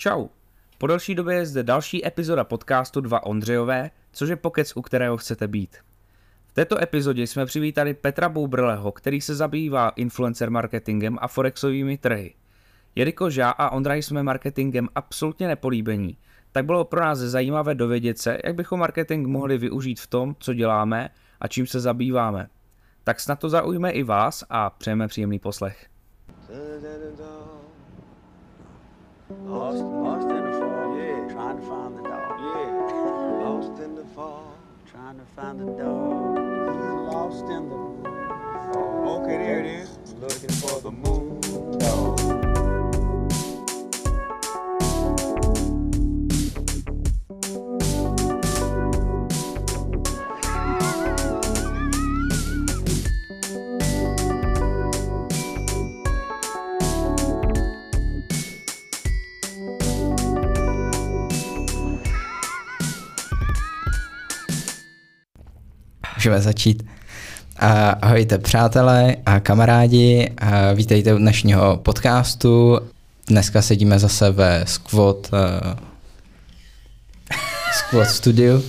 Čau. 0.00 0.28
Po 0.78 0.86
delší 0.86 1.14
době 1.14 1.36
je 1.36 1.46
zde 1.46 1.62
další 1.62 2.06
epizoda 2.06 2.44
podcastu 2.44 3.00
Dva 3.00 3.26
Ondřejové, 3.26 3.90
což 4.12 4.28
je 4.28 4.36
pokec, 4.36 4.76
u 4.76 4.82
kterého 4.82 5.16
chcete 5.16 5.48
být. 5.48 5.76
V 6.46 6.52
této 6.52 6.82
epizodě 6.82 7.26
jsme 7.26 7.46
přivítali 7.46 7.94
Petra 7.94 8.28
Boubrleho, 8.28 8.92
který 8.92 9.20
se 9.20 9.34
zabývá 9.34 9.88
influencer 9.88 10.50
marketingem 10.50 11.18
a 11.20 11.28
forexovými 11.28 11.98
trhy. 11.98 12.34
Jelikož 12.94 13.34
já 13.34 13.50
a 13.50 13.70
Ondra 13.70 13.94
jsme 13.94 14.22
marketingem 14.22 14.88
absolutně 14.94 15.48
nepolíbení, 15.48 16.18
tak 16.52 16.64
bylo 16.64 16.84
pro 16.84 17.00
nás 17.00 17.18
zajímavé 17.18 17.74
dovědět 17.74 18.18
se, 18.18 18.38
jak 18.44 18.54
bychom 18.54 18.80
marketing 18.80 19.26
mohli 19.26 19.58
využít 19.58 20.00
v 20.00 20.06
tom, 20.06 20.36
co 20.38 20.54
děláme 20.54 21.10
a 21.40 21.48
čím 21.48 21.66
se 21.66 21.80
zabýváme. 21.80 22.48
Tak 23.04 23.20
snad 23.20 23.38
to 23.38 23.48
zaujme 23.48 23.90
i 23.90 24.02
vás 24.02 24.44
a 24.50 24.70
přejeme 24.70 25.08
příjemný 25.08 25.38
poslech. 25.38 25.86
Lost, 29.30 29.78
lost 29.78 30.28
in 30.28 30.44
the 30.44 30.58
fog, 30.58 30.98
yeah. 30.98 31.28
Trying 31.32 31.60
to 31.60 31.66
find 31.66 31.96
the 31.96 32.02
dog, 32.02 32.40
yeah. 32.40 33.44
Lost 33.44 33.80
in 33.80 33.94
the 33.94 34.04
fog, 34.06 34.54
trying 34.90 35.18
to 35.18 35.24
find 35.36 35.60
the 35.60 35.66
dog. 35.66 36.36
He's 36.36 37.14
lost 37.14 37.44
in 37.44 37.68
the 37.68 37.76
fog. 38.72 39.22
Okay, 39.22 39.38
there 39.38 39.60
it 39.60 39.66
is. 39.66 39.98
Looking 40.14 40.50
for 40.50 40.80
the 40.80 40.90
moon 40.90 41.40
dog. 41.78 42.49
Můžeme 66.20 66.40
začít. 66.40 66.82
A 67.58 67.90
ahojte 67.90 68.38
přátelé 68.38 69.16
a 69.26 69.40
kamarádi, 69.40 70.30
a 70.38 70.72
vítejte 70.72 71.14
u 71.14 71.18
dnešního 71.18 71.76
podcastu. 71.76 72.78
Dneska 73.28 73.62
sedíme 73.62 73.98
zase 73.98 74.30
ve 74.30 74.64
Squat, 74.66 75.16
uh, 75.32 75.78
Squat 77.72 78.08
Studio. 78.08 78.62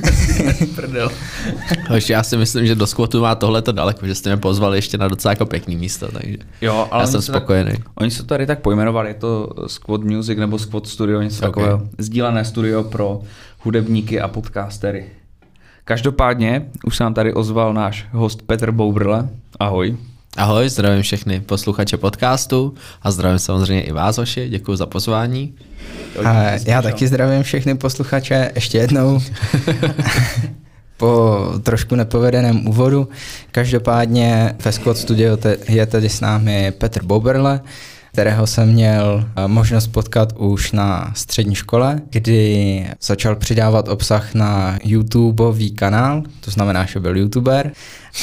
Prdel. 0.74 1.10
Hoši, 1.88 2.12
já 2.12 2.22
si 2.22 2.36
myslím, 2.36 2.66
že 2.66 2.74
do 2.74 2.86
squatu 2.86 3.20
má 3.22 3.34
tohle 3.34 3.62
to 3.62 3.72
daleko, 3.72 4.06
že 4.06 4.14
jste 4.14 4.30
mě 4.30 4.36
pozvali 4.36 4.78
ještě 4.78 4.98
na 4.98 5.08
docela 5.08 5.32
jako 5.32 5.46
pěkný 5.46 5.76
místo, 5.76 6.12
takže 6.12 6.36
Jo, 6.60 6.88
já 6.98 7.06
jsem 7.06 7.22
se 7.22 7.32
tak- 7.32 7.36
spokojený. 7.42 7.72
Oni 7.94 8.10
se 8.10 8.22
to 8.22 8.28
tady 8.28 8.46
tak 8.46 8.60
pojmenovali, 8.60 9.08
je 9.10 9.14
to 9.14 9.48
Squad 9.66 10.00
Music 10.04 10.38
nebo 10.38 10.58
Squad 10.58 10.86
Studio, 10.86 11.22
něco 11.22 11.36
Ok. 11.36 11.42
takového. 11.42 11.82
Sdílené 11.98 12.44
studio 12.44 12.82
pro 12.84 13.20
hudebníky 13.58 14.20
a 14.20 14.28
podcastery. 14.28 15.04
Každopádně 15.90 16.62
už 16.84 16.96
se 16.96 17.04
nám 17.04 17.14
tady 17.14 17.32
ozval 17.32 17.74
náš 17.74 18.06
host 18.12 18.42
Petr 18.42 18.70
Boubrle. 18.70 19.28
Ahoj. 19.60 19.96
Ahoj, 20.36 20.68
zdravím 20.68 21.02
všechny 21.02 21.40
posluchače 21.40 21.96
podcastu 21.96 22.74
a 23.02 23.10
zdravím 23.10 23.38
samozřejmě 23.38 23.82
i 23.82 23.92
vás, 23.92 24.18
Hoši, 24.18 24.48
děkuji 24.48 24.76
za 24.76 24.86
pozvání. 24.86 25.54
A 26.24 26.42
já 26.66 26.82
taky 26.82 27.06
zdravím 27.06 27.42
všechny 27.42 27.74
posluchače 27.74 28.52
ještě 28.54 28.78
jednou. 28.78 29.20
po 30.96 31.38
trošku 31.62 31.94
nepovedeném 31.94 32.66
úvodu. 32.66 33.08
Každopádně 33.50 34.54
ve 34.64 34.72
Squad 34.72 34.98
Studio 34.98 35.38
je 35.68 35.86
tedy 35.86 36.08
s 36.08 36.20
námi 36.20 36.72
Petr 36.78 37.02
Boberle, 37.04 37.60
kterého 38.12 38.46
jsem 38.46 38.68
měl 38.68 39.24
eh, 39.36 39.48
možnost 39.48 39.86
potkat 39.86 40.32
už 40.36 40.72
na 40.72 41.12
střední 41.16 41.54
škole, 41.54 42.00
kdy 42.10 42.86
začal 43.02 43.36
přidávat 43.36 43.88
obsah 43.88 44.34
na 44.34 44.78
YouTubeový 44.84 45.70
kanál, 45.70 46.22
to 46.40 46.50
znamená, 46.50 46.84
že 46.86 47.00
byl 47.00 47.16
YouTuber, 47.16 47.72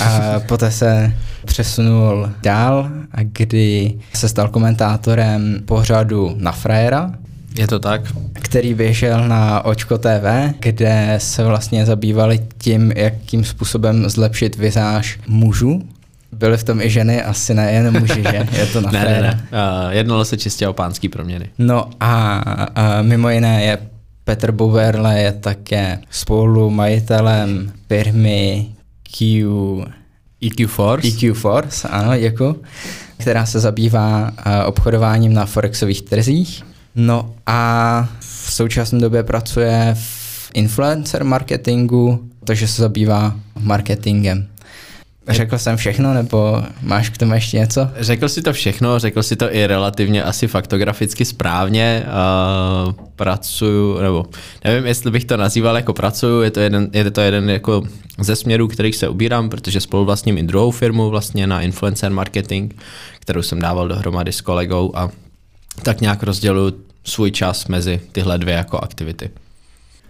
a 0.03 0.39
poté 0.47 0.71
se 0.71 1.13
přesunul 1.45 2.29
dál, 2.43 2.89
kdy 3.21 3.93
se 4.13 4.29
stal 4.29 4.47
komentátorem 4.49 5.61
pořadu 5.65 6.35
na 6.37 6.51
Frajera, 6.51 7.11
Je 7.55 7.67
to 7.67 7.79
tak? 7.79 8.01
který 8.33 8.73
běžel 8.73 9.27
na 9.27 9.65
Očko 9.65 9.97
TV, 9.97 10.53
kde 10.59 11.15
se 11.17 11.43
vlastně 11.43 11.85
zabývali 11.85 12.39
tím, 12.57 12.91
jakým 12.95 13.43
způsobem 13.43 14.09
zlepšit 14.09 14.55
vizáž 14.55 15.19
mužů. 15.27 15.81
Byly 16.31 16.57
v 16.57 16.63
tom 16.63 16.81
i 16.81 16.89
ženy, 16.89 17.23
asi 17.23 17.53
nejen 17.53 17.99
muži, 17.99 18.23
že? 18.23 18.47
Je 18.51 18.65
to 18.65 18.81
na 18.81 18.91
ne, 18.91 19.05
ne, 19.05 19.21
ne. 19.21 19.47
Uh, 19.51 19.91
jednalo 19.91 20.25
se 20.25 20.37
čistě 20.37 20.67
o 20.67 20.73
pánský 20.73 21.09
proměny. 21.09 21.49
No 21.57 21.89
a, 21.99 22.37
a 22.75 23.01
mimo 23.01 23.29
jiné 23.29 23.63
je 23.63 23.77
Petr 24.23 24.51
Boverle 24.51 25.19
je 25.19 25.31
také 25.31 25.99
spolumajitelem 26.09 27.71
firmy 27.87 28.67
Q, 29.17 29.47
EQ 30.45 30.67
Force? 30.67 31.07
EQ 31.07 31.33
Force, 31.33 31.87
ano, 31.87 32.17
děkuji, 32.17 32.61
která 33.17 33.45
se 33.45 33.59
zabývá 33.59 34.31
a, 34.37 34.65
obchodováním 34.65 35.33
na 35.33 35.45
forexových 35.45 36.01
trzích. 36.01 36.63
No 36.95 37.33
a 37.45 38.09
v 38.19 38.51
současné 38.51 38.99
době 38.99 39.23
pracuje 39.23 39.95
v 39.99 40.51
influencer 40.53 41.23
marketingu, 41.23 42.29
takže 42.43 42.67
se 42.67 42.81
zabývá 42.81 43.35
marketingem. 43.59 44.47
Řekl 45.29 45.57
jsem 45.57 45.77
všechno, 45.77 46.13
nebo 46.13 46.63
máš 46.81 47.09
k 47.09 47.17
tomu 47.17 47.33
ještě 47.33 47.57
něco? 47.57 47.89
Řekl 47.99 48.29
si 48.29 48.41
to 48.41 48.53
všechno, 48.53 48.99
řekl 48.99 49.23
si 49.23 49.35
to 49.35 49.55
i 49.55 49.67
relativně 49.67 50.23
asi 50.23 50.47
faktograficky 50.47 51.25
správně. 51.25 52.05
Uh, 52.87 52.93
pracuju, 53.15 53.99
nebo 54.01 54.25
nevím, 54.65 54.85
jestli 54.85 55.11
bych 55.11 55.25
to 55.25 55.37
nazýval 55.37 55.75
jako 55.75 55.93
pracuju, 55.93 56.41
je 56.41 56.51
to 56.51 56.59
jeden, 56.59 56.89
je 56.93 57.11
to 57.11 57.21
jeden 57.21 57.49
jako 57.49 57.83
ze 58.19 58.35
směrů, 58.35 58.67
kterých 58.67 58.95
se 58.95 59.09
ubírám, 59.09 59.49
protože 59.49 59.81
spolu 59.81 60.05
vlastním 60.05 60.37
i 60.37 60.43
druhou 60.43 60.71
firmu 60.71 61.09
vlastně 61.09 61.47
na 61.47 61.61
influencer 61.61 62.11
marketing, 62.11 62.73
kterou 63.19 63.41
jsem 63.41 63.59
dával 63.59 63.87
dohromady 63.87 64.31
s 64.31 64.41
kolegou 64.41 64.91
a 64.95 65.09
tak 65.83 66.01
nějak 66.01 66.23
rozděluji 66.23 66.73
svůj 67.03 67.31
čas 67.31 67.67
mezi 67.67 68.01
tyhle 68.11 68.37
dvě 68.37 68.53
jako 68.53 68.77
aktivity. 68.79 69.29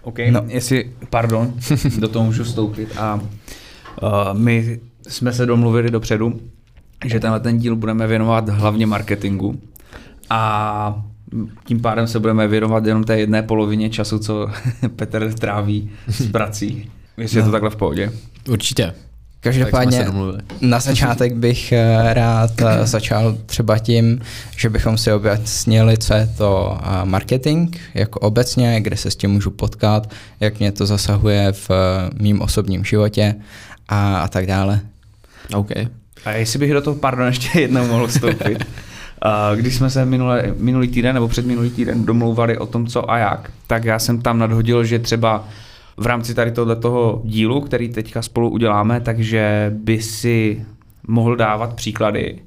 OK, 0.02 0.18
No. 0.20 0.32
no. 0.32 0.44
jestli, 0.48 0.92
pardon, 1.10 1.54
do 2.00 2.08
toho 2.08 2.26
můžu 2.26 2.44
vstoupit 2.44 2.90
a 2.98 3.16
uh, 3.16 3.22
my 4.34 4.80
jsme 5.08 5.34
se 5.34 5.46
domluvili 5.46 5.92
dopředu, 5.92 6.40
že 7.06 7.20
tenhle 7.20 7.40
ten 7.40 7.58
díl 7.58 7.76
budeme 7.76 8.08
věnovat 8.08 8.50
hlavně 8.50 8.86
marketingu 8.86 9.60
a 10.30 11.04
tím 11.66 11.82
pádem 11.82 12.08
se 12.08 12.20
budeme 12.20 12.48
věnovat 12.48 12.86
jenom 12.86 13.04
té 13.04 13.20
jedné 13.20 13.44
polovině 13.44 13.90
času, 13.90 14.20
co 14.20 14.50
Petr 14.96 15.34
tráví 15.34 15.90
s 16.08 16.32
prací. 16.32 16.92
Jestli 17.18 17.40
je 17.40 17.44
to 17.44 17.52
takhle 17.52 17.70
v 17.70 17.76
pohodě. 17.76 18.12
Určitě. 18.50 18.94
Každopádně 19.48 20.08
na 20.62 20.80
začátek 20.80 21.36
bych 21.36 21.72
eh, 21.72 22.14
rád 22.14 22.52
eh, 22.62 22.88
začal 22.88 23.38
třeba 23.46 23.78
tím, 23.78 24.20
že 24.58 24.70
bychom 24.70 24.98
si 24.98 25.12
objasnili, 25.12 25.98
co 25.98 26.14
je 26.14 26.30
to 26.38 26.80
eh, 26.82 27.06
marketing, 27.06 27.76
jako 27.94 28.20
obecně, 28.20 28.82
kde 28.82 28.98
se 28.98 29.12
s 29.12 29.16
tím 29.16 29.32
můžu 29.32 29.52
potkat, 29.52 30.14
jak 30.40 30.60
mě 30.60 30.72
to 30.72 30.86
zasahuje 30.86 31.52
v 31.52 31.70
mým 32.20 32.42
osobním 32.42 32.86
životě 32.86 33.36
a, 33.90 34.18
a 34.18 34.28
tak 34.28 34.46
dále. 34.46 34.80
OK. 35.54 35.72
A 36.26 36.32
jestli 36.32 36.60
bych 36.60 36.74
do 36.74 36.82
toho, 36.82 36.96
pardon, 36.96 37.28
ještě 37.28 37.60
jednou 37.60 37.88
mohl 37.88 38.08
vstoupit. 38.08 38.66
A 39.22 39.52
Když 39.56 39.76
jsme 39.76 39.90
se 39.90 40.06
minule, 40.06 40.54
minulý 40.58 40.88
týden 40.88 41.14
nebo 41.14 41.28
před 41.28 41.46
minulý 41.46 41.70
týden 41.70 42.06
domlouvali 42.06 42.58
o 42.58 42.66
tom, 42.66 42.88
co 42.88 43.12
a 43.12 43.18
jak, 43.18 43.52
tak 43.68 43.84
já 43.84 44.00
jsem 44.00 44.22
tam 44.22 44.40
nadhodil, 44.40 44.84
že 44.84 45.00
třeba 45.00 45.48
v 45.98 46.06
rámci 46.06 46.34
tady 46.34 46.52
tohoto 46.52 47.22
dílu, 47.24 47.62
který 47.62 47.90
teďka 47.90 48.22
spolu 48.22 48.50
uděláme, 48.50 49.02
takže 49.02 49.74
by 49.76 50.02
si 50.02 50.66
mohl 51.08 51.36
dávat 51.36 51.74
příklady 51.74 52.40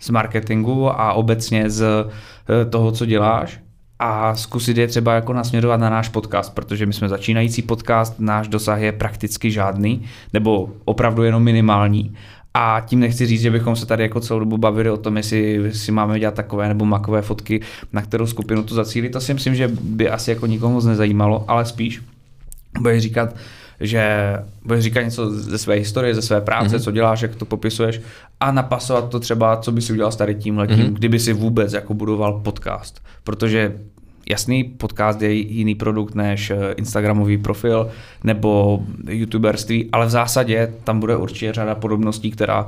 z 0.00 0.10
marketingu 0.10 0.90
a 0.90 1.12
obecně 1.12 1.70
z 1.70 1.82
eh, 1.82 2.64
toho, 2.64 2.92
co 2.92 3.06
děláš 3.06 3.60
a 3.98 4.34
zkusit 4.34 4.76
je 4.76 4.86
třeba 4.86 5.14
jako 5.14 5.32
nasměrovat 5.32 5.80
na 5.80 5.90
náš 5.90 6.08
podcast, 6.08 6.54
protože 6.54 6.86
my 6.86 6.92
jsme 6.92 7.08
začínající 7.08 7.62
podcast, 7.62 8.20
náš 8.20 8.48
dosah 8.48 8.80
je 8.80 8.92
prakticky 8.92 9.50
žádný, 9.50 10.04
nebo 10.32 10.70
opravdu 10.84 11.22
jenom 11.22 11.42
minimální. 11.42 12.14
A 12.54 12.82
tím 12.86 13.00
nechci 13.00 13.26
říct, 13.26 13.40
že 13.40 13.50
bychom 13.50 13.76
se 13.76 13.86
tady 13.86 14.02
jako 14.02 14.20
celou 14.20 14.40
dobu 14.40 14.58
bavili 14.58 14.90
o 14.90 14.96
tom, 14.96 15.16
jestli 15.16 15.74
si 15.74 15.92
máme 15.92 16.20
dělat 16.20 16.34
takové 16.34 16.68
nebo 16.68 16.84
makové 16.84 17.22
fotky, 17.22 17.60
na 17.92 18.02
kterou 18.02 18.26
skupinu 18.26 18.62
to 18.62 18.74
zacílit. 18.74 19.12
To 19.12 19.20
si 19.20 19.34
myslím, 19.34 19.54
že 19.54 19.68
by 19.68 20.10
asi 20.10 20.30
jako 20.30 20.46
nikomu 20.46 20.74
moc 20.74 20.84
nezajímalo, 20.84 21.44
ale 21.48 21.64
spíš 21.64 22.02
budeš 22.80 23.02
říkat, 23.02 23.36
že 23.80 24.34
budeš 24.64 24.84
říkat 24.84 25.02
něco 25.02 25.30
ze 25.30 25.58
své 25.58 25.74
historie, 25.74 26.14
ze 26.14 26.22
své 26.22 26.40
práce, 26.40 26.76
mm-hmm. 26.76 26.84
co 26.84 26.90
děláš, 26.90 27.22
jak 27.22 27.36
to 27.36 27.44
popisuješ 27.44 28.00
a 28.40 28.52
napasovat 28.52 29.08
to 29.08 29.20
třeba, 29.20 29.56
co 29.56 29.72
by 29.72 29.82
si 29.82 29.92
udělal 29.92 30.12
s 30.12 30.16
tady 30.16 30.34
tímhletím, 30.34 30.76
mm-hmm. 30.76 30.92
kdyby 30.92 31.18
si 31.18 31.32
vůbec 31.32 31.72
jako 31.72 31.94
budoval 31.94 32.40
podcast. 32.40 33.02
Protože 33.24 33.76
jasný, 34.30 34.64
podcast 34.64 35.22
je 35.22 35.32
jiný 35.32 35.74
produkt 35.74 36.14
než 36.14 36.50
eh, 36.50 36.72
Instagramový 36.76 37.38
profil 37.38 37.88
nebo 38.24 38.80
youtuberství, 39.10 39.88
ale 39.92 40.06
v 40.06 40.10
zásadě 40.10 40.72
tam 40.84 41.00
bude 41.00 41.16
určitě 41.16 41.52
řada 41.52 41.74
podobností, 41.74 42.30
která, 42.30 42.66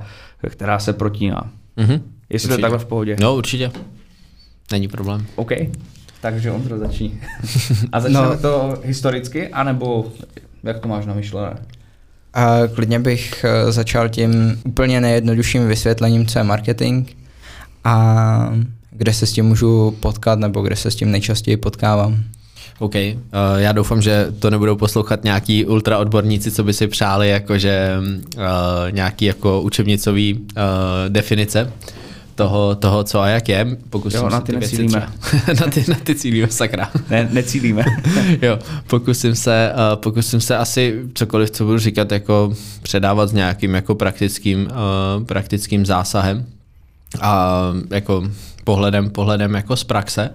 která 0.48 0.78
se 0.78 0.92
protíná. 0.92 1.50
Mhm. 1.76 2.02
Jestli 2.30 2.48
to 2.48 2.52
je 2.52 2.56
Určitě. 2.56 2.62
takhle 2.62 2.78
v 2.78 2.84
pohodě. 2.84 3.16
No, 3.20 3.36
určitě. 3.36 3.70
Není 4.72 4.88
problém. 4.88 5.26
OK. 5.36 5.50
Takže 6.20 6.50
on 6.50 6.62
to 6.62 6.78
začí. 6.78 7.20
A 7.92 8.00
začneme 8.00 8.26
No. 8.26 8.38
to 8.38 8.78
historicky, 8.84 9.48
anebo 9.48 10.12
jak 10.62 10.78
to 10.78 10.88
máš 10.88 11.06
namyšlené? 11.06 11.56
A 12.34 12.56
klidně 12.74 12.98
bych 12.98 13.44
eh, 13.44 13.72
začal 13.72 14.08
tím 14.08 14.60
úplně 14.64 15.00
nejjednodušším 15.00 15.68
vysvětlením, 15.68 16.26
co 16.26 16.38
je 16.38 16.42
marketing 16.44 17.08
a 17.84 18.52
kde 18.90 19.12
se 19.12 19.26
s 19.26 19.32
tím 19.32 19.44
můžu 19.44 19.90
potkat 20.00 20.38
nebo 20.38 20.62
kde 20.62 20.76
se 20.76 20.90
s 20.90 20.96
tím 20.96 21.10
nejčastěji 21.10 21.56
potkávám. 21.56 22.24
OK, 22.78 22.94
uh, 22.94 23.10
já 23.56 23.72
doufám, 23.72 24.02
že 24.02 24.26
to 24.38 24.50
nebudou 24.50 24.76
poslouchat 24.76 25.24
nějaký 25.24 25.64
ultra 25.64 25.98
odborníci, 25.98 26.50
co 26.50 26.64
by 26.64 26.72
si 26.72 26.86
přáli 26.86 27.28
jakože 27.28 27.96
uh, 28.36 28.42
nějaký 28.90 29.24
jako 29.24 29.60
učebnicový 29.60 30.34
uh, 30.34 30.44
definice 31.08 31.72
toho, 32.38 32.74
toho, 32.74 33.04
co 33.04 33.20
a 33.20 33.28
jak 33.28 33.48
je. 33.48 33.76
Pokusím 33.90 34.20
Jo, 34.20 34.28
na 34.28 34.38
se 34.38 34.46
ty 34.46 34.52
věci 34.52 34.82
necílíme. 34.82 35.08
na, 35.60 35.66
ty, 35.66 35.84
na 35.88 35.94
ty 35.94 36.14
cílíme, 36.14 36.48
sakra. 36.48 36.90
Ne, 37.10 37.28
necílíme. 37.32 37.84
jo, 38.42 38.58
pokusím 38.86 39.34
se, 39.34 39.72
uh, 39.74 40.00
pokusím 40.00 40.40
se 40.40 40.56
asi 40.56 41.02
cokoliv, 41.14 41.50
co 41.50 41.64
budu 41.64 41.78
říkat, 41.78 42.12
jako 42.12 42.52
předávat 42.82 43.26
s 43.26 43.32
nějakým 43.32 43.74
jako 43.74 43.94
praktickým, 43.94 44.60
uh, 44.60 45.24
praktickým 45.24 45.86
zásahem 45.86 46.46
a 47.20 47.60
jako 47.90 48.30
pohledem, 48.64 49.10
pohledem 49.10 49.54
jako 49.54 49.76
z 49.76 49.84
praxe, 49.84 50.30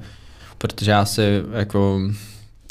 protože 0.58 0.92
já 0.92 1.06
si 1.06 1.42
jako 1.54 2.02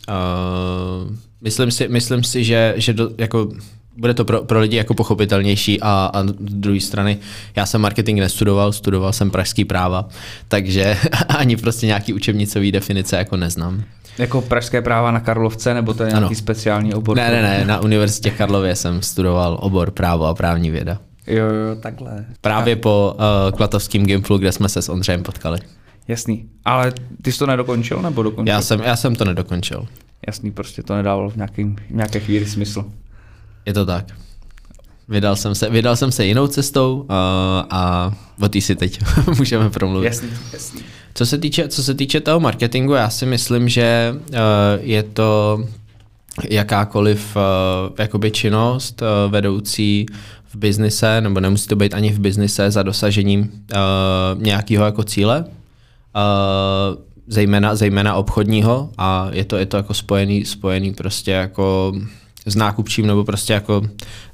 uh, 0.09 1.17
myslím 1.41 1.71
si, 1.71 1.89
myslím 1.89 2.25
si, 2.25 2.45
že, 2.45 2.75
že 2.77 2.93
do, 2.93 3.11
jako 3.19 3.53
bude 3.97 4.15
to 4.15 4.25
pro, 4.25 4.45
pro 4.45 4.61
lidi 4.61 4.77
jako 4.77 4.95
pochopitelnější 4.95 5.81
a, 5.81 6.11
a 6.15 6.23
z 6.27 6.33
druhé 6.39 6.81
strany 6.81 7.19
já 7.57 7.67
jsem 7.67 7.81
marketing 7.81 8.21
nestudoval, 8.21 8.73
studoval 8.73 9.13
jsem 9.13 9.31
pražský 9.31 9.65
práva, 9.65 10.09
takže 10.49 10.97
ani 11.29 11.57
prostě 11.57 11.87
nějaký 11.87 12.13
učebnicový 12.13 12.73
definice 12.73 13.17
jako 13.17 13.37
neznám. 13.37 13.85
jako 14.19 14.41
pražské 14.43 14.83
práva 14.83 15.11
na 15.11 15.21
Karlovce, 15.21 15.75
nebo 15.75 15.95
to 15.95 16.03
je 16.03 16.11
Ano. 16.11 16.19
nějaký 16.21 16.35
speciální 16.35 16.95
obor? 16.95 17.17
Ne, 17.17 17.31
ne, 17.31 17.43
ne, 17.43 17.65
na 17.65 17.81
Univerzitě 17.81 18.31
Karlově 18.31 18.77
jsem 18.77 19.03
studoval 19.03 19.59
obor 19.61 19.91
právo 19.91 20.27
a 20.27 20.35
právní 20.35 20.71
věda. 20.71 20.99
Jo, 21.27 21.45
jo, 21.45 21.77
takhle. 21.81 22.25
Právě 22.41 22.77
po 22.77 23.15
uh, 23.17 23.57
Klatovském 23.57 24.07
Gimplu, 24.07 24.39
kde 24.39 24.53
jsme 24.53 24.69
se 24.69 24.83
s 24.83 24.89
Ondřejem 24.89 25.23
potkali. 25.23 25.59
Jasný. 26.09 26.45
Ale 26.65 26.93
ty 27.23 27.33
jsi 27.33 27.39
to 27.39 27.47
nedokončil, 27.47 28.03
nebo 28.03 28.23
dokončil? 28.23 28.55
Já 28.55 28.63
jsem, 28.63 28.81
já 28.81 28.97
jsem 28.97 29.15
to 29.15 29.25
nedokončil. 29.25 29.87
Jasný, 30.27 30.51
prostě 30.51 30.83
to 30.83 30.97
nedávalo 30.97 31.31
v 31.31 31.37
nějaký, 31.37 31.65
v 31.65 31.95
nějaké 31.95 32.21
chvíli 32.21 32.47
smysl. 32.47 32.85
Je 33.67 33.73
to 33.73 33.87
tak. 33.87 34.07
Vydal 35.09 35.37
jsem 35.37 35.55
se, 35.55 35.71
vydal 35.71 35.97
jsem 35.97 36.13
se 36.13 36.27
jinou 36.27 36.47
cestou 36.47 36.97
uh, 37.01 37.07
a 37.71 38.13
o 38.41 38.49
té 38.49 38.61
si 38.61 38.77
teď 38.77 39.01
můžeme 39.39 39.71
promluvit. 39.71 40.07
Jasný, 40.07 40.29
jasný. 40.53 40.81
Co 41.15 41.27
se 41.27 41.39
týče, 41.39 41.69
co 41.69 41.83
se 41.83 41.95
týče 41.95 42.21
toho 42.21 42.41
marketingu, 42.41 42.93
já 42.93 43.11
si 43.11 43.27
myslím, 43.27 43.69
že 43.69 44.15
uh, 44.15 44.37
je 44.81 45.03
to 45.03 45.65
jakákoliv 46.49 47.37
uh, 47.37 47.43
jakoby 47.99 48.31
činnost 48.31 49.03
uh, 49.03 49.33
vedoucí 49.33 50.07
v 50.49 50.57
biznise, 50.57 51.21
nebo 51.21 51.41
nemusí 51.41 51.69
to 51.69 51.77
být 51.77 51.95
ani 51.95 52.13
v 52.13 52.19
biznise 52.19 52.71
za 52.71 52.83
dosažením 52.83 53.41
uh, 53.41 54.43
nějakého 54.43 54.85
jako 54.85 55.03
cíle, 55.05 55.45
uh, 55.45 57.03
zejména, 57.27 57.75
zejména 57.75 58.15
obchodního 58.15 58.91
a 58.99 59.29
je 59.33 59.45
to, 59.45 59.57
je 59.57 59.67
to 59.67 59.77
jako 59.77 59.95
spojený, 59.95 60.45
spojený 60.45 60.95
prostě 60.95 61.31
jako 61.31 61.93
s 62.47 62.57
nákupčím 62.57 63.07
nebo 63.07 63.25
prostě 63.25 63.53
jako 63.53 63.83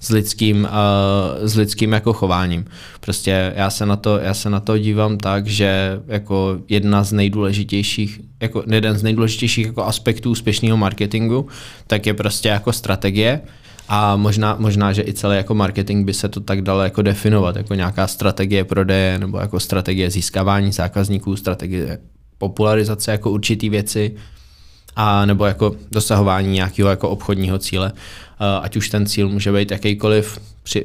s 0.01 0.09
lidským, 0.09 0.65
uh, 0.65 1.47
s 1.47 1.57
lidským 1.57 1.93
jako 1.93 2.13
chováním. 2.13 2.65
Prostě 3.01 3.53
já 3.57 3.71
se, 3.71 3.87
na 3.87 3.97
to, 3.97 4.19
já 4.19 4.35
se 4.35 4.51
na 4.51 4.61
to 4.61 4.79
dívám 4.79 5.19
tak, 5.19 5.47
že 5.47 6.01
jako 6.07 6.59
jedna 6.69 7.05
z 7.05 7.13
nejdůležitějších, 7.13 8.21
jako 8.41 8.63
jeden 8.71 8.99
z 8.99 9.03
nejdůležitějších 9.03 9.67
jako 9.67 9.85
aspektů 9.85 10.31
úspěšného 10.31 10.77
marketingu, 10.77 11.47
tak 11.87 12.07
je 12.07 12.15
prostě 12.15 12.49
jako 12.49 12.73
strategie, 12.73 13.41
a 13.89 14.17
možná, 14.17 14.57
možná, 14.59 14.93
že 14.93 15.03
i 15.03 15.13
celý 15.13 15.37
jako 15.37 15.55
marketing 15.55 16.07
by 16.07 16.15
se 16.15 16.29
to 16.29 16.41
tak 16.41 16.63
dalo 16.63 16.83
jako 16.83 17.03
definovat, 17.03 17.57
jako 17.57 17.75
nějaká 17.75 18.07
strategie 18.07 18.65
prodeje 18.65 19.19
nebo 19.19 19.39
jako 19.39 19.61
strategie 19.61 20.11
získávání 20.11 20.73
zákazníků, 20.73 21.37
strategie 21.37 21.99
popularizace 22.39 23.11
jako 23.11 23.31
určitý 23.31 23.69
věci 23.69 24.15
a 24.97 25.27
nebo 25.27 25.47
jako 25.47 25.77
dosahování 25.91 26.53
nějakého 26.53 26.89
jako 26.89 27.09
obchodního 27.09 27.59
cíle. 27.59 27.93
Eh, 27.95 28.61
Ať 28.63 28.77
už 28.77 28.89
ten 28.89 29.07
cíl 29.07 29.29
může 29.29 29.53
být 29.53 29.71
jakýkoliv 29.71 30.39
při, 30.63 30.85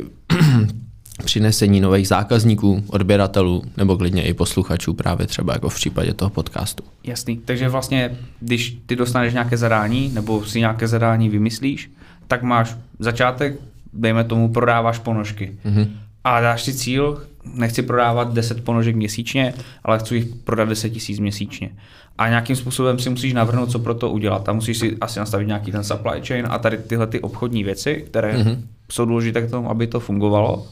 přinesení 1.25 1.81
nových 1.81 2.07
zákazníků, 2.07 2.83
odběratelů 2.87 3.63
nebo 3.77 3.97
klidně 3.97 4.23
i 4.23 4.33
posluchačů 4.33 4.93
právě 4.93 5.27
třeba 5.27 5.53
jako 5.53 5.69
v 5.69 5.75
případě 5.75 6.13
toho 6.13 6.29
podcastu. 6.29 6.83
Jasný. 7.03 7.37
Takže 7.45 7.69
vlastně, 7.69 8.17
když 8.39 8.77
ty 8.85 8.95
dostaneš 8.95 9.33
nějaké 9.33 9.57
zadání, 9.57 10.11
nebo 10.13 10.45
si 10.45 10.59
nějaké 10.59 10.87
zadání 10.87 11.29
vymyslíš, 11.29 11.91
tak 12.27 12.43
máš 12.43 12.75
začátek, 12.99 13.55
dejme 13.93 14.23
tomu, 14.23 14.53
prodáváš 14.53 14.99
ponožky. 14.99 15.55
Mhm. 15.63 15.95
A 16.23 16.41
dáš 16.41 16.63
si 16.63 16.73
cíl, 16.73 17.23
nechci 17.53 17.81
prodávat 17.81 18.33
10 18.33 18.63
ponožek 18.63 18.95
měsíčně, 18.95 19.53
ale 19.83 19.99
chci 19.99 20.15
jich 20.15 20.25
prodat 20.43 20.69
10 20.69 20.89
tisíc 20.89 21.19
měsíčně. 21.19 21.69
A 22.17 22.29
nějakým 22.29 22.55
způsobem 22.55 22.99
si 22.99 23.09
musíš 23.09 23.33
navrhnout, 23.33 23.71
co 23.71 23.79
pro 23.79 23.93
to 23.93 24.09
udělat. 24.09 24.49
A 24.49 24.53
musíš 24.53 24.77
si 24.77 24.97
asi 25.01 25.19
nastavit 25.19 25.47
nějaký 25.47 25.71
ten 25.71 25.83
supply 25.83 26.21
chain 26.27 26.45
a 26.49 26.57
tady 26.59 26.77
tyhle 26.77 27.07
ty 27.07 27.19
obchodní 27.19 27.63
věci, 27.63 28.03
které 28.07 28.37
Mhm. 28.37 28.47
mm-hmm. 28.47 28.57
jsou 28.91 29.05
důležité 29.05 29.41
k 29.41 29.51
tomu, 29.51 29.69
aby 29.69 29.87
to 29.87 29.99
fungovalo. 29.99 30.67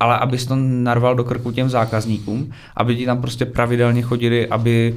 Ale 0.00 0.18
abys 0.18 0.46
to 0.46 0.56
narval 0.56 1.14
do 1.14 1.24
krku 1.24 1.52
těm 1.52 1.68
zákazníkům, 1.70 2.52
aby 2.76 2.96
ti 2.96 3.06
tam 3.06 3.20
prostě 3.20 3.44
pravidelně 3.46 4.02
chodili, 4.02 4.48
aby, 4.48 4.94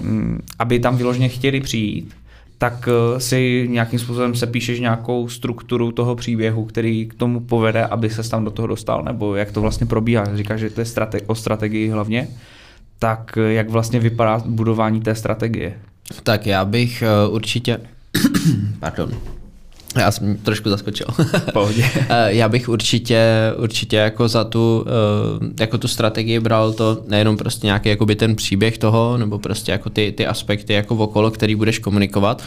mm, 0.00 0.40
aby 0.58 0.78
tam 0.80 0.96
vyloženě 0.96 1.28
chtěli 1.28 1.60
přijít, 1.60 2.14
tak 2.58 2.88
eh, 2.88 3.20
si 3.20 3.66
nějakým 3.70 3.98
způsobem 3.98 4.34
se 4.34 4.46
píšeš 4.46 4.80
nějakou 4.80 5.28
strukturu 5.28 5.92
toho 5.92 6.16
příběhu, 6.16 6.64
který 6.64 7.06
k 7.06 7.14
tomu 7.14 7.40
povede, 7.40 7.84
aby 7.84 8.10
se 8.10 8.30
tam 8.30 8.44
do 8.44 8.50
toho 8.50 8.68
dostal, 8.68 9.02
nebo 9.02 9.34
jak 9.34 9.52
to 9.52 9.60
vlastně 9.60 9.86
probíhá. 9.86 10.36
Říkáš, 10.36 10.60
že 10.60 10.70
to 10.70 10.80
je 10.80 10.84
strate- 10.84 11.20
o 11.26 11.34
strategii 11.34 11.88
hlavně, 11.88 12.28
tak 12.98 13.38
eh, 13.38 13.52
jak 13.52 13.70
vlastně 13.70 14.00
vypadá 14.00 14.42
budování 14.46 15.00
té 15.00 15.14
strategie? 15.14 15.78
Tak 16.22 16.46
já 16.46 16.64
bych 16.64 17.02
uh, 17.26 17.34
určitě... 17.34 17.80
Pardon. 18.80 19.37
Já 19.96 20.10
jsem 20.10 20.36
trošku 20.36 20.70
zaskočil. 20.70 21.06
Pohodě. 21.52 21.84
Eh, 22.08 22.34
Já 22.34 22.48
bych 22.48 22.68
určitě, 22.68 23.52
určitě 23.56 23.96
jako 23.96 24.28
za 24.28 24.44
tu, 24.44 24.84
eh, 24.86 25.62
jako 25.62 25.78
tu 25.78 25.88
strategii 25.88 26.40
bral 26.40 26.72
to 26.72 27.02
nejenom 27.06 27.36
prostě 27.36 27.66
nějaký 27.66 27.88
jakoby 27.88 28.16
ten 28.16 28.36
příběh 28.36 28.78
toho, 28.78 29.16
nebo 29.16 29.38
prostě 29.38 29.72
jako 29.72 29.90
ty, 29.90 30.12
ty 30.16 30.26
aspekty 30.26 30.72
jako 30.72 30.96
okolo, 30.96 31.30
který 31.30 31.54
budeš 31.54 31.78
komunikovat, 31.78 32.42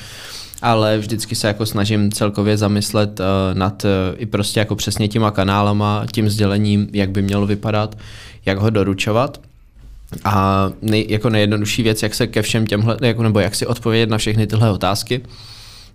ale 0.61 0.97
vždycky 0.97 1.35
se 1.35 1.47
jako 1.47 1.65
snažím 1.65 2.11
celkově 2.11 2.57
zamyslet 2.57 3.19
uh, 3.19 3.25
nad 3.57 3.83
uh, 3.83 3.89
i 4.17 4.25
prostě 4.25 4.59
jako 4.59 4.75
přesně 4.75 5.07
těma 5.07 5.31
kanálama, 5.31 6.05
tím 6.11 6.29
sdělením, 6.29 6.87
jak 6.93 7.09
by 7.09 7.21
mělo 7.21 7.47
vypadat, 7.47 7.97
jak 8.45 8.57
ho 8.57 8.69
doručovat. 8.69 9.41
A 10.23 10.69
nej, 10.81 11.05
jako 11.09 11.29
nejjednodušší 11.29 11.83
věc, 11.83 12.03
jak 12.03 12.15
se 12.15 12.27
ke 12.27 12.41
všem 12.41 12.67
těmhle, 12.67 12.97
jako, 13.01 13.23
nebo 13.23 13.39
jak 13.39 13.55
si 13.55 13.65
odpovědět 13.67 14.09
na 14.09 14.17
všechny 14.17 14.47
tyhle 14.47 14.71
otázky, 14.71 15.21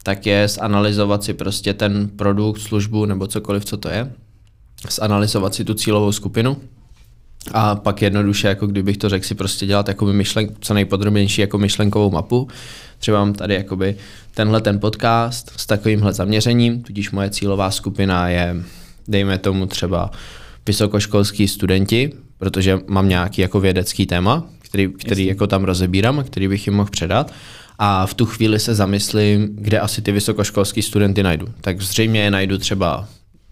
tak 0.07 0.27
je 0.27 0.49
zanalizovat 0.49 1.25
si 1.25 1.35
prostě 1.35 1.75
ten 1.75 2.09
produkt, 2.17 2.59
službu 2.59 3.05
nebo 3.05 3.27
cokoliv, 3.27 3.65
co 3.65 3.77
to 3.77 3.89
je, 3.89 4.13
zanalizovat 4.91 5.55
si 5.55 5.65
tu 5.65 5.75
cílovou 5.75 6.13
skupinu 6.13 6.57
a 7.53 7.75
pak 7.75 8.03
jednoduše, 8.03 8.49
jako 8.49 8.67
kdybych 8.67 8.97
to 8.97 9.09
řekl, 9.09 9.27
si 9.27 9.35
prostě 9.35 9.67
dělat 9.67 9.89
jakoby 9.89 10.13
myšlen, 10.13 10.49
co 10.61 10.75
nejpodrobnější 10.75 11.41
jako 11.41 11.59
myšlenkovou 11.59 12.11
mapu. 12.11 12.49
Třeba 12.99 13.19
mám 13.19 13.33
tady 13.33 13.55
jakoby 13.55 13.97
tenhle 14.35 14.61
ten 14.61 14.81
podcast 14.81 15.53
s 15.57 15.67
takovýmhle 15.67 16.13
zaměřením, 16.13 16.83
tudíž 16.83 17.11
moje 17.11 17.31
cílová 17.31 17.71
skupina 17.71 18.29
je, 18.29 18.57
dejme 19.09 19.39
tomu 19.39 19.67
třeba 19.67 20.11
vysokoškolský 20.67 21.49
studenti, 21.49 22.13
protože 22.39 22.79
mám 22.87 23.09
nějaký 23.09 23.43
jako 23.43 23.61
vědecký 23.61 24.07
téma, 24.07 24.47
který, 24.59 24.89
který 24.89 25.27
jako 25.27 25.47
tam 25.47 25.65
rozebírám 25.65 26.19
a 26.19 26.23
který 26.23 26.49
bych 26.49 26.67
jim 26.67 26.77
mohl 26.77 26.91
předat. 26.91 27.33
A 27.79 28.07
v 28.07 28.15
tu 28.15 28.27
chvíli 28.27 28.59
se 28.59 28.75
zamyslím, 28.75 29.49
kde 29.53 29.81
asi 29.81 30.03
ty 30.03 30.13
vysokoškolský 30.13 30.83
studenty 30.83 31.23
najdu. 31.23 31.47
Tak 31.61 31.81
zřejmě 31.81 32.21
je 32.21 32.31
najdu 32.31 32.59
třeba 32.59 33.09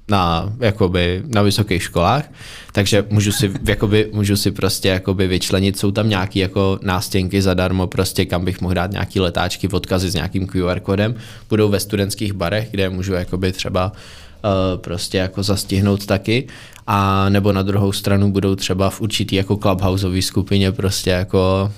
na, 0.09 0.53
jakoby, 0.61 1.23
na 1.27 1.43
vysokých 1.43 1.83
školách, 1.83 2.25
takže 2.73 3.05
můžu 3.11 3.33
si, 3.33 3.53
jakoby, 3.69 4.11
můžu 4.13 4.37
si 4.37 4.51
prostě 4.51 4.89
jakoby 4.89 5.27
vyčlenit, 5.27 5.79
jsou 5.79 5.91
tam 5.91 6.09
nějaké 6.09 6.39
jako 6.39 6.79
nástěnky 6.83 7.43
zadarmo, 7.43 7.87
prostě 7.87 8.25
kam 8.25 8.45
bych 8.45 8.61
mohl 8.61 8.75
dát 8.75 8.91
nějaký 8.91 9.21
letáčky, 9.21 9.69
odkazy 9.69 10.11
s 10.11 10.15
nějakým 10.15 10.47
QR 10.47 10.81
kodem, 10.81 11.15
budou 11.49 11.69
ve 11.69 11.81
studentských 11.81 12.33
barech, 12.33 12.69
kde 12.71 12.91
můžu 12.91 13.13
jakoby 13.13 13.53
třeba 13.53 13.93
uh, 13.93 14.81
prostě 14.81 15.19
jako 15.19 15.43
zastihnout 15.43 16.07
taky, 16.07 16.47
a 16.87 17.29
nebo 17.29 17.53
na 17.53 17.63
druhou 17.63 17.93
stranu 17.93 18.33
budou 18.33 18.55
třeba 18.55 18.91
v 18.91 19.01
určitý 19.01 19.37
jako 19.37 19.57
clubhouseový 19.57 20.23
skupině 20.23 20.73
prostě 20.73 21.11
jako 21.11 21.73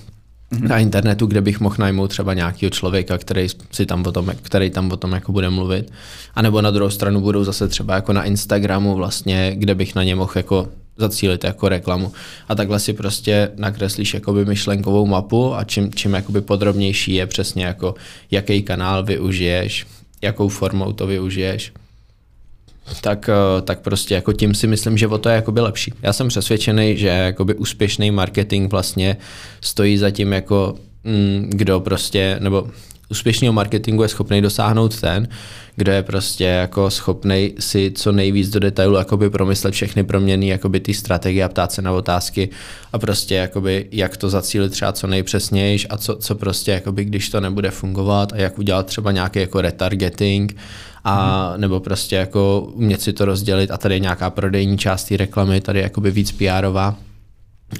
na 0.50 0.78
internetu, 0.78 1.26
kde 1.26 1.40
bych 1.40 1.60
mohl 1.60 1.76
najmout 1.78 2.10
třeba 2.10 2.34
nějakého 2.34 2.70
člověka, 2.70 3.18
který, 3.18 3.46
si 3.72 3.86
tam 3.86 4.06
o 4.06 4.12
tom, 4.12 4.32
který 4.42 4.70
tam 4.70 4.92
o 4.92 4.96
tom 4.96 5.12
jako 5.12 5.32
bude 5.32 5.50
mluvit. 5.50 5.92
A 6.34 6.42
nebo 6.42 6.62
na 6.62 6.70
druhou 6.70 6.90
stranu 6.90 7.20
budou 7.20 7.44
zase 7.44 7.68
třeba 7.68 7.94
jako 7.94 8.12
na 8.12 8.24
Instagramu 8.24 8.94
vlastně, 8.94 9.52
kde 9.56 9.74
bych 9.74 9.94
na 9.94 10.04
ně 10.04 10.14
mohl 10.14 10.32
jako 10.34 10.68
zacílit 10.96 11.44
jako 11.44 11.68
reklamu. 11.68 12.12
A 12.48 12.54
takhle 12.54 12.78
si 12.78 12.92
prostě 12.92 13.50
nakreslíš 13.56 14.14
jakoby 14.14 14.44
myšlenkovou 14.44 15.06
mapu 15.06 15.54
a 15.54 15.64
čím, 15.64 15.90
čím 15.94 16.14
jakoby 16.14 16.40
podrobnější 16.40 17.14
je 17.14 17.26
přesně 17.26 17.64
jako 17.64 17.94
jaký 18.30 18.62
kanál 18.62 19.04
využiješ, 19.04 19.86
jakou 20.22 20.48
formou 20.48 20.92
to 20.92 21.06
využiješ, 21.06 21.72
tak, 23.00 23.28
eh, 23.28 23.62
tak 23.62 23.81
prostě 23.81 24.14
jako 24.14 24.33
tím 24.33 24.55
si 24.55 24.66
myslím, 24.66 24.99
že 24.99 25.07
o 25.07 25.19
to 25.19 25.28
je 25.28 25.35
jakoby 25.35 25.61
lepší. 25.61 25.93
Já 26.02 26.12
jsem 26.12 26.28
přesvědčený, 26.28 26.97
že 26.97 27.09
jakoby 27.09 27.55
úspěšný 27.55 28.11
marketing 28.11 28.71
vlastně 28.71 29.16
stojí 29.61 29.99
za 29.99 30.11
tím 30.11 30.33
jako 30.33 30.75
mm, 31.05 31.50
kdo 31.50 31.81
prostě, 31.81 32.37
nebo 32.40 32.69
úspěšného 33.11 33.52
marketingu 33.52 34.02
je 34.02 34.09
schopný 34.09 34.43
dosáhnout 34.43 35.00
ten, 35.00 35.28
kdo 35.76 35.93
je 35.93 36.02
prostě 36.02 36.45
jako 36.45 36.90
schopný 36.90 37.55
si 37.59 37.93
co 37.95 38.12
nejvíc 38.12 38.50
do 38.50 38.61
detailu 38.61 38.97
jakoby 38.97 39.31
promyslet 39.31 39.75
všechny 39.75 40.05
proměny, 40.05 40.49
jakoby 40.49 40.81
ty 40.81 40.95
strategie 40.95 41.45
a 41.45 41.49
ptát 41.49 41.73
se 41.73 41.83
na 41.83 41.93
otázky 41.93 42.49
a 42.93 42.99
prostě 42.99 43.35
jakoby 43.35 43.87
jak 43.93 44.16
to 44.16 44.31
zacílit 44.31 44.73
třeba 44.73 44.93
co 44.93 45.07
nejpřesněji 45.07 45.78
a 45.90 45.97
co, 45.97 46.16
co 46.16 46.35
prostě 46.35 46.71
jakoby 46.71 47.05
když 47.05 47.28
to 47.28 47.40
nebude 47.40 47.71
fungovat 47.71 48.33
a 48.33 48.37
jak 48.37 48.59
udělat 48.59 48.87
třeba 48.87 49.12
nějaký 49.12 49.38
jako 49.38 49.61
retargeting 49.61 50.57
a 51.08 51.52
nebo 51.56 51.80
prostě 51.80 52.16
jako 52.16 52.60
umět 52.72 53.02
si 53.02 53.12
to 53.12 53.25
rozdělit 53.25 53.70
a 53.70 53.76
tady 53.76 53.94
je 53.94 54.00
nějaká 54.00 54.30
prodejní 54.30 54.78
část 54.78 55.04
té 55.04 55.16
reklamy, 55.16 55.60
tady 55.60 55.78
je 55.78 55.82
jakoby 55.82 56.10
víc 56.10 56.32
PRová 56.32 56.94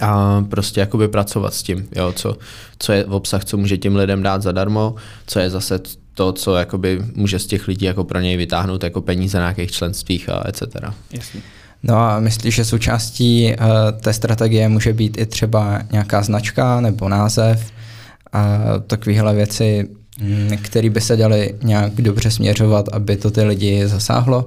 a 0.00 0.45
prostě 0.50 0.80
jakoby 0.80 1.09
pracovat 1.09 1.54
s 1.54 1.62
tím, 1.62 1.88
jo, 1.97 2.12
co, 2.12 2.37
co 2.78 2.92
je 2.92 3.04
obsah, 3.04 3.45
co 3.45 3.56
může 3.56 3.78
těm 3.78 3.97
lidem 3.97 4.23
dát 4.23 4.42
zadarmo, 4.42 4.95
co 5.26 5.38
je 5.38 5.50
zase 5.50 5.80
to, 6.14 6.33
co 6.33 6.54
jakoby 6.54 7.02
může 7.14 7.38
z 7.38 7.47
těch 7.47 7.68
lidí 7.68 7.87
jako 7.87 8.04
pro 8.04 8.21
něj 8.21 8.37
vytáhnout 8.37 8.85
jako 8.85 9.00
peníze 9.00 9.38
na 9.38 9.45
nějakých 9.45 9.73
členstvích 9.73 10.28
a 10.28 10.49
etc. 10.49 10.62
Jasně. 11.12 11.40
No 11.83 11.97
a 11.97 12.21
myslíš, 12.21 12.54
že 12.54 12.64
součástí 12.64 13.54
uh, 13.61 14.00
té 14.00 14.12
strategie 14.12 14.68
může 14.68 14.92
být 14.92 15.18
i 15.18 15.26
třeba 15.26 15.80
nějaká 15.92 16.23
značka 16.23 16.80
nebo 16.80 17.09
název 17.09 17.71
a 18.33 18.59
takovéhle 18.87 19.35
věci, 19.35 19.88
mm, 20.20 20.50
které 20.62 20.90
by 20.90 21.00
se 21.00 21.16
daly 21.16 21.54
nějak 21.62 21.94
dobře 21.94 22.30
směřovat, 22.30 22.88
aby 22.92 23.16
to 23.16 23.30
ty 23.30 23.42
lidi 23.42 23.88
zasáhlo? 23.88 24.44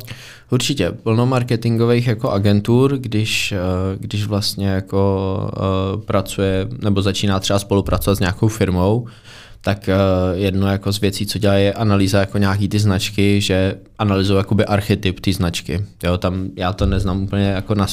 Určitě, 0.52 0.92
plno 0.92 1.26
marketingových 1.26 2.08
jako 2.08 2.32
agentur, 2.32 2.98
když, 2.98 3.52
eh, 3.52 3.58
když 4.00 4.26
vlastně 4.26 4.68
jako 4.68 5.38
uh, 5.96 6.02
pracuje 6.02 6.68
nebo 6.82 7.02
začíná 7.02 7.40
třeba 7.40 7.60
spolupracovat 7.60 8.16
s 8.16 8.20
nějakou 8.20 8.48
firmou, 8.48 9.08
tak 9.62 9.90
uh, 9.90 10.40
jedno 10.40 10.68
jako 10.68 10.92
z 10.92 11.00
věcí, 11.00 11.26
co 11.26 11.40
dělá, 11.40 11.54
je 11.54 11.74
analýza 11.74 12.20
jako 12.20 12.38
nějaký 12.38 12.70
ty 12.70 12.80
značky, 12.80 13.42
že 13.42 13.76
analyzují 13.98 14.38
jakoby 14.38 14.66
archetyp 14.66 15.20
ty 15.20 15.34
značky. 15.34 15.86
Jo, 16.04 16.18
tam 16.18 16.50
já 16.56 16.74
to 16.74 16.86
neznám 16.86 17.24
úplně 17.24 17.46
jako 17.46 17.76
na 17.76 17.88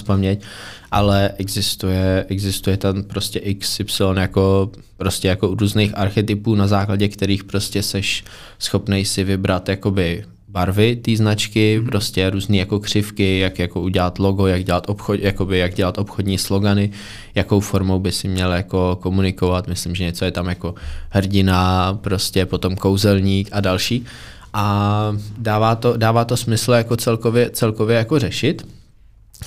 ale 0.90 1.30
existuje, 1.38 2.26
existuje 2.28 2.76
tam 2.76 3.02
prostě 3.02 3.40
XY 3.54 4.04
jako 4.14 4.70
prostě 4.96 5.28
jako 5.28 5.54
různých 5.54 5.98
archetypů, 5.98 6.54
na 6.54 6.66
základě 6.66 7.08
kterých 7.08 7.44
prostě 7.44 7.82
seš 7.82 8.24
schopnej 8.58 9.04
si 9.04 9.24
vybrat 9.24 9.68
jakoby 9.68 10.24
barvy 10.56 10.96
té 10.96 11.16
značky, 11.16 11.78
mm. 11.78 11.86
prostě 11.86 12.30
různé 12.30 12.56
jako 12.56 12.80
křivky, 12.80 13.38
jak 13.38 13.58
jako 13.58 13.80
udělat 13.80 14.18
logo, 14.18 14.46
jak 14.46 14.64
dělat, 14.64 14.88
obchod, 14.88 15.20
jakoby, 15.20 15.58
jak 15.58 15.74
dělat 15.74 15.98
obchodní 15.98 16.38
slogany, 16.38 16.90
jakou 17.34 17.60
formou 17.60 17.98
by 18.00 18.12
si 18.12 18.28
měl 18.28 18.52
jako 18.52 18.96
komunikovat. 19.02 19.68
Myslím, 19.68 19.94
že 19.94 20.04
něco 20.04 20.24
je 20.24 20.30
tam 20.30 20.48
jako 20.48 20.74
hrdina, 21.10 21.92
prostě 22.00 22.46
potom 22.46 22.76
kouzelník 22.76 23.48
a 23.52 23.60
další. 23.60 24.04
A 24.52 25.12
dává 25.38 25.74
to, 25.76 25.96
dává 25.96 26.24
to 26.24 26.36
smysl 26.36 26.72
jako 26.72 26.96
celkově, 26.96 27.50
celkově 27.50 27.96
jako 27.96 28.18
řešit. 28.18 28.75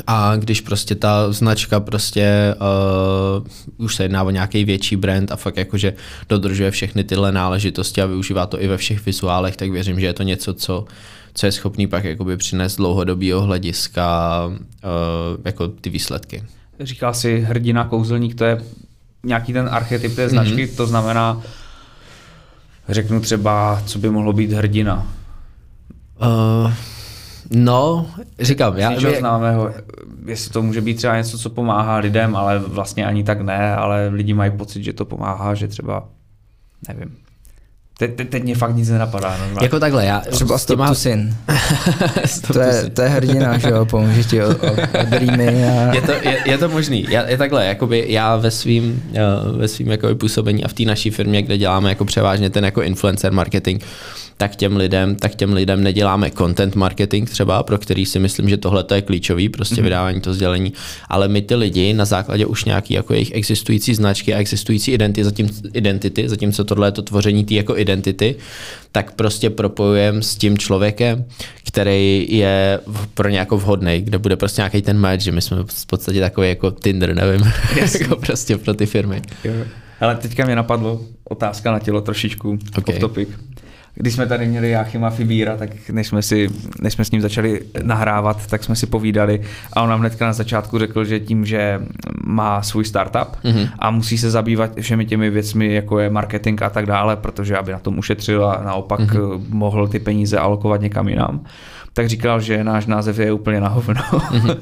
A 0.08 0.36
když 0.36 0.62
prostě 0.62 0.96
ta 0.96 1.32
značka 1.32 1.80
prostě 1.80 2.56
uh, 3.78 3.86
už 3.86 3.96
se 3.96 4.04
jedná 4.04 4.24
o 4.24 4.30
nějaký 4.30 4.66
větší 4.66 4.96
brand 4.96 5.32
a 5.32 5.36
fakt 5.36 5.58
jakože 5.58 5.94
dodržuje 6.30 6.72
všechny 6.72 7.04
tyhle 7.04 7.32
náležitosti 7.32 8.02
a 8.02 8.06
využívá 8.06 8.46
to 8.46 8.62
i 8.62 8.68
ve 8.68 8.78
všech 8.78 9.06
vizuálech, 9.06 9.58
tak 9.58 9.72
věřím, 9.72 10.00
že 10.00 10.06
je 10.06 10.14
to 10.14 10.24
něco, 10.24 10.54
co, 10.54 10.86
co 11.34 11.46
je 11.46 11.52
schopný 11.52 11.88
pak 11.88 12.04
jakoby 12.04 12.38
přinést 12.38 12.76
dlouhodobého 12.76 13.42
hlediska 13.42 14.42
uh, 14.48 14.52
jako 15.46 15.68
ty 15.68 15.90
výsledky. 15.90 16.44
Říká 16.80 17.14
si 17.14 17.40
hrdina, 17.40 17.86
kouzelník, 17.86 18.36
to 18.36 18.44
je 18.44 18.62
nějaký 19.24 19.54
ten 19.54 19.70
archetyp 19.72 20.16
té 20.16 20.30
značky, 20.30 20.66
mm-hmm. 20.66 20.76
to 20.76 20.88
znamená, 20.88 21.42
řeknu 22.90 23.22
třeba, 23.22 23.84
co 23.86 24.00
by 24.00 24.10
mohlo 24.10 24.34
být 24.34 24.52
hrdina. 24.52 25.08
Uh, 26.22 26.74
No, 27.54 28.08
říkám, 28.40 28.78
já... 28.78 28.92
Něčeho 28.92 29.16
známého, 29.20 29.72
jestli 30.26 30.52
to 30.52 30.62
může 30.62 30.82
být 30.82 30.96
třeba 30.96 31.18
něco, 31.18 31.38
co 31.38 31.50
pomáhá 31.50 31.98
lidem, 31.98 32.36
ale 32.36 32.60
vlastně 32.60 33.06
ani 33.06 33.24
tak 33.24 33.42
ne, 33.42 33.76
ale 33.76 34.08
lidi 34.08 34.34
mají 34.34 34.52
pocit, 34.52 34.84
že 34.84 34.94
to 34.94 35.06
pomáhá, 35.06 35.56
že 35.56 35.68
třeba, 35.68 36.08
nevím, 36.88 37.16
Te, 38.00 38.08
te, 38.08 38.26
teď 38.26 38.44
mě 38.44 38.56
fakt 38.56 38.76
nic 38.76 38.90
nenapadá. 38.90 39.38
No, 39.56 39.62
jako 39.62 39.80
takhle, 39.80 40.06
já... 40.06 40.20
Třeba 40.20 40.58
Stop 40.58 40.80
to 40.88 40.96
Sin. 40.96 41.36
to, 42.54 42.60
je, 42.60 42.90
to 42.90 43.02
je 43.02 43.10
hrdina, 43.10 43.58
že 43.58 43.70
jo, 43.70 43.86
pomůže 43.86 44.24
ti 44.24 44.44
od, 44.44 44.64
od, 44.64 44.80
dreamy 45.10 45.66
a... 45.66 45.94
je, 45.96 46.02
to, 46.02 46.12
je, 46.12 46.38
je, 46.46 46.58
to 46.58 46.70
možný. 46.70 47.06
Já, 47.10 47.30
je 47.30 47.38
takhle, 47.38 47.66
jakoby 47.66 48.06
já 48.08 48.36
ve 48.36 48.52
svým, 48.52 49.04
ve 49.58 49.68
svým 49.68 49.92
jakoby 49.92 50.16
působení 50.16 50.64
a 50.64 50.68
v 50.68 50.74
té 50.74 50.84
naší 50.84 51.10
firmě, 51.10 51.42
kde 51.42 51.58
děláme 51.58 51.90
jako 51.90 52.06
převážně 52.06 52.50
ten 52.50 52.66
jako 52.66 52.82
influencer 52.82 53.32
marketing, 53.32 53.84
tak 54.40 54.56
těm 54.56 54.78
lidem, 54.78 55.16
tak 55.16 55.36
těm 55.36 55.54
lidem 55.54 55.84
neděláme 55.84 56.32
content 56.32 56.76
marketing 56.76 57.30
třeba, 57.30 57.64
pro 57.64 57.78
který 57.78 58.06
si 58.06 58.20
myslím, 58.20 58.50
že 58.50 58.58
tohle 58.58 58.86
je 58.94 59.02
klíčový, 59.02 59.50
prostě 59.50 59.76
mm-hmm. 59.76 59.84
vydávání 59.84 60.22
to 60.22 60.34
sdělení, 60.34 60.74
ale 61.10 61.28
my 61.28 61.42
ty 61.42 61.56
lidi 61.56 61.94
na 61.94 62.06
základě 62.06 62.46
už 62.46 62.66
nějaký 62.66 62.94
jako 62.94 63.14
jejich 63.14 63.32
existující 63.34 63.96
značky 63.96 64.34
a 64.34 64.38
existující 64.38 64.92
identity, 64.92 65.24
zatím, 65.24 65.50
identity 65.74 66.30
zatímco 66.30 66.64
tohle 66.64 66.88
je 66.88 66.92
to 66.92 67.02
tvoření 67.02 67.46
té 67.46 67.54
jako 67.54 67.78
identity, 67.78 68.36
tak 68.92 69.12
prostě 69.12 69.50
propojujeme 69.50 70.22
s 70.22 70.36
tím 70.36 70.58
člověkem, 70.58 71.26
který 71.68 72.28
je 72.30 72.80
pro 73.14 73.30
nějakou 73.30 73.58
vhodný, 73.58 74.02
kde 74.02 74.18
bude 74.18 74.36
prostě 74.36 74.62
nějaký 74.62 74.82
ten 74.82 75.00
match, 75.00 75.22
že 75.22 75.32
my 75.32 75.42
jsme 75.42 75.58
v 75.64 75.86
podstatě 75.86 76.20
takový 76.20 76.50
jako 76.50 76.72
Tinder, 76.72 77.16
nevím, 77.16 77.52
jako 78.00 78.16
prostě 78.16 78.58
pro 78.58 78.74
ty 78.74 78.86
firmy. 78.86 79.22
Ale 80.00 80.16
teďka 80.16 80.46
mě 80.46 80.56
napadlo 80.56 81.02
otázka 81.24 81.72
na 81.72 81.80
tělo 81.80 82.02
trošičku, 82.02 82.60
okay. 82.78 82.96
off 82.96 83.00
topic 83.00 83.30
když 84.02 84.14
jsme 84.14 84.26
tady 84.26 84.48
měli 84.48 84.70
Jáchyma 84.70 85.10
Fibíra, 85.10 85.58
tak 85.58 85.90
než 85.90 86.08
jsme, 86.08 86.22
si, 86.22 86.50
než 86.82 86.94
jsme 86.94 87.06
s 87.06 87.12
ním 87.12 87.22
začali 87.22 87.62
nahrávat, 87.84 88.48
tak 88.48 88.64
jsme 88.64 88.76
si 88.76 88.88
povídali 88.88 89.42
a 89.74 89.82
on 89.82 89.90
nám 89.90 90.00
hnedka 90.00 90.26
na 90.26 90.34
začátku 90.34 90.80
řekl, 90.80 91.06
že 91.06 91.20
tím, 91.20 91.46
že 91.46 91.82
má 92.24 92.62
svůj 92.62 92.86
startup 92.86 93.36
mm-hmm. 93.44 93.70
a 93.80 93.92
musí 93.92 94.18
se 94.18 94.32
zabývat 94.32 94.72
všemi 94.82 95.06
těmi 95.06 95.30
věcmi, 95.30 95.74
jako 95.74 96.00
je 96.00 96.10
marketing 96.10 96.64
a 96.64 96.70
tak 96.70 96.86
dále, 96.86 97.16
protože 97.16 97.58
aby 97.58 97.72
na 97.72 97.80
tom 97.80 98.00
ušetřil 98.00 98.46
a 98.46 98.62
naopak 98.64 99.00
mm-hmm. 99.00 99.42
mohl 99.50 99.88
ty 99.88 100.00
peníze 100.00 100.38
alokovat 100.38 100.82
někam 100.82 101.08
jinam, 101.08 101.42
tak 101.94 102.10
říkal, 102.10 102.42
že 102.42 102.64
náš 102.64 102.86
název 102.86 103.20
je 103.20 103.32
úplně 103.32 103.62
na 103.62 103.68
hovno. 103.68 103.94
Mm-hmm. 103.94 104.58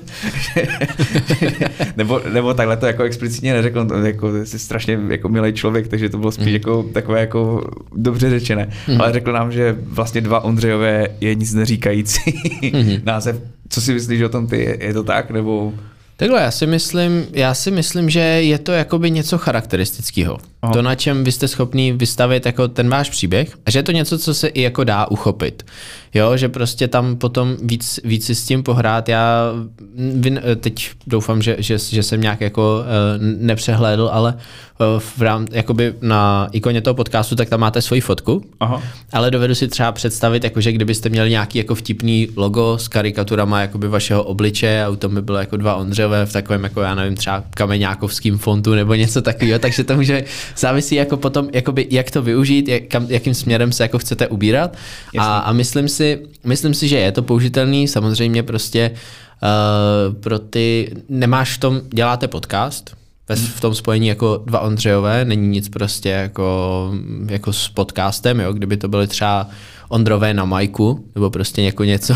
nebo, 1.97 2.21
nebo 2.33 2.53
takhle 2.53 2.77
to 2.77 2.85
jako 2.85 3.03
explicitně 3.03 3.53
neřekl, 3.53 3.85
to 3.85 3.95
jako 3.95 4.45
jsi 4.45 4.59
strašně 4.59 4.99
jako 5.09 5.29
milý 5.29 5.53
člověk, 5.53 5.87
takže 5.87 6.09
to 6.09 6.17
bylo 6.17 6.31
spíš 6.31 6.47
mm-hmm. 6.47 6.53
jako 6.53 6.83
takové 6.83 7.19
jako 7.19 7.69
dobře 7.95 8.29
řečené. 8.29 8.69
Mm-hmm. 8.87 9.01
Ale 9.01 9.13
řekl 9.13 9.31
nám, 9.31 9.51
že 9.51 9.75
vlastně 9.81 10.21
dva 10.21 10.43
Ondřejové 10.43 11.07
je 11.21 11.35
nic 11.35 11.53
neříkající 11.53 12.31
mm-hmm. 12.61 13.01
název. 13.05 13.41
Co 13.69 13.81
si 13.81 13.93
myslíš 13.93 14.21
o 14.21 14.29
tom 14.29 14.47
ty? 14.47 14.77
Je 14.79 14.93
to 14.93 15.03
tak? 15.03 15.31
Nebo... 15.31 15.73
Takhle, 16.19 16.41
já 16.41 16.51
si 16.51 16.67
myslím, 16.67 17.25
já 17.33 17.53
si 17.53 17.71
myslím, 17.71 18.09
že 18.09 18.19
je 18.19 18.57
to 18.57 18.71
jakoby 18.71 19.11
něco 19.11 19.37
charakteristického. 19.37 20.37
Aha. 20.61 20.73
To, 20.73 20.81
na 20.81 20.95
čem 20.95 21.23
vy 21.23 21.31
jste 21.31 21.47
schopný 21.47 21.91
vystavit 21.91 22.45
jako 22.45 22.67
ten 22.67 22.89
váš 22.89 23.09
příběh, 23.09 23.57
a 23.65 23.71
že 23.71 23.79
je 23.79 23.83
to 23.83 23.91
něco, 23.91 24.19
co 24.19 24.33
se 24.33 24.47
i 24.47 24.61
jako 24.61 24.83
dá 24.83 25.05
uchopit. 25.11 25.65
Jo, 26.13 26.37
že 26.37 26.49
prostě 26.49 26.87
tam 26.87 27.15
potom 27.15 27.57
víc, 27.63 27.99
víc 28.03 28.25
si 28.25 28.35
s 28.35 28.45
tím 28.45 28.63
pohrát. 28.63 29.09
Já 29.09 29.51
vy, 29.95 30.37
teď 30.59 30.89
doufám, 31.07 31.41
že, 31.41 31.55
že, 31.59 31.77
že 31.77 32.03
jsem 32.03 32.21
nějak 32.21 32.41
jako 32.41 32.79
uh, 32.79 33.25
nepřehlédl, 33.39 34.09
ale 34.13 34.33
uh, 34.33 34.99
v 34.99 35.21
rám, 35.21 35.47
jakoby 35.51 35.93
na 36.01 36.49
ikoně 36.51 36.81
toho 36.81 36.93
podcastu, 36.93 37.35
tak 37.35 37.49
tam 37.49 37.59
máte 37.59 37.81
svoji 37.81 38.01
fotku, 38.01 38.43
Aha. 38.59 38.83
ale 39.13 39.31
dovedu 39.31 39.55
si 39.55 39.67
třeba 39.67 39.91
představit, 39.91 40.43
jako, 40.43 40.61
že 40.61 40.71
kdybyste 40.71 41.09
měli 41.09 41.29
nějaký 41.29 41.57
jako 41.57 41.75
vtipný 41.75 42.27
logo 42.35 42.77
s 42.77 42.87
karikaturama 42.87 43.61
jakoby 43.61 43.87
vašeho 43.87 44.23
obliče 44.23 44.83
a 44.83 44.89
u 44.89 44.95
tom 44.95 45.15
by 45.15 45.21
bylo 45.21 45.37
jako 45.37 45.57
dva 45.57 45.75
Ondřové 46.07 46.25
v 46.25 46.33
takovém, 46.33 46.63
jako 46.63 46.81
já 46.81 46.95
nevím, 46.95 47.15
třeba 47.15 47.43
kameňákovským 47.49 48.37
fontu 48.37 48.73
nebo 48.73 48.93
něco 48.93 49.21
takového, 49.21 49.59
takže 49.59 49.83
to 49.83 49.95
může 49.95 50.23
závisí 50.57 50.95
jako 50.95 51.17
potom, 51.17 51.49
jakoby, 51.53 51.87
jak 51.91 52.11
to 52.11 52.21
využít, 52.21 52.67
jak, 52.67 52.83
kam, 52.87 53.05
jakým 53.09 53.33
směrem 53.33 53.71
se 53.71 53.83
jako 53.83 53.99
chcete 53.99 54.27
ubírat. 54.27 54.77
A, 55.17 55.37
a 55.37 55.53
myslím, 55.53 55.87
si, 55.87 56.19
myslím 56.43 56.73
si, 56.73 56.87
že 56.87 56.97
je 56.97 57.11
to 57.11 57.21
použitelný, 57.21 57.87
samozřejmě 57.87 58.43
prostě 58.43 58.91
uh, 58.91 60.15
pro 60.15 60.39
ty, 60.39 60.95
nemáš 61.09 61.57
v 61.57 61.59
tom, 61.59 61.81
děláte 61.93 62.27
podcast, 62.27 62.95
ve, 63.29 63.35
v 63.35 63.61
tom 63.61 63.75
spojení 63.75 64.07
jako 64.07 64.43
dva 64.45 64.59
Ondřejové, 64.59 65.25
není 65.25 65.47
nic 65.47 65.69
prostě 65.69 66.09
jako, 66.09 66.91
jako 67.29 67.53
s 67.53 67.67
podcastem, 67.67 68.39
jo? 68.39 68.53
kdyby 68.53 68.77
to 68.77 68.87
byly 68.87 69.07
třeba 69.07 69.49
Ondrové 69.89 70.33
na 70.33 70.45
majku, 70.45 71.05
nebo 71.15 71.29
prostě 71.29 71.61
jako 71.61 71.83
něco, 71.83 72.13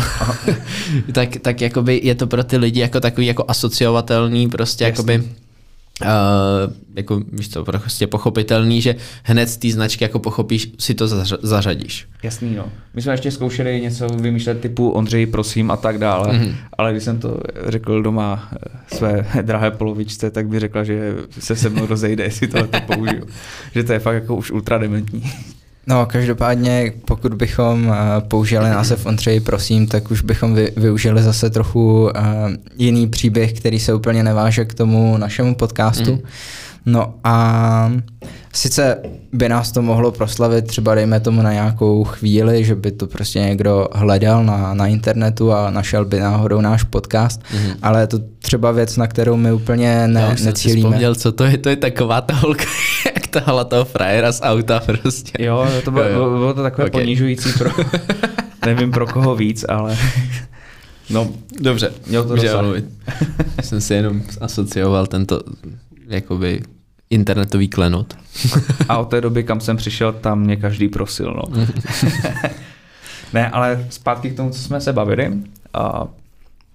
tak, 1.12 1.28
tak 1.42 1.60
jakoby 1.60 2.00
je 2.04 2.14
to 2.14 2.26
pro 2.26 2.44
ty 2.44 2.56
lidi 2.56 2.80
jako 2.80 3.00
takový 3.00 3.26
jako 3.26 3.44
asociovatelný, 3.48 4.48
prostě 4.48 4.84
Jasný. 4.84 5.12
jakoby 5.14 5.28
Uh, 6.02 6.08
jako 6.96 7.22
víš 7.32 7.48
to, 7.48 7.64
prostě 7.64 8.06
pochopitelný, 8.06 8.80
že 8.82 8.94
hned 9.22 9.46
z 9.48 9.56
té 9.56 9.70
značky 9.70 10.04
jako 10.04 10.18
pochopíš, 10.18 10.68
si 10.78 10.94
to 10.94 11.06
zař- 11.06 11.38
zařadíš. 11.42 12.08
Jasný, 12.22 12.54
no. 12.54 12.64
My 12.94 13.02
jsme 13.02 13.12
ještě 13.12 13.30
zkoušeli 13.30 13.80
něco 13.80 14.08
vymýšlet 14.08 14.60
typu 14.60 14.90
Ondřej, 14.90 15.26
prosím 15.26 15.70
a 15.70 15.76
tak 15.76 15.98
dále, 15.98 16.32
Mhm. 16.32 16.42
mm-hmm. 16.46 16.54
ale 16.78 16.92
když 16.92 17.04
jsem 17.04 17.18
to 17.18 17.40
řekl 17.66 18.02
doma 18.02 18.48
eh, 18.52 18.96
své 18.96 19.26
drahé 19.42 19.70
polovičce, 19.70 20.30
tak 20.30 20.48
by 20.48 20.60
řekla, 20.60 20.84
že 20.84 21.14
se 21.38 21.56
se 21.56 21.68
mnou 21.70 21.86
rozejde, 21.86 22.24
jestli 22.24 22.48
tohle 22.48 22.68
to 22.68 22.80
použiju. 22.94 23.26
že 23.74 23.84
to 23.84 23.92
je 23.92 23.98
fakt 23.98 24.14
jako 24.14 24.36
už 24.36 24.50
ultra 24.50 24.78
dementní. 24.78 25.32
No, 25.86 26.06
každopádně, 26.06 26.92
pokud 27.04 27.34
bychom 27.34 27.86
uh, 27.86 27.94
použili 28.28 28.70
název 28.70 29.06
Ondřej, 29.06 29.40
prosím, 29.40 29.86
tak 29.86 30.10
už 30.10 30.22
bychom 30.22 30.54
vy, 30.54 30.72
využili 30.76 31.22
zase 31.22 31.50
trochu 31.50 32.02
uh, 32.02 32.10
jiný 32.78 33.08
příběh, 33.08 33.52
který 33.52 33.80
se 33.80 33.94
úplně 33.94 34.22
neváže 34.22 34.64
k 34.64 34.74
tomu 34.74 35.16
našemu 35.16 35.54
podcastu. 35.54 36.10
Mhm. 36.12 36.20
No 36.86 37.14
a 37.24 37.92
sice 38.52 38.98
by 39.32 39.48
nás 39.48 39.72
to 39.72 39.82
mohlo 39.82 40.12
proslavit 40.12 40.66
třeba 40.66 40.94
dejme 40.94 41.20
tomu 41.20 41.42
na 41.42 41.52
nějakou 41.52 42.04
chvíli, 42.04 42.64
že 42.64 42.74
by 42.74 42.92
to 42.92 43.06
prostě 43.06 43.38
někdo 43.38 43.88
hledal 43.94 44.44
na, 44.44 44.74
na 44.74 44.86
internetu 44.86 45.52
a 45.52 45.70
našel 45.70 46.04
by 46.04 46.20
náhodou 46.20 46.60
náš 46.60 46.82
podcast, 46.82 47.40
Mhm. 47.54 47.72
ale 47.82 48.00
je 48.00 48.06
to 48.06 48.18
třeba 48.38 48.70
věc, 48.72 48.96
na 48.96 49.06
kterou 49.06 49.36
my 49.36 49.52
úplně 49.52 49.86
Já 49.88 50.06
ne, 50.06 50.22
už 50.22 50.28
jsem 50.28 50.36
si 50.38 50.44
necílíme. 50.44 50.88
vzpomněl, 50.88 51.14
co 51.14 51.32
to 51.32 51.44
je, 51.44 51.58
to 51.58 51.68
je 51.68 51.76
taková 51.76 52.20
ta 52.20 52.34
holka, 52.34 52.64
tahala 53.32 53.64
toho 53.64 53.84
frajera 53.84 54.32
z 54.32 54.40
auta 54.42 54.80
prostě. 54.80 55.44
Jo, 55.44 55.66
to 55.84 55.90
bylo, 55.90 56.04
Jo, 56.04 56.10
jo. 56.18 56.30
bylo 56.30 56.54
to 56.54 56.62
takové 56.62 56.86
Okay. 56.88 57.00
ponižující 57.00 57.52
pro, 57.58 57.70
nevím 58.66 58.90
pro 58.90 59.06
koho 59.06 59.36
víc, 59.36 59.64
ale 59.68 59.98
no, 61.10 61.28
Dobře, 61.60 61.92
Měl 62.06 62.24
to 62.24 62.36
dosah. 62.36 62.62
mluvit. 62.62 62.84
jsem 63.62 63.80
si 63.80 63.94
jenom 63.94 64.22
asocioval 64.40 65.06
tento 65.06 65.40
jakoby 66.08 66.62
internetový 67.10 67.68
klenot. 67.68 68.16
a 68.88 68.98
od 68.98 69.04
té 69.08 69.20
doby, 69.20 69.44
kam 69.44 69.60
jsem 69.60 69.76
přišel, 69.76 70.12
tam 70.12 70.40
mě 70.40 70.56
každý 70.56 70.88
prosil, 70.88 71.34
no. 71.36 71.66
ne, 73.32 73.50
ale 73.50 73.86
zpátky 73.90 74.30
k 74.30 74.36
tomu, 74.36 74.50
co 74.50 74.58
jsme 74.58 74.80
se 74.80 74.92
bavili, 74.92 75.32
a 75.74 76.06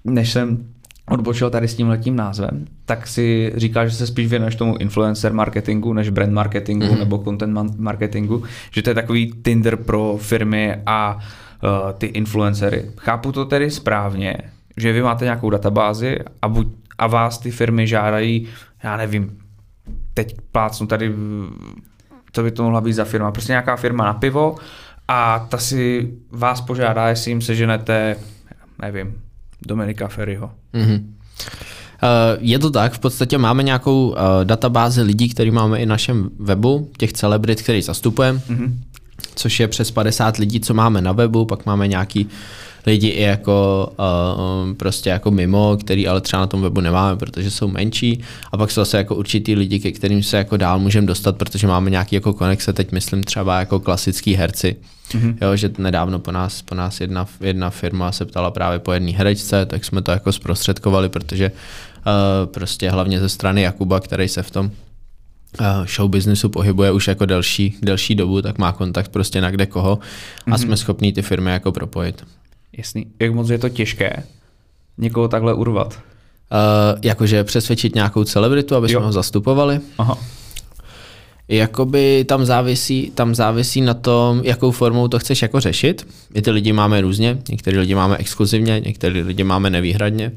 než 0.06 0.32
jsem 0.32 0.66
odbočil 1.10 1.50
tady 1.50 1.68
s 1.68 1.76
tím 1.76 1.90
letím 1.90 2.16
názvem, 2.16 2.66
tak 2.86 3.08
si 3.08 3.54
říkal, 3.56 3.88
že 3.88 3.96
se 3.96 4.08
spíš 4.08 4.28
věnuješ 4.28 4.56
tomu 4.56 4.78
influencer 4.78 5.34
marketingu 5.34 5.94
než 5.94 6.10
brand 6.10 6.34
marketingu 6.34 6.86
Mhm. 6.86 6.96
mm-hmm. 6.96 7.00
nebo 7.00 7.18
content 7.24 7.80
marketingu, 7.80 8.44
že 8.72 8.82
to 8.82 8.90
je 8.90 8.94
takový 8.94 9.34
Tinder 9.44 9.76
pro 9.76 10.18
firmy 10.22 10.76
a 10.86 11.16
uh, 11.16 11.92
ty 11.98 12.06
influencery. 12.06 12.92
Chápu 12.98 13.32
to 13.32 13.46
tedy 13.46 13.72
správně, 13.72 14.38
že 14.78 14.94
vy 14.94 15.02
máte 15.02 15.26
nějakou 15.26 15.50
databázi 15.50 16.20
a, 16.42 16.48
buď, 16.48 16.68
a 16.98 17.08
vás 17.08 17.38
ty 17.38 17.52
firmy 17.52 17.88
žádají, 17.88 18.48
já 18.84 18.98
nevím, 18.98 19.38
teď 20.14 20.36
plácnu 20.52 20.88
tady, 20.88 21.14
co 22.32 22.44
by 22.44 22.52
to 22.52 22.64
mohla 22.64 22.82
být 22.82 22.94
za 22.94 23.06
firma, 23.06 23.32
prostě 23.32 23.52
nějaká 23.52 23.76
firma 23.76 24.06
na 24.06 24.14
pivo 24.14 24.56
a 25.08 25.40
ta 25.50 25.58
si 25.58 26.12
vás 26.32 26.62
požádá, 26.62 27.10
jestli 27.10 27.32
jim 27.32 27.42
seženete, 27.42 28.16
nevím, 28.82 29.14
Dominika 29.66 30.08
Ferryho. 30.08 30.52
Mhm. 30.74 31.14
Uh, 32.04 32.10
Je 32.40 32.60
to 32.60 32.70
tak, 32.70 32.94
v 32.94 33.00
podstatě 33.00 33.38
máme 33.38 33.64
nějakou 33.64 34.10
uh, 34.10 34.16
databázi 34.44 35.02
lidí, 35.02 35.30
který 35.30 35.52
máme 35.52 35.80
i 35.80 35.86
na 35.86 35.94
našem 35.94 36.30
webu, 36.40 36.90
těch 36.98 37.14
celebrit, 37.14 37.62
který 37.62 37.82
zastupujeme, 37.82 38.40
Mm-hmm. 38.50 38.74
což 39.36 39.60
je 39.60 39.68
přes 39.68 39.92
50 39.92 40.38
lidí, 40.38 40.60
co 40.60 40.74
máme 40.74 41.02
na 41.02 41.12
webu, 41.12 41.46
pak 41.46 41.66
máme 41.66 41.88
nějaký 41.88 42.28
lidi 42.88 43.08
i 43.08 43.22
jako 43.22 43.88
uh, 44.00 44.74
prostě 44.74 45.10
jako 45.10 45.32
mimo, 45.32 45.78
který 45.78 46.08
ale 46.08 46.22
třeba 46.22 46.40
na 46.40 46.48
tom 46.48 46.62
webu 46.62 46.82
nemáme, 46.82 47.18
protože 47.18 47.52
jsou 47.52 47.68
menší 47.68 48.22
a 48.52 48.58
pak 48.58 48.72
jsou 48.72 48.82
zase 48.82 48.98
jako 48.98 49.16
určitý 49.16 49.56
lidi, 49.56 49.80
ke 49.80 49.92
kterým 49.92 50.24
se 50.24 50.38
jako 50.38 50.58
dál 50.58 50.80
můžeme 50.80 51.08
dostat, 51.08 51.38
protože 51.38 51.68
máme 51.68 51.90
nějaký 51.90 52.16
jako 52.16 52.34
konexe, 52.34 52.74
teď 52.74 52.92
myslím 52.92 53.24
třeba 53.24 53.60
jako 53.60 53.80
klasický 53.80 54.34
herci, 54.34 54.76
mm-hmm. 55.12 55.36
jo, 55.42 55.56
že 55.56 55.72
nedávno 55.78 56.20
po 56.20 56.32
nás, 56.32 56.62
po 56.62 56.76
nás 56.76 57.02
jedna, 57.02 57.28
jedna 57.42 57.70
firma 57.70 58.12
se 58.12 58.26
ptala 58.26 58.52
právě 58.52 58.80
po 58.80 58.94
jedné 58.94 59.12
herečce, 59.12 59.66
tak 59.66 59.86
jsme 59.86 60.02
to 60.02 60.12
jako 60.12 60.32
zprostředkovali, 60.32 61.10
protože 61.10 61.52
uh, 61.52 62.52
prostě 62.54 62.90
hlavně 62.90 63.20
ze 63.20 63.30
strany 63.30 63.62
Jakuba, 63.62 64.00
který 64.00 64.28
se 64.28 64.44
v 64.44 64.52
tom 64.52 64.66
uh, 64.66 65.86
show 65.96 66.10
businessu 66.10 66.50
pohybuje 66.50 66.92
už 66.92 67.08
jako 67.08 67.26
delší, 67.26 67.76
delší 67.82 68.16
dobu, 68.16 68.42
tak 68.42 68.58
má 68.58 68.72
kontakt 68.72 69.12
prostě 69.12 69.42
na 69.42 69.52
kde 69.52 69.66
koho 69.66 70.00
a 70.46 70.50
mm-hmm. 70.50 70.58
jsme 70.58 70.78
schopní 70.78 71.14
ty 71.14 71.22
firmy 71.22 71.52
jako 71.52 71.72
propojit. 71.72 72.24
Jasný. 72.78 73.06
Jak 73.20 73.34
moc 73.34 73.50
je 73.50 73.58
to 73.58 73.70
těžké 73.70 74.24
někoho 74.98 75.28
takhle 75.28 75.54
urvat? 75.54 76.00
Uh, 76.52 77.00
jakože 77.04 77.44
přesvědčit 77.44 77.96
nějakou 77.96 78.24
celebritu, 78.24 78.76
aby 78.76 78.90
jsme 78.90 79.00
ho 79.00 79.12
zastupovali. 79.12 79.80
Aha. 79.98 80.18
Jakoby 81.48 82.24
tam 82.24 82.46
závisí, 82.46 83.12
tam 83.16 83.36
závisí 83.36 83.82
na 83.82 83.94
tom, 83.94 84.42
jakou 84.44 84.72
formou 84.72 85.08
to 85.08 85.20
chceš 85.20 85.42
jako 85.42 85.60
řešit. 85.60 86.08
My 86.34 86.42
ty 86.42 86.52
lidi 86.52 86.74
máme 86.74 87.02
různě, 87.02 87.38
některý 87.50 87.78
lidi 87.78 87.96
máme 87.96 88.18
exkluzivně, 88.18 88.82
některý 88.86 89.22
lidi 89.22 89.44
máme 89.44 89.70
nevýhradně. 89.70 90.32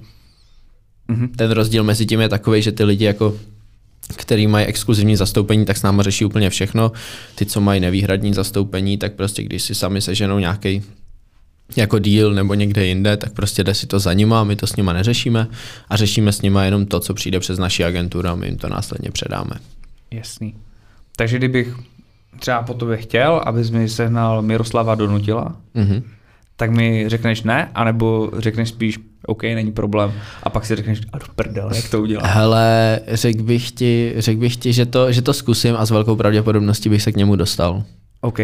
Mhm. 1.08 1.28
Ten 1.28 1.50
rozdíl 1.50 1.84
mezi 1.84 2.06
tím 2.06 2.20
je 2.20 2.28
takový, 2.28 2.62
že 2.62 2.72
ty 2.72 2.84
lidi 2.84 3.04
jako 3.04 3.34
který 4.16 4.46
mají 4.46 4.66
exkluzivní 4.66 5.16
zastoupení, 5.16 5.64
tak 5.64 5.76
s 5.76 5.82
náma 5.82 6.02
řeší 6.02 6.24
úplně 6.24 6.50
všechno. 6.50 6.92
Ty, 7.34 7.46
co 7.46 7.60
mají 7.60 7.80
nevýhradní 7.80 8.34
zastoupení, 8.34 8.98
tak 8.98 9.12
prostě 9.12 9.42
když 9.42 9.62
si 9.62 9.74
sami 9.74 10.00
seženou 10.00 10.38
nějaký 10.38 10.82
jako 11.76 11.98
deal 11.98 12.30
nebo 12.32 12.54
někde 12.54 12.86
jinde, 12.86 13.16
tak 13.16 13.32
prostě 13.32 13.64
jde 13.64 13.74
si 13.74 13.86
to 13.86 13.98
za 13.98 14.12
nima, 14.12 14.44
my 14.44 14.56
to 14.56 14.66
s 14.66 14.76
nima 14.76 14.92
neřešíme 14.92 15.46
a 15.88 15.96
řešíme 15.96 16.32
s 16.32 16.42
nima 16.42 16.64
jenom 16.64 16.86
to, 16.86 17.00
co 17.00 17.14
přijde 17.14 17.40
přes 17.40 17.58
naši 17.58 17.84
agenturu 17.84 18.28
a 18.28 18.34
my 18.34 18.46
jim 18.46 18.56
to 18.56 18.68
následně 18.68 19.10
předáme. 19.10 19.50
Jasný. 20.10 20.54
Takže 21.16 21.38
kdybych 21.38 21.74
třeba 22.38 22.62
po 22.62 22.74
tobě 22.74 22.96
chtěl, 22.96 23.40
abys 23.46 23.70
mi 23.70 23.88
sehnal 23.88 24.42
Miroslava 24.42 24.94
Donutila, 24.94 25.56
Mhm. 25.74 26.02
tak 26.56 26.70
mi 26.70 27.04
řekneš 27.08 27.42
ne, 27.42 27.70
anebo 27.74 28.30
řekneš 28.38 28.68
spíš, 28.68 28.98
OK, 29.26 29.42
není 29.42 29.72
problém, 29.72 30.12
a 30.42 30.50
pak 30.50 30.66
si 30.66 30.76
řekneš, 30.76 31.00
a 31.12 31.18
do 31.18 31.24
prdele, 31.34 31.76
jak 31.76 31.88
to 31.90 32.00
udělám. 32.02 32.26
Hele, 32.30 33.00
řekl 33.08 33.42
bych 33.42 33.70
ti, 33.70 34.14
řek 34.16 34.38
bych 34.38 34.56
ti 34.56 34.72
že, 34.72 34.86
to, 34.86 35.12
že 35.12 35.22
to 35.22 35.32
zkusím 35.32 35.74
a 35.76 35.86
s 35.86 35.90
velkou 35.90 36.16
pravděpodobností 36.16 36.88
bych 36.88 37.02
se 37.02 37.12
k 37.12 37.16
němu 37.16 37.36
dostal. 37.36 37.82
OK. 38.20 38.38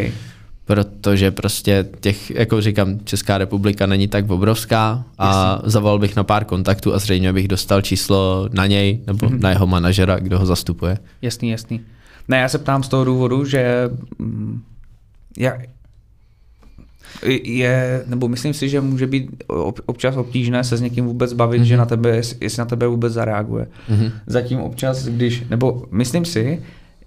Protože 0.67 1.31
prostě 1.31 1.87
těch, 2.01 2.31
jako 2.31 2.61
říkám, 2.61 2.99
Česká 3.05 3.39
republika 3.39 3.87
není 3.87 4.09
tak 4.09 4.31
obrovská 4.31 5.05
a 5.19 5.61
zavolal 5.65 5.99
bych 5.99 6.17
na 6.17 6.25
pár 6.25 6.45
kontaktů 6.45 6.95
a 6.95 6.99
zřejmě 6.99 7.33
bych 7.33 7.49
dostal 7.49 7.83
číslo 7.83 8.49
na 8.53 8.67
něj 8.67 9.01
nebo 9.07 9.27
mm-hmm. 9.27 9.41
na 9.41 9.51
jeho 9.51 9.67
manažera, 9.67 10.19
kdo 10.19 10.39
ho 10.39 10.47
zastupuje. 10.47 10.99
Jasný, 11.23 11.51
jasný. 11.51 11.81
Ne, 12.29 12.39
já 12.39 12.49
se 12.49 12.59
ptám 12.59 12.83
z 12.83 12.89
toho 12.89 13.05
důvodu, 13.05 13.45
že 13.45 13.91
mm, 14.19 14.63
já, 15.39 15.59
je, 17.43 18.05
nebo 18.07 18.29
myslím 18.29 18.55
si, 18.55 18.69
že 18.69 18.81
může 18.81 19.07
být 19.07 19.45
ob- 19.47 19.81
občas 19.87 20.17
obtížné 20.17 20.65
se 20.65 20.77
s 20.77 20.81
někým 20.81 21.05
vůbec 21.05 21.33
bavit, 21.33 21.63
mm-hmm. 21.63 21.65
že 21.65 21.77
na 21.77 21.87
tebe, 21.87 22.17
jestli 22.17 22.59
na 22.59 22.65
tebe 22.65 22.87
vůbec 22.87 23.13
zareaguje. 23.13 23.67
Mhm. 23.89 24.13
Zatím 24.27 24.61
občas, 24.61 25.05
když, 25.05 25.45
nebo 25.51 25.85
myslím 25.91 26.25
si, 26.25 26.63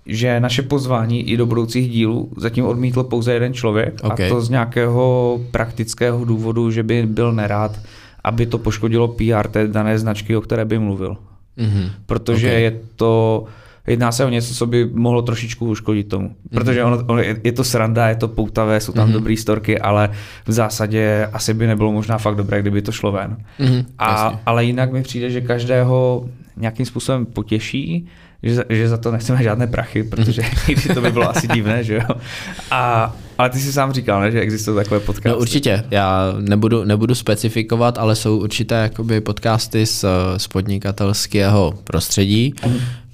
že 0.10 0.39
naše 0.39 0.62
pozvání 0.62 1.30
i 1.30 1.38
do 1.38 1.45
budoucích 1.45 1.89
dílů 1.89 2.32
zatím 2.38 2.65
odmítl 2.65 3.04
pouze 3.04 3.34
jeden 3.34 3.54
člověk 3.54 3.93
Ok. 4.04 4.19
a 4.19 4.30
to 4.30 4.41
z 4.41 4.50
nějakého 4.50 5.39
praktického 5.52 6.26
důvodu, 6.26 6.72
že 6.72 6.84
by 6.84 7.06
byl 7.06 7.32
nerád, 7.34 7.80
aby 8.24 8.45
to 8.45 8.58
poškodilo 8.58 9.08
PR 9.08 9.48
té 9.52 9.67
dané 9.67 10.00
značky, 10.00 10.36
o 10.36 10.41
které 10.41 10.65
by 10.65 10.80
mluvil. 10.80 11.17
Mhm. 11.58 11.89
Protože 12.06 12.48
Ok. 12.48 12.52
okay. 12.52 12.62
je 12.62 12.80
to, 12.95 13.43
jedná 13.88 14.12
se 14.12 14.26
o 14.26 14.30
něco, 14.30 14.54
co 14.54 14.65
by 14.65 14.89
mohlo 14.93 15.22
trošičku 15.22 15.65
uškodit 15.69 16.08
tomu. 16.10 16.36
Protože 16.52 16.84
ono, 16.84 16.98
ono 17.08 17.22
je, 17.43 17.52
to 17.52 17.63
sranda, 17.63 18.08
je 18.10 18.15
to 18.15 18.28
poutavé, 18.28 18.80
jsou 18.80 18.91
tam 18.93 19.04
Mhm. 19.04 19.10
mm-hmm. 19.12 19.19
dobrý 19.19 19.38
storky, 19.38 19.80
ale 19.80 20.10
v 20.48 20.52
zásadě 20.52 21.30
asi 21.34 21.54
by 21.54 21.67
nebylo 21.67 21.91
možná 21.91 22.17
fakt 22.17 22.36
dobré, 22.36 22.62
kdyby 22.62 22.82
to 22.82 22.91
šlo 22.91 23.12
ven. 23.12 23.38
Mhm, 23.60 23.86
A, 24.00 24.12
jasně. 24.26 24.39
ale 24.45 24.65
jinak 24.65 24.91
mi 24.91 25.02
přijde, 25.04 25.30
že 25.30 25.41
každého 25.41 26.26
nějakým 26.58 26.86
způsobem 26.86 27.26
potěší, 27.26 28.08
že, 28.43 28.56
za- 28.56 28.63
že 28.69 28.89
za 28.89 28.97
to 28.97 29.12
nechceme 29.12 29.43
žádné 29.43 29.67
prachy, 29.67 30.04
protože 30.04 30.41
někdy 30.67 30.93
to 30.93 31.02
by 31.02 31.12
bylo 31.12 31.30
asi 31.30 31.47
divné, 31.47 31.84
že 31.84 31.95
jo. 31.95 32.15
A, 32.71 33.15
ale 33.38 33.49
ty 33.49 33.60
jsi 33.60 33.73
sám 33.73 33.91
říkal, 33.93 34.21
ne, 34.21 34.32
že 34.32 34.39
existují 34.41 34.75
takové 34.78 34.99
podcasty. 34.99 35.30
No 35.30 35.38
určitě, 35.38 35.84
já 35.91 36.34
nebudu, 36.39 36.84
nebudu 36.84 37.15
specifikovat, 37.15 37.97
ale 37.97 38.15
jsou 38.15 38.38
určité 38.38 38.75
jakoby 38.75 39.21
podcasty 39.21 39.86
z, 39.86 40.06
z 40.38 40.47
podnikatelského 40.47 41.73
prostředí, 41.84 42.54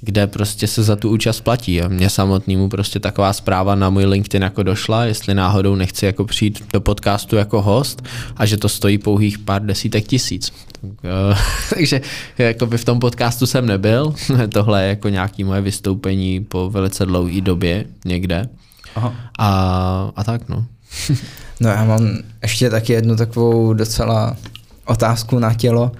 kde 0.05 0.27
prostě 0.27 0.67
se 0.67 0.83
za 0.83 0.95
tu 0.95 1.09
účast 1.09 1.41
platí. 1.41 1.81
A 1.81 1.87
mně 1.87 2.09
samotnému 2.09 2.69
prostě 2.69 2.99
taková 2.99 3.33
zpráva 3.33 3.75
na 3.75 3.89
můj 3.89 4.05
LinkedIn 4.05 4.43
jako 4.43 4.63
došla, 4.63 5.05
jestli 5.05 5.33
náhodou 5.33 5.75
nechci 5.75 6.05
jako 6.05 6.25
přijít 6.25 6.63
do 6.73 6.81
podcastu 6.81 7.35
jako 7.35 7.61
host 7.61 8.01
a 8.37 8.45
že 8.45 8.57
to 8.57 8.69
stojí 8.69 8.97
pouhých 8.97 9.39
pár 9.39 9.65
desítek 9.65 10.07
tisíc. 10.07 10.53
Tak, 10.71 10.83
uh, 10.83 11.37
takže 11.73 12.01
jakoby 12.37 12.77
v 12.77 12.85
tom 12.85 12.99
podcastu 12.99 13.45
jsem 13.45 13.65
nebyl. 13.65 14.13
Tohle 14.53 14.83
je 14.83 14.89
jako 14.89 15.09
nějaký 15.09 15.43
moje 15.43 15.61
vystoupení 15.61 16.43
po 16.43 16.69
velice 16.69 17.05
dlouhé 17.05 17.41
době 17.41 17.85
někde. 18.05 18.49
Aha. 18.95 19.15
A, 19.39 20.11
a 20.15 20.23
tak 20.23 20.49
no. 20.49 20.65
No 21.59 21.69
já 21.69 21.83
mám 21.85 22.17
ještě 22.41 22.69
taky 22.69 22.93
jednu 22.93 23.15
takovou 23.15 23.73
docela 23.73 24.37
otázku 24.85 25.39
na 25.39 25.53
tělo, 25.53 25.91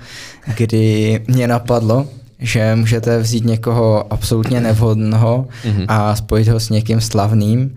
kdy 0.58 1.24
mě 1.28 1.48
napadlo, 1.48 2.08
že 2.40 2.76
můžete 2.76 3.20
vzít 3.20 3.46
někoho 3.46 4.14
absolutně 4.14 4.60
nevhodného 4.62 5.48
Mhm. 5.66 5.86
a 5.88 6.16
spojit 6.16 6.48
ho 6.48 6.60
s 6.60 6.70
někým 6.70 7.02
slavným 7.02 7.76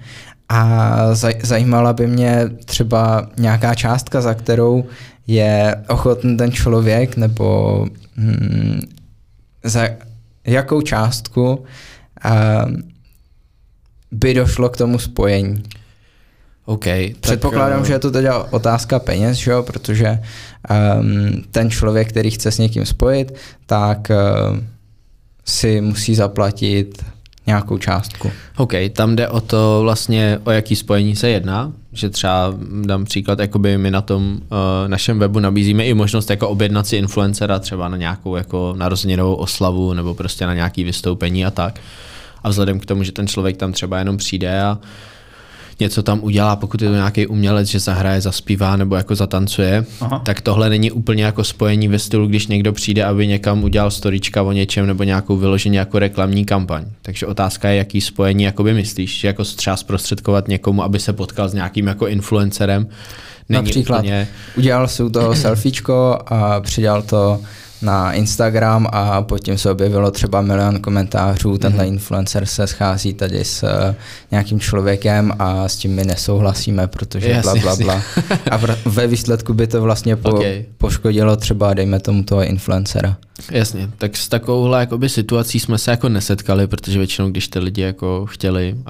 a 0.49 0.97
zaj- 1.13 1.41
zajímala 1.43 1.93
by 1.93 2.07
mě 2.07 2.45
třeba 2.65 3.29
nějaká 3.39 3.75
částka, 3.75 4.21
za 4.21 4.35
kterou 4.35 4.85
je 5.27 5.77
ochotný 5.89 6.37
ten 6.37 6.53
člověk, 6.53 7.17
nebo 7.17 7.87
hmm, 8.17 8.81
za 9.65 9.89
jakou 10.47 10.81
částku 10.81 11.65
a, 12.25 12.31
by 14.13 14.35
došlo 14.35 14.69
k 14.69 14.77
tomu 14.77 14.99
spojení. 14.99 15.63
OK. 16.69 16.85
Předpokládám, 17.21 17.83
eh, 17.83 17.87
že 17.87 17.93
je 17.93 17.99
to 17.99 18.11
teda 18.11 18.39
otázka 18.51 18.99
peněz, 18.99 19.37
že 19.37 19.51
jo? 19.51 19.63
protože 19.63 20.19
um, 21.01 21.43
ten 21.51 21.71
člověk, 21.71 22.09
který 22.09 22.31
chce 22.31 22.51
s 22.51 22.59
někým 22.59 22.87
spojit, 22.87 23.35
tak 23.67 24.11
uh, 24.11 24.59
si 25.45 25.81
musí 25.81 26.15
zaplatit 26.15 27.05
nějakou 27.47 27.79
částku. 27.79 28.31
OK, 28.57 28.73
tam 28.93 29.17
jde 29.17 29.29
o 29.29 29.41
to 29.41 29.81
vlastně, 29.83 30.39
o 30.45 30.51
jaký 30.51 30.77
spojení 30.77 31.17
se 31.17 31.29
jedná, 31.29 31.73
že 31.93 32.11
třeba 32.11 32.55
dám 32.87 33.05
příklad, 33.05 33.39
jakoby 33.39 33.79
my 33.79 33.91
na 33.91 34.01
tom 34.01 34.33
uh, 34.33 34.59
našem 34.87 35.19
webu 35.19 35.39
nabízíme 35.39 35.85
i 35.87 35.95
možnost 35.95 36.31
jako 36.31 36.49
objednat 36.49 36.87
si 36.87 36.97
influencera 36.97 37.59
třeba 37.59 37.89
na 37.89 37.97
nějakou 37.97 38.37
jako 38.37 38.75
narozeninovou 38.79 39.35
oslavu 39.35 39.95
nebo 39.95 40.15
prostě 40.15 40.47
na 40.47 40.55
nějaký 40.55 40.85
vystoupení 40.85 41.47
a 41.47 41.51
tak. 41.51 41.81
A 42.43 42.49
vzhledem 42.49 42.81
k 42.81 42.87
tomu, 42.87 43.03
že 43.03 43.13
ten 43.13 43.27
člověk 43.27 43.57
tam 43.57 43.73
třeba 43.73 43.99
jenom 43.99 44.17
přijde 44.17 44.63
a 44.63 44.79
něco 45.81 46.03
tam 46.03 46.19
udělá, 46.23 46.57
pokud 46.57 46.83
je 46.83 46.89
to 46.89 46.95
nějaký 46.95 47.27
umělec, 47.27 47.69
že 47.69 47.81
zahraje, 47.81 48.21
zaspívá 48.21 48.77
nebo 48.77 48.97
jako 48.97 49.15
zatancuje, 49.15 49.85
Aha. 50.01 50.19
tak 50.25 50.41
tohle 50.41 50.69
není 50.69 50.91
úplně 50.91 51.25
jako 51.25 51.45
spojení 51.45 51.89
ve 51.89 51.99
stylu, 51.99 52.27
když 52.27 52.47
někdo 52.47 52.73
přijde, 52.73 53.05
aby 53.05 53.27
někam 53.27 53.65
udělal 53.65 53.91
storička 53.91 54.43
o 54.43 54.53
něčem 54.53 54.87
nebo 54.87 55.03
nějakou 55.03 55.37
vyloženě 55.37 55.79
jako 55.79 55.99
reklamní 55.99 56.45
kampaň. 56.45 56.85
Takže 57.03 57.27
otázka 57.27 57.69
je, 57.69 57.77
jaký 57.77 58.01
spojení 58.01 58.45
jakoby 58.45 58.75
myslíš, 58.75 59.21
že 59.21 59.29
jako 59.29 59.45
třeba 59.45 59.77
zprostředkovat 59.77 60.49
někomu, 60.49 60.83
aby 60.83 61.01
se 61.01 61.13
potkal 61.13 61.49
s 61.49 61.55
nějakým 61.55 61.87
jako 61.87 62.07
influencerem. 62.07 62.89
Není 63.49 63.65
Například 63.65 63.99
úplně, 63.99 64.29
udělal 64.57 64.89
si 64.89 65.03
u 65.03 65.11
toho 65.11 65.35
selfiečko 65.35 66.19
a 66.27 66.61
přidal 66.61 67.03
to 67.03 67.41
na 67.83 68.13
Instagram 68.13 68.87
a 68.93 69.23
pod 69.23 69.39
tím 69.39 69.59
se 69.59 69.71
objevilo 69.71 70.11
třeba 70.11 70.41
milion 70.41 70.79
komentářů, 70.81 71.59
tenhle 71.59 71.85
Mhm. 71.85 71.93
influencer 71.93 72.47
se 72.47 72.67
schází 72.67 73.15
tady 73.15 73.45
s 73.45 73.63
eh, 73.63 73.95
nějakým 74.31 74.61
člověkem 74.61 75.33
a 75.39 75.69
s 75.69 75.77
tím 75.77 75.95
my 75.95 76.05
nesouhlasíme, 76.05 76.87
protože 76.87 77.29
Jasně, 77.29 77.61
bla, 77.61 77.77
bla, 77.77 77.85
bla. 77.85 78.03
A 78.51 78.57
v, 78.57 78.87
ve 78.87 79.07
výsledku 79.07 79.55
by 79.55 79.67
to 79.67 79.83
vlastně 79.83 80.17
po, 80.17 80.31
Ok. 80.31 80.45
poškodilo 80.79 81.37
třeba, 81.37 81.75
dejme 81.75 82.01
tomu, 82.01 82.23
toho 82.23 82.45
influencera. 82.45 83.17
Jasně, 83.51 83.91
tak 83.99 84.17
s 84.17 84.29
takovouhle 84.29 84.81
jakoby 84.81 85.09
situací 85.09 85.61
jsme 85.61 85.79
se 85.79 85.91
jako 85.91 86.09
nesetkali, 86.09 86.67
protože 86.67 86.99
většinou, 86.99 87.31
když 87.31 87.49
ty 87.49 87.59
lidi 87.59 87.83
jako 87.83 88.27
chtěli 88.27 88.75
uh, 88.79 88.85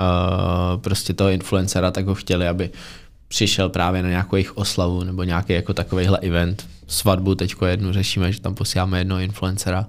prostě 0.81 1.13
toho 1.15 1.31
influencera, 1.31 1.91
tak 1.91 2.07
ho 2.07 2.15
chtěli, 2.15 2.49
aby 2.49 2.71
přišel 3.29 3.69
právě 3.69 4.03
na 4.03 4.09
nějakou 4.09 4.37
jejich 4.37 4.57
oslavu 4.57 5.05
nebo 5.05 5.23
nějaký 5.25 5.53
jako 5.53 5.75
takovýhle 5.75 6.19
event. 6.19 6.67
Svatbu 6.89 7.35
teďko 7.35 7.67
jednu 7.67 7.93
řešíme, 7.93 8.33
že 8.33 8.41
tam 8.41 8.55
posíláme 8.55 8.99
jednoho 8.99 9.21
influencera. 9.21 9.87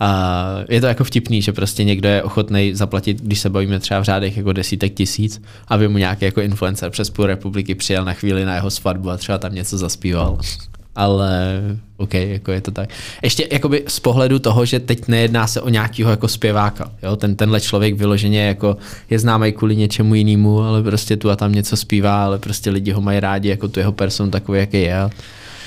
A 0.00 0.64
je 0.68 0.80
to 0.80 0.86
jako 0.86 1.04
vtipný, 1.04 1.42
že 1.42 1.52
prostě 1.52 1.84
někdo 1.84 2.08
je 2.08 2.22
ochotný 2.22 2.74
zaplatit, 2.74 3.20
když 3.20 3.40
se 3.40 3.50
bavíme 3.50 3.78
třeba 3.78 4.00
v 4.00 4.04
řádech 4.04 4.36
jako 4.36 4.52
desítek 4.52 4.94
tisíc, 4.94 5.42
aby 5.68 5.88
mu 5.88 5.98
nějaký 5.98 6.24
jako 6.24 6.40
influencer 6.40 6.90
přes 6.90 7.10
půl 7.10 7.26
republiky 7.26 7.74
přijel 7.74 8.04
na 8.04 8.12
chvíli 8.12 8.44
na 8.44 8.54
jeho 8.54 8.70
svatbu 8.70 9.10
a 9.10 9.16
třeba 9.16 9.38
tam 9.38 9.54
něco 9.54 9.78
zaspíval. 9.78 10.38
Ale 10.94 11.60
OK, 11.96 12.14
jako 12.14 12.52
je 12.52 12.60
to 12.60 12.70
tak. 12.70 12.88
Ještě 13.22 13.48
jakoby 13.52 13.84
z 13.88 14.00
pohledu 14.00 14.38
toho, 14.38 14.64
že 14.64 14.80
teď 14.80 15.08
nejedná 15.08 15.46
se 15.46 15.60
o 15.60 15.68
nějakého 15.68 16.10
jako 16.10 16.28
zpěváka. 16.28 16.90
Jo? 17.02 17.16
Ten, 17.16 17.36
tenhle 17.36 17.60
člověk 17.60 17.94
vyloženě 17.94 18.42
jako 18.42 18.76
je 19.10 19.18
známý 19.18 19.52
kvůli 19.52 19.76
něčemu 19.76 20.14
jinému, 20.14 20.60
ale 20.60 20.82
prostě 20.82 21.16
tu 21.16 21.30
a 21.30 21.36
tam 21.36 21.52
něco 21.52 21.76
zpívá, 21.76 22.24
ale 22.24 22.38
prostě 22.38 22.70
lidi 22.70 22.92
ho 22.92 23.00
mají 23.00 23.20
rádi 23.20 23.48
jako 23.48 23.68
tu 23.68 23.80
jeho 23.80 23.92
person 23.92 24.30
takový, 24.30 24.58
jaký 24.58 24.80
je. 24.80 25.10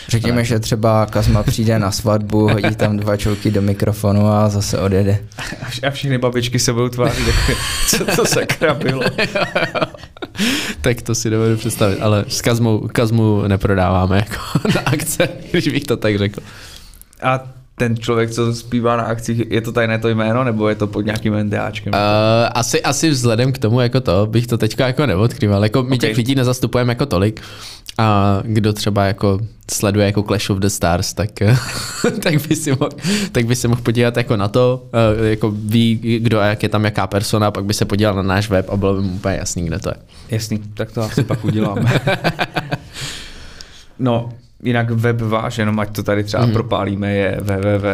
Řekněme, 0.07 0.43
že 0.45 0.59
třeba 0.59 1.05
Kazma 1.05 1.43
přijde 1.43 1.79
na 1.79 1.91
svatbu, 1.91 2.47
hodí 2.49 2.75
tam 2.75 2.97
dva 2.97 3.17
čouky 3.17 3.51
do 3.51 3.61
mikrofonu 3.61 4.27
a 4.27 4.49
zase 4.49 4.79
odjede. 4.79 5.19
A 5.37 5.41
vš- 5.69 5.87
A 5.87 5.91
všechny 5.91 6.17
babičky 6.17 6.59
se 6.59 6.73
budou 6.73 6.89
tvářit, 6.89 7.27
jako, 7.27 7.61
co 7.87 8.05
to 8.15 8.25
sakra 8.25 8.73
bylo. 8.73 9.01
tak 10.81 11.01
to 11.01 11.15
si 11.15 11.29
dovedu 11.29 11.57
představit, 11.57 11.99
ale 12.01 12.25
s 12.27 12.41
Kazmou, 12.41 12.89
Kazmu 12.91 13.47
neprodáváme 13.47 14.15
jako 14.17 14.59
na 14.75 14.81
akce, 14.85 15.29
když 15.51 15.67
bych 15.67 15.83
to 15.83 15.97
tak 15.97 16.17
řekl. 16.17 16.41
A 17.21 17.39
ten 17.77 17.97
člověk, 17.97 18.31
co 18.31 18.53
zpívá 18.53 18.97
na 18.97 19.03
akcích, 19.03 19.51
je 19.51 19.61
to 19.61 19.71
tajné 19.71 19.99
to 19.99 20.09
jméno, 20.09 20.43
nebo 20.43 20.69
je 20.69 20.75
to 20.75 20.87
pod 20.87 21.05
nějakým 21.05 21.43
NDAčkem? 21.43 21.93
Uh, 21.93 21.99
asi, 22.51 22.83
asi 22.83 23.09
vzhledem 23.09 23.51
k 23.51 23.57
tomu 23.57 23.79
jako 23.81 24.01
to, 24.01 24.25
bych 24.25 24.47
to 24.47 24.57
teďka 24.57 24.87
jako 24.87 25.05
neodkryval. 25.05 25.63
Jako 25.63 25.83
my 25.83 25.95
Ok. 25.95 26.01
těch 26.01 26.17
lidí 26.17 26.35
nezastupujeme 26.35 26.91
jako 26.91 27.05
tolik. 27.05 27.41
A 27.97 28.39
kdo 28.43 28.73
třeba 28.73 29.05
jako 29.05 29.39
sleduje 29.71 30.05
jako 30.05 30.23
Clash 30.23 30.49
of 30.49 30.57
the 30.57 30.67
Stars, 30.67 31.13
tak, 31.13 31.29
tak, 32.23 32.47
by 32.47 32.55
si 32.55 32.69
mohl, 32.69 32.89
tak 33.31 33.45
by 33.45 33.55
se 33.55 33.67
mohl 33.67 33.81
podívat 33.81 34.17
jako 34.17 34.35
na 34.35 34.47
to, 34.47 34.83
uh, 35.19 35.25
jako 35.25 35.51
ví, 35.51 36.19
kdo 36.19 36.39
a 36.39 36.45
jak 36.45 36.63
je 36.63 36.69
tam 36.69 36.85
jaká 36.85 37.07
persona, 37.07 37.51
pak 37.51 37.65
by 37.65 37.73
se 37.73 37.85
podíval 37.85 38.15
na 38.15 38.21
náš 38.21 38.49
web 38.49 38.69
a 38.69 38.77
bylo 38.77 38.93
by 38.93 39.01
mu 39.01 39.13
úplně 39.13 39.35
jasný, 39.35 39.65
kde 39.65 39.79
to 39.79 39.89
je. 39.89 39.95
Jasný, 40.31 40.61
tak 40.73 40.91
to 40.91 41.01
asi 41.01 41.23
pak 41.23 41.45
uděláme. 41.45 42.01
no, 43.99 44.29
jinak 44.65 44.91
web 44.91 45.21
váš, 45.21 45.57
jenom 45.57 45.79
ať 45.79 45.95
to 45.95 46.03
tady 46.03 46.23
třeba 46.23 46.43
Mhm. 46.43 46.49
mm. 46.49 46.53
propálíme, 46.53 47.13
je 47.13 47.37
www. 47.41 47.85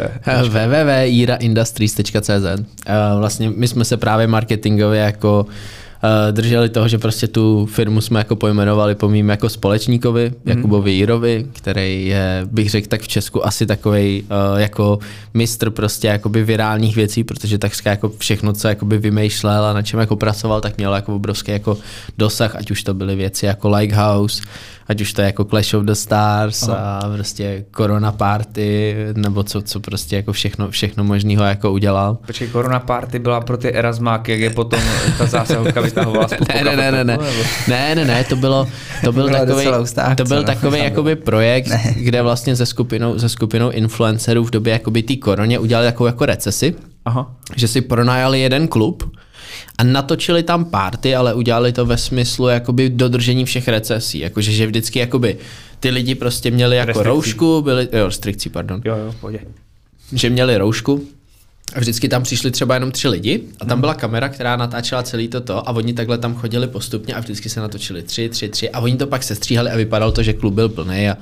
www.jiraindustries.cz 0.49 2.45
Eh, 2.85 2.93
Vlastně 3.19 3.49
my 3.55 3.67
jsme 3.67 3.85
se 3.85 3.97
právě 3.97 4.27
marketingově 4.27 5.01
jako 5.01 5.45
eh, 6.03 6.31
drželi 6.31 6.69
toho, 6.69 6.87
že 6.87 6.97
prostě 6.97 7.27
tu 7.27 7.65
firmu 7.65 8.01
jsme 8.01 8.19
jako 8.19 8.35
pojmenovali 8.35 8.95
po 8.95 9.09
mým 9.09 9.29
jako 9.29 9.49
společníkovi, 9.49 10.31
Jakubovi 10.45 10.91
Jirovi, 10.91 11.45
který 11.53 12.07
je, 12.07 12.41
bych 12.51 12.69
řekl 12.69 12.87
tak 12.87 13.01
v 13.01 13.07
Česku 13.07 13.45
asi 13.47 13.65
takovej 13.65 14.23
eh, 14.29 14.61
jako 14.61 14.99
mistr 15.33 15.69
prostě 15.69 16.07
jakoby 16.07 16.43
virálních 16.43 16.95
věcí, 16.95 17.23
protože 17.23 17.57
takřka 17.57 17.89
jako 17.89 18.11
všechno, 18.17 18.53
co 18.53 18.67
jakoby 18.67 18.97
vymýšlel 18.97 19.65
a 19.65 19.73
na 19.73 19.81
čem 19.81 19.99
jako 19.99 20.15
pracoval, 20.15 20.61
tak 20.61 20.77
měl 20.77 20.93
jako 20.95 21.15
obrovský 21.15 21.51
jako 21.51 21.77
dosah, 22.17 22.55
ať 22.55 22.71
už 22.71 22.83
to 22.83 22.93
byly 22.93 23.15
věci 23.15 23.45
jako 23.45 23.69
Likehouse, 23.69 24.41
ať 24.91 25.01
už 25.01 25.13
to 25.13 25.21
je 25.21 25.25
jako 25.25 25.43
Clash 25.45 25.73
of 25.73 25.83
the 25.83 25.91
Stars 25.91 26.63
Aha. 26.63 26.99
a 26.99 27.09
prostě 27.13 27.65
Corona 27.75 28.11
Party, 28.11 28.95
nebo 29.15 29.43
co, 29.43 29.61
co 29.61 29.79
prostě 29.79 30.15
jako 30.15 30.31
všechno, 30.33 30.69
všechno 30.71 31.03
možného 31.03 31.43
jako 31.43 31.71
udělal. 31.71 32.17
Počkej, 32.25 32.47
Corona 32.47 32.79
Party 32.79 33.19
byla 33.19 33.41
pro 33.41 33.57
ty 33.57 33.73
Erasmáky, 33.73 34.31
jak 34.31 34.41
je 34.41 34.49
potom 34.49 34.79
ta 35.17 35.25
zásahovka 35.25 35.81
vytahovala 35.81 36.27
spod 36.27 36.47
Ne, 36.47 36.63
ne, 36.63 36.75
ne, 36.75 36.91
ne, 36.91 37.03
ne, 37.03 37.17
ne, 37.67 37.95
ne, 37.95 38.05
ne, 38.05 38.23
to 38.23 38.35
bylo, 38.35 38.67
to 39.03 39.11
byl 39.11 39.29
takový, 39.29 39.65
to 40.15 40.23
byl 40.23 40.37
no. 40.37 40.43
takový 40.43 40.79
jakoby 40.83 41.15
projekt, 41.15 41.67
Ne. 41.67 41.93
kde 41.97 42.21
vlastně 42.21 42.55
se 42.55 42.65
skupinou, 42.65 43.19
se 43.19 43.29
skupinou 43.29 43.69
influencerů 43.69 44.43
v 44.43 44.51
době 44.51 44.73
jakoby 44.73 45.03
té 45.03 45.15
koroně 45.15 45.59
udělali 45.59 45.87
takovou 45.87 46.07
jako 46.07 46.25
recesi, 46.25 46.75
Aha. 47.05 47.35
že 47.55 47.67
si 47.67 47.81
pronajali 47.81 48.39
jeden 48.39 48.67
klub 48.67 49.11
a 49.77 49.83
natočili 49.83 50.43
tam 50.43 50.65
party, 50.65 51.15
ale 51.15 51.33
udělali 51.33 51.71
to 51.73 51.85
ve 51.85 51.97
smyslu 51.97 52.47
jakoby 52.47 52.89
dodržení 52.89 53.45
všech 53.45 53.67
recesí, 53.67 54.19
jakože 54.19 54.51
že 54.51 54.65
vždycky 54.67 54.99
jakoby 54.99 55.37
ty 55.79 55.89
lidi 55.89 56.15
prostě 56.15 56.51
měli 56.51 56.77
jako 56.77 56.87
Restrikcí. 56.87 57.07
roušku, 57.09 57.61
byli, 57.61 57.87
jo, 57.93 58.05
restrikcí, 58.05 58.49
pardon, 58.49 58.81
Jo, 58.85 58.95
jo, 58.97 59.15
pojď. 59.21 59.37
že 60.13 60.29
měli 60.29 60.57
roušku 60.57 61.03
a 61.75 61.79
vždycky 61.79 62.09
tam 62.09 62.23
přišli 62.23 62.51
třeba 62.51 62.73
jenom 62.73 62.91
tři 62.91 63.07
lidi 63.07 63.41
a 63.59 63.65
tam 63.65 63.79
byla 63.79 63.93
kamera, 63.93 64.29
která 64.29 64.55
natáčela 64.55 65.03
celý 65.03 65.27
toto 65.27 65.69
a 65.69 65.71
oni 65.75 65.93
takhle 65.93 66.17
tam 66.17 66.35
chodili 66.35 66.67
postupně 66.67 67.13
a 67.13 67.19
vždycky 67.19 67.49
se 67.49 67.59
natočili 67.59 68.01
tři, 68.03 68.29
tři, 68.29 68.49
tři 68.49 68.69
a 68.69 68.79
oni 68.79 68.97
to 68.97 69.07
pak 69.07 69.23
sestříhali 69.23 69.71
a 69.71 69.77
vypadalo 69.77 70.11
to, 70.11 70.23
že 70.23 70.33
klub 70.33 70.53
byl 70.53 70.69
plný 70.69 71.09
a, 71.09 71.17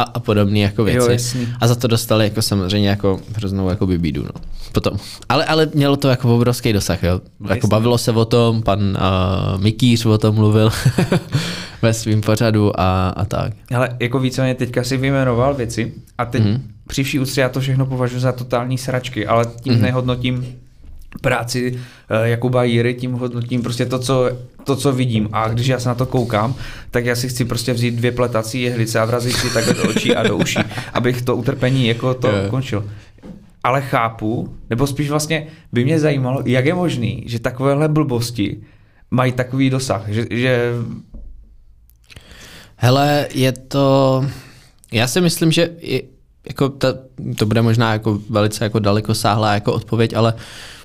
a, 0.00 0.02
a 0.02 0.20
podobné 0.20 0.58
jako 0.58 0.84
věci. 0.84 0.98
Jo, 0.98 1.08
jasný. 1.10 1.48
a 1.60 1.66
za 1.68 1.74
to 1.74 1.86
dostali 1.88 2.24
jako 2.24 2.42
samozřejmě 2.42 2.88
jako 2.88 3.20
hroznou 3.36 3.68
jako 3.68 3.86
bídu, 3.86 4.22
no. 4.22 4.40
Potom. 4.72 4.98
Ale, 5.28 5.44
ale 5.44 5.68
mělo 5.74 5.96
to 5.96 6.08
jako 6.08 6.36
obrovský 6.36 6.72
dosah, 6.72 7.02
jo. 7.02 7.20
Jako 7.40 7.54
Jasný. 7.54 7.68
bavilo 7.68 7.98
se 7.98 8.12
o 8.12 8.24
tom, 8.24 8.62
pan 8.62 8.80
uh, 8.80 9.60
Mikýř 9.62 10.06
o 10.06 10.18
tom 10.18 10.34
mluvil 10.34 10.70
ve 11.82 11.94
svém 11.94 12.20
pořadu 12.20 12.80
a, 12.80 13.08
a 13.08 13.24
tak. 13.24 13.52
Ale 13.74 13.96
jako 14.00 14.18
víceméně 14.18 14.54
teďka 14.54 14.84
si 14.84 14.96
vyjmenoval 14.96 15.54
věci 15.54 15.92
a 16.18 16.24
teď 16.24 16.42
Mhm. 16.42 16.52
mm-hmm. 16.54 16.60
při 16.88 17.02
vší 17.02 17.18
úctě 17.18 17.40
já 17.40 17.48
to 17.48 17.60
všechno 17.60 17.86
považuji 17.86 18.20
za 18.20 18.32
totální 18.32 18.78
sračky, 18.78 19.26
ale 19.26 19.44
tím 19.60 19.72
mm-hmm. 19.74 19.80
nehodnotím 19.80 20.46
práci 21.20 21.78
eh, 22.10 22.28
Jakuba 22.28 22.64
Jiry, 22.64 22.94
tím 22.94 23.12
hodnotím 23.12 23.62
prostě 23.62 23.86
to 23.86 23.98
co, 23.98 24.30
to, 24.64 24.76
co 24.76 24.92
vidím. 24.92 25.28
A 25.32 25.48
když 25.48 25.66
já 25.66 25.78
se 25.80 25.88
na 25.88 25.94
to 25.94 26.06
koukám, 26.06 26.54
tak 26.90 27.04
já 27.04 27.16
si 27.16 27.28
chci 27.28 27.44
prostě 27.44 27.72
vzít 27.72 27.94
dvě 27.94 28.12
pletací 28.12 28.62
jehlice 28.62 29.00
a 29.00 29.04
vrazit 29.04 29.36
si 29.36 29.54
takhle 29.54 29.74
do 29.74 29.90
očí 29.90 30.16
a 30.16 30.22
do 30.28 30.36
uší, 30.36 30.58
abych 30.92 31.22
to 31.22 31.36
utrpení 31.36 31.86
jako 31.86 32.14
to 32.14 32.28
Jo. 32.28 32.34
ukončil. 32.46 32.84
Ale 33.64 33.82
chápu, 33.82 34.56
nebo 34.70 34.86
spíš 34.86 35.10
vlastně 35.10 35.46
by 35.72 35.84
mě 35.84 36.00
zajímalo, 36.00 36.42
jak 36.46 36.66
je 36.66 36.74
možný, 36.74 37.22
že 37.26 37.38
takovéhle 37.38 37.88
blbosti 37.88 38.60
mají 39.10 39.32
takový 39.32 39.70
dosah, 39.70 40.08
že, 40.08 40.26
že 40.30 40.72
Hele, 42.76 43.28
je 43.34 43.52
to... 43.52 44.24
Já 44.92 45.06
si 45.06 45.20
myslím, 45.20 45.52
že 45.52 45.70
je, 45.80 46.02
jako 46.48 46.68
ta, 46.68 46.94
to 47.36 47.46
bude 47.46 47.62
možná 47.62 47.92
jako 47.92 48.20
velice 48.30 48.64
jako 48.64 48.78
dalekosáhlá 48.78 49.54
jako 49.54 49.72
odpověď, 49.72 50.14
ale 50.14 50.34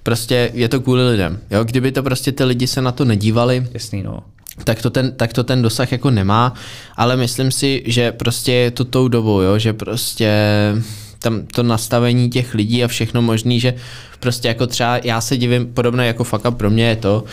prostě 0.03 0.51
je 0.53 0.69
to 0.69 0.79
kvůli 0.79 1.09
lidem. 1.09 1.39
Jo? 1.51 1.63
Kdyby 1.63 1.91
to 1.91 2.03
prostě 2.03 2.31
ty 2.31 2.43
lidi 2.43 2.67
se 2.67 2.81
na 2.81 2.91
to 2.91 3.05
nedívali, 3.05 3.67
jasný 3.73 4.03
no. 4.03 4.19
tak 4.63 4.81
to, 4.81 4.89
ten, 4.89 5.11
tak 5.11 5.33
to 5.33 5.43
ten 5.43 5.61
dosah 5.61 5.91
jako 5.91 6.11
nemá, 6.11 6.53
ale 6.95 7.17
myslím 7.17 7.51
si, 7.51 7.83
že 7.85 8.11
prostě 8.11 8.51
je 8.51 8.71
to 8.71 8.85
tou 8.85 9.07
dobou, 9.07 9.41
jo? 9.41 9.59
že 9.59 9.73
prostě 9.73 10.31
tam 11.19 11.45
to 11.45 11.63
nastavení 11.63 12.29
těch 12.29 12.53
lidí 12.53 12.83
a 12.83 12.87
všechno 12.87 13.21
možný, 13.21 13.59
že 13.59 13.73
prostě 14.19 14.47
jako 14.47 14.67
třeba 14.67 14.99
já 15.03 15.21
se 15.21 15.37
divím, 15.37 15.73
podobné 15.73 16.07
jako 16.07 16.23
fakt 16.23 16.45
pro 16.57 16.69
mě 16.69 16.87
je 16.87 16.95
to, 16.95 17.23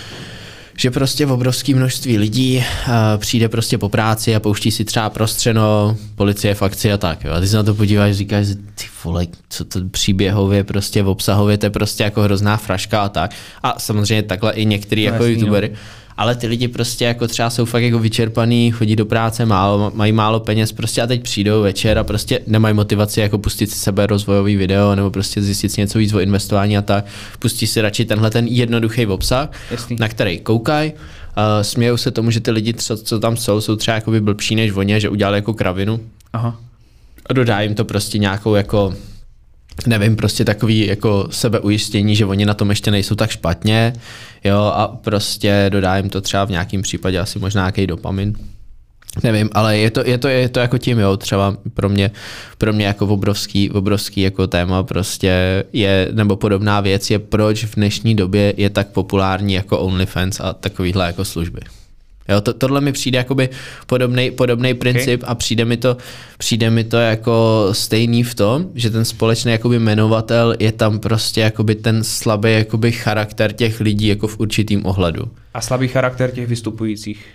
že 0.77 0.91
prostě 0.91 1.27
v 1.27 1.33
obrovské 1.33 1.75
množství 1.75 2.19
lidí 2.19 2.57
uh, 2.57 2.93
přijde 3.17 3.49
prostě 3.49 3.79
po 3.79 3.89
práci 3.89 4.35
a 4.35 4.41
pouští 4.41 4.71
si 4.71 4.85
třeba 4.85 5.11
prostřeno, 5.11 5.97
policie 6.15 6.55
v 6.55 6.63
akci 6.63 6.93
a 6.93 6.99
tak. 6.99 7.25
Jo. 7.25 7.33
A 7.33 7.41
ty 7.41 7.49
se 7.49 7.57
na 7.57 7.63
to 7.63 7.75
podíváš, 7.75 8.17
říkáš, 8.17 8.47
ty 8.75 8.85
vole, 9.05 9.27
co 9.49 9.65
to 9.65 9.81
příběhově, 9.91 10.65
prostě 10.65 11.03
v 11.03 11.09
obsahově, 11.09 11.59
to 11.59 11.67
je 11.67 11.71
prostě 11.71 12.05
jako 12.05 12.23
hrozná 12.23 12.57
fraška 12.57 13.03
a 13.03 13.09
tak. 13.09 13.31
A 13.63 13.79
samozřejmě 13.79 14.23
takhle 14.23 14.53
i 14.53 14.65
některý 14.65 15.07
No 15.07 15.13
jako 15.13 15.25
jasný, 15.25 15.43
no. 15.49 15.77
Ale 16.17 16.35
ty 16.35 16.47
lidi 16.47 16.69
prostě 16.69 17.05
jako 17.05 17.29
třeba 17.29 17.51
jsou 17.51 17.65
fakt 17.65 17.83
jako 17.83 17.99
vyčerpaný, 17.99 18.71
chodí 18.71 18.97
do 18.97 19.07
práce 19.07 19.47
málo, 19.47 19.93
mají 19.95 20.13
málo 20.13 20.41
peněz 20.41 20.73
prostě 20.73 21.03
a 21.03 21.07
teď 21.07 21.23
přijdou 21.23 21.63
večer 21.63 21.99
a 21.99 22.05
prostě 22.05 22.41
nemají 22.47 22.75
motivaci 22.75 23.21
jako 23.21 23.39
pustit 23.39 23.71
si 23.71 23.79
sebe 23.79 24.07
rozvojový 24.07 24.57
video 24.57 24.95
nebo 24.95 25.11
prostě 25.11 25.43
zjistit 25.43 25.69
si 25.73 25.81
něco 25.81 25.99
víc 25.99 26.13
o 26.13 26.21
investování 26.21 26.79
a 26.79 26.83
tak. 26.83 27.05
Pustí 27.39 27.67
si 27.67 27.81
radši 27.81 28.05
tenhle 28.05 28.31
ten 28.31 28.47
jednoduchý 28.47 29.07
obsah, 29.07 29.49
Jasný. 29.71 29.97
na 30.01 30.09
který 30.09 30.39
koukají. 30.39 30.93
Uh, 30.93 31.63
smějou 31.63 31.97
se 31.97 32.11
tomu, 32.11 32.31
že 32.31 32.41
ty 32.41 32.51
lidi, 32.51 32.75
co, 32.75 32.97
co 32.97 33.21
tam 33.21 33.37
jsou, 33.37 33.61
jsou 33.61 33.77
třeba 33.77 33.95
jakoby 33.95 34.21
blbší 34.21 34.55
než 34.55 34.73
oni, 34.73 35.01
že 35.01 35.09
udělali 35.09 35.39
jako 35.39 35.55
kravinu 35.55 36.01
Aha. 36.33 36.61
a 37.27 37.33
dodá 37.33 37.61
jim 37.61 37.75
to 37.75 37.85
prostě 37.85 38.19
nějakou 38.19 38.55
jako 38.55 38.95
nevím, 39.87 40.17
prostě 40.17 40.45
takový 40.45 40.87
jako 40.87 41.29
sebeujistění, 41.31 42.17
že 42.17 42.27
oni 42.27 42.47
na 42.47 42.55
tom 42.55 42.71
ještě 42.71 42.91
nejsou 42.91 43.15
tak 43.15 43.31
špatně, 43.31 43.93
jo, 44.45 44.59
a 44.59 44.89
prostě 44.89 45.67
dodá 45.69 45.97
jim 45.97 46.11
to 46.11 46.21
třeba 46.21 46.45
v 46.45 46.51
nějakém 46.51 46.83
případě 46.83 47.19
asi 47.19 47.39
možná 47.39 47.63
nějaký 47.63 47.87
dopamin. 47.87 48.37
Nevím, 49.23 49.51
ale 49.53 49.79
je 49.79 49.91
to, 49.91 50.03
je 50.07 50.19
to, 50.19 50.29
je 50.29 50.49
to 50.49 50.61
jako 50.61 50.79
tím, 50.79 50.99
jo, 50.99 51.17
třeba 51.17 51.57
pro 51.75 51.89
mě, 51.89 52.11
pro 52.59 52.73
mě 52.73 52.87
jako 52.87 53.07
obrovský, 53.07 53.71
obrovský 53.71 54.21
jako 54.21 54.47
téma 54.47 54.83
prostě 54.83 55.65
je, 55.73 56.09
nebo 56.13 56.37
podobná 56.37 56.81
věc 56.81 57.11
je, 57.11 57.19
proč 57.19 57.65
v 57.65 57.75
dnešní 57.75 58.15
době 58.15 58.55
je 58.57 58.71
tak 58.71 58.89
populární 58.89 59.55
jako 59.55 59.79
OnlyFans 59.79 60.41
a 60.41 60.53
takovýhle 60.53 61.07
jako 61.07 61.25
služby. 61.25 61.61
Jo, 62.29 62.41
to, 62.41 62.53
tohle 62.53 62.81
mi 62.81 62.93
přijde 62.93 63.19
jakoby 63.19 63.49
podobný, 63.87 64.31
podobný 64.31 64.75
princip 64.75 65.25
a 65.27 65.35
přijde 65.35 65.65
mi, 65.65 65.77
to, 65.77 65.97
přijde 66.39 66.71
mi 66.71 66.85
to 66.85 66.97
jako 66.97 67.69
stejný 67.73 68.23
v 68.23 68.35
tom, 68.35 68.67
že 68.75 68.91
ten 68.91 69.05
společný 69.05 69.53
jakoby 69.53 69.79
jmenovatel 69.79 70.55
je 70.59 70.73
tam 70.73 70.99
prostě 70.99 71.41
jakoby 71.41 71.75
ten 71.75 72.05
slabý 72.05 72.53
jakoby 72.53 72.93
charakter 72.93 73.53
těch 73.53 73.81
lidí 73.81 74.07
jako 74.07 74.27
v 74.27 74.41
určitým 74.41 74.87
ohledu. 74.87 75.23
A 75.55 75.61
slabý 75.61 75.89
charakter 75.89 76.31
těch 76.31 76.49
vystupujících. 76.49 77.27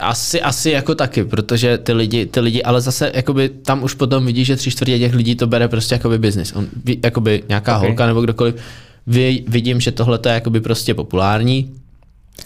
Asi, 0.00 0.40
asi 0.42 0.70
jako 0.70 0.94
taky, 0.94 1.24
protože 1.24 1.78
ty 1.78 1.92
lidi, 1.92 2.26
ty 2.26 2.40
lidi, 2.40 2.62
ale 2.62 2.80
zase 2.80 3.12
jakoby 3.14 3.48
tam 3.48 3.82
už 3.82 3.94
potom 3.94 4.26
vidíš, 4.26 4.46
že 4.46 4.56
tři 4.56 4.70
čtvrtě 4.70 4.98
těch 4.98 5.14
lidí 5.14 5.34
to 5.34 5.46
bere 5.46 5.68
prostě 5.68 5.94
jakoby. 5.94 6.32
On, 6.54 6.66
ví- 6.84 7.00
jakoby 7.04 7.42
nějaká 7.48 7.72
Ok. 7.72 7.78
okay. 7.78 7.88
holka 7.88 8.06
nebo 8.06 8.20
kdokoliv, 8.20 8.54
vidím, 9.48 9.80
že 9.80 9.92
tohle 9.92 10.18
je 10.26 10.32
jakoby 10.32 10.60
prostě 10.60 10.94
populární, 10.94 11.70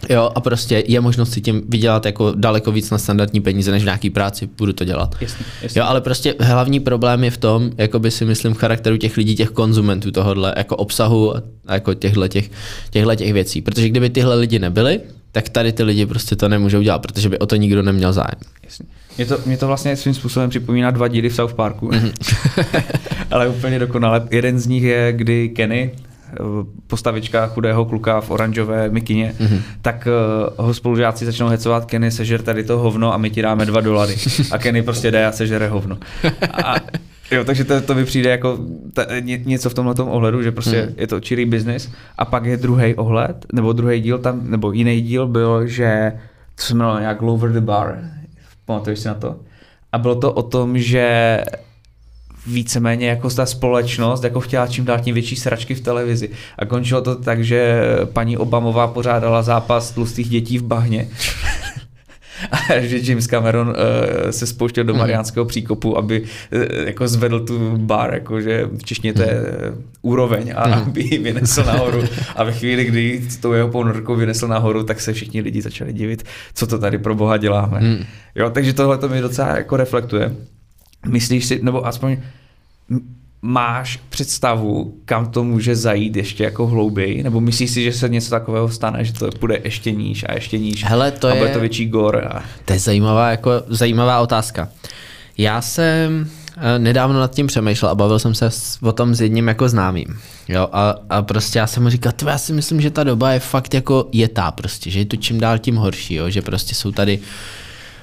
Jo, 0.08 0.30
a 0.34 0.40
prostě 0.40 0.84
je 0.86 1.00
možnost 1.00 1.32
si 1.32 1.40
tím 1.40 1.62
vydělat 1.68 2.06
jako 2.06 2.32
daleko 2.36 2.72
víc 2.72 2.90
na 2.90 2.98
standardní 2.98 3.40
peníze, 3.40 3.70
než 3.70 3.82
v 3.82 3.84
nějaký 3.84 4.10
práci, 4.10 4.48
budu 4.58 4.72
to 4.72 4.84
dělat. 4.84 5.16
Jasně, 5.20 5.44
jasně. 5.62 5.80
Jo, 5.80 5.86
ale 5.88 6.00
prostě 6.00 6.34
hlavní 6.40 6.80
problém 6.80 7.24
je 7.24 7.30
v 7.30 7.36
tom, 7.36 7.70
jako 7.78 7.98
by 7.98 8.10
si 8.10 8.24
myslím, 8.24 8.54
v 8.54 8.58
charakteru 8.58 8.96
těch 8.96 9.16
lidí, 9.16 9.36
těch 9.36 9.50
konzumentů 9.50 10.10
tohohle, 10.10 10.54
jako 10.56 10.76
obsahu 10.76 11.36
a 11.66 11.74
jako 11.74 11.94
těchhle 11.94 12.28
těch, 12.28 12.50
těchhle 12.90 13.16
těch 13.16 13.32
věcí. 13.32 13.60
Protože 13.62 13.88
kdyby 13.88 14.10
tyhle 14.10 14.34
lidi 14.34 14.58
nebyli, 14.58 15.00
tak 15.32 15.48
tady 15.48 15.72
ty 15.72 15.82
lidi 15.82 16.06
prostě 16.06 16.36
to 16.36 16.48
nemůžou 16.48 16.82
dělat, 16.82 16.98
protože 16.98 17.28
by 17.28 17.38
o 17.38 17.46
to 17.46 17.56
nikdo 17.56 17.82
neměl 17.82 18.12
zájem. 18.12 18.40
Jasně. 18.64 18.86
Mě 19.16 19.26
to, 19.26 19.38
mě 19.46 19.56
to 19.56 19.66
vlastně 19.66 19.96
svým 19.96 20.14
způsobem 20.14 20.50
připomíná 20.50 20.90
dva 20.90 21.08
díly 21.08 21.28
v 21.28 21.34
South 21.34 21.54
Parku, 21.54 21.90
ale 23.30 23.48
úplně 23.48 23.78
dokonale. 23.78 24.28
Jeden 24.30 24.58
z 24.58 24.66
nich 24.66 24.82
je, 24.82 25.12
kdy 25.12 25.48
Kenny, 25.48 25.90
postavička 26.86 27.46
chudého 27.46 27.84
kluka 27.84 28.20
v 28.20 28.30
oranžové 28.30 28.88
mikině, 28.88 29.34
mm-hmm. 29.38 29.60
tak 29.82 30.08
uh, 30.58 30.66
ho 30.66 30.74
spolužáci 30.74 31.26
začnou 31.26 31.48
hecovat, 31.48 31.84
Kenny 31.84 32.10
sežer 32.10 32.42
tady 32.42 32.64
to 32.64 32.78
hovno 32.78 33.14
a 33.14 33.16
my 33.16 33.30
ti 33.30 33.42
dáme 33.42 33.66
dva 33.66 33.80
dolary. 33.80 34.16
A 34.50 34.58
Kenny 34.58 34.82
prostě 34.82 35.10
jde 35.10 35.26
a 35.26 35.32
sežere 35.32 35.68
hovno. 35.68 35.98
A, 36.64 36.74
jo, 37.30 37.44
takže 37.44 37.64
to, 37.64 37.80
to 37.80 37.94
mi 37.94 38.04
přijde 38.04 38.30
jako 38.30 38.58
ta, 38.92 39.06
ně, 39.20 39.40
něco 39.44 39.70
v 39.70 39.74
tomhle 39.74 39.94
ohledu, 39.98 40.42
že 40.42 40.52
prostě 40.52 40.82
mm. 40.82 40.94
je 40.96 41.06
to 41.06 41.20
čirý 41.20 41.44
business. 41.44 41.90
A 42.18 42.24
pak 42.24 42.44
je 42.44 42.56
druhý 42.56 42.94
ohled, 42.94 43.46
nebo 43.52 43.72
druhý 43.72 44.00
díl 44.00 44.18
tam, 44.18 44.50
nebo 44.50 44.72
jiný 44.72 45.00
díl 45.00 45.26
byl, 45.26 45.66
že 45.66 46.12
to 46.54 46.62
se 46.62 46.74
jmenovalo 46.74 47.00
nějak 47.00 47.22
Lower 47.22 47.52
the 47.52 47.60
Bar, 47.60 47.98
pamatuješ 48.64 48.98
si 48.98 49.08
na 49.08 49.14
to? 49.14 49.36
A 49.92 49.98
bylo 49.98 50.14
to 50.14 50.32
o 50.32 50.42
tom, 50.42 50.78
že 50.78 51.40
víceméně 52.46 53.08
jako 53.08 53.30
ta 53.30 53.46
společnost 53.46 54.24
jako 54.24 54.40
chtěla 54.40 54.66
čím 54.66 54.84
dál 54.84 54.98
tím 55.00 55.14
větší 55.14 55.36
sračky 55.36 55.74
v 55.74 55.80
televizi. 55.80 56.30
A 56.58 56.64
končilo 56.64 57.00
to 57.00 57.16
tak, 57.16 57.44
že 57.44 57.82
paní 58.12 58.36
Obamová 58.36 58.86
pořádala 58.86 59.42
zápas 59.42 59.90
tlustých 59.90 60.28
dětí 60.28 60.58
v 60.58 60.62
bahně. 60.62 61.08
A 62.50 62.80
že 62.80 62.98
James 63.02 63.26
Cameron 63.26 63.68
uh, 63.68 63.74
se 64.30 64.46
spouštěl 64.46 64.84
do 64.84 64.94
Mariánského 64.94 65.46
příkopu, 65.46 65.98
aby 65.98 66.20
uh, 66.20 66.62
jako 66.86 67.08
zvedl 67.08 67.40
tu 67.40 67.76
bar, 67.76 68.14
jako 68.14 68.40
že 68.40 68.68
v 68.78 68.84
češtině 68.84 69.12
to 69.12 69.22
je 69.22 69.40
uh, 69.40 69.78
úroveň 70.02 70.52
a 70.56 70.60
aby 70.60 71.02
ji 71.02 71.18
vynesl 71.18 71.64
nahoru. 71.64 72.02
A 72.36 72.44
ve 72.44 72.52
chvíli, 72.52 72.84
kdy 72.84 73.22
tou 73.40 73.52
jeho 73.52 73.68
ponorkou 73.68 74.16
vynesl 74.16 74.48
nahoru, 74.48 74.82
tak 74.82 75.00
se 75.00 75.12
všichni 75.12 75.40
lidi 75.40 75.62
začali 75.62 75.92
divit, 75.92 76.22
co 76.54 76.66
to 76.66 76.78
tady 76.78 76.98
pro 76.98 77.14
boha 77.14 77.36
děláme. 77.36 77.78
Hmm. 77.78 78.04
Jo, 78.34 78.50
takže 78.50 78.72
tohle 78.72 78.98
to 78.98 79.08
mi 79.08 79.20
docela 79.20 79.56
jako 79.56 79.76
reflektuje. 79.76 80.32
Myslíš 81.06 81.44
si, 81.46 81.60
nebo 81.62 81.86
aspoň 81.86 82.16
máš 83.42 84.00
představu, 84.08 84.94
kam 85.04 85.26
to 85.30 85.44
může 85.44 85.76
zajít 85.76 86.16
ještě 86.16 86.44
jako 86.44 86.66
hlouběji? 86.66 87.22
Nebo 87.22 87.40
myslíš 87.40 87.70
si, 87.70 87.82
že 87.84 87.92
se 87.92 88.08
něco 88.08 88.30
takového 88.30 88.68
stane, 88.68 89.04
že 89.04 89.12
to 89.12 89.30
bude 89.40 89.60
ještě 89.64 89.92
níž 89.92 90.24
a 90.28 90.32
ještě 90.34 90.58
níž? 90.58 90.84
Hele, 90.84 91.10
to 91.10 91.28
a 91.28 91.34
bude 91.34 91.48
je- 91.48 91.52
to 91.54 91.60
větší 91.60 91.86
gor. 91.86 92.28
A... 92.30 92.42
To 92.64 92.72
je 92.72 92.78
zajímavá, 92.78 93.30
jako, 93.30 93.50
zajímavá 93.68 94.20
otázka. 94.20 94.68
Já 95.38 95.62
jsem 95.62 96.30
eh, 96.56 96.78
nedávno 96.78 97.20
nad 97.20 97.34
tím 97.34 97.46
přemýšlel 97.46 97.90
a 97.90 97.94
bavil 97.94 98.18
jsem 98.18 98.34
se 98.34 98.50
o 98.82 98.92
tom 98.92 99.14
s 99.14 99.20
jedním 99.20 99.48
jako 99.48 99.68
známým. 99.68 100.18
Jo, 100.48 100.68
a, 100.72 100.94
a 101.10 101.22
prostě 101.22 101.58
já 101.58 101.66
jsem 101.66 101.82
mu 101.82 101.88
říkal, 101.90 102.12
"Tve, 102.12 102.30
já 102.32 102.38
si 102.38 102.52
myslím, 102.52 102.80
že 102.80 102.90
ta 102.90 103.04
doba 103.04 103.32
je 103.32 103.40
fakt 103.40 103.74
jako 103.74 104.08
jetá 104.12 104.50
prostě, 104.50 104.90
že 104.90 104.98
je 104.98 105.04
to 105.04 105.16
čím 105.16 105.40
dál 105.40 105.58
tím 105.58 105.76
horší, 105.76 106.14
jo, 106.14 106.30
že 106.30 106.42
prostě 106.42 106.74
jsou 106.74 106.92
tady 106.92 107.18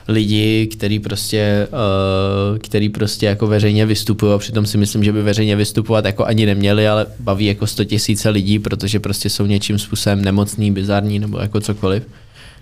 lidi, 0.08 0.68
který 0.68 1.00
prostě, 1.00 1.68
uh, 1.72 2.58
který 2.58 2.90
prostě 2.90 3.26
jako 3.26 3.48
veřejně 3.48 3.86
vystupují 3.86 4.34
a 4.34 4.38
přitom 4.38 4.66
si 4.66 4.78
myslím, 4.78 5.04
že 5.04 5.14
by 5.14 5.22
veřejně 5.22 5.56
vystupovat 5.56 6.06
jako 6.06 6.26
ani 6.26 6.46
neměli, 6.46 6.88
ale 6.88 7.06
baví 7.20 7.46
jako 7.46 7.68
100 7.68 7.84
tisíce 7.84 8.30
lidí, 8.30 8.60
protože 8.60 9.00
prostě 9.00 9.30
jsou 9.30 9.46
něčím 9.46 9.80
způsobem 9.80 10.22
nemocný, 10.22 10.72
bizarní 10.72 11.20
nebo 11.20 11.40
jako 11.40 11.62
cokoliv. 11.62 12.04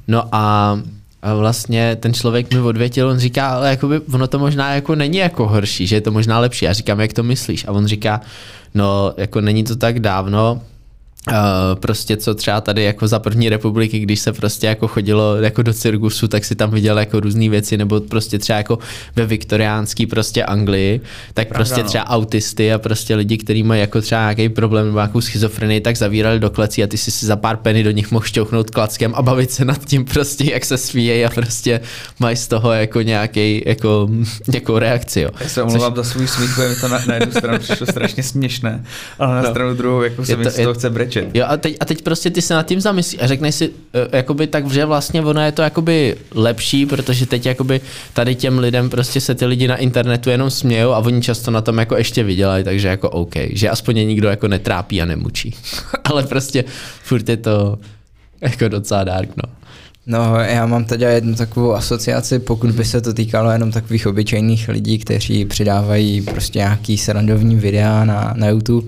No 0.08 0.24
a 0.32 0.80
a 1.26 1.34
vlastně 1.34 1.96
ten 1.96 2.14
člověk 2.14 2.54
mi 2.54 2.60
odvětil, 2.60 3.10
on 3.10 3.20
říká, 3.20 3.48
ale 3.48 3.70
jakoby 3.70 4.00
ono 4.00 4.28
to 4.28 4.40
možná 4.40 4.74
jako 4.76 4.96
není 4.96 5.18
jako 5.18 5.48
horší, 5.48 5.88
že 5.88 5.96
je 5.96 6.02
to 6.02 6.12
možná 6.12 6.40
lepší. 6.40 6.66
Já 6.66 6.74
říkám, 6.74 7.00
jak 7.00 7.14
to 7.14 7.24
myslíš? 7.24 7.66
A 7.68 7.72
on 7.72 7.86
říká, 7.86 8.22
no 8.74 9.14
jako 9.18 9.42
není 9.42 9.64
to 9.64 9.76
tak 9.76 10.00
dávno, 10.00 10.62
Uh, 11.32 11.36
prostě 11.80 12.18
co 12.18 12.36
třeba 12.36 12.62
tady 12.62 12.84
jako 12.84 13.08
za 13.08 13.20
první 13.20 13.50
republiky, 13.50 14.00
když 14.00 14.20
se 14.20 14.34
prostě 14.34 14.68
jako 14.68 14.88
chodilo 14.88 15.36
jako 15.36 15.62
do 15.62 15.74
cirkusu, 15.74 16.28
tak 16.28 16.46
si 16.46 16.56
tam 16.56 16.72
viděl 16.72 17.00
jako 17.00 17.20
různé 17.20 17.50
věci, 17.50 17.78
nebo 17.78 18.00
prostě 18.02 18.40
třeba 18.40 18.58
jako 18.58 18.80
ve 19.16 19.26
viktoriánský 19.26 20.06
prostě 20.06 20.44
Anglii, 20.44 21.02
tak 21.34 21.48
Pravda, 21.48 21.56
prostě 21.66 21.84
no. 21.84 21.88
třeba 21.90 22.04
autisty 22.10 22.74
a 22.74 22.78
prostě 22.80 23.16
lidi, 23.16 23.38
kteří 23.38 23.64
mají 23.64 23.82
jako 23.82 24.02
třeba 24.02 24.22
nějaký 24.22 24.50
problém 24.50 24.86
nebo 24.86 24.98
nějakou 24.98 25.22
schizofrenii, 25.22 25.82
tak 25.82 25.98
zavírali 25.98 26.40
do 26.40 26.50
klecí 26.50 26.84
a 26.84 26.88
ty 26.88 26.98
si 26.98 27.12
si 27.12 27.26
za 27.26 27.36
pár 27.36 27.58
penny 27.58 27.84
do 27.84 27.92
nich 27.92 28.12
mohl 28.12 28.26
šťouchnout 28.26 28.70
klackem 28.72 29.14
a 29.16 29.22
bavit 29.22 29.52
se 29.52 29.66
nad 29.66 29.86
tím 29.86 30.06
prostě, 30.06 30.52
jak 30.54 30.66
se 30.66 30.78
svíjejí 30.78 31.26
a 31.26 31.30
prostě 31.30 31.80
mají 32.20 32.38
z 32.38 32.48
toho 32.48 32.72
jako 32.74 33.02
nějaký 33.02 33.64
jako, 33.66 34.10
jako 34.54 34.80
reakci. 34.80 35.22
Jo. 35.22 35.30
Já 35.40 35.50
se 35.50 35.64
omlouvám 35.64 35.96
za 35.96 36.04
svůj 36.04 36.28
smích, 36.28 36.58
mi 36.58 36.76
to 36.82 36.88
na, 36.88 37.02
na 37.08 37.14
jednu 37.16 37.32
stranu 37.32 37.60
přišlo 37.60 37.88
strašně 37.88 38.24
směšné, 38.24 38.84
ale 39.20 39.36
na 39.36 39.42
No. 39.42 39.50
stranu 39.50 39.74
druhou 39.74 40.02
jako 40.02 40.26
se 40.26 40.32
Je 40.32 40.38
mi 40.38 40.44
to- 40.44 40.50
z 40.50 40.56
toho 40.56 40.70
je- 40.70 40.74
chce 40.74 40.90
brečet. 40.90 41.15
Mlčet. 41.22 41.36
Jo, 41.36 41.46
a 41.48 41.58
teď, 41.58 41.78
a 41.80 41.86
teď 41.86 42.02
prostě 42.02 42.30
ty 42.30 42.42
se 42.42 42.54
nad 42.54 42.68
tím 42.68 42.82
zamyslíš 42.82 43.22
a 43.22 43.28
řekneš 43.28 43.56
si, 43.56 43.72
eh, 43.94 44.18
jakoby 44.18 44.48
tak, 44.48 44.72
že 44.72 44.86
vlastně 44.86 45.22
ono 45.22 45.42
je 45.42 45.52
to 45.52 45.62
jakoby 45.62 46.16
lepší, 46.32 46.86
protože 46.86 47.26
teď 47.26 47.46
jakoby 47.46 47.82
tady 48.14 48.36
těm 48.36 48.60
lidem 48.60 48.90
prostě 48.90 49.22
se 49.22 49.36
ty 49.36 49.46
lidi 49.46 49.68
na 49.68 49.76
internetu 49.76 50.30
jenom 50.30 50.50
smějou 50.50 50.92
a 50.92 51.00
oni 51.00 51.22
často 51.22 51.52
na 51.52 51.62
tom 51.62 51.78
jako 51.78 51.98
ještě 51.98 52.24
vydělají, 52.24 52.64
takže 52.64 52.88
jako 52.88 53.10
OK, 53.10 53.34
že 53.50 53.70
aspoň 53.70 53.98
je 53.98 54.06
nikdo 54.06 54.28
jako 54.28 54.48
netrápí 54.48 55.02
a 55.02 55.06
nemučí. 55.06 55.56
Ale 56.04 56.24
prostě 56.24 56.64
furt 57.04 57.30
je 57.30 57.38
to 57.38 57.78
jako 58.42 58.68
docela 58.68 59.04
dark, 59.04 59.30
no. 59.38 59.54
No, 60.08 60.36
já 60.36 60.66
mám 60.66 60.86
teď 60.86 61.02
jednu 61.02 61.36
takovou 61.36 61.74
asociaci, 61.74 62.40
pokud 62.40 62.72
by 62.72 62.86
se 62.86 63.02
to 63.02 63.14
týkalo 63.14 63.52
jenom 63.52 63.72
takových 63.72 64.08
obyčejných 64.08 64.70
lidí, 64.70 64.98
kteří 65.00 65.46
přidávají 65.46 66.22
prostě 66.22 66.60
nějaký 66.60 66.98
srandovní 66.98 67.56
videa 67.56 68.06
na, 68.06 68.34
na 68.38 68.48
YouTube, 68.48 68.88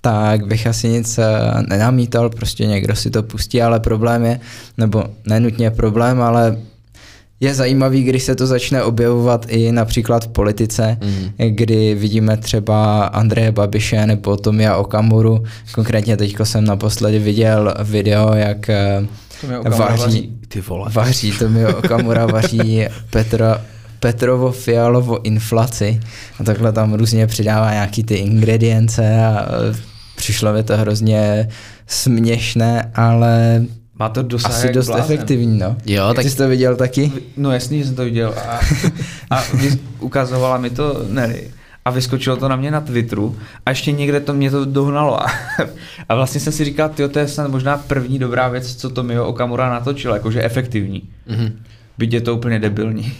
tak 0.00 0.46
bych 0.46 0.66
asi 0.66 0.88
nic 0.88 1.18
eh, 1.18 1.24
nenamítal, 1.68 2.30
prostě 2.30 2.66
někdo 2.66 2.96
si 2.96 3.10
to 3.10 3.22
pustí, 3.22 3.62
ale 3.62 3.80
problém 3.80 4.24
je, 4.24 4.40
nebo 4.78 5.04
nenutně 5.26 5.70
problém, 5.70 6.22
ale 6.22 6.58
je 7.40 7.54
zajímavý, 7.54 8.02
když 8.02 8.22
se 8.22 8.34
to 8.34 8.46
začne 8.46 8.82
objevovat 8.82 9.46
i 9.48 9.72
například 9.72 10.24
v 10.24 10.28
politice, 10.28 10.98
mm. 11.02 11.30
kdy 11.48 11.94
vidíme 11.94 12.36
třeba 12.36 13.04
Andreje 13.04 13.52
Babiše 13.52 14.06
nebo 14.06 14.36
Tomia 14.36 14.76
Okamuru. 14.76 15.44
Konkrétně 15.74 16.16
teďko 16.16 16.44
jsem 16.44 16.64
naposledy 16.64 17.18
viděl 17.18 17.74
video, 17.84 18.34
jak 18.34 18.70
eh, 18.70 19.06
vaří. 19.70 20.35
Ty 20.48 20.60
vole. 20.60 20.90
vaří 20.92 21.32
Tomio 21.38 21.76
Okamura 21.78 22.26
vaří 22.26 22.84
Petra, 23.10 23.60
Petrovo 24.00 24.52
fialovo 24.52 25.24
inflaci 25.26 26.00
a 26.40 26.44
takhle 26.44 26.72
tam 26.72 26.94
různě 26.94 27.26
přidává 27.26 27.72
nějaký 27.72 28.04
ty 28.04 28.14
ingredience 28.14 29.24
a 29.24 29.46
eh, 29.72 29.76
přišlo 30.16 30.52
mi 30.52 30.62
to 30.62 30.76
hrozně 30.76 31.48
směšné, 31.86 32.90
ale 32.94 33.64
Má 33.98 34.08
to 34.08 34.22
dosah 34.22 34.50
asi 34.50 34.72
dost 34.72 34.86
blázen. 34.86 35.04
efektivní, 35.04 35.58
no. 35.58 35.76
Jo, 35.86 36.14
tak 36.14 36.24
Ty 36.24 36.30
jsi 36.30 36.36
to 36.36 36.48
viděl 36.48 36.76
taky? 36.76 37.12
No 37.36 37.52
jasný, 37.52 37.78
že 37.78 37.84
jsem 37.86 37.94
to 37.94 38.04
viděl. 38.04 38.34
A, 38.48 38.60
a 39.38 39.44
ukazovala 40.00 40.58
mi 40.58 40.70
to 40.70 41.02
Nelly. 41.08 41.50
A 41.86 41.90
vyskočilo 41.90 42.36
to 42.36 42.48
na 42.48 42.56
mě 42.56 42.70
na 42.70 42.80
Twitteru 42.80 43.38
a 43.66 43.70
ještě 43.70 43.92
někde 43.92 44.20
to 44.20 44.34
mě 44.34 44.50
to 44.50 44.64
dohnalo. 44.64 45.22
A, 45.22 45.26
a 46.08 46.14
vlastně 46.14 46.40
jsem 46.40 46.52
si 46.52 46.64
říkal, 46.64 46.88
tyjo, 46.88 47.08
to 47.08 47.18
je 47.18 47.28
snad 47.28 47.50
možná 47.50 47.76
první 47.76 48.18
dobrá 48.18 48.48
věc, 48.48 48.76
co 48.76 48.90
to 48.90 49.02
Mio 49.02 49.26
Okamura 49.26 49.70
natočil, 49.70 50.14
jakože 50.14 50.42
efektivní. 50.42 51.02
Mhm. 51.26 51.58
Byť 51.98 52.12
je 52.12 52.20
to 52.20 52.36
úplně 52.36 52.58
debilní. 52.58 53.12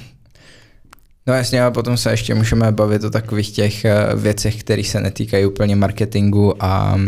No 1.26 1.34
jasně, 1.34 1.64
a 1.64 1.70
potom 1.70 1.96
se 1.96 2.10
ještě 2.10 2.34
můžeme 2.34 2.72
bavit 2.72 3.04
o 3.04 3.10
takových 3.10 3.50
těch 3.50 3.84
eh, 3.84 3.94
věcech, 4.14 4.60
které 4.60 4.84
se 4.84 5.00
netýkají 5.00 5.46
úplně 5.46 5.76
marketingu 5.76 6.64
a 6.64 7.00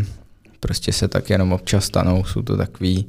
prostě 0.60 0.92
se 0.92 1.08
tak 1.08 1.30
jenom 1.30 1.52
občas 1.52 1.84
stanou. 1.84 2.24
Jsou 2.24 2.42
to 2.42 2.56
takový, 2.56 3.08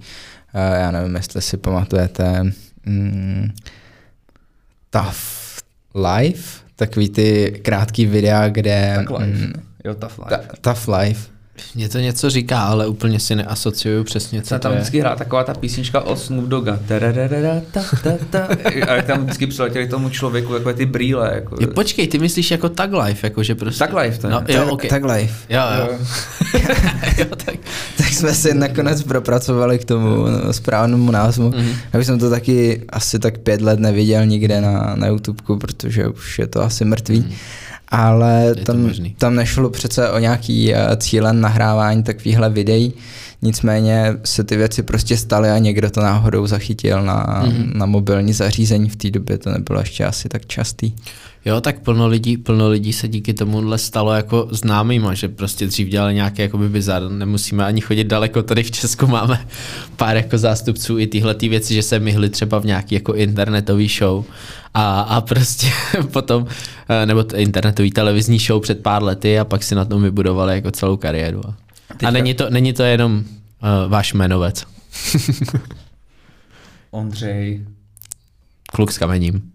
eh, 0.54 0.80
já 0.80 0.92
nevím, 0.92 1.16
jestli 1.16 1.42
si 1.42 1.58
pamatujete, 1.58 2.44
mm, 2.86 3.52
Tough 4.90 5.18
Life, 5.96 6.69
takový 6.80 7.10
ty 7.10 7.60
krátký 7.62 8.06
videa, 8.06 8.50
kde... 8.50 8.94
Tak 8.96 9.10
live. 9.10 9.26
mm, 9.26 9.54
Jo, 9.86 9.94
tough 9.96 10.20
ta, 10.30 10.38
life. 10.38 10.50
tough 10.62 10.88
Life. 10.88 11.30
Mě 11.76 11.90
to 11.90 12.00
něco 12.00 12.30
říká, 12.30 12.62
ale 12.62 12.88
úplně 12.88 13.20
si 13.20 13.36
neasociuju 13.36 14.04
přesně, 14.04 14.42
co 14.42 14.60
tam 14.60 14.72
vždycky 14.74 15.00
hrá 15.00 15.16
taková 15.16 15.44
ta 15.44 15.54
písnička 15.54 16.02
od 16.02 16.20
Snoop 16.20 16.46
Dogga. 16.46 16.80
Tadadadada, 16.88 17.62
ta, 17.72 17.82
ta, 18.04 18.12
ta. 18.30 18.48
A 18.88 18.94
jak 18.96 19.06
tam 19.06 19.24
vždycky 19.24 19.48
přiletěli 19.48 19.88
tomu 19.88 20.10
člověku, 20.10 20.54
jako 20.54 20.74
ty 20.74 20.86
brýle. 20.86 21.32
Jako. 21.36 21.56
Jo, 21.60 21.68
počkej, 21.76 22.08
ty 22.08 22.20
myslíš 22.20 22.52
jako 22.52 22.70
tag 22.70 22.90
life, 22.94 23.28
jako 23.28 23.44
že 23.44 23.56
prostě... 23.56 23.80
Tag 23.80 23.94
life 23.94 24.20
to 24.20 24.28
je. 24.28 24.34
No, 24.34 24.44
jo, 24.48 24.60
Tak- 24.60 24.72
okay. 24.72 24.90
Tag 24.90 25.04
Life. 25.06 25.36
Jo, 25.50 25.62
jo. 25.80 25.98
jo, 27.18 27.26
tak. 27.46 27.56
tak 27.98 28.08
jsme 28.08 28.34
si 28.34 28.54
nakonec 28.54 29.04
propracovali 29.04 29.80
k 29.80 29.86
tomu 29.86 30.26
no, 30.28 30.54
správnému 30.54 31.12
názvu. 31.12 31.50
Mhm. 31.50 31.60
Mm-hmm. 31.60 31.76
Já 31.94 32.00
už 32.00 32.06
jsem 32.06 32.20
to 32.20 32.30
taky 32.30 32.84
asi 32.90 33.20
tak 33.20 33.38
pět 33.38 33.62
let 33.62 33.80
neviděl 33.80 34.26
nikde 34.26 34.62
na, 34.62 34.96
na 34.96 35.08
YouTubeku, 35.08 35.58
protože 35.58 36.08
už 36.08 36.40
je 36.40 36.48
to 36.48 36.64
asi 36.64 36.86
mrtvý. 36.86 37.20
Mm. 37.20 37.34
Ale 37.92 38.56
tam, 38.56 38.92
tam 39.18 39.36
nešlo 39.36 39.70
přece 39.70 40.10
o 40.10 40.20
nějaký 40.20 40.74
uh, 40.74 40.80
cílen 40.98 41.42
nahrávání 41.42 42.04
takovýchhle 42.04 42.50
videí, 42.50 42.94
nicméně 43.42 44.18
se 44.24 44.44
ty 44.44 44.58
věci 44.58 44.84
prostě 44.84 45.18
staly 45.18 45.50
a 45.50 45.58
někdo 45.58 45.90
to 45.90 46.02
náhodou 46.02 46.48
zachytil 46.48 47.02
na, 47.04 47.42
Mhm. 47.46 47.52
mm-hmm. 47.54 47.78
na 47.78 47.86
mobilní 47.86 48.34
zařízení. 48.34 48.90
V 48.90 48.96
té 48.96 49.10
době 49.12 49.38
to 49.38 49.52
nebylo 49.52 49.80
ještě 49.80 50.06
asi 50.06 50.30
tak 50.30 50.46
častý. 50.46 50.92
Jo, 51.46 51.62
tak 51.62 51.80
plno 51.80 52.08
lidí, 52.08 52.38
plno 52.38 52.70
lidí 52.70 52.94
se 52.94 53.08
díky 53.08 53.34
tomuhle 53.34 53.78
stalo 53.78 54.14
jako 54.14 54.48
známýma, 54.52 55.14
že 55.14 55.28
prostě 55.28 55.68
dřív 55.68 55.88
dělali 55.88 56.14
nějaké 56.14 56.42
jakoby 56.42 56.70
bizar, 56.70 57.12
nemusíme 57.12 57.66
ani 57.66 57.82
chodit 57.82 58.04
daleko, 58.04 58.44
tady 58.44 58.64
v 58.64 58.72
Česku 58.72 59.08
máme 59.08 59.48
pár 59.96 60.16
jako 60.16 60.38
zástupců 60.38 61.00
i 61.00 61.08
tyhle 61.08 61.36
ty 61.36 61.50
věci, 61.50 61.74
že 61.74 61.84
se 61.84 62.00
myhli 62.00 62.30
třeba 62.30 62.60
v 62.60 62.66
nějaký 62.66 62.96
jako 62.96 63.14
internetový 63.14 63.88
show 63.88 64.26
a, 64.74 65.02
a 65.02 65.22
prostě 65.22 65.68
potom, 66.12 66.48
eh, 66.90 67.06
nebo 67.06 67.26
internetový 67.36 67.92
televizní 67.92 68.40
show 68.40 68.62
před 68.62 68.84
pár 68.84 69.04
lety 69.04 69.40
a 69.40 69.46
pak 69.46 69.64
si 69.64 69.76
na 69.76 69.86
tom 69.86 70.04
vybudovali 70.04 70.56
jako 70.56 70.72
celou 70.72 70.98
kariéru. 70.98 71.42
A, 71.46 71.56
a 72.08 72.12
není, 72.12 72.34
to, 72.34 72.50
není 72.50 72.74
to 72.74 72.84
jenom 72.84 73.14
uh, 73.14 73.92
váš 73.92 74.14
jmenovec, 74.14 74.66
Ondřej. 76.92 77.66
kluk 78.72 78.92
s 78.92 78.98
kamením. 78.98 79.52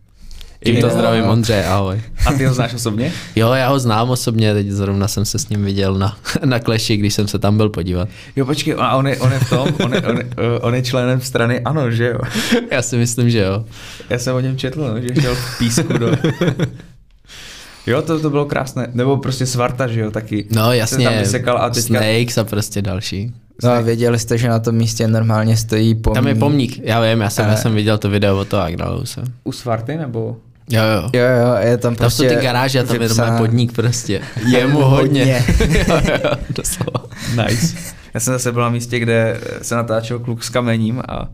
Tímto 0.64 0.90
zdravím 0.90 1.24
Ondře, 1.24 1.64
ahoj. 1.64 2.00
A 2.26 2.32
ty 2.32 2.44
ho 2.44 2.54
znáš 2.54 2.74
osobně? 2.74 3.12
Jo, 3.36 3.52
já 3.52 3.68
ho 3.68 3.78
znám 3.78 4.10
osobně, 4.10 4.54
teď 4.54 4.68
zrovna 4.70 5.08
jsem 5.08 5.24
se 5.24 5.38
s 5.38 5.48
ním 5.48 5.64
viděl 5.64 5.94
na, 5.94 6.16
na 6.44 6.58
Kleši, 6.58 6.96
když 6.96 7.14
jsem 7.14 7.28
se 7.28 7.38
tam 7.38 7.56
byl 7.56 7.68
podívat. 7.68 8.08
Jo, 8.36 8.46
počkej, 8.46 8.74
a 8.78 8.96
on 8.96 9.06
je, 9.06 9.16
on 9.18 9.32
je 9.32 9.38
v 9.38 9.50
tom, 9.50 9.68
on 9.84 9.94
je, 9.94 10.00
on, 10.02 10.16
je, 10.16 10.24
eh, 10.56 10.58
on 10.60 10.74
je 10.74 10.82
členem 10.82 11.20
strany 11.20 11.60
ANO, 11.60 11.90
že 11.90 12.06
jo? 12.08 12.18
Já 12.70 12.82
si 12.82 12.96
myslím, 12.96 13.30
že 13.30 13.38
jo. 13.38 13.64
Já 14.10 14.18
jsem 14.18 14.34
o 14.34 14.40
něm 14.40 14.56
četl, 14.58 14.80
no, 14.94 15.00
že 15.00 15.20
šel 15.20 15.34
v 15.34 15.58
písku 15.58 15.98
do... 15.98 16.10
Jo, 17.86 18.02
to, 18.02 18.20
to 18.20 18.30
bylo 18.30 18.44
krásné. 18.44 18.88
Nebo 18.94 19.16
prostě 19.16 19.46
Svarta, 19.46 19.86
že 19.86 20.00
jo, 20.00 20.10
taky. 20.10 20.46
No 20.50 20.68
Se 20.70 20.76
jasně, 20.76 21.04
tam 21.08 21.18
vysekal 21.18 21.58
a 21.58 21.70
teďka... 21.70 21.98
Snakes 21.98 22.38
a 22.38 22.44
prostě 22.44 22.82
další. 22.82 23.32
No 23.62 23.70
a 23.70 23.80
věděli 23.80 24.18
jste, 24.18 24.38
že 24.38 24.48
na 24.48 24.58
tom 24.58 24.74
místě 24.74 25.08
normálně 25.08 25.56
stojí 25.56 25.94
pomník. 25.94 26.14
Tam 26.14 26.26
je 26.28 26.34
pomník, 26.34 26.80
já 26.84 27.00
vím, 27.00 27.20
já 27.20 27.30
jsem, 27.30 27.46
já 27.46 27.52
Eh. 27.52 27.56
jsem 27.56 27.74
viděl 27.74 27.98
to 27.98 28.10
video 28.10 28.38
o 28.38 28.44
to 28.44 28.60
Agnaluse. 28.60 29.22
U 29.44 29.52
Svarty, 29.52 29.96
nebo... 29.96 30.36
Jo, 30.70 30.82
jo. 30.82 31.10
Jo, 31.12 31.24
jo, 31.24 31.54
je 31.60 31.76
tam 31.78 31.94
Tam 31.94 31.96
prostě 31.96 32.28
jsou 32.28 32.36
ty 32.36 32.42
garáže 32.42 32.80
a 32.80 32.82
tam 32.82 33.02
je 33.02 33.08
doma 33.08 33.38
podnik 33.38 33.72
prostě. 33.72 34.20
Je 34.46 34.66
mu 34.66 34.80
hodně. 34.80 35.44
jo, 35.88 36.00
jo, 36.24 36.30
doslova. 36.50 37.06
Nice. 37.30 37.76
Já 38.14 38.20
jsem 38.20 38.34
zase 38.34 38.52
byl 38.52 38.62
na 38.62 38.68
místě, 38.68 38.98
kde 38.98 39.40
se 39.62 39.74
natáčel 39.74 40.18
kluk 40.18 40.44
s 40.44 40.50
kamením 40.50 41.02
a... 41.08 41.28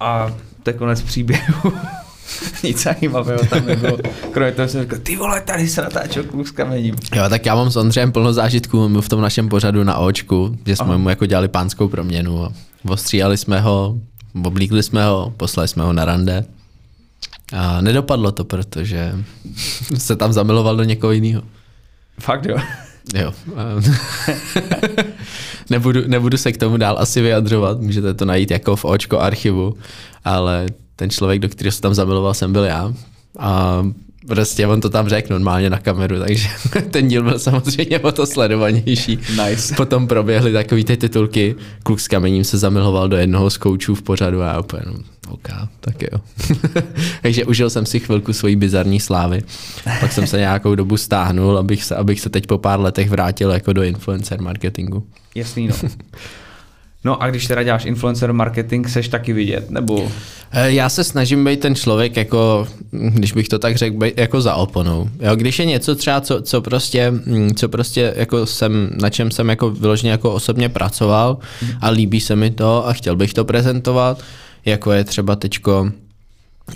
a 0.00 0.32
to 0.62 0.70
je 0.70 0.74
konec 0.74 1.02
příběhu. 1.02 1.72
Nic 2.62 2.82
zajímavého 2.82 3.46
tam 3.46 3.66
nebylo. 3.66 3.98
Kromě 4.30 4.52
toho 4.52 4.68
jsem 4.68 4.82
říkal, 4.82 4.98
ty 5.02 5.16
vole, 5.16 5.40
tady 5.40 5.68
se 5.68 5.82
natáčel 5.82 6.24
kluk 6.24 6.48
s 6.48 6.50
kamením. 6.50 6.96
Jo, 7.14 7.24
tak 7.28 7.46
já 7.46 7.54
mám 7.54 7.70
s 7.70 7.76
Ondřejem 7.76 8.12
plno 8.12 8.32
zážitků, 8.32 9.00
v 9.00 9.08
tom 9.08 9.20
našem 9.20 9.48
pořadu 9.48 9.84
na 9.84 9.96
očku, 9.96 10.56
že 10.66 10.76
jsme 10.76 10.86
Aha. 10.86 10.98
mu 10.98 11.08
jako 11.08 11.26
dělali 11.26 11.48
pánskou 11.48 11.88
proměnu 11.88 12.44
a 12.44 12.52
ostříhali 12.88 13.36
jsme 13.36 13.60
ho, 13.60 13.98
oblíkli 14.44 14.82
jsme 14.82 15.04
ho, 15.04 15.32
poslali 15.36 15.68
jsme 15.68 15.84
ho 15.84 15.92
na 15.92 16.04
rande. 16.04 16.44
A 17.52 17.80
nedopadlo 17.80 18.32
to, 18.32 18.44
protože 18.44 19.12
se 19.98 20.16
tam 20.16 20.32
zamiloval 20.32 20.76
do 20.76 20.84
někoho 20.84 21.12
jiného. 21.12 21.42
Fakt 22.20 22.46
jo. 22.46 22.56
Jo. 23.14 23.32
nebudu, 25.70 26.00
nebudu 26.06 26.36
se 26.36 26.52
k 26.52 26.56
tomu 26.56 26.76
dál 26.76 26.98
asi 26.98 27.20
vyjadřovat, 27.20 27.80
můžete 27.80 28.14
to 28.14 28.24
najít 28.24 28.50
jako 28.50 28.76
v 28.76 28.84
očko 28.84 29.18
archivu, 29.18 29.74
ale 30.24 30.66
ten 30.96 31.10
člověk, 31.10 31.38
do 31.38 31.48
kterého 31.48 31.72
se 31.72 31.80
tam 31.80 31.94
zamiloval, 31.94 32.34
jsem 32.34 32.52
byl 32.52 32.64
já. 32.64 32.94
A 33.38 33.82
prostě 34.26 34.66
on 34.66 34.80
to 34.80 34.90
tam 34.90 35.08
řekl 35.08 35.32
normálně 35.32 35.70
na 35.70 35.78
kameru, 35.78 36.18
takže 36.18 36.48
ten 36.90 37.08
díl 37.08 37.22
byl 37.22 37.38
samozřejmě 37.38 37.98
o 37.98 38.12
to 38.12 38.26
sledovanější. 38.26 39.18
Nice. 39.44 39.74
Potom 39.74 40.06
proběhly 40.06 40.52
takový 40.52 40.84
ty 40.84 40.96
titulky, 40.96 41.54
kluk 41.82 42.00
s 42.00 42.08
kamením 42.08 42.44
se 42.44 42.58
zamiloval 42.58 43.08
do 43.08 43.16
jednoho 43.16 43.50
z 43.50 43.56
koučů 43.56 43.94
v 43.94 44.02
pořadu 44.02 44.42
a 44.42 44.46
já 44.46 44.60
úplně, 44.60 44.82
no, 44.86 44.94
OK, 45.30 45.48
tak 45.80 46.02
jo. 46.02 46.20
takže 47.22 47.44
užil 47.44 47.70
jsem 47.70 47.86
si 47.86 48.00
chvilku 48.00 48.32
svojí 48.32 48.56
bizarní 48.56 49.00
slávy. 49.00 49.42
Pak 50.00 50.12
jsem 50.12 50.26
se 50.26 50.38
nějakou 50.38 50.74
dobu 50.74 50.96
stáhnul, 50.96 51.58
abych 51.58 51.84
se, 51.84 51.96
abych 51.96 52.20
se 52.20 52.30
teď 52.30 52.46
po 52.46 52.58
pár 52.58 52.80
letech 52.80 53.10
vrátil 53.10 53.50
jako 53.50 53.72
do 53.72 53.82
influencer 53.82 54.40
marketingu. 54.40 55.04
Jasný, 55.34 55.68
no. 55.68 55.74
No 57.04 57.22
a 57.22 57.30
když 57.30 57.46
teda 57.46 57.62
děláš 57.62 57.84
influencer 57.84 58.32
marketing, 58.32 58.88
seš 58.88 59.08
taky 59.08 59.32
vidět, 59.32 59.70
nebo... 59.70 60.12
Eh, 60.52 60.72
Já 60.72 60.88
se 60.88 61.04
snažím 61.04 61.44
být 61.44 61.60
ten 61.60 61.74
člověk, 61.74 62.16
jako, 62.16 62.68
když 62.90 63.32
bych 63.32 63.48
to 63.48 63.58
tak 63.58 63.76
řekl, 63.76 63.96
jako 64.16 64.40
za 64.40 64.54
oponou. 64.54 65.08
Jo, 65.20 65.36
když 65.36 65.58
je 65.58 65.64
něco 65.66 65.94
třeba, 65.94 66.20
co, 66.20 66.42
co 66.42 66.60
prostě, 66.60 67.10
mm, 67.10 67.54
co 67.54 67.68
prostě 67.68 68.14
jako 68.16 68.46
jsem, 68.46 68.90
na 69.00 69.10
čem 69.10 69.30
jsem 69.30 69.48
jako 69.48 69.70
vyloženě 69.70 70.10
jako 70.10 70.32
osobně 70.32 70.68
pracoval 70.68 71.38
a 71.80 71.90
líbí 71.90 72.20
se 72.20 72.36
mi 72.36 72.50
to 72.50 72.88
a 72.88 72.92
chtěl 72.92 73.16
bych 73.16 73.34
to 73.34 73.44
prezentovat, 73.44 74.22
jako 74.64 74.92
je 74.92 75.04
třeba 75.04 75.36
teďko 75.36 75.90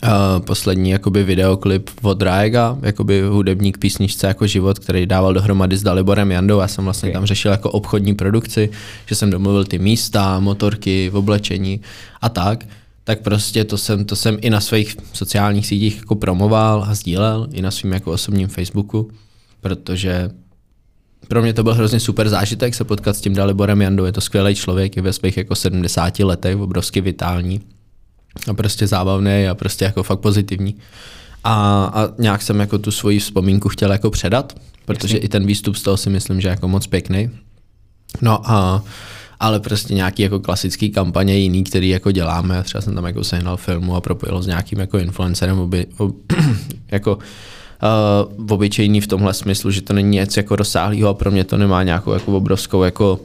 Uh, 0.03 0.45
poslední 0.45 0.91
jakoby 0.91 1.24
videoklip 1.24 1.91
od 2.03 2.22
Raega, 2.22 2.78
jakoby 2.82 3.22
hudební 3.22 3.72
k 3.72 3.78
písničce 3.78 4.26
jako 4.26 4.47
život, 4.47 4.78
který 4.78 5.07
dával 5.07 5.35
dohromady 5.35 5.76
s 5.76 5.82
Daliborem 5.82 6.30
Jandou. 6.30 6.61
Já 6.61 6.68
jsem 6.68 6.85
vlastně 6.85 7.09
Okay. 7.09 7.12
tam 7.12 7.26
řešil 7.26 7.51
jako 7.51 7.70
obchodní 7.70 8.14
produkci, 8.14 8.70
že 9.07 9.14
jsem 9.14 9.30
domluvil 9.30 9.64
ty 9.64 9.78
místa, 9.78 10.41
motorky, 10.41 11.11
oblečení 11.11 11.80
a 12.20 12.28
tak. 12.28 12.64
Tak 13.05 13.20
prostě 13.20 13.64
to 13.64 13.78
jsem, 13.78 14.05
to 14.05 14.16
jsem 14.16 14.39
i 14.41 14.51
na 14.51 14.61
svých 14.61 14.97
sociálních 15.12 15.66
sítích 15.66 15.97
jako 15.97 16.14
promoval 16.14 16.85
a 16.89 16.95
sdílel, 16.95 17.49
i 17.53 17.62
na 17.62 17.70
svým 17.70 17.93
jako 17.93 18.12
osobním 18.12 18.49
Facebooku, 18.49 19.11
protože 19.61 20.30
pro 21.28 21.43
mě 21.43 21.53
to 21.53 21.62
byl 21.62 21.74
hrozně 21.74 22.01
super 22.01 22.28
zážitek 22.28 22.74
se 22.74 22.85
potkat 22.85 23.16
s 23.16 23.20
tím 23.20 23.35
Daliborem 23.35 23.82
Jandou. 23.82 24.05
Je 24.05 24.12
to 24.12 24.20
skvělý 24.20 24.55
člověk, 24.55 24.97
je 24.97 25.03
ve 25.03 25.12
svých 25.12 25.37
jako 25.37 25.55
70 25.55 26.18
letech, 26.18 26.57
obrovsky 26.57 27.01
vitální 27.01 27.61
a 28.51 28.55
prostě 28.55 28.87
zábavný 28.87 29.49
a 29.51 29.55
prostě 29.55 29.85
jako 29.85 30.03
fakt 30.03 30.20
pozitivní. 30.20 30.76
A, 31.45 31.85
a 31.95 32.09
nějak 32.18 32.43
jsem 32.43 32.61
jako 32.61 32.78
tu 32.78 32.91
svoji 32.91 33.18
vzpomínku 33.18 33.68
chtěl 33.68 33.93
jako 33.93 34.11
předat, 34.11 34.53
protože 34.85 35.16
Jasně. 35.16 35.26
i 35.26 35.28
ten 35.28 35.47
výstup 35.47 35.76
z 35.76 35.82
toho 35.82 35.97
si 35.97 36.11
myslím, 36.11 36.41
že 36.41 36.49
je 36.49 36.51
jako 36.51 36.68
moc 36.68 36.87
pěkný. 36.87 37.30
No 38.22 38.51
a 38.51 38.85
ale 39.41 39.61
prostě 39.61 39.95
nějaký 39.95 40.22
jako 40.22 40.41
klasický 40.41 40.91
kampaně 40.91 41.39
jiný, 41.39 41.64
který 41.64 41.89
jako 41.89 42.11
děláme, 42.11 42.62
třeba 42.62 42.82
jsem 42.82 42.95
tam 42.95 43.07
jako 43.07 43.24
sehnal 43.24 43.57
filmu 43.57 43.97
a 43.97 44.01
propojil 44.01 44.43
s 44.43 44.47
nějakým 44.47 44.80
jako 44.80 44.99
influencerem, 44.99 45.59
oby, 45.59 45.87
ob, 45.97 46.16
jako 46.91 47.18
uh, 47.18 48.53
obyčejný 48.53 49.01
v 49.01 49.07
tomhle 49.07 49.35
smyslu, 49.35 49.70
že 49.70 49.82
to 49.82 49.93
není 49.93 50.18
nic 50.18 50.37
jako 50.37 50.57
rozsáhlého 50.57 51.09
a 51.09 51.14
pro 51.14 51.30
mě 51.30 51.45
to 51.45 51.57
nemá 51.57 51.82
nějakou 51.82 52.12
jako 52.12 52.37
obrovskou 52.37 52.82
jako 52.82 53.20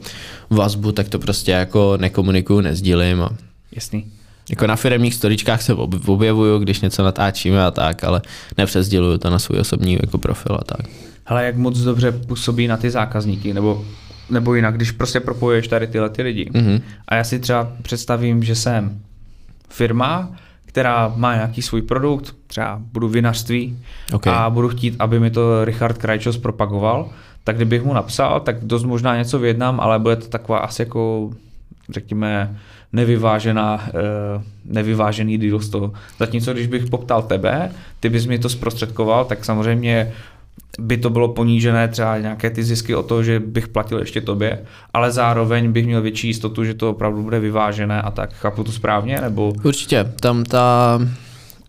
vazbu, 0.50 0.92
tak 0.92 1.08
to 1.08 1.18
prostě 1.18 1.50
jako 1.50 1.96
nekomunikuju, 2.00 2.60
nezdílím 2.60 3.22
a 3.22 3.30
Jasný. 3.72 4.04
Jako 4.50 4.66
na 4.66 4.76
firmních 4.76 5.14
storičkách 5.14 5.62
se 5.62 5.74
ob- 5.74 6.08
objevuju, 6.08 6.58
když 6.58 6.80
něco 6.80 7.04
natáčíme 7.04 7.64
a 7.64 7.70
tak, 7.70 8.04
ale 8.04 8.22
nepřezděluju 8.58 9.18
to 9.18 9.30
na 9.30 9.38
svůj 9.38 9.58
osobní 9.60 9.98
jako 10.02 10.18
profil 10.18 10.56
a 10.60 10.64
tak. 10.64 10.80
Hele, 11.24 11.44
jak 11.44 11.56
moc 11.56 11.78
dobře 11.78 12.12
působí 12.12 12.66
na 12.68 12.76
ty 12.76 12.90
zákazníky, 12.90 13.54
nebo, 13.54 13.84
nebo 14.30 14.54
jinak, 14.54 14.74
když 14.76 14.90
prostě 14.90 15.20
propojuješ 15.20 15.68
tady 15.68 15.86
tyhle 15.86 16.10
ty 16.10 16.22
lidi. 16.22 16.50
Mhm. 16.54 16.80
A 17.08 17.14
já 17.14 17.24
si 17.24 17.38
třeba 17.38 17.72
představím, 17.82 18.42
že 18.42 18.54
jsem 18.54 19.00
firma, 19.68 20.30
která 20.66 21.12
má 21.16 21.34
nějaký 21.34 21.62
svůj 21.62 21.82
produkt, 21.82 22.34
třeba 22.46 22.78
budu 22.92 23.08
vinařství 23.08 23.78
Ok. 24.12 24.26
a 24.26 24.50
budu 24.50 24.68
chtít, 24.68 24.94
aby 24.98 25.20
mi 25.20 25.30
to 25.30 25.64
Richard 25.64 25.98
Krajčos 25.98 26.38
propagoval, 26.38 27.08
tak 27.44 27.56
kdybych 27.56 27.84
mu 27.84 27.92
napsal, 27.94 28.40
tak 28.40 28.64
dost 28.64 28.84
možná 28.84 29.16
něco 29.16 29.38
vyjednám, 29.38 29.80
ale 29.80 29.98
bude 29.98 30.16
to 30.16 30.28
taková 30.28 30.58
asi 30.58 30.82
jako, 30.82 31.30
řekněme, 31.88 32.56
nevyvážená, 32.92 33.88
eh, 33.88 34.42
nevyvážený 34.64 35.38
deal 35.38 35.60
z 35.60 35.68
toho. 35.68 35.92
Zatímco 36.18 36.52
když 36.52 36.66
bych 36.66 36.86
poptal 36.86 37.22
tebe, 37.22 37.72
ty 38.00 38.08
bys 38.08 38.26
mi 38.26 38.38
to 38.38 38.48
zprostředkoval, 38.48 39.24
tak 39.24 39.44
samozřejmě 39.44 40.12
by 40.78 40.96
to 40.96 41.10
bylo 41.10 41.28
ponížené 41.28 41.88
třeba 41.88 42.18
nějaké 42.18 42.50
ty 42.50 42.64
zisky 42.64 42.94
o 42.94 43.02
to, 43.02 43.22
že 43.22 43.40
bych 43.40 43.68
platil 43.68 43.98
ještě 43.98 44.20
tobě, 44.20 44.58
ale 44.94 45.12
zároveň 45.12 45.72
bych 45.72 45.86
měl 45.86 46.02
větší 46.02 46.26
jistotu, 46.26 46.64
že 46.64 46.74
to 46.74 46.90
opravdu 46.90 47.22
bude 47.22 47.40
vyvážené 47.40 48.02
a 48.02 48.10
tak. 48.10 48.32
Chápu 48.32 48.64
to 48.64 48.72
správně? 48.72 49.20
Nebo 49.20 49.52
Určitě, 49.62 50.12
tam 50.20 50.44
ta, 50.44 51.00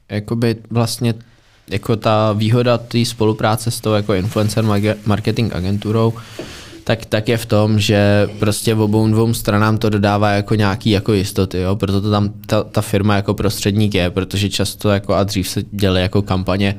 jakoby 0.09 0.55
vlastně, 0.69 1.13
jako 1.69 1.95
ta 1.95 2.33
výhoda 2.33 2.77
té 2.77 3.05
spolupráce 3.05 3.71
s 3.71 3.81
tou 3.81 3.93
jako 3.93 4.13
influencer 4.13 4.63
marketing 5.05 5.55
agenturou, 5.55 6.13
tak, 6.83 7.05
tak 7.05 7.29
je 7.29 7.37
v 7.37 7.45
tom, 7.45 7.79
že 7.79 8.29
prostě 8.39 8.73
v 8.73 8.81
obou 8.81 9.07
dvou 9.07 9.33
stranám 9.33 9.77
to 9.77 9.89
dodává 9.89 10.31
jako 10.31 10.55
nějaký 10.55 10.89
jako 10.89 11.13
jistoty, 11.13 11.57
jo? 11.57 11.75
proto 11.75 12.01
to 12.01 12.11
tam 12.11 12.29
ta, 12.45 12.63
ta 12.63 12.81
firma 12.81 13.15
jako 13.15 13.33
prostředník 13.33 13.95
je, 13.95 14.09
protože 14.09 14.49
často 14.49 14.89
jako 14.89 15.13
a 15.13 15.23
dřív 15.23 15.49
se 15.49 15.63
děly 15.71 16.01
jako 16.01 16.21
kampaně, 16.21 16.75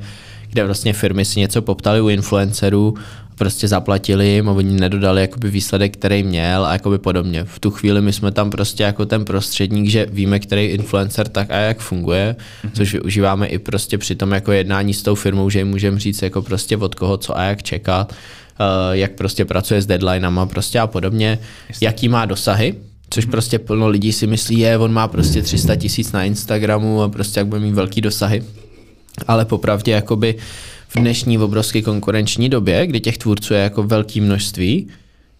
kde 0.49 0.65
vlastně 0.65 0.93
firmy 0.93 1.25
si 1.25 1.39
něco 1.39 1.61
poptali 1.61 2.01
u 2.01 2.09
influencerů, 2.09 2.93
prostě 3.35 3.67
zaplatili 3.67 4.27
jim 4.27 4.49
a 4.49 4.51
oni 4.51 4.79
nedodali 4.79 5.21
jakoby 5.21 5.49
výsledek, 5.49 5.93
který 5.93 6.23
měl 6.23 6.65
a 6.65 6.73
jakoby 6.73 6.97
podobně. 6.97 7.43
V 7.43 7.59
tu 7.59 7.71
chvíli 7.71 8.01
my 8.01 8.13
jsme 8.13 8.31
tam 8.31 8.49
prostě 8.49 8.83
jako 8.83 9.05
ten 9.05 9.25
prostředník, 9.25 9.89
že 9.89 10.07
víme, 10.11 10.39
který 10.39 10.65
influencer 10.65 11.27
tak 11.27 11.51
a 11.51 11.55
jak 11.55 11.79
funguje, 11.79 12.35
mm-hmm. 12.35 12.69
což 12.73 12.93
využíváme 12.93 13.47
i 13.47 13.59
prostě 13.59 13.97
při 13.97 14.15
tom 14.15 14.31
jako 14.31 14.51
jednání 14.51 14.93
s 14.93 15.03
tou 15.03 15.15
firmou, 15.15 15.49
že 15.49 15.59
jim 15.59 15.67
můžeme 15.67 15.99
říct 15.99 16.21
jako 16.21 16.41
prostě 16.41 16.77
od 16.77 16.95
koho 16.95 17.17
co 17.17 17.37
a 17.37 17.43
jak 17.43 17.63
čekat, 17.63 18.13
jak 18.91 19.11
prostě 19.11 19.45
pracuje 19.45 19.81
s 19.81 19.85
deadlinama 19.85 20.45
prostě 20.45 20.79
a 20.79 20.87
podobně, 20.87 21.39
jaký 21.81 22.09
má 22.09 22.25
dosahy, 22.25 22.75
Což 23.13 23.25
prostě 23.25 23.59
plno 23.59 23.87
lidí 23.87 24.13
si 24.13 24.27
myslí, 24.27 24.59
je, 24.59 24.77
on 24.77 24.93
má 24.93 25.07
prostě 25.07 25.41
300 25.41 25.75
tisíc 25.75 26.11
na 26.11 26.23
Instagramu 26.23 27.01
a 27.01 27.09
prostě 27.09 27.39
jak 27.39 27.47
bude 27.47 27.61
mít 27.61 27.73
velký 27.73 28.01
dosahy. 28.01 28.43
Ale 29.27 29.45
popravdě 29.45 29.91
jakoby 29.91 30.35
v 30.89 30.95
dnešní 30.95 31.37
obrovské 31.37 31.81
konkurenční 31.81 32.49
době, 32.49 32.87
kdy 32.87 32.99
těch 32.99 33.17
tvůrců 33.17 33.53
je 33.53 33.59
jako 33.59 33.83
velké 33.83 34.21
množství, 34.21 34.87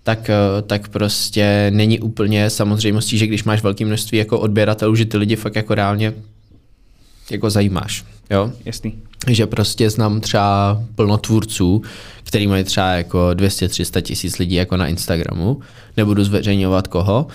tak, 0.04 0.30
eh, 0.30 0.62
tak 0.62 0.88
prostě 0.88 1.72
není 1.74 2.00
úplně 2.00 2.50
samozřejmostí, 2.50 3.18
že 3.18 3.28
když 3.28 3.44
máš 3.44 3.64
velké 3.64 3.86
množství 3.86 4.18
jako 4.18 4.40
odběratelů, 4.40 4.96
že 4.96 5.06
ty 5.06 5.18
lidi 5.18 5.36
fakt 5.36 5.56
jako 5.56 5.76
reálně 5.76 6.14
jako 7.32 7.50
zajímáš. 7.50 8.06
Jo? 8.30 8.52
jasný. 8.66 8.94
že 9.28 9.48
prostě 9.48 9.90
znám 9.90 10.22
třeba 10.22 10.82
plno 10.96 11.18
tvůrců, 11.18 11.82
který 12.24 12.48
mají 12.48 12.64
třeba 12.64 12.92
jako 12.94 13.30
200-300 13.34 14.02
tisíc 14.02 14.38
lidí 14.38 14.56
jako 14.56 14.78
na 14.78 14.88
Instagramu, 14.88 15.60
nebudu 15.98 16.24
zveřejňovat 16.24 16.88
koho, 16.88 17.28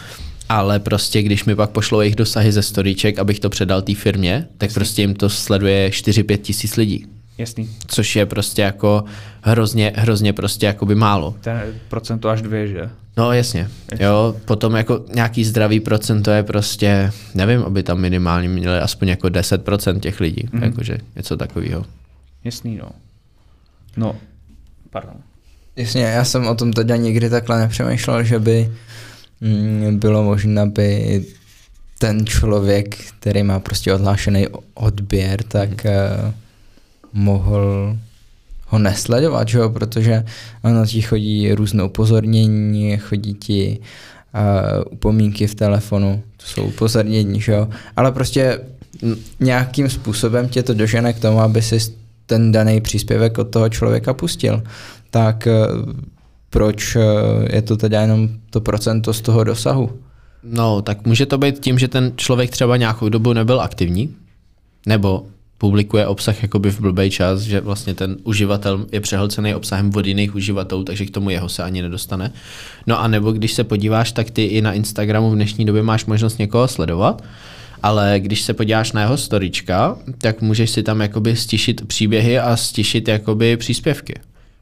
ale 0.48 0.78
prostě 0.78 1.22
když 1.22 1.44
mi 1.44 1.56
pak 1.56 1.70
pošlou 1.70 2.00
jejich 2.00 2.16
dosahy 2.16 2.52
ze 2.52 2.62
storíček, 2.62 3.18
abych 3.18 3.40
to 3.40 3.50
předal 3.50 3.82
té 3.82 3.94
firmě, 3.94 4.46
tak 4.58 4.72
prostě 4.74 5.02
jim 5.02 5.14
to 5.14 5.28
sleduje 5.30 5.88
4-5 5.88 6.36
tisíc 6.36 6.76
lidí, 6.76 7.06
Jasný. 7.38 7.68
což 7.86 8.16
je 8.16 8.26
prostě 8.26 8.62
jako 8.62 9.04
hrozně, 9.42 9.92
hrozně 9.96 10.32
prostě 10.32 10.66
jakoby 10.66 10.94
málo. 10.94 11.34
Ten 11.40 11.62
procento 11.88 12.28
až 12.28 12.42
dvě, 12.42 12.68
že? 12.68 12.90
No 13.18 13.32
jasně, 13.32 13.68
jo, 14.00 14.36
potom 14.44 14.76
jako 14.76 15.04
nějaký 15.14 15.44
zdravý 15.44 15.80
procento 15.80 16.30
je 16.30 16.42
prostě, 16.42 17.12
nevím, 17.34 17.62
aby 17.62 17.82
tam 17.82 18.00
minimálně 18.00 18.48
měli 18.48 18.78
aspoň 18.78 19.08
jako 19.08 19.26
10% 19.26 20.00
těch 20.00 20.20
lidí, 20.20 20.48
mm-hmm. 20.52 20.62
jakože 20.62 20.98
něco 21.16 21.36
takového. 21.36 21.84
Jasný, 22.44 22.76
no. 22.76 22.88
No, 23.96 24.16
pardon. 24.90 25.14
Jasně, 25.76 26.02
já 26.02 26.24
jsem 26.24 26.46
o 26.46 26.54
tom 26.54 26.72
teda 26.72 26.96
nikdy 26.96 27.30
takhle 27.30 27.58
nepřemýšlel, 27.58 28.24
že 28.24 28.38
by 28.38 28.72
mm, 29.40 29.98
bylo 29.98 30.22
možné, 30.22 30.62
aby 30.62 31.24
ten 31.98 32.26
člověk, 32.26 32.96
který 32.96 33.42
má 33.42 33.60
prostě 33.60 33.94
odhlášený 33.94 34.46
odběr, 34.74 35.42
tak 35.42 35.68
uh, 35.70 36.32
mohl 37.12 37.96
ho 38.68 38.78
nesledovat, 38.78 39.48
že 39.48 39.58
jo? 39.58 39.70
protože 39.70 40.24
ono 40.62 40.86
ti 40.86 41.02
chodí 41.02 41.52
různé 41.52 41.82
upozornění, 41.84 42.96
chodí 42.98 43.34
ti 43.34 43.78
uh, 44.34 44.92
upomínky 44.92 45.46
v 45.46 45.54
telefonu, 45.54 46.22
to 46.36 46.46
jsou 46.46 46.64
upozornění, 46.64 47.40
že 47.40 47.52
jo? 47.52 47.68
ale 47.96 48.12
prostě 48.12 48.60
nějakým 49.40 49.88
způsobem 49.88 50.48
tě 50.48 50.62
to 50.62 50.74
dožene 50.74 51.12
k 51.12 51.20
tomu, 51.20 51.40
aby 51.40 51.62
si 51.62 51.78
ten 52.26 52.52
daný 52.52 52.80
příspěvek 52.80 53.38
od 53.38 53.44
toho 53.44 53.68
člověka 53.68 54.14
pustil. 54.14 54.62
Tak 55.10 55.46
eh, 55.46 55.52
proč 56.50 56.96
eh, 56.96 57.02
je 57.56 57.62
to 57.62 57.76
teda 57.76 58.00
jenom 58.00 58.28
to 58.50 58.60
procento 58.60 59.12
z 59.12 59.20
toho 59.20 59.44
dosahu? 59.44 59.90
No, 60.42 60.82
tak 60.82 61.06
může 61.06 61.26
to 61.26 61.38
být 61.38 61.58
tím, 61.58 61.78
že 61.78 61.88
ten 61.88 62.12
člověk 62.16 62.50
třeba 62.50 62.76
nějakou 62.76 63.08
dobu 63.08 63.32
nebyl 63.32 63.60
aktivní, 63.60 64.14
nebo 64.86 65.26
publikuje 65.58 66.06
obsah 66.06 66.42
jakoby 66.42 66.70
v 66.70 66.80
blbý 66.80 67.10
čas, 67.10 67.40
že 67.40 67.60
vlastně 67.60 67.94
ten 67.94 68.16
uživatel 68.24 68.86
je 68.92 69.00
přehlcený 69.00 69.54
obsahem 69.54 69.90
od 69.94 70.06
jiných 70.06 70.34
uživatelů, 70.34 70.84
takže 70.84 71.06
k 71.06 71.10
tomu 71.10 71.30
jeho 71.30 71.48
se 71.48 71.62
ani 71.62 71.82
nedostane. 71.82 72.32
No 72.86 73.00
a 73.00 73.08
nebo 73.08 73.32
když 73.32 73.52
se 73.52 73.64
podíváš, 73.64 74.12
tak 74.12 74.30
ty 74.30 74.44
i 74.44 74.62
na 74.62 74.72
Instagramu 74.72 75.30
v 75.30 75.34
dnešní 75.34 75.64
době 75.64 75.82
máš 75.82 76.06
možnost 76.06 76.38
někoho 76.38 76.68
sledovat, 76.68 77.22
ale 77.82 78.14
když 78.18 78.42
se 78.42 78.54
podíváš 78.54 78.92
na 78.92 79.00
jeho 79.00 79.16
storička, 79.16 79.96
tak 80.18 80.42
můžeš 80.42 80.70
si 80.70 80.82
tam 80.82 81.00
jakoby 81.00 81.36
stišit 81.36 81.86
příběhy 81.86 82.38
a 82.38 82.56
stišit 82.56 83.08
jakoby 83.08 83.56
příspěvky. 83.56 84.14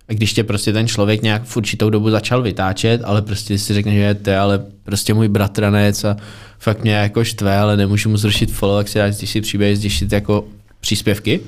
A 0.08 0.12
když 0.12 0.32
tě 0.32 0.44
prostě 0.44 0.72
ten 0.72 0.88
člověk 0.88 1.22
nějak 1.22 1.44
v 1.44 1.56
určitou 1.56 1.90
dobu 1.90 2.10
začal 2.10 2.42
vytáčet, 2.42 3.00
ale 3.04 3.22
prostě 3.22 3.58
si 3.58 3.74
řekne, 3.74 3.92
že 3.92 4.00
je 4.00 4.14
to 4.14 4.36
ale 4.36 4.64
prostě 4.84 5.14
můj 5.14 5.28
bratranec 5.28 6.04
a 6.04 6.16
fakt 6.58 6.82
mě 6.82 6.92
jako 6.92 7.24
štve, 7.24 7.58
ale 7.58 7.76
nemůžu 7.76 8.08
mu 8.08 8.16
zrušit 8.16 8.50
follow, 8.50 8.78
tak 8.78 8.88
si 8.88 8.98
dáš 8.98 9.16
si 9.16 9.40
příběhy, 9.40 9.76
zdišit 9.76 10.12
jako 10.12 10.44
příspěvky 10.80 11.40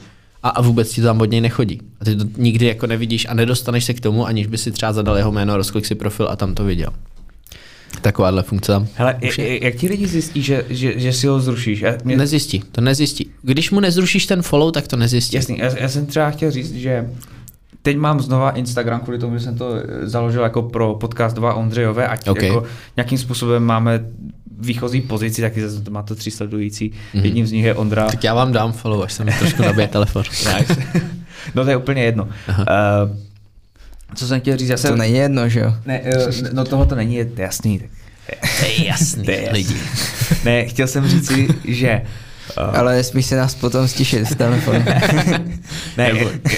a, 0.43 0.49
a 0.49 0.62
vůbec 0.62 0.91
ti 0.91 1.01
to 1.01 1.07
tam 1.07 1.20
od 1.20 1.31
něj 1.31 1.41
nechodí. 1.41 1.81
A 2.01 2.05
ty 2.05 2.16
to 2.16 2.24
nikdy 2.37 2.66
jako 2.66 2.87
nevidíš 2.87 3.26
a 3.29 3.35
nedostaneš 3.35 3.85
se 3.85 3.95
k 3.95 4.01
tomu, 4.01 4.26
aniž 4.26 4.47
by 4.47 4.59
si 4.59 4.72
třeba 4.72 4.93
zadal 4.93 5.16
jeho 5.16 5.33
jméno, 5.33 5.57
rozklik 5.57 5.87
si 5.87 5.95
profil 5.95 6.29
a 6.31 6.37
tam 6.37 6.55
to 6.55 6.64
viděl. 6.64 6.91
Takováhle 8.01 8.43
funkce 8.43 8.72
tam. 8.72 8.87
Hele, 8.95 9.18
jak, 9.20 9.39
jak 9.39 9.74
ti 9.74 9.89
lidi 9.89 10.07
zjistí, 10.07 10.43
že, 10.43 10.64
že, 10.68 11.01
že 11.01 11.12
si 11.12 11.26
ho 11.26 11.41
zrušíš? 11.41 11.81
Já, 11.81 11.95
mě, 12.05 12.16
Nezjistí, 12.16 12.62
to 12.72 12.81
nezjistí. 12.81 13.31
Když 13.43 13.70
mu 13.70 13.81
nezrušíš 13.81 14.26
ten 14.26 14.43
follow, 14.43 14.72
tak 14.72 14.89
to 14.89 14.97
nezjistí. 14.97 15.37
Jasný, 15.37 15.59
já, 15.59 15.79
já 15.79 15.89
jsem 15.89 16.07
třeba 16.07 16.31
chtěl 16.31 16.51
říct, 16.51 16.74
že 16.74 17.11
teď 17.83 17.97
mám 17.97 18.20
znova 18.20 18.51
Instagram 18.51 19.01
kvůli 19.01 19.18
tomu, 19.18 19.39
že 19.39 19.45
jsem 19.45 19.59
to 19.59 19.74
založil 20.03 20.43
jako 20.43 20.62
pro 20.62 20.95
podcast 20.95 21.37
2 21.37 21.55
Ondřejové, 21.55 22.09
ať 22.09 22.29
Ok. 22.29 22.37
okay. 22.37 22.49
jako 22.49 22.64
nějakým 22.97 23.18
způsobem 23.18 23.64
máme 23.64 24.05
výchozí 24.61 25.00
pozici, 25.00 25.42
taky 25.42 25.68
zase 25.68 25.82
to 25.82 25.90
má 25.90 26.02
to 26.02 26.14
tři 26.14 26.30
sledující. 26.30 26.90
Mm-hmm. 26.90 27.24
Jedním 27.24 27.46
z 27.46 27.52
nich 27.52 27.64
je 27.64 27.74
Ondra. 27.74 28.06
Tak 28.06 28.24
já 28.24 28.34
vám 28.34 28.52
dám 28.52 28.72
follow, 28.72 29.02
až 29.02 29.12
se 29.12 29.24
mi 29.24 29.32
trošku 29.38 29.62
nabije 29.62 29.88
telefon. 29.88 30.22
no 31.54 31.64
to 31.64 31.70
je 31.70 31.76
úplně 31.76 32.02
jedno. 32.02 32.24
Uh, 32.48 32.56
co 34.14 34.26
jsem 34.26 34.40
chtěl 34.40 34.56
říct, 34.56 34.68
já 34.68 34.76
jsem... 34.76 34.90
To 34.90 34.96
není 34.96 35.14
jedno, 35.16 35.48
že 35.48 35.61
jo? 35.61 35.74
Ne, 35.86 36.00
uh, 36.00 36.32
no 36.52 36.64
toho 36.64 36.86
to 36.86 36.94
není 36.94 37.14
je 37.14 37.28
jasný. 37.36 37.78
Tak... 37.78 37.88
To 38.61 38.66
je 38.66 38.84
jasný, 38.86 39.24
To 39.24 39.30
je 39.30 39.42
jasný. 39.42 39.52
lidi. 39.59 39.76
Ne, 40.44 40.64
chtěl 40.66 40.86
jsem 40.86 41.09
říci, 41.09 41.48
že 41.64 42.02
uh, 42.68 42.78
Ale 42.78 42.96
nesmíš 42.96 43.26
se 43.26 43.36
nás 43.36 43.54
potom 43.54 43.88
stišit 43.88 44.24
v 44.28 44.34
telefonu. 44.34 44.84
Ne, 45.96 46.11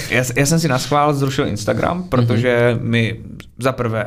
já, 0.09 0.23
já 0.35 0.45
jsem 0.45 0.59
si 0.59 0.67
na 0.67 0.79
schvál 0.79 1.13
zrušil 1.13 1.47
Instagram, 1.47 2.03
protože 2.03 2.73
Mhm. 2.75 2.89
mi 2.89 3.19
za 3.59 3.71
prvé 3.71 4.05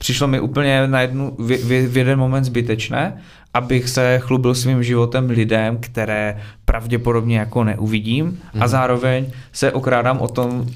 přišlo 0.00 0.28
mi 0.28 0.40
úplně 0.40 0.86
na 0.86 1.00
jednu, 1.00 1.34
v, 1.38 1.50
v, 1.56 1.88
v 1.88 1.96
jeden 1.96 2.18
moment 2.18 2.44
zbytečné, 2.44 3.16
abych 3.54 3.88
se 3.88 4.18
chlubil 4.22 4.54
svým 4.54 4.82
životem 4.82 5.30
lidem, 5.30 5.76
které 5.80 6.36
pravděpodobně 6.64 7.38
jako 7.38 7.64
neuvidím 7.64 8.40
a 8.54 8.56
Mhm. 8.58 8.68
zároveň 8.68 9.26
se 9.52 9.72
okrádám 9.72 10.18
o 10.20 10.28
tom, 10.28 10.66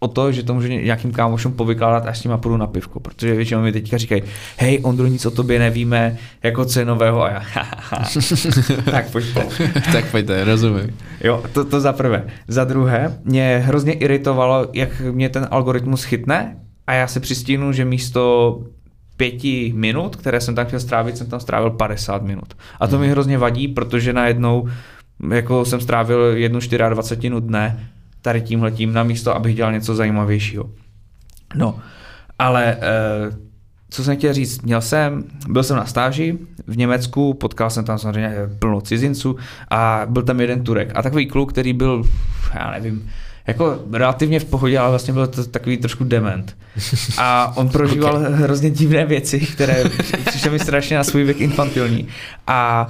o 0.00 0.08
to, 0.08 0.32
že 0.32 0.42
to 0.42 0.54
můžu 0.54 0.68
nějakým 0.68 1.12
kámošům 1.12 1.52
povykládat, 1.52 2.06
až 2.06 2.18
s 2.18 2.24
nima 2.24 2.36
půjdu 2.38 2.56
na 2.56 2.66
pivko, 2.66 3.00
protože 3.00 3.34
většinou 3.34 3.62
mi 3.62 3.72
teďka 3.72 3.98
říkají, 3.98 4.22
hej 4.56 4.80
Ondro, 4.82 5.06
nic 5.06 5.26
o 5.26 5.30
tobě 5.30 5.58
nevíme, 5.58 6.16
jako 6.42 6.64
co 6.64 6.78
je 6.78 6.84
nového 6.84 7.22
a 7.24 7.30
já, 7.30 7.42
tak 8.90 9.10
pojď 9.10 9.24
po. 9.34 9.40
tak 9.92 10.10
pojďte, 10.10 10.44
rozumím. 10.44 10.96
Jo, 11.24 11.42
to, 11.52 11.64
to 11.64 11.80
za 11.80 11.92
prvé. 11.92 12.24
Za 12.48 12.64
druhé, 12.64 13.18
mě 13.24 13.62
hrozně 13.66 13.92
iritovalo, 13.92 14.68
jak 14.72 15.00
mě 15.00 15.28
ten 15.28 15.48
algoritmus 15.50 16.04
chytne 16.04 16.56
a 16.88 16.92
já 16.92 17.06
si 17.06 17.20
přistínu, 17.20 17.72
že 17.72 17.84
místo 17.84 18.62
pěti 19.16 19.72
minut, 19.76 20.16
které 20.16 20.40
jsem 20.40 20.54
tam 20.54 20.66
chtěl 20.66 20.80
strávit, 20.80 21.16
jsem 21.16 21.26
tam 21.26 21.40
strávil 21.40 21.70
50 21.70 22.22
minut. 22.22 22.56
A 22.80 22.86
to 22.86 22.98
mi 22.98 23.08
hrozně 23.08 23.38
vadí, 23.38 23.68
protože 23.68 24.12
najednou 24.12 24.68
jako 25.30 25.64
jsem 25.64 25.80
strávil 25.80 26.20
jednu 26.20 26.60
24 26.88 27.40
dne 27.40 27.88
tady 28.22 28.40
tímhletím 28.40 28.92
na 28.92 29.02
místo, 29.02 29.36
abych 29.36 29.56
dělal 29.56 29.72
něco 29.72 29.94
zajímavějšího. 29.94 30.70
No, 31.54 31.78
ale 32.38 32.76
eh, 32.80 33.36
co 33.90 34.04
jsem 34.04 34.16
chtěl 34.16 34.32
říct, 34.32 34.62
měl 34.62 34.80
jsem, 34.80 35.24
byl 35.48 35.62
jsem 35.62 35.76
na 35.76 35.86
stáži 35.86 36.38
v 36.66 36.76
Německu, 36.76 37.34
potkal 37.34 37.70
jsem 37.70 37.84
tam 37.84 37.98
samozřejmě 37.98 38.32
plno 38.58 38.80
cizinců 38.80 39.36
a 39.70 40.02
byl 40.06 40.22
tam 40.22 40.40
jeden 40.40 40.64
Turek 40.64 40.92
a 40.94 41.02
takový 41.02 41.26
kluk, 41.26 41.52
který 41.52 41.72
byl, 41.72 42.04
já 42.54 42.70
nevím, 42.70 43.10
jako 43.48 43.78
relativně 43.92 44.40
v 44.40 44.44
pohodě, 44.44 44.78
ale 44.78 44.90
vlastně 44.90 45.14
byl 45.14 45.26
to 45.26 45.44
takový 45.44 45.76
trošku 45.76 46.04
dement. 46.04 46.56
A 47.18 47.52
on 47.56 47.68
prožíval 47.72 48.16
okay. 48.16 48.32
hrozně 48.32 48.70
divné 48.70 49.06
věci, 49.06 49.40
které 49.40 49.84
přišly 50.26 50.50
mi 50.50 50.58
strašně 50.58 50.96
na 50.96 51.04
svůj 51.04 51.24
věk 51.24 51.40
infantilní. 51.40 52.08
A 52.46 52.88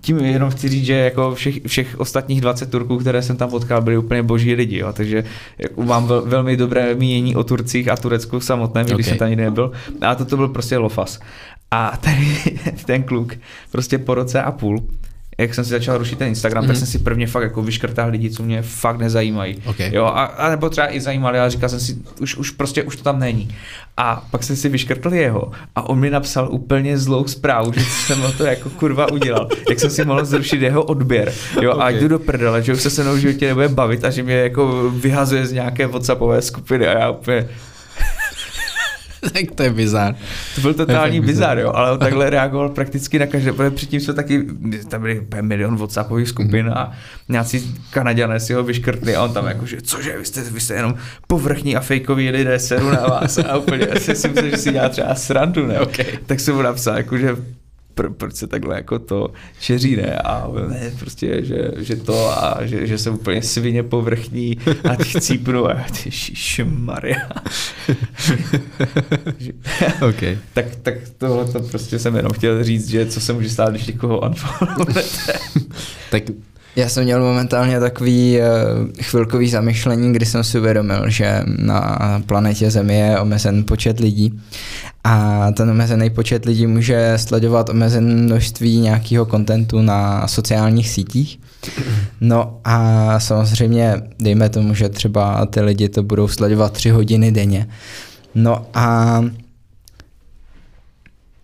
tím 0.00 0.18
jenom 0.18 0.50
chci 0.50 0.68
říct, 0.68 0.84
že 0.84 0.94
jako 0.94 1.34
všech, 1.34 1.54
všech 1.66 2.00
ostatních 2.00 2.40
20 2.40 2.70
Turků, 2.70 2.98
které 2.98 3.22
jsem 3.22 3.36
tam 3.36 3.50
potkal, 3.50 3.82
byli 3.82 3.98
úplně 3.98 4.22
boží 4.22 4.54
lidi, 4.54 4.78
jo, 4.78 4.92
takže 4.92 5.24
jako 5.58 5.82
mám 5.82 6.06
vel, 6.06 6.22
velmi 6.22 6.56
dobré 6.56 6.94
mínění 6.94 7.36
o 7.36 7.44
Turcích 7.44 7.88
a 7.88 7.96
Turecku 7.96 8.40
samotném, 8.40 8.86
okay. 8.86 8.94
když 8.94 9.06
jsem 9.06 9.18
tam 9.18 9.28
nikdy 9.28 9.44
nebyl. 9.44 9.72
A 10.00 10.14
toto 10.14 10.36
byl 10.36 10.48
prostě 10.48 10.78
lofas. 10.78 11.20
A 11.70 11.98
tady 12.00 12.38
ten 12.86 13.02
kluk 13.02 13.34
prostě 13.72 13.98
po 13.98 14.14
roce 14.14 14.42
a 14.42 14.52
půl 14.52 14.86
jak 15.38 15.54
jsem 15.54 15.64
si 15.64 15.70
začal 15.70 15.98
rušit 15.98 16.18
ten 16.18 16.28
Instagram, 16.28 16.64
mm-hmm. 16.64 16.66
tak 16.66 16.76
jsem 16.76 16.86
si 16.86 16.98
prvně 16.98 17.26
fakt 17.26 17.42
jako 17.42 17.62
vyškrtal 17.62 18.10
lidi, 18.10 18.30
co 18.30 18.42
mě 18.42 18.62
fakt 18.62 18.98
nezajímají. 18.98 19.56
Okay. 19.66 19.90
Jo, 19.94 20.04
a, 20.04 20.24
a, 20.24 20.50
nebo 20.50 20.70
třeba 20.70 20.94
i 20.94 21.00
zajímali, 21.00 21.38
ale 21.38 21.50
říkal 21.50 21.68
jsem 21.68 21.80
si, 21.80 21.96
už, 22.20 22.36
už 22.36 22.50
prostě 22.50 22.82
už 22.82 22.96
to 22.96 23.02
tam 23.02 23.18
není. 23.18 23.48
A 23.96 24.26
pak 24.30 24.42
jsem 24.42 24.56
si 24.56 24.68
vyškrtl 24.68 25.14
jeho 25.14 25.50
a 25.74 25.88
on 25.88 25.98
mi 25.98 26.10
napsal 26.10 26.48
úplně 26.50 26.98
zlou 26.98 27.26
zprávu, 27.26 27.72
že 27.72 27.80
jsem 27.80 28.32
to 28.38 28.44
jako 28.44 28.70
kurva 28.70 29.12
udělal. 29.12 29.48
Jak 29.68 29.80
jsem 29.80 29.90
si 29.90 30.04
mohl 30.04 30.24
zrušit 30.24 30.62
jeho 30.62 30.82
odběr. 30.82 31.32
Jo, 31.62 31.72
okay. 31.72 31.86
a 31.86 31.98
jdu 31.98 32.08
do 32.08 32.18
prdele, 32.18 32.62
že 32.62 32.72
už 32.72 32.82
se 32.82 32.90
se 32.90 33.02
mnou 33.02 33.14
v 33.14 33.18
životě 33.18 33.46
nebude 33.46 33.68
bavit 33.68 34.04
a 34.04 34.10
že 34.10 34.22
mě 34.22 34.34
jako 34.34 34.90
vyhazuje 34.90 35.46
z 35.46 35.52
nějaké 35.52 35.86
whatsappové 35.86 36.42
skupiny 36.42 36.86
a 36.86 36.98
já 36.98 37.10
úplně, 37.10 37.48
tak 39.32 39.44
to 39.54 39.62
je 39.62 39.70
bizár. 39.70 40.14
to 40.54 40.60
byl 40.60 40.74
totální 40.74 41.20
bizar, 41.20 41.58
jo, 41.58 41.72
ale 41.74 41.92
on 41.92 41.98
takhle 41.98 42.30
reagoval 42.30 42.68
prakticky 42.68 43.18
na 43.18 43.26
každé, 43.26 43.52
protože 43.52 43.70
předtím 43.70 44.00
jsme 44.00 44.14
taky, 44.14 44.46
tam 44.88 45.00
byly 45.00 45.20
úplně 45.20 45.42
milion 45.42 45.76
whatsappových 45.76 46.28
skupin 46.28 46.68
a 46.74 46.92
nějací 47.28 47.74
kanaděné 47.90 48.40
si 48.40 48.54
ho 48.54 48.62
vyškrtli 48.62 49.16
a 49.16 49.22
on 49.22 49.32
tam 49.32 49.46
jako, 49.46 49.66
že 49.66 49.80
cože, 49.82 50.18
vy 50.18 50.24
jste, 50.24 50.42
vy 50.42 50.60
jste 50.60 50.74
jenom 50.74 50.94
povrchní 51.26 51.76
a 51.76 51.80
fejkoví 51.80 52.30
lidé, 52.30 52.58
seru 52.58 52.90
na 52.90 53.06
vás 53.06 53.38
a 53.38 53.56
úplně 53.56 53.86
asi 53.86 54.16
si 54.16 54.28
myslím, 54.28 54.50
že 54.50 54.56
si 54.56 54.72
dělá 54.72 54.88
třeba 54.88 55.14
srandu, 55.14 55.66
ne? 55.66 55.80
Okay. 55.86 56.06
Tak 56.26 56.40
jsem 56.40 56.54
mu 56.54 56.62
napsal, 56.62 56.96
jako, 56.96 57.18
že 57.18 57.36
pro, 57.96 58.10
proč 58.10 58.34
se 58.34 58.46
takhle 58.46 58.76
jako 58.76 58.98
to 58.98 59.30
šeří, 59.60 59.96
ne? 59.96 60.18
A 60.18 60.48
ne, 60.68 60.92
prostě, 60.98 61.44
že, 61.44 61.70
že 61.76 61.96
to 61.96 62.44
a 62.44 62.66
že, 62.66 62.86
že 62.86 62.98
jsem 62.98 63.14
úplně 63.14 63.42
svině 63.42 63.82
povrchní 63.82 64.56
a 64.90 64.96
ty 64.96 65.04
chcípnu 65.04 65.70
a 65.70 65.74
ty 66.02 66.10
Maria. 66.64 67.28
okay. 70.08 70.38
Tak, 70.54 70.66
tak 70.82 70.94
tohle 71.18 71.52
to 71.52 71.60
prostě 71.60 71.98
jsem 71.98 72.16
jenom 72.16 72.32
chtěl 72.32 72.64
říct, 72.64 72.88
že 72.88 73.06
co 73.06 73.20
se 73.20 73.32
může 73.32 73.50
stát, 73.50 73.70
když 73.70 73.86
někoho 73.86 74.20
unfollowujete. 74.20 75.32
Tak 76.10 76.22
Já 76.76 76.88
jsem 76.88 77.04
měl 77.04 77.22
momentálně 77.22 77.80
takový 77.80 78.38
uh, 78.38 78.46
chvilkový 79.02 79.48
zamyšlení, 79.48 80.12
kdy 80.12 80.26
jsem 80.26 80.44
si 80.44 80.58
uvědomil, 80.58 81.10
že 81.10 81.42
na 81.58 81.98
planetě 82.26 82.70
Zemi 82.70 82.98
je 82.98 83.20
omezen 83.20 83.64
počet 83.64 84.00
lidí 84.00 84.40
a 85.04 85.46
ten 85.52 85.70
omezený 85.70 86.10
počet 86.10 86.44
lidí 86.44 86.66
může 86.66 87.12
sledovat 87.16 87.68
omezené 87.68 88.14
množství 88.14 88.80
nějakého 88.80 89.26
kontentu 89.26 89.82
na 89.82 90.28
sociálních 90.28 90.88
sítích. 90.88 91.40
No 92.20 92.60
a 92.64 93.20
samozřejmě 93.20 94.02
dejme 94.18 94.48
tomu, 94.48 94.74
že 94.74 94.88
třeba 94.88 95.46
ty 95.46 95.60
lidi 95.60 95.88
to 95.88 96.02
budou 96.02 96.28
sledovat 96.28 96.72
tři 96.72 96.90
hodiny 96.90 97.32
denně. 97.32 97.68
No 98.34 98.66
a 98.74 99.24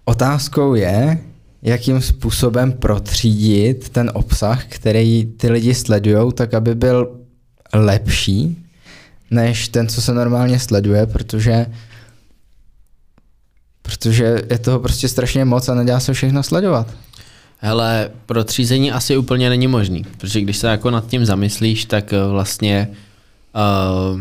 otázkou 0.05 0.75
je, 0.75 1.19
jakým 1.63 2.01
způsobem 2.01 2.73
protřídit 2.73 3.89
ten 3.89 4.11
obsah, 4.15 4.65
který 4.69 5.25
ty 5.37 5.51
lidi 5.51 5.75
sledují, 5.75 6.33
tak 6.33 6.55
aby 6.55 6.75
byl 6.75 7.21
lepší 7.75 8.59
než 9.31 9.69
ten, 9.69 9.89
co 9.89 10.03
se 10.03 10.15
normálně 10.15 10.59
sleduje, 10.59 11.07
protože 11.07 11.67
protože 13.83 14.43
je 14.51 14.59
toho 14.59 14.81
prostě 14.81 15.09
strašně 15.09 15.45
moc 15.45 15.69
a 15.69 15.75
nedá 15.75 16.01
se 16.01 16.13
všechno 16.13 16.43
sledovat. 16.43 16.95
Hele, 17.59 18.11
pro 18.27 18.45
třízení 18.45 18.93
asi 18.93 19.17
úplně 19.17 19.49
není 19.49 19.67
možný, 19.67 20.05
protože 20.19 20.41
když 20.41 20.57
se 20.57 20.67
jako 20.67 20.91
nad 20.91 21.07
tím 21.07 21.25
zamyslíš, 21.25 21.85
tak 21.85 22.13
eh, 22.13 22.27
vlastně 22.27 22.89
uh, 24.15 24.21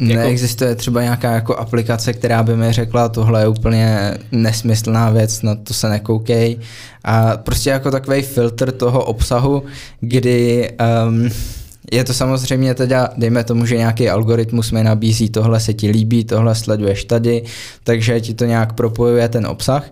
Neexistuje 0.00 0.74
třeba 0.74 1.02
nějaká 1.02 1.32
jako 1.32 1.56
aplikace, 1.56 2.12
která 2.12 2.42
by 2.42 2.56
mi 2.56 2.72
řekla, 2.72 3.08
tohle 3.08 3.40
je 3.40 3.48
úplně 3.48 4.18
nesmyslná 4.32 5.10
věc, 5.10 5.42
na 5.42 5.54
to 5.54 5.74
se 5.74 5.88
nekoukej. 5.88 6.58
A 7.04 7.36
prostě 7.36 7.70
jako 7.70 7.90
takový 7.90 8.22
filtr 8.22 8.72
toho 8.72 9.04
obsahu, 9.04 9.62
kdy 10.00 10.70
um, 11.08 11.30
je 11.92 12.04
to 12.04 12.14
samozřejmě 12.14 12.74
teda, 12.74 13.08
dejme 13.16 13.44
tomu, 13.44 13.66
že 13.66 13.76
nějaký 13.76 14.10
algoritmus 14.10 14.70
mi 14.70 14.84
nabízí, 14.84 15.30
tohle 15.30 15.60
se 15.60 15.74
ti 15.74 15.90
líbí, 15.90 16.24
tohle 16.24 16.54
sleduješ 16.54 17.04
tady, 17.04 17.42
takže 17.84 18.20
ti 18.20 18.34
to 18.34 18.44
nějak 18.44 18.72
propojuje 18.72 19.28
ten 19.28 19.46
obsah, 19.46 19.90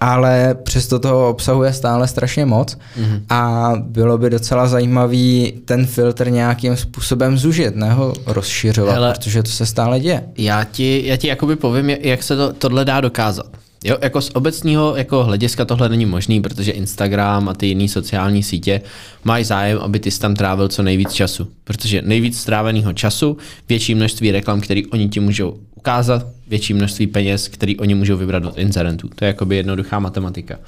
ale 0.00 0.54
přesto 0.62 0.98
toho 0.98 1.28
obsahu 1.28 1.62
je 1.62 1.72
stále 1.72 2.08
strašně 2.08 2.46
moc 2.46 2.74
mm-hmm. 2.74 3.20
a 3.30 3.72
bylo 3.80 4.18
by 4.18 4.30
docela 4.30 4.68
zajímavý 4.68 5.52
ten 5.64 5.86
filtr 5.86 6.30
nějakým 6.30 6.76
způsobem 6.76 7.38
zužit, 7.38 7.76
ne 7.76 7.92
ho 7.92 8.12
rozšiřovat, 8.26 8.94
Hele. 8.94 9.12
protože 9.12 9.42
to 9.42 9.50
se 9.50 9.66
stále 9.66 10.00
děje. 10.00 10.22
já 10.38 10.64
ti, 10.64 11.02
já 11.06 11.16
ti 11.16 11.28
jakoby 11.28 11.56
povím, 11.56 11.90
jak 11.90 12.22
se 12.22 12.36
to, 12.36 12.52
tohle 12.52 12.84
dá 12.84 13.00
dokázat. 13.00 13.46
Jo, 13.86 13.98
jako 14.02 14.20
z 14.20 14.30
obecního 14.34 14.96
jako 14.96 15.24
hlediska 15.24 15.64
tohle 15.64 15.88
není 15.88 16.06
možný, 16.06 16.40
protože 16.40 16.72
Instagram 16.72 17.48
a 17.48 17.54
ty 17.54 17.66
jiné 17.66 17.88
sociální 17.88 18.42
sítě 18.42 18.80
mají 19.24 19.44
zájem, 19.44 19.78
aby 19.78 19.98
ty 20.00 20.10
jsi 20.10 20.20
tam 20.20 20.34
trávil 20.34 20.68
co 20.68 20.82
nejvíc 20.82 21.12
času. 21.12 21.48
Protože 21.64 22.02
nejvíc 22.02 22.40
stráveného 22.40 22.92
času, 22.92 23.36
větší 23.68 23.94
množství 23.94 24.30
reklam, 24.30 24.60
který 24.60 24.86
oni 24.86 25.08
ti 25.08 25.20
můžou 25.20 25.58
ukázat, 25.74 26.26
větší 26.48 26.74
množství 26.74 27.06
peněz, 27.06 27.48
který 27.48 27.76
oni 27.76 27.94
můžou 27.94 28.16
vybrat 28.16 28.44
od 28.44 28.58
inzerentů. 28.58 29.08
To 29.14 29.24
je 29.24 29.26
jakoby 29.26 29.56
jednoduchá 29.56 29.98
matematika. 29.98 30.58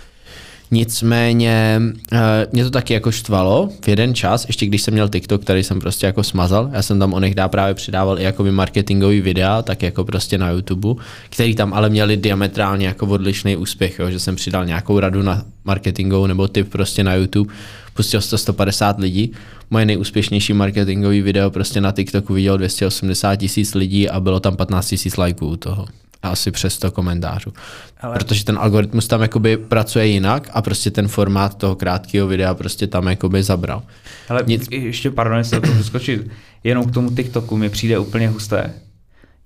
Nicméně 0.71 1.81
uh, 2.13 2.19
mě 2.53 2.65
to 2.65 2.71
taky 2.71 2.95
jako 2.95 3.13
štvalo 3.13 3.71
v 3.85 3.89
jeden 3.89 4.15
čas, 4.15 4.47
ještě 4.47 4.67
když 4.67 4.83
jsem 4.83 4.95
měl 4.95 5.09
TikTok, 5.09 5.43
který 5.43 5.63
jsem 5.63 5.81
prostě 5.81 6.07
jako 6.07 6.23
smazal, 6.23 6.71
já 6.73 6.83
jsem 6.83 6.99
tam 6.99 7.15
onehdy 7.15 7.43
právě 7.47 7.75
přidával 7.75 8.19
i 8.19 8.23
jakoby 8.23 8.53
marketingový 8.53 9.21
videa, 9.21 9.63
tak 9.63 9.83
jako 9.83 10.05
prostě 10.05 10.39
na 10.39 10.51
YouTube, 10.51 11.03
který 11.31 11.55
tam 11.55 11.75
ale 11.75 11.89
měli 11.89 12.17
diametrálně 12.17 12.87
jako 12.87 13.07
odlišný 13.07 13.57
úspěch, 13.57 13.99
jo, 13.99 14.11
že 14.11 14.19
jsem 14.19 14.37
přidal 14.37 14.67
nějakou 14.67 15.01
radu 15.01 15.23
na 15.23 15.45
marketingovou 15.65 16.27
nebo 16.27 16.49
tip 16.49 16.69
prostě 16.69 17.05
na 17.05 17.15
YouTube, 17.15 17.55
pustil 17.95 18.21
100 18.21 18.39
150 18.39 18.99
lidí, 18.99 19.33
moje 19.71 19.87
nejúspěšnější 19.87 20.53
marketingový 20.53 21.23
video 21.23 21.51
prostě 21.51 21.81
na 21.81 21.93
TikToku 21.93 22.35
vidělo 22.35 22.57
280 22.57 23.37
tisíc 23.37 23.75
lidí 23.75 24.09
a 24.09 24.21
bylo 24.21 24.41
tam 24.41 24.57
15 24.57 24.89
tisíc 24.89 25.17
lajků 25.17 25.47
u 25.47 25.57
toho. 25.57 25.87
Asi 26.23 26.51
přes 26.51 26.75
100 26.75 26.91
komentářů. 26.91 27.53
Ale-. 28.01 28.15
Protože 28.15 28.45
ten 28.45 28.59
algoritmus 28.59 29.07
tam 29.07 29.23
jakoby 29.23 29.57
pracuje 29.57 30.07
jinak 30.07 30.51
a 30.53 30.63
prostě 30.63 30.91
ten 30.91 31.09
formát 31.09 31.55
toho 31.55 31.77
krátkého 31.77 32.29
videa 32.29 32.55
prostě 32.55 32.87
tam 32.87 33.07
jakoby 33.07 33.43
zabral. 33.43 33.83
Ale 34.29 34.43
Nic- 34.43 34.73
ještě, 34.73 35.11
pardon, 35.11 35.39
jestli 35.39 35.61
to 35.61 35.73
vyskočit, 35.73 36.31
jenom 36.65 36.85
k 36.85 36.95
tomu 36.95 37.11
TikToku 37.11 37.57
mi 37.57 37.69
přijde 37.69 37.99
úplně 37.99 38.29
husté, 38.29 38.75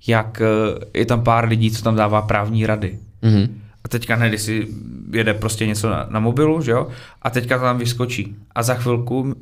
jak 0.07 0.41
eh, 0.41 0.99
je 0.99 1.07
tam 1.07 1.25
pár 1.25 1.49
lidí, 1.49 1.71
co 1.71 1.83
tam 1.83 1.97
dává 1.97 2.23
právní 2.23 2.67
rady. 2.67 2.99
Mhm. 3.23 3.61
A 3.85 3.89
teďka 3.89 4.15
hned, 4.15 4.39
si 4.39 4.69
jede 5.13 5.35
prostě 5.35 5.67
něco 5.67 5.91
na, 5.91 6.07
na 6.11 6.21
mobilu, 6.21 6.63
že 6.63 6.71
jo, 6.71 6.89
a 7.23 7.31
teďka 7.31 7.59
to 7.59 7.65
tam 7.65 7.79
vyskočí. 7.79 8.37
A 8.55 8.63
za 8.63 8.75
chvilku, 8.75 9.35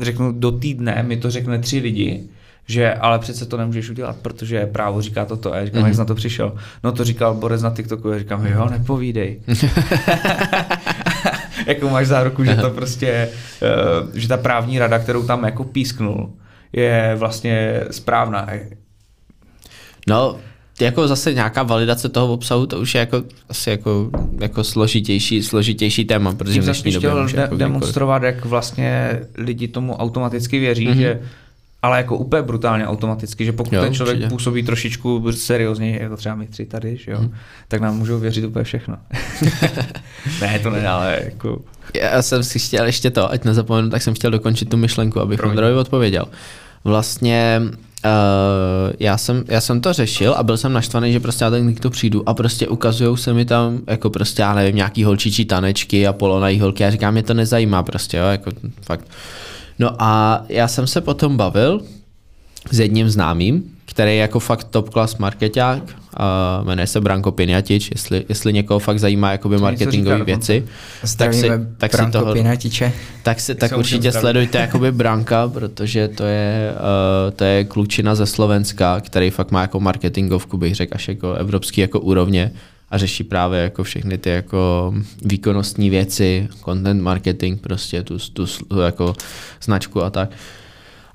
řeknu 0.00 0.32
do 0.32 0.50
týdne, 0.50 1.02
mi 1.02 1.16
to 1.16 1.30
řekne 1.30 1.58
tři 1.58 1.78
lidi, 1.78 2.24
že 2.70 2.94
ale 2.94 3.18
přece 3.18 3.46
to 3.46 3.56
nemůžeš 3.56 3.90
udělat, 3.90 4.16
protože 4.22 4.66
právo 4.66 5.02
říká 5.02 5.24
toto. 5.24 5.52
A 5.52 5.56
já 5.56 5.64
říkám, 5.64 5.82
mm-hmm. 5.82 5.86
jak 5.86 5.94
jsi 5.94 5.98
na 5.98 6.04
to 6.04 6.14
přišel? 6.14 6.52
No 6.84 6.92
to 6.92 7.04
říkal 7.04 7.34
Borec 7.34 7.62
na 7.62 7.70
TikToku, 7.70 8.08
já 8.08 8.18
říkám, 8.18 8.46
jo, 8.46 8.68
nepovídej. 8.70 9.40
jako 11.66 11.88
máš 11.88 12.06
záruku, 12.06 12.44
že 12.44 12.56
to 12.56 12.70
prostě, 12.70 13.28
eh, 13.62 13.68
že 14.14 14.28
ta 14.28 14.36
právní 14.36 14.78
rada, 14.78 14.98
kterou 14.98 15.26
tam 15.26 15.44
jako 15.44 15.64
písknul, 15.64 16.32
je 16.72 17.16
vlastně 17.18 17.80
správná. 17.90 18.48
No, 20.08 20.36
jako 20.80 21.08
zase 21.08 21.34
nějaká 21.34 21.62
validace 21.62 22.08
toho 22.08 22.32
obsahu, 22.32 22.66
to 22.66 22.80
už 22.80 22.94
je 22.94 22.98
jako 22.98 23.22
asi 23.48 23.70
jako, 23.70 24.10
jako 24.40 24.64
složitější, 24.64 25.42
složitější 25.42 26.04
téma, 26.04 26.34
protože 26.34 26.52
Tím 26.52 26.62
v 26.62 26.64
dnešní 26.64 26.92
době 26.92 27.10
chtěl 27.10 27.26
de- 27.26 27.40
jako 27.40 27.56
demonstrovat, 27.56 28.22
jak 28.22 28.44
vlastně 28.44 29.20
lidi 29.34 29.68
tomu 29.68 29.96
automaticky 29.96 30.58
věří, 30.58 30.88
mm-hmm. 30.88 31.00
že 31.00 31.20
ale 31.82 31.96
jako 31.96 32.16
úplně 32.16 32.42
brutálně 32.42 32.86
automaticky, 32.86 33.44
že 33.44 33.52
pokud 33.52 33.72
Jo, 33.74 33.82
ten 33.82 33.94
člověk 33.94 34.16
určitě. 34.16 34.30
působí 34.30 34.62
trošičku 34.62 35.32
seriózně, 35.32 35.98
jako 36.00 36.16
třeba 36.16 36.34
my 36.34 36.46
tři 36.46 36.66
tady, 36.66 36.96
že 36.96 37.10
jo, 37.10 37.18
Mhm. 37.18 37.26
mm. 37.26 37.34
tak 37.68 37.80
nám 37.80 37.96
můžou 37.98 38.18
věřit 38.18 38.44
úplně 38.44 38.64
všechno. 38.64 38.96
ne, 40.40 40.58
to 40.58 40.70
ne, 40.70 40.88
ale 40.88 41.18
jako... 41.24 41.58
Já 41.94 42.22
jsem 42.22 42.44
si 42.44 42.58
chtěl 42.58 42.86
ještě 42.86 43.10
to, 43.10 43.30
ať 43.32 43.44
nezapomenu, 43.44 43.90
tak 43.90 44.02
jsem 44.02 44.14
chtěl 44.14 44.30
dokončit 44.30 44.68
tu 44.68 44.76
myšlenku, 44.76 45.20
abych. 45.20 45.42
Ondrovi 45.44 45.74
odpověděl. 45.74 46.24
Vlastně 46.84 47.60
uh, 48.04 48.10
já, 49.00 49.18
jsem, 49.18 49.44
já 49.48 49.60
jsem 49.60 49.80
to 49.80 49.92
řešil 49.92 50.32
a 50.32 50.42
byl 50.42 50.56
jsem 50.56 50.72
naštvaný, 50.72 51.12
že 51.12 51.20
prostě 51.20 51.44
na 51.44 51.50
ten 51.50 51.74
to 51.74 51.90
přijdu 51.90 52.28
a 52.28 52.34
prostě 52.34 52.68
ukazujou 52.68 53.16
se 53.16 53.32
mi 53.34 53.44
tam 53.44 53.78
jako 53.86 54.10
prostě, 54.10 54.42
já 54.42 54.54
nevím, 54.54 54.76
nějaký 54.76 55.04
holčičí 55.04 55.44
tanečky 55.44 56.06
a 56.06 56.12
polonají 56.12 56.60
holky 56.60 56.84
a 56.84 56.90
říkám, 56.90 57.12
mě 57.12 57.22
to 57.22 57.34
nezajímá 57.34 57.82
prostě, 57.82 58.16
jo, 58.16 58.24
jako 58.26 58.50
fakt. 58.82 59.04
No 59.80 59.90
a 59.98 60.42
já 60.48 60.68
jsem 60.68 60.86
se 60.86 61.00
potom 61.00 61.36
bavil 61.36 61.82
s 62.70 62.80
jedním 62.80 63.10
známým, 63.10 63.62
který 63.86 64.10
je 64.10 64.16
jako 64.16 64.40
fakt 64.40 64.64
top 64.64 64.90
class 64.90 65.16
marketák, 65.16 65.82
a 66.16 66.60
jmenuje 66.64 66.86
se 66.86 67.00
Branko 67.00 67.32
Pinjatič, 67.32 67.90
jestli, 67.90 68.24
jestli 68.28 68.52
někoho 68.52 68.78
fakt 68.78 68.98
zajímá 68.98 69.32
jakoby 69.32 69.58
marketingové 69.58 70.24
věci, 70.24 70.64
tak 71.16 71.34
si 71.34 71.48
Branko 71.92 72.18
toho- 72.18 72.32
Pinatiče. 72.32 72.92
tak, 73.22 73.40
si, 73.40 73.54
tak 73.54 73.78
určitě 73.78 74.12
sledujte 74.12 74.58
jakoby 74.58 74.92
Branka, 74.92 75.48
protože 75.48 76.08
to 76.08 76.24
je, 76.24 76.72
uh, 76.72 77.30
to 77.36 77.44
je 77.44 77.64
klučina 77.64 78.14
ze 78.14 78.26
Slovenska, 78.26 79.00
který 79.00 79.30
fakt 79.30 79.50
má 79.50 79.60
jako 79.60 79.80
marketingovku, 79.80 80.56
bych 80.56 80.74
řekl, 80.74 80.94
až 80.94 81.08
jako 81.08 81.34
evropský 81.34 81.80
jako 81.80 82.00
úrovně 82.00 82.52
a 82.90 82.98
řeší 82.98 83.24
právě 83.24 83.60
jako 83.60 83.82
všechny 83.82 84.18
ty 84.18 84.30
jako 84.30 84.94
výkonnostní 85.24 85.90
věci, 85.90 86.48
content 86.64 87.02
marketing, 87.02 87.60
prostě 87.60 88.02
tu, 88.02 88.18
tu, 88.32 88.46
tu 88.46 88.80
jako 88.80 89.14
značku 89.62 90.02
a 90.02 90.10
tak. 90.10 90.30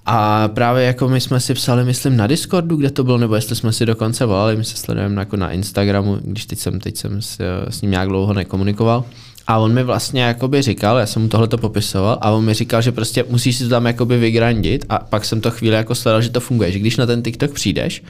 A 0.06 0.48
právě 0.48 0.86
jako 0.86 1.10
my 1.10 1.22
jsme 1.22 1.40
si 1.40 1.54
psali, 1.54 1.84
myslím, 1.84 2.18
na 2.18 2.28
Discordu, 2.28 2.76
kde 2.76 2.90
to 2.90 3.04
bylo, 3.04 3.18
nebo 3.18 3.36
jestli 3.36 3.56
jsme 3.56 3.74
si 3.74 3.86
dokonce 3.86 4.26
volali, 4.26 4.56
my 4.56 4.64
se 4.64 4.78
sledujeme 4.78 5.22
jako 5.22 5.38
na 5.38 5.52
Instagramu, 5.52 6.20
když 6.22 6.46
teď 6.46 6.60
jsem, 6.60 6.80
teď 6.80 6.98
jsem 6.98 7.22
s, 7.22 7.42
s 7.70 7.82
ním 7.82 7.92
nějak 7.92 8.08
dlouho 8.08 8.34
nekomunikoval. 8.34 9.06
A 9.48 9.58
on 9.58 9.74
mi 9.74 9.84
vlastně 9.84 10.22
jakoby 10.22 10.62
říkal, 10.62 10.98
já 10.98 11.06
jsem 11.06 11.22
mu 11.22 11.28
tohle 11.28 11.48
to 11.48 11.58
popisoval, 11.58 12.18
a 12.22 12.32
on 12.32 12.46
mi 12.46 12.54
říkal, 12.54 12.82
že 12.82 12.92
prostě 12.92 13.26
musíš 13.30 13.56
si 13.56 13.64
to 13.64 13.70
tam 13.70 13.86
jakoby 13.86 14.18
vygrandit 14.18 14.86
a 14.90 15.00
pak 15.00 15.26
jsem 15.26 15.42
to 15.42 15.52
chvíli 15.52 15.76
jako 15.76 15.96
sledoval, 15.96 16.22
že 16.22 16.30
to 16.30 16.40
funguje, 16.40 16.72
že 16.72 16.80
když 16.80 16.98
na 16.98 17.06
ten 17.06 17.24
TikTok 17.24 17.52
přijdeš 17.52 18.04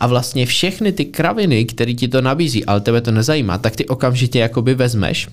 a 0.00 0.06
vlastně 0.06 0.46
všechny 0.46 0.92
ty 0.92 1.04
kraviny, 1.04 1.64
které 1.64 1.94
ti 1.94 2.08
to 2.08 2.20
nabízí, 2.20 2.64
ale 2.64 2.80
tebe 2.80 3.00
to 3.00 3.12
nezajímá, 3.12 3.58
tak 3.58 3.76
ty 3.76 3.86
okamžitě 3.86 4.38
jakoby 4.38 4.74
vezmeš, 4.74 5.28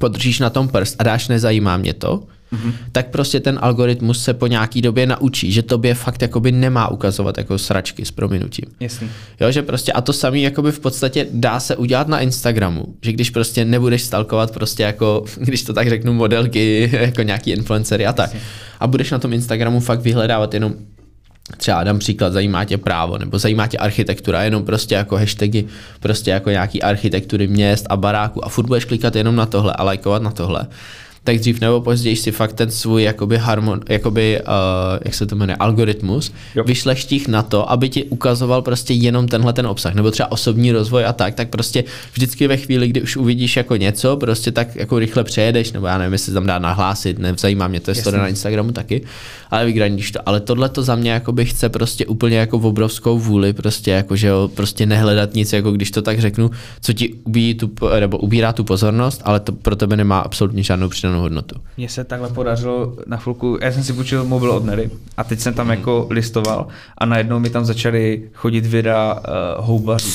podržíš 0.00 0.38
na 0.38 0.50
tom 0.50 0.68
prst 0.68 0.96
a 0.98 1.02
dáš 1.02 1.28
nezajímá 1.28 1.76
mě 1.76 1.94
to, 1.94 2.22
mm-hmm. 2.52 2.72
tak 2.92 3.06
prostě 3.06 3.40
ten 3.40 3.58
algoritmus 3.62 4.24
se 4.24 4.34
po 4.34 4.46
nějaký 4.46 4.82
době 4.82 5.06
naučí, 5.06 5.52
že 5.52 5.62
tobě 5.62 5.94
fakt 5.94 6.22
jakoby 6.22 6.52
nemá 6.52 6.88
ukazovat 6.88 7.38
jako 7.38 7.58
sračky 7.58 8.04
s 8.04 8.10
prominutím. 8.10 8.64
Jasný. 8.80 9.10
Jo, 9.40 9.50
že 9.50 9.62
prostě 9.62 9.92
a 9.92 10.00
to 10.00 10.12
samý 10.12 10.42
jakoby 10.42 10.72
v 10.72 10.80
podstatě 10.80 11.26
dá 11.32 11.60
se 11.60 11.76
udělat 11.76 12.08
na 12.08 12.20
Instagramu, 12.20 12.84
že 13.02 13.12
když 13.12 13.30
prostě 13.30 13.64
nebudeš 13.64 14.02
stalkovat 14.02 14.50
prostě 14.50 14.82
jako, 14.82 15.24
když 15.36 15.62
to 15.62 15.72
tak 15.72 15.88
řeknu, 15.88 16.12
modelky, 16.12 16.90
jako 17.00 17.22
nějaký 17.22 17.50
influencery 17.50 18.06
a 18.06 18.12
tak. 18.12 18.30
A 18.80 18.86
budeš 18.86 19.10
na 19.10 19.18
tom 19.18 19.32
Instagramu 19.32 19.80
fakt 19.80 20.00
vyhledávat 20.00 20.54
jenom 20.54 20.74
třeba 21.56 21.84
dám 21.84 21.98
příklad, 21.98 22.32
zajímá 22.32 22.64
tě 22.64 22.78
právo, 22.78 23.18
nebo 23.18 23.38
zajímá 23.38 23.66
tě 23.66 23.78
architektura, 23.78 24.42
jenom 24.42 24.64
prostě 24.64 24.94
jako 24.94 25.16
hashtagy, 25.16 25.64
prostě 26.00 26.30
jako 26.30 26.50
nějaký 26.50 26.82
architektury 26.82 27.46
měst 27.46 27.86
a 27.90 27.96
baráku 27.96 28.44
a 28.44 28.48
furt 28.48 28.66
budeš 28.66 28.84
klikat 28.84 29.16
jenom 29.16 29.36
na 29.36 29.46
tohle 29.46 29.72
a 29.72 29.82
lajkovat 29.82 30.22
na 30.22 30.30
tohle, 30.30 30.66
tak 31.24 31.38
dřív 31.38 31.60
nebo 31.60 31.80
později 31.80 32.16
si 32.16 32.32
fakt 32.32 32.52
ten 32.52 32.70
svůj 32.70 33.02
jakoby 33.02 33.38
harmon, 33.38 33.80
jakoby, 33.88 34.40
uh, 34.40 34.98
jak 35.04 35.14
se 35.14 35.26
to 35.26 35.36
jmenuje, 35.36 35.56
algoritmus, 35.56 36.32
Jo. 36.54 36.64
těch 36.94 37.28
na 37.28 37.42
to, 37.42 37.70
aby 37.70 37.88
ti 37.88 38.04
ukazoval 38.04 38.62
prostě 38.62 38.94
jenom 38.94 39.28
tenhle 39.28 39.52
ten 39.52 39.66
obsah, 39.66 39.94
nebo 39.94 40.10
třeba 40.10 40.32
osobní 40.32 40.72
rozvoj 40.72 41.04
a 41.04 41.12
tak, 41.12 41.34
tak 41.34 41.48
prostě 41.48 41.84
vždycky 42.12 42.46
ve 42.48 42.56
chvíli, 42.56 42.88
kdy 42.88 43.02
už 43.02 43.16
uvidíš 43.16 43.56
jako 43.56 43.76
něco, 43.76 44.16
prostě 44.16 44.52
tak 44.52 44.76
jako 44.76 44.98
rychle 44.98 45.24
přejedeš, 45.24 45.72
nebo 45.72 45.86
já 45.86 45.98
nevím, 45.98 46.12
jestli 46.12 46.32
tam 46.32 46.46
dá 46.46 46.58
nahlásit, 46.58 47.18
nezajímá 47.18 47.68
mě 47.68 47.80
to, 47.80 47.90
jde 47.90 47.98
Jasně. 47.98 48.18
na 48.18 48.28
Instagramu 48.28 48.72
taky, 48.72 49.02
ale 49.50 49.64
vygraníš 49.64 50.10
to. 50.10 50.28
Ale 50.28 50.40
tohle 50.40 50.68
to 50.68 50.82
za 50.82 50.96
mě 50.96 51.10
jakoby 51.10 51.44
chce 51.44 51.68
prostě 51.68 52.06
úplně 52.06 52.36
jako 52.36 52.58
v 52.58 52.66
obrovskou 52.66 53.18
vůli, 53.18 53.52
prostě 53.52 53.90
jako, 53.90 54.16
že 54.16 54.26
jo, 54.26 54.50
prostě 54.54 54.86
nehledat 54.86 55.34
nic, 55.34 55.52
jako 55.52 55.72
když 55.72 55.90
to 55.90 56.02
tak 56.02 56.20
řeknu, 56.20 56.50
co 56.80 56.92
ti 56.92 57.14
ubíjí 57.24 57.54
tu, 57.54 57.70
nebo 58.00 58.18
ubírá 58.18 58.52
tu 58.52 58.64
pozornost, 58.64 59.20
ale 59.24 59.40
to 59.40 59.52
pro 59.52 59.76
tebe 59.76 59.96
nemá 59.96 60.18
absolutně 60.18 60.62
žádnou 60.62 60.88
přidanou 60.88 61.11
hodnotu. 61.18 61.54
Mně 61.76 61.88
se 61.88 62.04
takhle 62.04 62.28
podařilo 62.28 62.96
na 63.06 63.16
chvilku, 63.16 63.58
já 63.60 63.72
jsem 63.72 63.82
si 63.82 63.92
půjčil 63.92 64.24
mobil 64.24 64.50
od 64.50 64.64
Nery 64.64 64.90
a 65.16 65.24
teď 65.24 65.40
jsem 65.40 65.54
tam 65.54 65.70
jako 65.70 66.06
listoval 66.10 66.66
a 66.98 67.06
najednou 67.06 67.38
mi 67.38 67.50
tam 67.50 67.64
začaly 67.64 68.30
chodit 68.34 68.66
videa 68.66 69.14
uh, 69.14 69.66
houbařů. 69.66 70.10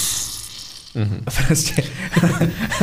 Mm-hmm. 0.95 1.19
Prostě 1.47 1.83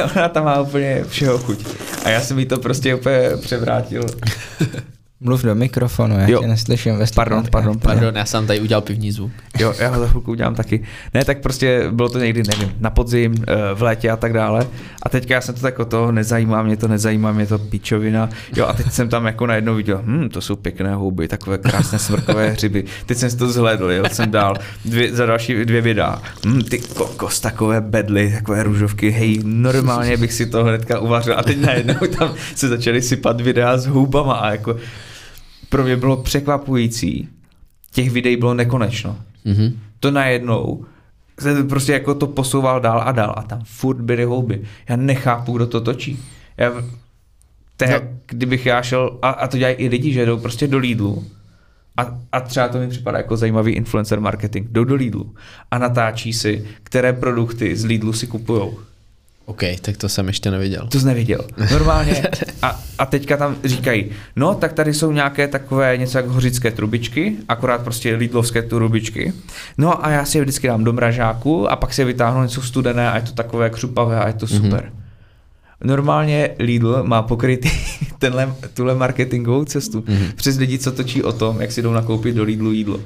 ona 0.16 0.28
tam 0.28 0.44
má 0.44 0.60
úplně 0.60 1.04
všeho 1.08 1.38
chuť. 1.38 1.66
A 2.04 2.10
já 2.10 2.20
jsem 2.20 2.38
jí 2.38 2.46
to 2.46 2.58
prostě 2.58 2.94
úplně 2.94 3.30
převrátil. 3.40 4.02
Mluv 5.24 5.42
do 5.42 5.54
mikrofonu, 5.54 6.18
já 6.18 6.28
Jo. 6.28 6.40
tě 6.40 6.46
neslyším 6.46 6.96
ve 6.96 7.04
Pardon, 7.14 7.44
pardon, 7.50 7.78
pardon. 7.78 7.78
Pardon, 7.80 8.16
já 8.16 8.24
jsem 8.24 8.46
tady 8.46 8.60
udělal 8.60 8.82
pivní 8.82 9.12
zvuk. 9.12 9.32
Jo, 9.58 9.74
já 9.78 9.88
ho 9.88 10.00
za 10.00 10.08
chvilku 10.08 10.30
udělám 10.30 10.54
taky. 10.54 10.82
Ne, 11.14 11.24
tak 11.24 11.38
prostě 11.38 11.84
bylo 11.90 12.08
to 12.08 12.18
někdy, 12.18 12.42
nevím, 12.48 12.74
na 12.80 12.90
podzim, 12.90 13.34
eh, 13.48 13.54
v 13.74 13.82
létě 13.82 14.10
a 14.10 14.16
tak 14.16 14.32
dále. 14.32 14.66
A 15.02 15.08
teďka 15.08 15.34
já 15.34 15.40
jsem 15.40 15.54
to 15.54 15.60
tak 15.60 15.78
o 15.78 15.84
to, 15.84 16.12
nezajímá 16.12 16.62
mě 16.62 16.76
to, 16.76 16.88
nezajímá 16.88 17.32
mě 17.32 17.46
to, 17.46 17.58
pičovina. 17.58 18.28
Jo, 18.56 18.66
a 18.66 18.72
teď 18.72 18.92
jsem 18.92 19.08
tam 19.08 19.26
jako 19.26 19.46
najednou 19.46 19.74
viděl, 19.74 20.02
hm, 20.04 20.28
to 20.28 20.40
jsou 20.40 20.56
pěkné 20.56 20.94
houby, 20.94 21.28
takové 21.28 21.58
krásné 21.58 21.98
smrkové 21.98 22.50
hřiby. 22.50 22.84
Teď 23.06 23.18
jsem 23.18 23.30
si 23.30 23.36
to 23.36 23.52
zhlédl, 23.52 23.90
jel 23.90 24.04
jsem 24.12 24.30
dál 24.30 24.56
dvě, 24.84 25.14
za 25.14 25.26
další 25.26 25.64
dvě 25.64 25.80
videa. 25.80 26.22
Hm, 26.46 26.62
ty 26.62 26.78
kokos, 26.78 27.40
takové 27.40 27.80
bedly, 27.80 28.32
takové 28.34 28.62
růžovky, 28.62 29.10
hej, 29.10 29.40
normálně 29.44 30.16
bych 30.16 30.32
si 30.32 30.46
to 30.46 30.64
hnedka 30.64 30.98
uvařil. 30.98 31.38
A 31.38 31.42
teď 31.42 31.58
najednou 31.60 31.94
tam 32.18 32.34
se 32.54 32.68
začaly 32.68 33.02
sypat 33.02 33.40
videa 33.40 33.76
s 33.78 33.86
houbama 33.86 34.34
a 34.34 34.50
jako 34.50 34.76
pro 35.74 35.84
mě 35.84 35.96
bylo 35.96 36.16
překvapující, 36.16 37.28
těch 37.92 38.10
videí 38.10 38.36
bylo 38.36 38.54
nekonečno 38.54 39.16
Mhm. 39.44 39.78
to 40.00 40.10
najednou 40.10 40.84
se 41.40 41.64
prostě 41.64 41.92
jako 41.92 42.14
to 42.14 42.26
posouval 42.26 42.80
dál 42.80 43.02
a 43.04 43.12
dál 43.12 43.34
a 43.36 43.42
tam 43.42 43.60
furt 43.64 44.00
byly 44.00 44.24
houby. 44.24 44.62
Já 44.88 44.96
nechápu, 44.96 45.52
kdo 45.56 45.66
to 45.66 45.80
točí. 45.80 46.18
Já, 46.56 46.70
to 47.76 47.84
je, 47.84 47.90
No. 47.90 48.08
kdybych 48.26 48.66
já 48.66 48.82
šel, 48.82 49.18
a, 49.22 49.28
a 49.30 49.48
to 49.48 49.58
dělají 49.58 49.76
i 49.76 49.88
lidi, 49.88 50.12
že 50.12 50.26
jdou 50.26 50.38
prostě 50.38 50.66
do 50.66 50.78
Lidlu 50.78 51.24
a, 51.96 52.18
a 52.32 52.40
třeba 52.40 52.68
to 52.68 52.78
mi 52.78 52.88
připadá 52.88 53.18
jako 53.18 53.36
zajímavý 53.36 53.72
influencer 53.72 54.20
marketing. 54.20 54.66
Jdou 54.70 54.84
do 54.84 54.94
Lidlu 54.94 55.34
a 55.70 55.78
natáčí 55.78 56.32
si, 56.32 56.64
které 56.82 57.12
produkty 57.12 57.76
z 57.76 57.84
Lidlu 57.84 58.12
si 58.12 58.26
kupujou. 58.26 58.78
OK, 59.46 59.62
tak 59.80 59.96
to 59.96 60.08
jsem 60.08 60.26
ještě 60.26 60.50
neviděl. 60.50 60.88
To 60.88 61.00
jsi 61.00 61.06
neviděl. 61.06 61.44
Normálně. 61.70 62.22
A, 62.62 62.80
a 62.98 63.06
teďka 63.06 63.36
tam 63.36 63.56
říkají, 63.64 64.10
no 64.36 64.54
tak 64.54 64.72
tady 64.72 64.94
jsou 64.94 65.12
nějaké 65.12 65.48
takové 65.48 65.96
něco 65.96 66.18
jako 66.18 66.30
hořické 66.30 66.70
trubičky, 66.70 67.36
akorát 67.48 67.82
prostě 67.82 68.14
lidlovské 68.14 68.62
trubičky. 68.62 69.32
No 69.78 70.06
a 70.06 70.10
já 70.10 70.24
si 70.24 70.38
je 70.38 70.42
vždycky 70.42 70.66
dám 70.66 70.84
do 70.84 70.92
mražáku 70.92 71.70
a 71.70 71.76
pak 71.76 71.94
si 71.94 72.00
je 72.00 72.04
vytáhnu 72.04 72.42
něco 72.42 72.62
studené 72.62 73.10
a 73.10 73.16
je 73.16 73.22
to 73.22 73.32
takové 73.32 73.70
křupavé 73.70 74.20
a 74.20 74.26
je 74.26 74.32
to 74.34 74.46
super. 74.46 74.84
Mm-hmm. 74.84 75.04
Normálně 75.86 76.50
Lidl 76.58 77.02
má 77.02 77.22
pokrytý 77.22 77.70
tenhle, 78.18 78.54
tuhle 78.74 78.94
marketingovou 78.94 79.64
cestu 79.64 80.00
mm-hmm. 80.00 80.32
přes 80.34 80.56
lidi, 80.56 80.78
co 80.78 80.92
točí 80.92 81.22
o 81.22 81.32
tom, 81.32 81.60
jak 81.60 81.72
si 81.72 81.82
jdou 81.82 81.92
nakoupit 81.92 82.34
do 82.34 82.42
Lidlu 82.42 82.72
jídlo. 82.72 83.00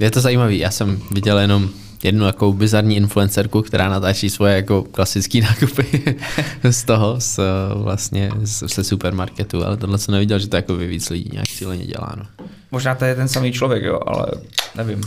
Je 0.00 0.10
to 0.10 0.20
zajímavý, 0.20 0.58
já 0.58 0.70
jsem 0.70 0.98
viděl 1.10 1.38
jenom 1.38 1.70
jednu 2.04 2.26
jako 2.26 2.52
bizarní 2.52 2.96
influencerku, 2.96 3.62
která 3.62 3.88
natáčí 3.88 4.30
svoje 4.30 4.56
jako 4.56 4.82
klasické 4.82 5.40
nákupy 5.40 6.16
z 6.70 6.84
toho, 6.84 7.20
z, 7.20 7.40
vlastně 7.74 8.30
z, 8.42 8.72
se 8.72 8.84
supermarketu, 8.84 9.64
ale 9.64 9.76
tohle 9.76 9.98
jsem 9.98 10.12
neviděl, 10.12 10.38
že 10.38 10.48
to 10.48 10.56
jako 10.56 10.76
víc 10.76 11.10
lidí 11.10 11.30
nějak 11.32 11.48
cíleně 11.48 11.86
dělá. 11.86 12.12
No. 12.16 12.46
Možná 12.70 12.94
to 12.94 13.04
je 13.04 13.14
ten 13.14 13.28
samý 13.28 13.52
člověk, 13.52 13.82
jo, 13.82 14.00
ale 14.06 14.26
nevím. 14.74 15.00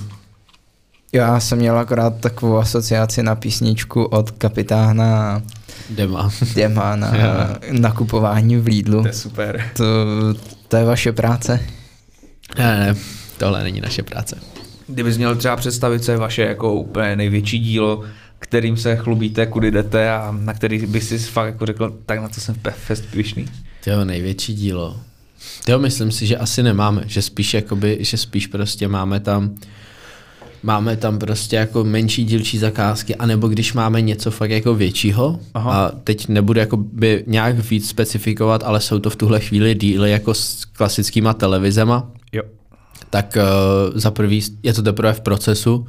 Já 1.13 1.39
jsem 1.39 1.57
měl 1.57 1.77
akorát 1.77 2.19
takovou 2.19 2.57
asociaci 2.57 3.23
na 3.23 3.35
písničku 3.35 4.03
od 4.03 4.31
kapitána 4.31 5.41
Dema. 5.89 6.31
Dema 6.55 6.95
na 6.95 7.13
nakupování 7.71 8.57
v 8.57 8.67
Lidlu. 8.67 9.01
To 9.01 9.07
je 9.07 9.13
super. 9.13 9.69
To, 9.73 9.83
to 10.67 10.77
je 10.77 10.85
vaše 10.85 11.11
práce? 11.11 11.59
Ne, 12.57 12.79
ne, 12.79 12.95
tohle 13.37 13.63
není 13.63 13.81
naše 13.81 14.03
práce. 14.03 14.37
Kdybys 14.87 15.17
měl 15.17 15.35
třeba 15.35 15.55
představit, 15.55 16.03
co 16.03 16.11
je 16.11 16.17
vaše 16.17 16.41
jako 16.41 16.73
úplně 16.73 17.15
největší 17.15 17.59
dílo, 17.59 18.03
kterým 18.39 18.77
se 18.77 18.95
chlubíte, 18.95 19.45
kudy 19.45 19.71
jdete 19.71 20.11
a 20.11 20.35
na 20.39 20.53
který 20.53 20.85
by 20.85 21.01
si 21.01 21.19
fakt 21.19 21.45
jako 21.47 21.65
řekl, 21.65 21.97
tak 22.05 22.21
na 22.21 22.29
to 22.29 22.41
jsem 22.41 22.55
fest 22.71 23.03
pišný. 23.11 23.47
To 23.83 24.05
největší 24.05 24.53
dílo. 24.53 24.99
Jo, 25.67 25.79
myslím 25.79 26.11
si, 26.11 26.27
že 26.27 26.37
asi 26.37 26.63
nemáme, 26.63 27.03
že 27.05 27.21
spíš 27.21 27.53
jakoby, 27.53 27.97
že 27.99 28.17
spíš 28.17 28.47
prostě 28.47 28.87
máme 28.87 29.19
tam 29.19 29.55
máme 30.63 30.97
tam 30.97 31.19
prostě 31.19 31.55
jako 31.55 31.83
menší 31.83 32.23
dílčí 32.23 32.57
zakázky, 32.57 33.15
anebo 33.15 33.47
když 33.47 33.73
máme 33.73 34.01
něco 34.01 34.31
fakt 34.31 34.51
jako 34.51 34.75
většího, 34.75 35.39
Aha. 35.53 35.71
a 35.71 35.91
teď 36.03 36.27
nebudu 36.27 36.59
jako 36.59 36.77
by 36.77 37.23
nějak 37.27 37.69
víc 37.69 37.89
specifikovat, 37.89 38.63
ale 38.63 38.81
jsou 38.81 38.99
to 38.99 39.09
v 39.09 39.15
tuhle 39.15 39.39
chvíli 39.39 39.75
díly 39.75 40.11
jako 40.11 40.33
s 40.33 40.65
klasickýma 40.65 41.33
televizema, 41.33 42.11
jo. 42.31 42.43
Tak 43.09 43.37
uh, 43.37 43.99
za 43.99 44.11
prvý 44.11 44.41
je 44.63 44.73
to 44.73 44.81
teprve 44.81 45.13
v 45.13 45.21
procesu, 45.21 45.87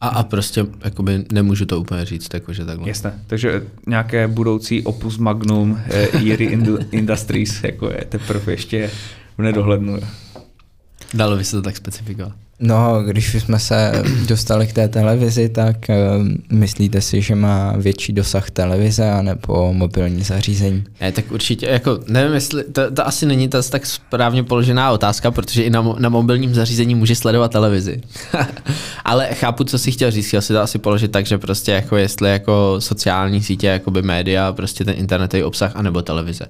a, 0.00 0.08
a 0.08 0.22
prostě 0.22 0.66
jakoby 0.84 1.24
nemůžu 1.32 1.66
to 1.66 1.80
úplně 1.80 2.04
říct, 2.04 2.34
jakože 2.34 2.64
takhle. 2.64 2.88
Jasné, 2.88 3.24
takže 3.26 3.66
nějaké 3.86 4.28
budoucí 4.28 4.82
opus 4.82 5.18
magnum 5.18 5.80
eh, 5.86 6.32
Erie 6.32 6.50
Industries, 6.90 7.64
jako 7.64 7.90
je 7.90 8.04
teprve 8.08 8.52
ještě 8.52 8.90
v 9.38 9.42
nedohlednu. 9.42 9.98
Dalo 11.14 11.36
by 11.36 11.44
se 11.44 11.56
to 11.56 11.62
tak 11.62 11.76
specifikovat. 11.76 12.32
No, 12.62 13.02
když 13.02 13.34
jsme 13.34 13.58
se 13.58 13.92
dostali 14.26 14.66
k 14.66 14.72
té 14.72 14.88
televizi, 14.88 15.48
tak 15.48 15.76
uh, 15.88 16.26
myslíte 16.50 17.00
si, 17.00 17.22
že 17.22 17.34
má 17.34 17.74
větší 17.76 18.12
dosah 18.12 18.50
televize 18.50 19.10
anebo 19.10 19.72
mobilní 19.72 20.22
zařízení? 20.22 20.84
Ne, 21.00 21.12
tak 21.12 21.32
určitě, 21.32 21.66
jako 21.66 22.00
nevím, 22.06 22.34
jestli, 22.34 22.64
to, 22.64 22.90
to 22.90 23.06
asi 23.06 23.26
není 23.26 23.48
ta 23.48 23.62
tak 23.62 23.86
správně 23.86 24.42
položená 24.42 24.90
otázka, 24.90 25.30
protože 25.30 25.62
i 25.62 25.70
na, 25.70 25.94
na 25.98 26.08
mobilním 26.08 26.54
zařízení 26.54 26.94
může 26.94 27.14
sledovat 27.14 27.52
televizi. 27.52 28.00
Ale 29.04 29.26
chápu, 29.34 29.64
co 29.64 29.78
si 29.78 29.92
chtěl 29.92 30.10
říct, 30.10 30.26
chtěl 30.26 30.42
si 30.42 30.52
to 30.52 30.60
asi 30.60 30.78
položit 30.78 31.12
tak, 31.12 31.26
že 31.26 31.38
prostě 31.38 31.72
jako 31.72 31.96
jestli 31.96 32.30
jako 32.30 32.76
sociální 32.78 33.42
sítě, 33.42 33.66
jakoby 33.66 34.02
média, 34.02 34.52
prostě 34.52 34.84
ten 34.84 34.94
internetový 34.98 35.42
obsah, 35.42 35.76
anebo 35.76 36.02
televize. 36.02 36.46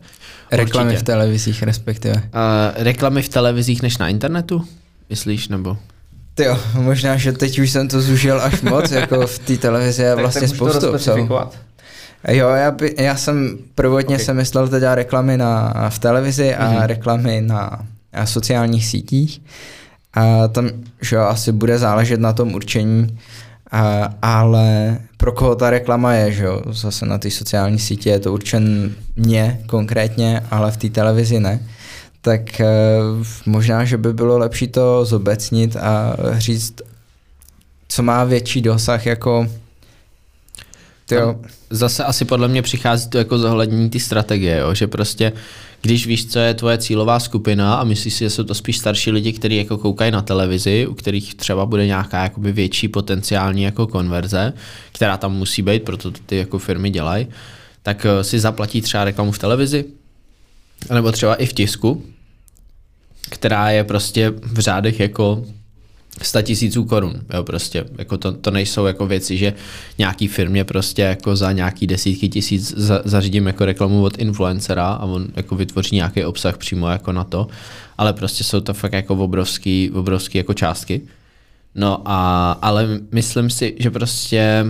Reklamy 0.51 0.91
určitě. 0.91 1.01
v 1.01 1.07
televizích 1.07 1.63
respektive. 1.63 2.15
Uh, 2.15 2.21
reklamy 2.75 3.23
v 3.23 3.29
televizích 3.29 3.83
než 3.83 3.99
na 3.99 4.09
internetu? 4.09 4.65
Myslíš, 5.11 5.49
nebo? 5.49 5.77
Jo, 6.39 6.59
možná, 6.75 7.17
že 7.17 7.33
teď 7.33 7.59
už 7.59 7.71
jsem 7.71 7.89
to 7.89 8.01
zužil 8.01 8.41
až 8.41 8.63
moc, 8.63 8.91
jako 8.91 9.27
v 9.27 9.39
té 9.39 9.57
televizi 9.57 10.03
je 10.03 10.15
vlastně 10.15 10.49
spoustu. 10.49 10.87
Jo, 12.29 12.49
já, 12.49 12.71
by, 12.71 12.95
já 12.99 13.17
jsem 13.17 13.59
prvotně 13.75 14.15
okay. 14.15 14.25
jsem 14.25 14.37
myslel 14.37 14.69
teda 14.69 14.95
reklamy 14.95 15.37
na, 15.37 15.75
v 15.89 15.99
televizi 15.99 16.55
a 16.55 16.73
mm-hmm. 16.73 16.87
reklamy 16.87 17.41
na, 17.41 17.87
na 18.13 18.27
sociálních 18.27 18.87
sítích. 18.87 19.43
A 20.15 20.49
tam, 20.49 20.71
že 21.03 21.17
jo, 21.17 21.23
asi 21.23 21.53
bude 21.53 21.79
záležet 21.79 22.21
na 22.21 22.33
tom 22.33 22.55
určení, 22.55 23.19
a, 23.71 24.15
ale 24.23 24.99
pro 25.17 25.33
koho 25.33 25.55
ta 25.55 25.71
reklama 25.71 26.13
je, 26.13 26.33
že 26.33 26.45
jo, 26.45 26.63
zase 26.71 27.07
na 27.07 27.19
té 27.19 27.31
sociální 27.31 27.79
sítě 27.79 28.11
je 28.11 28.19
to 28.19 28.33
určen 28.33 28.93
mě 29.17 29.61
konkrétně, 29.67 30.43
ale 30.51 30.71
v 30.71 30.77
té 30.77 30.89
televizi 30.91 31.41
ne 31.41 31.61
tak 32.23 32.61
eh, 32.61 32.67
možná, 33.47 33.85
že 33.85 33.97
by 33.97 34.13
bylo 34.13 34.39
lepší 34.39 34.69
to 34.69 35.05
zobecnit 35.05 35.77
a 35.77 36.17
říct, 36.39 36.83
co 37.89 38.03
má 38.03 38.25
větší 38.25 38.63
dosah 38.63 39.07
jako 39.07 39.47
Jo. 41.13 41.37
Zase 41.71 42.05
asi 42.05 42.25
podle 42.25 42.49
mě 42.49 42.63
přichází 42.63 43.11
to 43.11 43.19
jako 43.19 43.39
zohlednění 43.39 43.91
ty 43.91 44.01
strategie, 44.01 44.59
jo? 44.59 44.75
že 44.75 44.87
prostě 44.87 45.33
když 45.83 46.07
víš, 46.07 46.27
co 46.27 46.39
je 46.39 46.55
tvoje 46.55 46.79
cílová 46.79 47.21
skupina 47.21 47.75
a 47.75 47.85
myslíš 47.85 48.15
si, 48.15 48.25
že 48.25 48.31
jsou 48.31 48.45
to 48.45 48.55
spíš 48.55 48.79
starší 48.79 49.11
lidi, 49.11 49.33
kteří 49.33 49.57
jako 49.57 49.79
koukají 49.79 50.11
na 50.11 50.23
televizi, 50.23 50.87
u 50.87 50.95
kterých 50.95 51.35
třeba 51.35 51.67
bude 51.67 51.87
nějaká 51.87 52.23
jakoby 52.23 52.53
větší 52.53 52.89
potenciální 52.89 53.63
jako 53.63 53.87
konverze, 53.87 54.53
která 54.93 55.17
tam 55.17 55.33
musí 55.33 55.63
být, 55.63 55.83
proto 55.83 56.11
to 56.11 56.21
ty 56.27 56.37
jako 56.37 56.59
firmy 56.59 56.91
dělají, 56.91 57.27
tak 57.83 58.07
eh, 58.07 58.25
si 58.25 58.41
zaplatí 58.41 58.81
třeba 58.81 59.05
reklamu 59.05 59.33
v 59.33 59.39
televizi, 59.39 59.85
nebo 60.95 61.13
třeba 61.13 61.35
i 61.35 61.47
v 61.47 61.53
tisku, 61.53 62.05
která 63.31 63.71
je 63.71 63.85
prostě 63.85 64.31
v 64.31 64.59
řádech 64.59 65.01
jako 65.01 65.45
100 66.23 66.43
tisíců 66.43 66.85
korun, 66.85 67.21
jo, 67.35 67.45
prostě, 67.45 67.85
jako 67.99 68.19
to, 68.19 68.33
to, 68.33 68.51
nejsou 68.51 68.87
jako 68.87 69.07
věci, 69.07 69.37
že 69.37 69.55
nějaký 69.99 70.29
firmě 70.29 70.65
prostě 70.65 71.03
jako 71.03 71.37
za 71.37 71.53
nějaký 71.53 71.87
desítky 71.87 72.29
tisíc 72.29 72.75
za, 72.77 73.03
zařídím 73.05 73.47
jako 73.47 73.65
reklamu 73.65 74.03
od 74.03 74.19
influencera 74.19 74.89
a 74.89 75.05
on 75.05 75.27
jako 75.37 75.57
vytvoří 75.57 75.97
nějaký 75.97 76.25
obsah 76.25 76.59
přímo 76.59 76.89
jako 76.89 77.13
na 77.13 77.25
to, 77.25 77.49
ale 77.99 78.13
prostě 78.13 78.45
jsou 78.45 78.61
to 78.61 78.75
fakt 78.75 78.93
jako 78.93 79.15
obrovský, 79.15 79.91
obrovský 79.95 80.39
jako 80.39 80.55
částky. 80.55 81.01
No 81.75 82.03
a, 82.05 82.53
ale 82.53 82.89
myslím 83.13 83.51
si, 83.51 83.77
že 83.79 83.91
prostě 83.91 84.67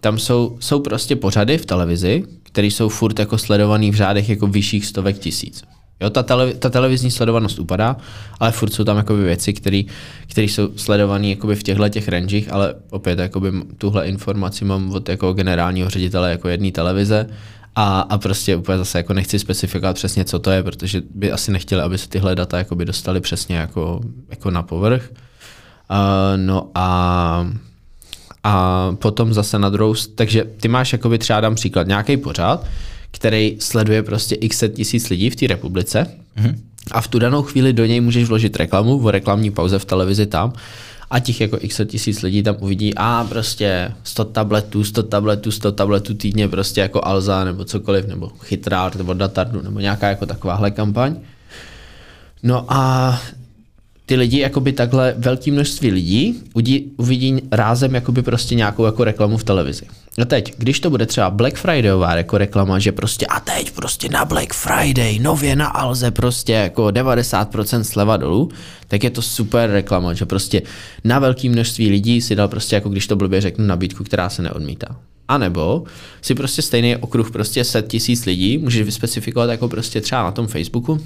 tam 0.00 0.18
jsou, 0.18 0.56
jsou 0.60 0.80
prostě 0.80 1.16
pořady 1.16 1.58
v 1.58 1.66
televizi, 1.66 2.24
které 2.56 2.68
jsou 2.68 2.88
furt 2.88 3.18
jako 3.18 3.38
sledovaný 3.38 3.90
v 3.90 3.94
řádech 3.94 4.28
jako 4.28 4.46
vyšších 4.46 4.86
stovek 4.86 5.18
tisíc. 5.18 5.64
Jo, 6.00 6.10
ta, 6.10 6.22
tele, 6.22 6.54
ta 6.54 6.70
televizní 6.70 7.10
sledovanost 7.10 7.58
upadá, 7.58 7.96
ale 8.40 8.52
furt 8.52 8.70
jsou 8.72 8.84
tam 8.84 8.96
jakoby 8.96 9.22
věci, 9.22 9.52
které 9.52 10.44
jsou 10.44 10.68
sledované 10.76 11.28
jakoby 11.28 11.56
v 11.56 11.62
těchto 11.62 11.88
těch 11.88 12.08
rangech, 12.08 12.52
ale 12.52 12.74
opět 12.90 13.18
jakoby 13.18 13.52
tuhle 13.78 14.08
informaci 14.08 14.64
mám 14.64 14.90
od 14.90 15.08
jako 15.08 15.32
generálního 15.32 15.90
ředitele 15.90 16.30
jako 16.30 16.48
jedné 16.48 16.72
televize 16.72 17.26
a, 17.74 18.00
a 18.00 18.18
prostě 18.18 18.56
úplně 18.56 18.78
zase 18.78 18.98
jako 18.98 19.14
nechci 19.14 19.38
specifikovat 19.38 19.96
přesně, 19.96 20.24
co 20.24 20.38
to 20.38 20.50
je, 20.50 20.62
protože 20.62 21.02
by 21.14 21.32
asi 21.32 21.52
nechtěli, 21.52 21.82
aby 21.82 21.98
se 21.98 22.08
tyhle 22.08 22.34
data 22.34 22.58
jakoby 22.58 22.84
dostali 22.84 23.20
přesně 23.20 23.56
jako, 23.56 24.00
jako 24.30 24.50
na 24.50 24.62
povrch. 24.62 25.10
Uh, 25.90 25.96
no 26.36 26.70
a 26.74 27.50
a 28.46 28.92
potom 28.98 29.34
zase 29.34 29.58
na 29.58 29.70
druhou, 29.70 29.94
takže 30.14 30.44
ty 30.60 30.68
máš 30.68 30.92
jakoby 30.92 31.18
třeba 31.18 31.40
dám 31.40 31.54
příklad, 31.54 31.86
nějaký 31.86 32.16
pořád, 32.16 32.66
který 33.10 33.56
sleduje 33.60 34.02
prostě 34.02 34.34
x 34.34 34.58
set 34.58 34.74
tisíc 34.74 35.08
lidí 35.08 35.30
v 35.30 35.36
té 35.36 35.46
republice 35.46 36.06
mm-hmm. 36.36 36.54
a 36.90 37.00
v 37.00 37.08
tu 37.08 37.18
danou 37.18 37.42
chvíli 37.42 37.72
do 37.72 37.86
něj 37.86 38.00
můžeš 38.00 38.24
vložit 38.24 38.56
reklamu 38.56 38.98
o 38.98 39.10
reklamní 39.10 39.50
pauze 39.50 39.78
v 39.78 39.84
televizi 39.84 40.26
tam 40.26 40.52
a 41.10 41.20
těch 41.20 41.40
jako 41.40 41.58
x 41.60 41.80
tisíc 41.86 42.22
lidí 42.22 42.42
tam 42.42 42.56
uvidí 42.60 42.94
a 42.96 43.26
prostě 43.28 43.92
100 44.04 44.24
tabletů, 44.24 44.84
100 44.84 45.02
tabletů, 45.02 45.50
100 45.50 45.72
tabletů 45.72 46.14
týdně 46.14 46.48
prostě 46.48 46.80
jako 46.80 47.04
Alza 47.04 47.44
nebo 47.44 47.64
cokoliv, 47.64 48.06
nebo 48.06 48.28
Chytrár, 48.28 48.96
nebo 48.96 49.14
Datardu, 49.14 49.62
nebo 49.62 49.80
nějaká 49.80 50.08
jako 50.08 50.26
takováhle 50.26 50.70
kampaň. 50.70 51.16
No 52.42 52.64
a 52.68 53.20
ty 54.06 54.16
lidi, 54.16 54.38
jakoby 54.38 54.72
takhle 54.72 55.14
velké 55.18 55.52
množství 55.52 55.90
lidí 55.90 56.42
uvidí, 56.54 56.92
uvidí 56.96 57.36
rázem 57.52 57.94
jakoby 57.94 58.22
prostě 58.22 58.54
nějakou 58.54 58.84
jako 58.84 59.04
reklamu 59.04 59.36
v 59.36 59.44
televizi. 59.44 59.86
A 60.22 60.24
teď, 60.24 60.54
když 60.58 60.80
to 60.80 60.90
bude 60.90 61.06
třeba 61.06 61.30
Black 61.30 61.56
Fridayová 61.56 62.14
jako 62.14 62.38
reklama, 62.38 62.78
že 62.78 62.92
prostě 62.92 63.26
a 63.26 63.40
teď 63.40 63.70
prostě 63.70 64.08
na 64.08 64.24
Black 64.24 64.52
Friday, 64.52 65.18
nově 65.18 65.56
na 65.56 65.66
Alze 65.66 66.10
prostě 66.10 66.52
jako 66.52 66.86
90% 66.86 67.80
sleva 67.80 68.16
dolů, 68.16 68.50
tak 68.88 69.04
je 69.04 69.10
to 69.10 69.22
super 69.22 69.70
reklama, 69.70 70.14
že 70.14 70.26
prostě 70.26 70.62
na 71.04 71.18
velké 71.18 71.48
množství 71.48 71.90
lidí 71.90 72.20
si 72.20 72.34
dal 72.34 72.48
prostě 72.48 72.76
jako 72.76 72.88
když 72.88 73.06
to 73.06 73.16
blbě 73.16 73.40
řeknu 73.40 73.66
nabídku, 73.66 74.04
která 74.04 74.28
se 74.28 74.42
neodmítá. 74.42 74.96
A 75.28 75.38
nebo 75.38 75.84
si 76.22 76.34
prostě 76.34 76.62
stejný 76.62 76.96
okruh 76.96 77.30
prostě 77.30 77.64
set 77.64 77.88
tisíc 77.88 78.26
lidí 78.26 78.58
můžeš 78.58 78.82
vyspecifikovat 78.82 79.50
jako 79.50 79.68
prostě 79.68 80.00
třeba 80.00 80.22
na 80.22 80.30
tom 80.30 80.46
Facebooku, 80.46 81.00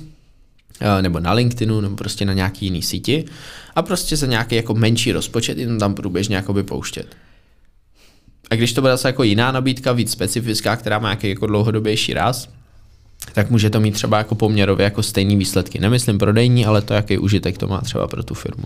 nebo 1.00 1.20
na 1.20 1.32
LinkedInu, 1.32 1.80
nebo 1.80 1.96
prostě 1.96 2.24
na 2.24 2.32
nějaký 2.32 2.66
jiný 2.66 2.82
síti 2.82 3.24
a 3.74 3.82
prostě 3.82 4.16
za 4.16 4.26
nějaký 4.26 4.54
jako 4.54 4.74
menší 4.74 5.12
rozpočet 5.12 5.58
jenom 5.58 5.78
tam 5.78 5.94
průběžně 5.94 6.36
jako 6.36 6.54
pouštět. 6.62 7.16
A 8.50 8.54
když 8.54 8.72
to 8.72 8.80
bude 8.80 8.92
zase 8.92 9.08
jako 9.08 9.22
jiná 9.22 9.52
nabídka, 9.52 9.92
víc 9.92 10.10
specifická, 10.10 10.76
která 10.76 10.98
má 10.98 11.08
nějaký 11.08 11.28
jako 11.28 11.46
dlouhodobější 11.46 12.14
ráz, 12.14 12.48
tak 13.32 13.50
může 13.50 13.70
to 13.70 13.80
mít 13.80 13.94
třeba 13.94 14.18
jako 14.18 14.34
poměrově 14.34 14.84
jako 14.84 15.02
stejný 15.02 15.36
výsledky. 15.36 15.78
Nemyslím 15.78 16.18
prodejní, 16.18 16.66
ale 16.66 16.82
to, 16.82 16.94
jaký 16.94 17.18
užitek 17.18 17.58
to 17.58 17.68
má 17.68 17.80
třeba 17.80 18.08
pro 18.08 18.22
tu 18.22 18.34
firmu. 18.34 18.64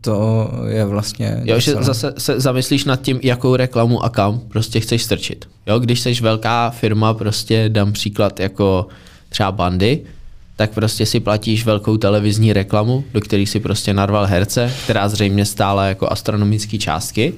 To 0.00 0.50
je 0.66 0.84
vlastně... 0.84 1.42
Jo, 1.44 1.60
že 1.60 1.74
zase 1.74 2.14
se 2.18 2.40
zamyslíš 2.40 2.84
nad 2.84 3.02
tím, 3.02 3.20
jakou 3.22 3.56
reklamu 3.56 4.04
a 4.04 4.08
kam 4.10 4.40
prostě 4.40 4.80
chceš 4.80 5.02
strčit. 5.02 5.48
Jo, 5.66 5.78
když 5.78 6.00
jsi 6.00 6.14
velká 6.14 6.70
firma, 6.70 7.14
prostě 7.14 7.68
dám 7.68 7.92
příklad 7.92 8.40
jako 8.40 8.86
třeba 9.28 9.52
bandy, 9.52 10.02
tak 10.56 10.70
prostě 10.70 11.06
si 11.06 11.20
platíš 11.20 11.64
velkou 11.64 11.96
televizní 11.96 12.52
reklamu, 12.52 13.04
do 13.12 13.20
které 13.20 13.46
si 13.46 13.60
prostě 13.60 13.94
narval 13.94 14.26
herce, 14.26 14.72
která 14.84 15.08
zřejmě 15.08 15.44
stála 15.44 15.86
jako 15.86 16.12
astronomické 16.12 16.78
částky. 16.78 17.34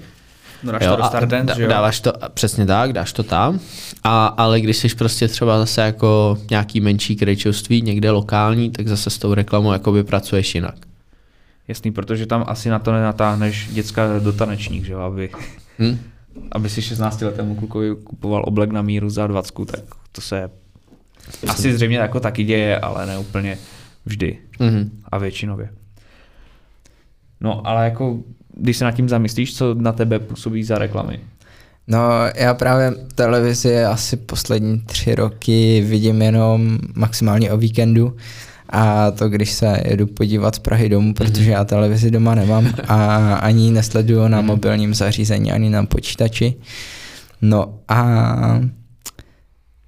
No 0.62 0.73
dáš 0.73 0.83
to 0.87 0.97
do 0.97 1.05
Stardance, 1.05 1.47
dá- 1.47 1.55
že 1.57 1.62
jo? 1.62 1.69
Dáváš 1.69 2.01
to, 2.01 2.12
přesně 2.35 2.67
tak, 2.67 2.93
dáš 2.93 3.12
to 3.12 3.23
tam, 3.23 3.61
a, 4.05 4.27
ale 4.27 4.61
když 4.61 4.77
jsi 4.77 4.89
prostě 4.89 5.29
třeba 5.29 5.59
zase 5.59 5.81
jako 5.81 6.39
nějaký 6.51 6.81
menší 6.81 7.17
krejčovství, 7.17 7.83
někde 7.83 8.11
lokální, 8.11 8.71
tak 8.71 8.89
zase 8.89 9.11
s 9.11 9.19
tou 9.19 9.35
reklamou 9.35 9.73
jakoby 9.73 10.05
pracuješ 10.05 10.55
jinak. 10.55 10.75
Jasný, 11.69 11.93
protože 11.93 12.27
tam 12.27 12.45
asi 12.49 12.69
na 12.69 12.79
to 12.79 12.93
nenatáhneš 12.93 13.69
děcka 13.73 14.19
do 14.19 14.33
tanečník, 14.33 14.85
že 14.85 14.93
jo, 14.93 14.99
aby, 15.01 15.31
Hm? 15.79 15.99
aby 16.53 16.69
si 16.71 16.83
16 16.83 17.21
letému 17.23 17.55
klukovi 17.55 17.95
kupoval 18.05 18.43
oblek 18.47 18.71
na 18.71 18.83
míru 18.83 19.11
za 19.11 19.27
20, 19.27 19.55
tak 19.67 19.81
to 20.12 20.21
se 20.21 20.51
asi 21.49 21.74
zřejmě 21.74 21.99
jako 21.99 22.20
taky 22.20 22.45
děje, 22.45 22.79
ale 22.79 23.07
ne 23.07 23.18
úplně 23.18 23.59
vždy 24.07 24.39
Mhm. 24.61 24.91
a 25.12 25.18
většinově. 25.18 25.68
No, 27.41 27.66
ale 27.66 27.85
jako, 27.85 28.18
když 28.57 28.77
se 28.77 28.85
nad 28.85 28.93
tím 28.93 29.09
zamyslíš, 29.09 29.57
co 29.57 29.74
na 29.74 29.93
tebe 29.93 30.18
působí 30.18 30.64
za 30.64 30.79
reklamy? 30.79 31.20
No, 31.89 32.01
já 32.37 32.55
právě 32.55 32.93
televizi 33.14 33.85
asi 33.85 34.16
poslední 34.16 34.81
tři 34.81 35.14
roky 35.14 35.81
vidím 35.87 36.22
jenom 36.22 36.79
maximálně 36.95 37.53
o 37.53 37.57
víkendu 37.57 38.16
a 38.70 39.11
to, 39.11 39.29
když 39.29 39.53
se 39.53 39.81
jedu 39.87 40.07
podívat 40.07 40.55
z 40.55 40.59
Prahy 40.59 40.89
domů, 40.89 41.14
protože 41.14 41.51
já 41.51 41.64
televizi 41.64 42.11
doma 42.11 42.35
nemám 42.35 42.72
a 42.89 43.35
ani 43.35 43.70
nesleduju 43.70 44.29
na 44.29 44.41
mobilním 44.41 44.95
zařízení, 44.95 45.53
ani 45.53 45.70
na 45.70 45.87
počítači. 45.87 46.55
No 47.43 47.74
a 47.89 48.61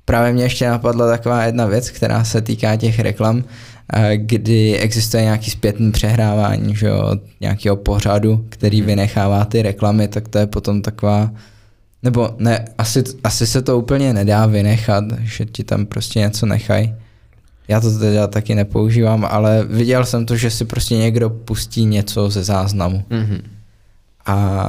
právě 0.09 0.33
mě 0.33 0.43
ještě 0.43 0.69
napadla 0.69 1.07
taková 1.09 1.45
jedna 1.45 1.67
věc, 1.67 1.91
která 1.91 2.25
se 2.25 2.41
týká 2.41 2.77
těch 2.77 2.99
reklam, 2.99 3.45
eh, 3.93 4.17
kdy 4.17 4.79
existuje 4.79 5.23
nějaký 5.23 5.51
zpětný 5.51 5.93
přehrávání, 5.93 6.77
že 6.77 6.87
jo, 6.87 7.03
od 7.13 7.21
nějakého 7.41 7.77
pořadu, 7.77 8.45
který 8.49 8.83
vynechává 8.83 9.45
ty 9.45 9.63
reklamy, 9.63 10.09
tak 10.09 10.29
to 10.29 10.39
je 10.39 10.47
potom 10.47 10.83
taková, 10.83 11.31
nebo 12.03 12.35
ne, 12.39 12.65
asi, 12.79 13.05
asi 13.25 13.47
se 13.47 13.63
to 13.63 13.79
úplně 13.79 14.13
nedá 14.13 14.47
vynechat, 14.47 15.05
že 15.23 15.45
ti 15.45 15.65
tam 15.65 15.87
prostě 15.87 16.19
něco 16.19 16.47
nechají. 16.47 16.95
Já 17.69 17.81
to 17.81 17.99
teda 17.99 18.27
taky 18.27 18.55
nepoužívám, 18.55 19.29
ale 19.31 19.65
viděl 19.65 20.05
jsem 20.05 20.27
to, 20.27 20.37
že 20.37 20.51
si 20.51 20.65
prostě 20.65 20.97
někdo 20.97 21.31
pustí 21.31 21.85
něco 21.85 22.31
ze 22.31 22.45
záznamu. 22.45 23.05
Mhm. 23.11 23.43
A 24.27 24.67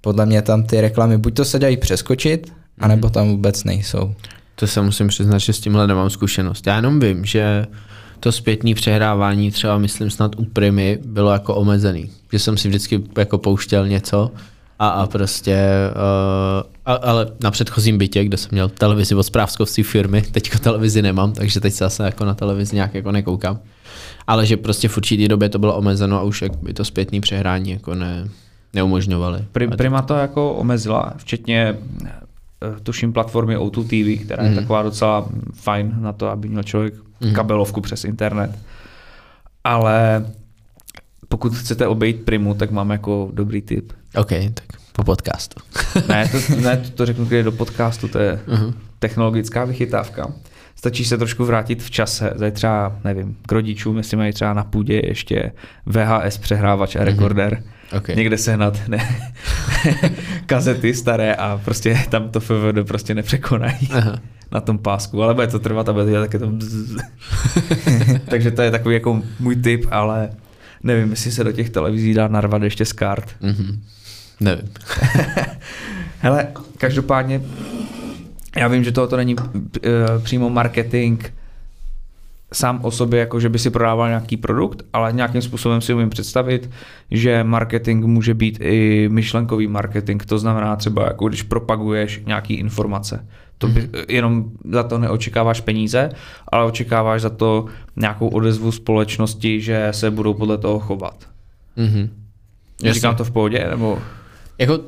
podle 0.00 0.26
mě 0.26 0.42
tam 0.42 0.62
ty 0.62 0.80
reklamy 0.80 1.18
buď 1.18 1.34
to 1.34 1.44
se 1.44 1.58
dají 1.58 1.76
přeskočit, 1.76 2.52
anebo 2.78 3.10
tam 3.10 3.28
vůbec 3.28 3.64
nejsou. 3.64 4.14
To 4.54 4.66
se 4.66 4.82
musím 4.82 5.08
přiznat, 5.08 5.38
že 5.38 5.52
s 5.52 5.60
tímhle 5.60 5.86
nemám 5.86 6.10
zkušenost. 6.10 6.66
Já 6.66 6.76
jenom 6.76 7.00
vím, 7.00 7.24
že 7.24 7.66
to 8.20 8.32
zpětný 8.32 8.74
přehrávání 8.74 9.50
třeba 9.50 9.78
myslím 9.78 10.10
snad 10.10 10.36
u 10.38 10.44
Primy 10.44 10.98
bylo 11.04 11.32
jako 11.32 11.54
omezený. 11.54 12.10
Že 12.32 12.38
jsem 12.38 12.56
si 12.56 12.68
vždycky 12.68 13.02
jako 13.18 13.38
pouštěl 13.38 13.88
něco 13.88 14.30
a, 14.78 14.88
a 14.88 15.06
prostě, 15.06 15.58
uh, 15.94 16.70
a, 16.86 16.94
ale 16.94 17.26
na 17.42 17.50
předchozím 17.50 17.98
bytě, 17.98 18.24
kde 18.24 18.36
jsem 18.36 18.48
měl 18.52 18.68
televizi 18.68 19.14
od 19.14 19.22
správskovství 19.22 19.82
firmy, 19.82 20.22
teďko 20.32 20.58
televizi 20.58 21.02
nemám, 21.02 21.32
takže 21.32 21.60
teď 21.60 21.72
se 21.72 21.84
zase 21.84 22.04
jako 22.04 22.24
na 22.24 22.34
televizi 22.34 22.76
nějak 22.76 22.94
jako 22.94 23.12
nekoukám. 23.12 23.58
Ale 24.26 24.46
že 24.46 24.56
prostě 24.56 24.88
v 24.88 24.96
určitý 24.96 25.28
době 25.28 25.48
to 25.48 25.58
bylo 25.58 25.76
omezeno 25.76 26.18
a 26.18 26.22
už 26.22 26.42
jak 26.42 26.56
by 26.56 26.74
to 26.74 26.84
zpětný 26.84 27.20
přehrání 27.20 27.70
jako 27.70 27.94
ne, 27.94 28.28
neumožňovali. 28.74 29.44
Prima 29.76 30.02
to 30.02 30.14
jako 30.14 30.54
omezila, 30.54 31.14
včetně 31.16 31.76
tuším 32.82 33.12
platformy 33.12 33.56
O2 33.58 33.84
TV, 33.84 34.24
která 34.24 34.42
je 34.44 34.50
Mhm. 34.50 34.58
taková 34.58 34.82
docela 34.82 35.28
fajn 35.54 35.94
na 36.00 36.12
to, 36.12 36.28
aby 36.28 36.48
měl 36.48 36.62
člověk 36.62 36.94
Mhm. 37.20 37.34
kabelovku 37.34 37.80
přes 37.80 38.04
internet. 38.04 38.50
Ale 39.64 40.26
pokud 41.28 41.54
chcete 41.54 41.86
obejít 41.86 42.24
Primu, 42.24 42.54
tak 42.54 42.70
mám 42.70 42.90
jako 42.90 43.30
dobrý 43.32 43.62
tip. 43.62 43.92
OK, 44.16 44.28
tak 44.54 44.64
po 44.92 45.04
podcastu. 45.04 45.60
Ne, 46.08 46.28
to, 46.28 46.38
ne, 46.60 46.76
to, 46.76 46.90
to 46.90 47.06
řeknu 47.06 47.24
když 47.24 47.44
do 47.44 47.52
podcastu, 47.52 48.08
to 48.08 48.18
je 48.18 48.40
Mhm. 48.46 48.74
technologická 48.98 49.64
vychytávka. 49.64 50.32
Stačí 50.76 51.04
se 51.04 51.18
trošku 51.18 51.44
vrátit 51.44 51.82
v 51.82 51.90
čase, 51.90 52.34
tady 52.38 52.52
třeba, 52.52 52.96
nevím, 53.04 53.36
k 53.46 53.52
rodičům, 53.52 53.96
jestli 53.96 54.16
mají 54.16 54.32
třeba 54.32 54.54
na 54.54 54.64
půdě 54.64 55.00
ještě 55.04 55.52
VHS 55.86 56.38
přehrávač 56.38 56.96
a 56.96 57.04
rekorder. 57.04 57.62
OK. 57.96 58.08
Někde 58.08 58.38
sehnat 58.38 58.88
ne, 58.88 59.30
kazety 60.46 60.94
staré 60.94 61.34
a 61.34 61.60
prostě 61.64 61.98
tam 62.08 62.28
to 62.28 62.40
FVD 62.40 62.88
prostě 62.88 63.14
nepřekonají 63.14 63.88
Aha. 63.92 64.18
na 64.52 64.60
tom 64.60 64.78
pásku, 64.78 65.22
ale 65.22 65.34
bude 65.34 65.46
to 65.46 65.58
trvat 65.58 65.88
a 65.88 65.92
bude 65.92 66.04
to 66.04 66.10
dělat 66.10 66.30
taky 66.30 66.38
to. 66.38 66.52
Takže 68.30 68.50
to 68.50 68.62
je 68.62 68.70
takový 68.70 68.94
jako 68.94 69.22
můj 69.40 69.56
tip, 69.56 69.86
ale 69.90 70.30
nevím, 70.82 71.10
jestli 71.10 71.30
se 71.30 71.44
do 71.44 71.52
těch 71.52 71.70
televizí 71.70 72.14
dá 72.14 72.28
narvat 72.28 72.62
ještě 72.62 72.84
z 72.84 72.92
kart. 72.92 73.34
Mhm. 73.40 73.82
Nevím. 74.40 74.68
Hele, 76.18 76.46
každopádně, 76.78 77.40
já 78.56 78.68
vím, 78.68 78.84
že 78.84 78.92
tohoto 78.92 79.16
není 79.16 79.34
uh, 79.34 79.44
přímo 80.22 80.50
marketing 80.50 81.24
sám 82.52 82.80
o 82.82 82.90
sobě, 82.90 83.20
jako 83.20 83.40
že 83.40 83.48
by 83.48 83.58
si 83.58 83.70
prodával 83.70 84.08
nějaký 84.08 84.36
produkt, 84.36 84.82
ale 84.92 85.12
nějakým 85.12 85.42
způsobem 85.42 85.80
si 85.80 85.94
umím 85.94 86.10
představit, 86.10 86.70
že 87.10 87.44
marketing 87.44 88.04
může 88.04 88.34
být 88.34 88.58
i 88.60 89.08
myšlenkový 89.12 89.66
marketing, 89.66 90.22
to 90.24 90.38
znamená 90.38 90.76
třeba, 90.76 91.04
jako 91.04 91.28
když 91.28 91.42
propaguješ 91.42 92.22
nějaký 92.26 92.54
informace. 92.54 93.26
To 93.58 93.68
by, 93.68 93.88
jenom 94.08 94.44
za 94.70 94.82
to 94.82 94.98
neočekáváš 94.98 95.60
peníze, 95.60 96.10
ale 96.48 96.64
očekáváš 96.64 97.22
za 97.22 97.30
to 97.30 97.66
nějakou 97.96 98.28
odezvu 98.28 98.72
společnosti, 98.72 99.60
že 99.60 99.88
se 99.90 100.10
budou 100.10 100.34
podle 100.34 100.58
toho 100.58 100.78
chovat. 100.78 101.28
Mhm. 101.76 102.10
Říkám 102.90 103.16
to 103.16 103.24
v 103.24 103.30
pohodě, 103.30 103.66
nebo... 103.70 103.98
Jako, 104.58 104.80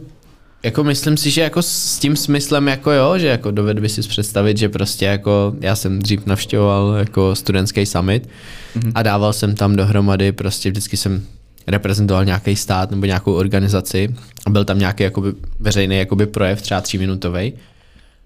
jako 0.65 0.85
myslím 0.85 1.17
si, 1.17 1.31
že 1.31 1.41
jako 1.41 1.63
s 1.63 1.99
tím 1.99 2.17
smyslem 2.17 2.69
jako 2.69 2.91
jo, 2.91 3.19
že 3.19 3.27
jako 3.27 3.51
dovedu 3.51 3.83
by 3.83 3.89
si 3.89 4.01
představit, 4.01 4.57
že 4.57 4.69
prostě 4.69 5.05
jako 5.05 5.55
já 5.61 5.77
jsem 5.77 5.99
dřív 5.99 6.27
navštěvoval 6.27 6.95
jako 6.99 7.35
studentský 7.35 7.87
summit 7.87 8.29
mm-hmm. 8.77 8.93
a 8.95 9.03
dával 9.03 9.33
jsem 9.33 9.55
tam 9.55 9.77
dohromady, 9.77 10.33
prostě 10.33 10.71
vždycky 10.71 10.97
jsem 10.97 11.23
reprezentoval 11.67 12.25
nějaký 12.25 12.57
stát 12.57 12.91
nebo 12.91 13.07
nějakou 13.07 13.33
organizaci 13.33 14.15
a 14.47 14.51
byl 14.51 14.65
tam 14.65 14.79
nějaký 14.79 15.03
jakoby 15.03 15.33
veřejný 15.61 15.99
jakoby 15.99 16.27
projev, 16.27 16.63
třeba 16.63 16.81
tříminutový. 16.81 17.53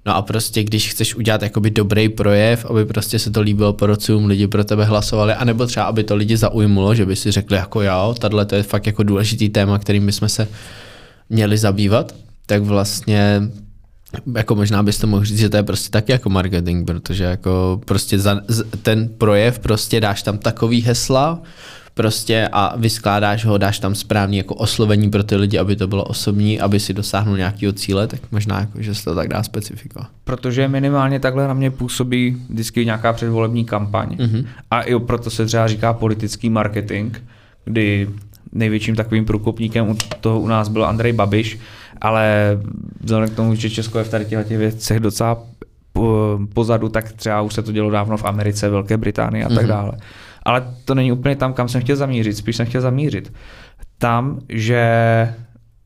No 0.06 0.16
a 0.16 0.22
prostě, 0.22 0.64
když 0.64 0.90
chceš 0.90 1.14
udělat 1.14 1.42
jakoby 1.42 1.70
dobrý 1.70 2.08
projev, 2.08 2.64
aby 2.64 2.84
prostě 2.84 3.18
se 3.18 3.30
to 3.30 3.40
líbilo 3.40 3.72
porodcům, 3.72 4.26
lidi 4.26 4.46
pro 4.46 4.64
tebe 4.64 4.84
hlasovali, 4.84 5.32
anebo 5.32 5.66
třeba, 5.66 5.86
aby 5.86 6.04
to 6.04 6.16
lidi 6.16 6.36
zaujmulo, 6.36 6.94
že 6.94 7.06
by 7.06 7.16
si 7.16 7.30
řekli 7.30 7.56
jako 7.56 7.82
jo, 7.82 8.14
tahle 8.18 8.46
to 8.46 8.54
je 8.54 8.62
fakt 8.62 8.86
jako 8.86 9.02
důležitý 9.02 9.48
téma, 9.48 9.78
kterým 9.78 10.06
bychom 10.06 10.28
se 10.28 10.48
měli 11.30 11.58
zabývat, 11.58 12.14
tak 12.48 12.62
vlastně 12.62 13.42
jako 14.36 14.54
možná 14.54 14.82
byste 14.82 15.06
mohli 15.06 15.26
říct, 15.26 15.38
že 15.38 15.48
to 15.48 15.56
je 15.56 15.62
prostě 15.62 15.90
taky 15.90 16.12
jako 16.12 16.30
marketing, 16.30 16.86
protože 16.86 17.24
jako 17.24 17.80
prostě 17.84 18.18
za, 18.18 18.40
ten 18.82 19.08
projev 19.08 19.58
prostě 19.58 20.00
dáš 20.00 20.22
tam 20.22 20.38
takový 20.38 20.82
hesla, 20.82 21.42
prostě 21.94 22.48
a 22.52 22.76
vyskládáš 22.76 23.44
ho, 23.44 23.58
dáš 23.58 23.78
tam 23.78 23.94
správný 23.94 24.36
jako 24.36 24.54
oslovení 24.54 25.10
pro 25.10 25.22
ty 25.24 25.36
lidi, 25.36 25.58
aby 25.58 25.76
to 25.76 25.86
bylo 25.86 26.04
osobní, 26.04 26.60
aby 26.60 26.80
si 26.80 26.94
dosáhnul 26.94 27.36
nějakého 27.36 27.72
cíle, 27.72 28.06
tak 28.06 28.20
možná 28.30 28.60
jako, 28.60 28.82
že 28.82 28.94
se 28.94 29.04
to 29.04 29.14
tak 29.14 29.28
dá 29.28 29.42
specifikovat. 29.42 30.08
Protože 30.24 30.68
minimálně 30.68 31.20
takhle 31.20 31.48
na 31.48 31.54
mě 31.54 31.70
působí 31.70 32.42
vždycky 32.48 32.84
nějaká 32.84 33.12
předvolební 33.12 33.64
kampaň. 33.64 34.16
Mhm. 34.20 34.46
A 34.70 34.82
i 34.82 34.98
proto 34.98 35.30
se 35.30 35.46
třeba 35.46 35.68
říká 35.68 35.92
politický 35.92 36.50
marketing, 36.50 37.16
kdy 37.64 38.08
největším 38.52 38.94
takovým 38.96 39.24
průkopníkem 39.24 39.88
u 39.90 39.96
toho 40.20 40.40
u 40.40 40.46
nás 40.46 40.68
byl 40.68 40.84
Andrej 40.84 41.12
Babiš, 41.12 41.58
ale 42.00 42.58
vzhledem 43.00 43.28
k 43.30 43.36
tomu, 43.36 43.54
že 43.54 43.70
Česko 43.70 43.98
je 43.98 44.04
v 44.04 44.08
tady 44.10 44.24
těchto 44.24 44.58
věcech 44.58 45.00
docela 45.00 45.42
po- 45.92 46.38
pozadu, 46.54 46.88
tak 46.88 47.12
třeba 47.12 47.40
už 47.42 47.54
se 47.54 47.62
to 47.62 47.72
dělo 47.72 47.90
dávno 47.90 48.16
v 48.16 48.24
Americe, 48.24 48.68
Velké 48.68 48.96
Británii 48.96 49.44
a 49.44 49.48
tak 49.48 49.58
Mhm. 49.58 49.68
dále. 49.68 49.92
Ale 50.42 50.74
to 50.84 50.94
není 50.94 51.12
úplně 51.12 51.36
tam, 51.36 51.52
kam 51.52 51.68
jsem 51.68 51.80
chtěl 51.80 51.96
zamířit, 51.96 52.36
spíš 52.36 52.56
jsem 52.56 52.66
chtěl 52.66 52.80
zamířit. 52.80 53.32
Tam, 53.98 54.38
že 54.48 54.82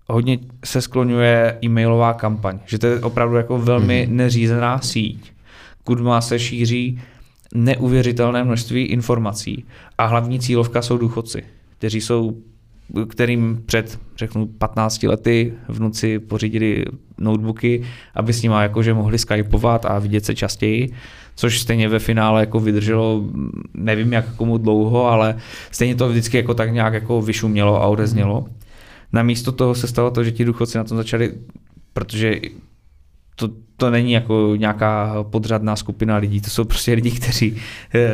hodně 0.08 0.38
se 0.64 0.80
skloňuje 0.80 1.58
e-mailová 1.64 2.12
kampaň, 2.14 2.58
že 2.66 2.78
to 2.78 2.86
je 2.86 3.00
opravdu 3.00 3.36
jako 3.36 3.58
velmi 3.58 4.04
Mhm. 4.08 4.16
neřízená 4.16 4.78
síť, 4.78 5.32
kudma 5.84 6.20
se 6.20 6.38
šíří 6.38 7.00
neuvěřitelné 7.54 8.44
množství 8.44 8.82
informací 8.84 9.64
a 9.98 10.06
hlavní 10.06 10.40
cílovka 10.40 10.82
jsou 10.82 10.96
důchodci, 10.98 11.42
kteří 11.78 12.00
jsou 12.00 12.36
kterým 13.08 13.62
před, 13.66 13.98
řeknu, 14.16 14.46
15 14.46 15.02
lety 15.02 15.54
vnuci 15.68 16.18
pořídili 16.18 16.84
notebooky, 17.18 17.82
aby 18.14 18.32
s 18.32 18.42
nimi 18.42 18.54
jakože 18.58 18.94
mohli 18.94 19.18
skypovat 19.18 19.86
a 19.86 19.98
vidět 19.98 20.24
se 20.24 20.34
častěji, 20.34 20.92
což 21.34 21.60
stejně 21.60 21.88
ve 21.88 21.98
finále 21.98 22.40
jako 22.40 22.60
vydrželo, 22.60 23.24
nevím 23.74 24.12
jak 24.12 24.34
komu 24.36 24.58
dlouho, 24.58 25.06
ale 25.06 25.36
stejně 25.70 25.94
to 25.94 26.08
vždycky 26.08 26.36
jako 26.36 26.54
tak 26.54 26.72
nějak 26.72 26.94
jako 26.94 27.22
vyšumělo 27.22 27.82
a 27.82 27.86
odeznělo. 27.86 28.46
Namísto 29.12 29.52
toho 29.52 29.74
se 29.74 29.86
stalo 29.86 30.10
to, 30.10 30.24
že 30.24 30.32
ti 30.32 30.44
důchodci 30.44 30.78
na 30.78 30.84
tom 30.84 30.96
začali, 30.96 31.32
protože 31.92 32.40
to, 33.36 33.48
to 33.76 33.90
není 33.90 34.12
jako 34.12 34.52
nějaká 34.56 35.14
podřadná 35.30 35.76
skupina 35.76 36.16
lidí, 36.16 36.40
to 36.40 36.50
jsou 36.50 36.64
prostě 36.64 36.92
lidi, 36.92 37.10
kteří 37.10 37.56
eh, 37.94 38.10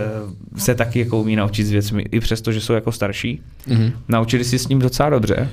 se 0.56 0.74
taky 0.74 0.98
jako 0.98 1.20
umí 1.20 1.36
naučit 1.36 1.64
s 1.64 1.70
věcmi, 1.70 2.02
i 2.10 2.20
přesto, 2.20 2.52
že 2.52 2.60
jsou 2.60 2.72
jako 2.72 2.92
starší. 2.92 3.42
Mhm. 3.66 3.92
Naučili 4.08 4.44
si 4.44 4.58
s 4.58 4.68
ním 4.68 4.78
docela 4.78 5.10
dobře. 5.10 5.48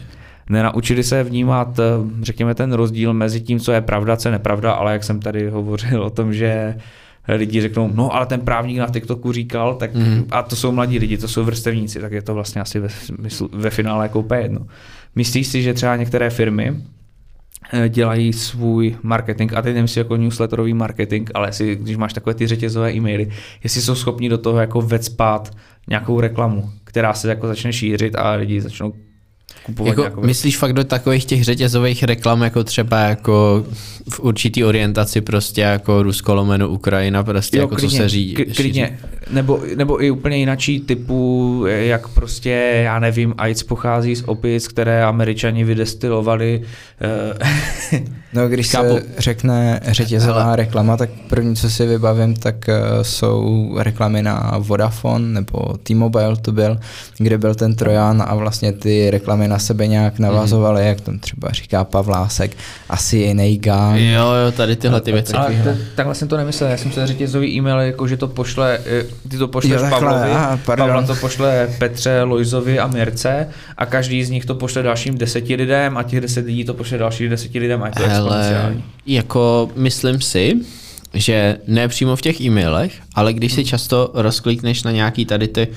Nenaučili 0.50 1.04
se 1.04 1.24
vnímat, 1.24 1.80
eh, 1.80 1.84
řekněme, 2.22 2.56
ten 2.56 2.74
rozdíl 2.74 3.14
mezi 3.14 3.42
tím, 3.42 3.60
co 3.60 3.72
je 3.72 3.82
pravda, 3.82 4.16
co 4.18 4.28
je 4.28 4.32
nepravda, 4.32 4.72
ale 4.72 4.94
jak 4.94 5.04
jsem 5.04 5.20
tady 5.20 5.50
hovořil 5.50 6.04
o 6.04 6.10
tom, 6.10 6.34
že 6.34 6.76
lidi 7.28 7.62
řeknou, 7.62 7.92
no 7.94 8.16
ale 8.16 8.26
ten 8.26 8.42
právník 8.42 8.78
na 8.78 8.88
TikToku 8.88 9.32
říkal, 9.32 9.76
tak 9.76 9.96
Mhm. 9.96 10.26
a 10.32 10.44
to 10.44 10.56
jsou 10.56 10.72
mladí 10.72 11.00
lidi, 11.00 11.18
to 11.18 11.28
jsou 11.28 11.44
vrstevníci, 11.44 12.00
tak 12.00 12.12
je 12.12 12.22
to 12.22 12.34
vlastně 12.34 12.62
asi 12.62 12.80
ve, 12.80 12.88
ve 13.52 13.70
finále 13.70 14.06
jako 14.06 14.20
úplně 14.20 14.42
jedno. 14.42 14.60
Myslíš 15.16 15.48
si, 15.48 15.62
že 15.64 15.74
třeba 15.74 15.96
některé 15.96 16.30
firmy 16.30 16.76
dělají 17.90 18.34
svůj 18.34 18.96
marketing, 19.04 19.54
a 19.54 19.62
teď 19.62 19.76
nemyslím 19.76 20.02
jako 20.02 20.18
newsletterový 20.18 20.74
marketing, 20.74 21.30
ale 21.34 21.48
jestli, 21.48 21.76
když 21.76 21.98
máš 21.98 22.14
takové 22.14 22.34
ty 22.34 22.48
řetězové 22.48 22.94
e-maily, 22.94 23.32
jestli 23.64 23.82
jsou 23.82 23.96
schopni 23.96 24.30
do 24.30 24.38
toho 24.38 24.60
jako 24.60 24.82
vecpat 24.82 25.52
nějakou 25.88 26.20
reklamu, 26.20 26.70
která 26.84 27.14
se 27.14 27.30
jako 27.30 27.48
začne 27.48 27.74
šířit 27.74 28.16
a 28.16 28.32
lidi 28.32 28.62
začnou 28.62 28.94
kupovat 29.64 29.90
Jako, 29.90 30.02
nějakou 30.02 30.22
myslíš 30.22 30.58
fakt 30.58 30.74
do 30.74 30.84
takových 30.84 31.26
těch 31.26 31.44
řetězových 31.44 32.04
reklam, 32.04 32.42
jako 32.42 32.64
třeba 32.64 33.00
jako 33.00 33.66
v 34.10 34.20
určitý 34.20 34.64
orientaci 34.64 35.22
prostě 35.22 35.62
jako 35.62 36.04
Rusko 36.04 36.36
lomeno 36.36 36.70
Ukrajina, 36.70 37.24
prostě 37.24 37.58
jako 37.58 37.76
co 37.76 37.90
se 37.90 38.10
řídí. 38.10 38.34
klidně. 38.34 39.00
Nebo, 39.30 39.62
nebo 39.76 40.04
i 40.04 40.12
úplně 40.12 40.38
jinačí 40.38 40.80
typu, 40.80 41.64
jak 41.68 42.08
prostě, 42.08 42.50
já 42.84 43.00
nevím, 43.00 43.34
AIDS 43.38 43.64
pochází 43.64 44.16
z 44.16 44.24
opic, 44.26 44.68
které 44.68 45.04
američani 45.06 45.64
vydestilovali. 45.64 46.62
eh, 47.02 48.00
No, 48.34 48.48
když 48.50 48.70
Chápu. 48.72 48.88
se 48.98 49.04
řekne 49.18 49.80
řetězová 49.88 50.56
reklama, 50.56 50.98
tak 50.98 51.10
první, 51.30 51.56
co 51.56 51.70
si 51.70 51.86
vybavím, 51.86 52.34
tak 52.36 52.70
eh, 52.70 52.82
jsou 53.02 53.72
reklamy 53.80 54.24
na 54.24 54.54
Vodafone 54.60 55.26
nebo 55.28 55.60
T-Mobile 55.84 56.36
to 56.36 56.52
byl, 56.52 56.78
kde 57.18 57.38
byl 57.38 57.56
ten 57.56 57.76
Trojan 57.76 58.24
a 58.28 58.36
vlastně 58.36 58.72
ty 58.72 59.12
reklamy 59.12 59.48
na 59.48 59.60
sebe 59.60 59.88
nějak 59.88 60.20
navazovaly, 60.20 60.88
jak 60.88 61.02
tam 61.02 61.20
třeba 61.20 61.50
říká 61.52 61.84
Pavlásek, 61.84 62.52
asi 62.90 63.18
jiný 63.18 63.58
gang. 63.58 64.00
Jo, 64.00 64.32
jo, 64.46 64.52
tady 64.52 64.76
tyhle 64.76 65.02
ty 65.02 65.12
věci. 65.12 65.34
Ale 65.34 65.78
takhle 65.96 66.16
jsem 66.16 66.28
to 66.28 66.38
nemyslel, 66.38 66.70
já 66.70 66.78
jsem 66.78 66.92
se 66.92 67.08
řetězový 67.08 67.48
e-mail, 67.58 67.80
jako 67.80 68.08
že 68.08 68.18
to 68.18 68.28
pošle, 68.28 68.80
eh, 68.86 69.04
ty 69.30 69.38
to 69.38 69.48
pošleš 69.48 69.72
Jo, 69.74 69.80
takhle, 69.80 70.00
Pavlovi, 70.00 70.32
aha, 70.32 70.60
pardon. 70.66 70.88
Pavla 70.88 71.08
to 71.08 71.16
pošle 71.16 71.70
Petře, 71.78 72.24
Lojzovi 72.24 72.80
a 72.80 72.88
Mirce 72.88 73.48
a 73.78 73.86
každý 73.86 74.24
z 74.24 74.30
nich 74.30 74.46
to 74.46 74.56
pošle 74.56 74.84
dalším 74.84 75.18
deseti 75.18 75.56
lidem 75.56 75.98
a 75.98 76.04
těch 76.04 76.22
deset 76.22 76.46
lidí 76.46 76.66
to 76.66 76.74
pošle 76.74 76.98
dalším 76.98 77.30
deseti 77.30 77.60
lidem 77.60 77.84
a 77.84 77.88
je 77.88 77.94
to 77.94 78.04
Hele, 78.04 78.76
jako 79.06 79.70
myslím 79.76 80.22
si, 80.22 80.56
že 81.14 81.58
ne 81.68 81.88
přímo 81.88 82.16
v 82.16 82.22
těch 82.22 82.42
e-mailech, 82.42 82.94
ale 83.16 83.34
když 83.34 83.54
si 83.54 83.66
často 83.66 84.12
rozklikneš 84.14 84.84
na 84.84 84.92
nějaký 84.92 85.26
tady 85.26 85.48
ty 85.48 85.68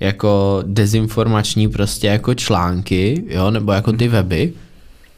jako 0.00 0.62
dezinformační 0.66 1.68
prostě 1.68 2.06
jako 2.06 2.34
články, 2.34 3.24
jo, 3.28 3.50
nebo 3.50 3.72
jako 3.72 3.92
ty 3.92 4.08
weby, 4.08 4.52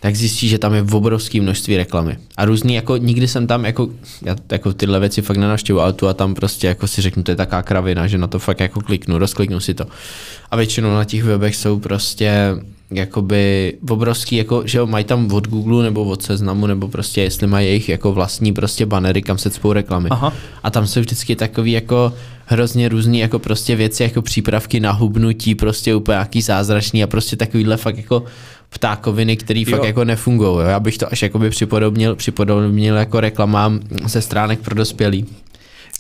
tak 0.03 0.17
zjistíš, 0.17 0.51
že 0.51 0.59
tam 0.59 0.75
je 0.75 0.83
obrovské 0.83 1.41
množství 1.41 1.77
reklamy. 1.77 2.19
A 2.37 2.45
různý, 2.45 2.75
jako 2.75 2.97
nikdy 2.97 3.29
jsem 3.29 3.47
tam, 3.47 3.65
jako, 3.65 3.89
já 4.23 4.37
jako 4.53 4.73
tyhle 4.73 5.01
věci 5.01 5.23
fakt 5.23 5.37
nenavštěvu, 5.37 5.81
ale 5.81 5.93
tu 5.93 6.09
a 6.09 6.15
tam 6.15 6.35
prostě 6.35 6.67
jako 6.67 6.87
si 6.87 7.03
řeknu, 7.03 7.23
to 7.23 7.31
je 7.31 7.37
taká 7.37 7.63
kravina, 7.63 8.07
že 8.07 8.19
na 8.19 8.27
to 8.27 8.39
fakt 8.39 8.61
jako 8.61 8.81
kliknu, 8.81 9.19
rozkliknu 9.19 9.61
si 9.61 9.75
to. 9.75 9.85
A 10.51 10.57
většinou 10.57 10.95
na 10.95 11.05
těch 11.05 11.25
webech 11.25 11.57
jsou 11.57 11.79
prostě 11.79 12.57
jakoby 12.91 13.73
obrovský, 13.89 14.37
jako, 14.37 14.63
že 14.67 14.79
jo, 14.79 14.87
mají 14.87 15.05
tam 15.05 15.33
od 15.33 15.49
Google 15.49 15.83
nebo 15.83 16.05
od 16.05 16.23
Seznamu, 16.23 16.67
nebo 16.67 16.89
prostě 16.89 17.23
jestli 17.23 17.47
mají 17.47 17.67
jejich 17.67 17.89
jako 17.89 18.13
vlastní 18.13 18.53
prostě 18.53 18.87
banery, 18.87 19.23
kam 19.23 19.39
se 19.39 19.51
cpou 19.51 19.73
reklamy. 19.73 20.09
Aha. 20.09 20.33
A 20.63 20.71
tam 20.71 20.87
jsou 20.87 21.01
vždycky 21.01 21.37
takový 21.37 21.73
jako 21.73 22.13
hrozně 22.47 22.89
různý 22.89 23.19
jako 23.19 23.39
prostě 23.39 23.77
věci, 23.77 24.03
jako 24.03 24.23
přípravky 24.23 24.81
na 24.81 24.93
hubnutí, 24.93 25.55
prostě 25.55 25.95
úplně 25.95 26.15
nějaký 26.15 26.43
zázračný 26.43 27.03
a 27.03 27.07
prostě 27.07 27.37
takovýhle 27.37 27.77
fakt 27.77 27.97
jako 27.97 28.25
ptákoviny, 28.75 29.37
který 29.37 29.65
fakt 29.65 29.85
jako 29.85 30.05
nefungují. 30.05 30.67
Já 30.69 30.81
bych 30.81 30.99
to 30.99 31.13
až 31.13 31.23
jakoby 31.23 31.51
připodobnil, 31.51 32.17
připodobnil 32.17 32.97
jako 32.97 33.21
reklamám 33.21 33.81
ze 34.05 34.23
stránek 34.23 34.61
pro 34.61 34.75
dospělý. 34.75 35.27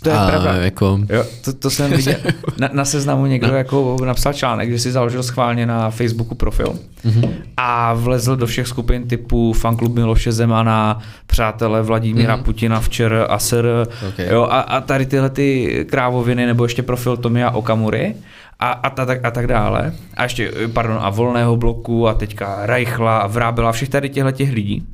To 0.02 0.08
je 0.08 0.16
a 0.16 0.28
pravda. 0.28 0.54
Jako, 0.54 1.00
Jo, 1.08 1.24
to, 1.44 1.52
to 1.52 1.70
jsem 1.70 1.90
viděl. 1.90 2.14
Na, 2.58 2.68
na 2.72 2.84
seznamu 2.84 3.26
někdo 3.26 3.46
No. 3.48 3.54
jako 3.54 3.96
napsal 4.04 4.32
článek, 4.32 4.70
že 4.70 4.78
si 4.78 4.92
založil 4.92 5.22
schválně 5.22 5.66
na 5.66 5.90
Facebooku 5.90 6.34
profil 6.34 6.74
Mhm. 7.04 7.34
a 7.56 7.94
vlezl 7.94 8.36
do 8.36 8.46
všech 8.46 8.66
skupin 8.68 9.08
typu 9.08 9.52
fanklub 9.52 9.94
Miloše 9.94 10.32
Zemana, 10.32 10.98
přátelé 11.26 11.82
Vladimíra 11.82 12.34
Mhm. 12.36 12.44
Putina, 12.44 12.80
včer 12.80 13.26
a 13.28 13.38
sr. 13.38 13.86
Okay. 14.08 14.26
Jo, 14.30 14.42
a, 14.42 14.60
a 14.60 14.80
tady 14.80 15.06
tyhle 15.06 15.30
ty 15.30 15.86
krávoviny, 15.90 16.46
nebo 16.46 16.64
ještě 16.64 16.82
profil 16.82 17.16
Tomia 17.16 17.50
Okamury 17.50 18.14
a, 18.59 18.72
a, 18.72 18.90
ta, 18.90 19.07
tak, 19.07 19.24
a 19.24 19.30
tak 19.30 19.46
dále. 19.46 19.94
A 20.14 20.22
ještě, 20.22 20.53
pardon, 20.72 20.98
a 21.00 21.11
Volného 21.11 21.57
bloku 21.57 22.09
a 22.09 22.14
teďka 22.14 22.66
Reichla 22.66 23.18
a 23.18 23.26
Vrábela, 23.26 23.72
všech 23.72 23.88
tady 23.88 24.09
těchto 24.09 24.30
těch 24.30 24.53
lidí. 24.53 24.86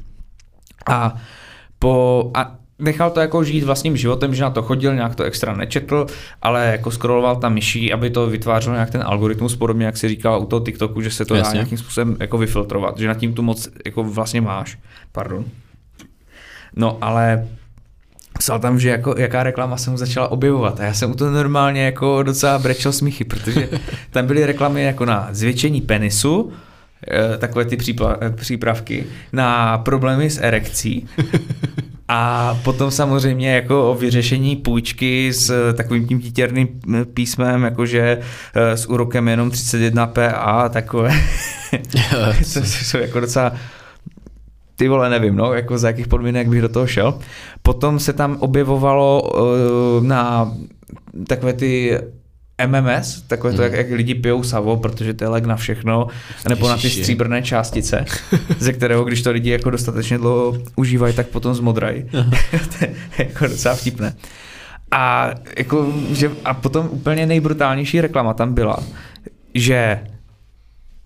A 0.90 1.14
po, 1.78 2.30
a 2.34 2.54
nechal 2.78 3.10
to 3.10 3.20
jako 3.20 3.44
žít 3.44 3.64
vlastním 3.64 3.96
životem, 3.96 4.34
že 4.34 4.42
na 4.42 4.50
to 4.50 4.62
chodil, 4.62 4.94
nějak 4.94 5.14
to 5.14 5.24
extra 5.24 5.54
nečetl, 5.54 6.06
ale 6.42 6.66
jako 6.66 6.90
scrolloval 6.90 7.36
tam 7.36 7.54
myší, 7.54 7.92
aby 7.92 8.10
to 8.10 8.26
vytvářelo 8.26 8.74
nějak 8.74 8.90
ten 8.90 9.02
algoritmus, 9.06 9.56
podobně 9.56 9.86
jak 9.86 9.96
si 9.96 10.08
říkal 10.08 10.40
u 10.40 10.46
toho 10.46 10.60
TikToku, 10.60 11.02
že 11.02 11.10
se 11.10 11.24
to 11.24 11.34
dá 11.34 11.38
Jasně. 11.38 11.54
nějakým 11.54 11.78
způsobem 11.78 12.16
jako 12.20 12.38
vyfiltrovat, 12.38 12.98
že 12.98 13.08
nad 13.08 13.16
tím 13.16 13.34
tu 13.34 13.42
moc 13.42 13.68
jako 13.86 14.04
vlastně 14.04 14.40
máš. 14.40 14.78
Pardon. 15.12 15.44
No 16.76 16.98
ale 17.00 17.48
psal 18.38 18.58
tam, 18.58 18.80
že 18.80 18.88
jako, 18.88 19.14
jaká 19.18 19.42
reklama 19.42 19.76
se 19.76 19.90
mu 19.90 19.96
začala 19.96 20.28
objevovat 20.28 20.80
a 20.80 20.84
já 20.84 20.94
jsem 20.94 21.10
u 21.10 21.14
toho 21.14 21.30
normálně 21.30 21.84
jako 21.84 22.22
docela 22.22 22.58
brečel 22.58 22.92
smíchy, 22.92 23.24
protože 23.24 23.68
tam 24.10 24.26
byly 24.26 24.46
reklamy 24.46 24.84
jako 24.84 25.04
na 25.04 25.28
zvětšení 25.30 25.80
penisu, 25.80 26.52
eh, 27.10 27.38
takové 27.38 27.64
ty 27.64 27.76
přípravky, 28.36 29.06
na 29.32 29.78
problémy 29.78 30.30
s 30.30 30.38
erekcí 30.42 31.08
a 32.08 32.54
potom 32.64 32.90
samozřejmě 32.90 33.54
jako 33.54 33.90
o 33.90 33.94
vyřešení 33.94 34.56
půjčky 34.56 35.32
s 35.32 35.74
takovým 35.74 36.06
tím 36.06 36.18
dítěrným 36.18 36.68
písmem, 37.14 37.62
jakože 37.62 38.18
eh, 38.54 38.76
s 38.76 38.86
úrokem 38.86 39.28
jenom 39.28 39.50
31 39.50 40.06
PA 40.06 40.28
a 40.30 40.68
takové. 40.68 41.10
to 42.54 42.60
jsou 42.64 42.98
jako 42.98 43.20
docela 43.20 43.52
ty 44.78 44.88
vole, 44.88 45.10
nevím, 45.10 45.36
no, 45.36 45.52
jako 45.52 45.78
za 45.78 45.88
jakých 45.88 46.08
podmínek 46.08 46.48
bych 46.48 46.60
do 46.62 46.68
toho 46.68 46.86
šel. 46.86 47.18
Potom 47.62 47.98
se 47.98 48.12
tam 48.12 48.36
objevovalo 48.40 49.22
uh, 49.22 50.04
na 50.06 50.52
takové 51.26 51.52
ty 51.52 51.98
MMS, 52.66 53.22
takové 53.22 53.52
to, 53.52 53.62
Mhm. 53.62 53.64
jak, 53.64 53.72
jak 53.72 53.96
lidi 53.96 54.14
pijou 54.14 54.42
savo, 54.42 54.76
protože 54.76 55.14
to 55.14 55.24
je 55.24 55.28
lék 55.28 55.44
na 55.44 55.56
všechno, 55.56 56.06
nebo 56.48 56.68
na 56.68 56.76
ty 56.76 56.90
stříbrné 56.90 57.42
částice, 57.42 58.04
ze 58.58 58.72
kterého, 58.72 59.04
když 59.04 59.22
to 59.22 59.30
lidi 59.30 59.50
jako 59.50 59.70
dostatečně 59.70 60.18
dlouho 60.18 60.58
užívají, 60.76 61.14
tak 61.14 61.26
potom 61.28 61.54
zmodrají. 61.54 62.04
to 62.78 62.84
je 62.84 62.94
jako 63.18 63.46
docela 63.46 63.74
vtipné. 63.74 64.14
A, 64.90 65.30
jako, 65.58 65.92
že, 66.10 66.30
a 66.44 66.54
potom 66.54 66.88
úplně 66.90 67.26
nejbrutálnější 67.26 68.00
reklama 68.00 68.34
tam 68.34 68.54
byla, 68.54 68.78
že 69.54 70.00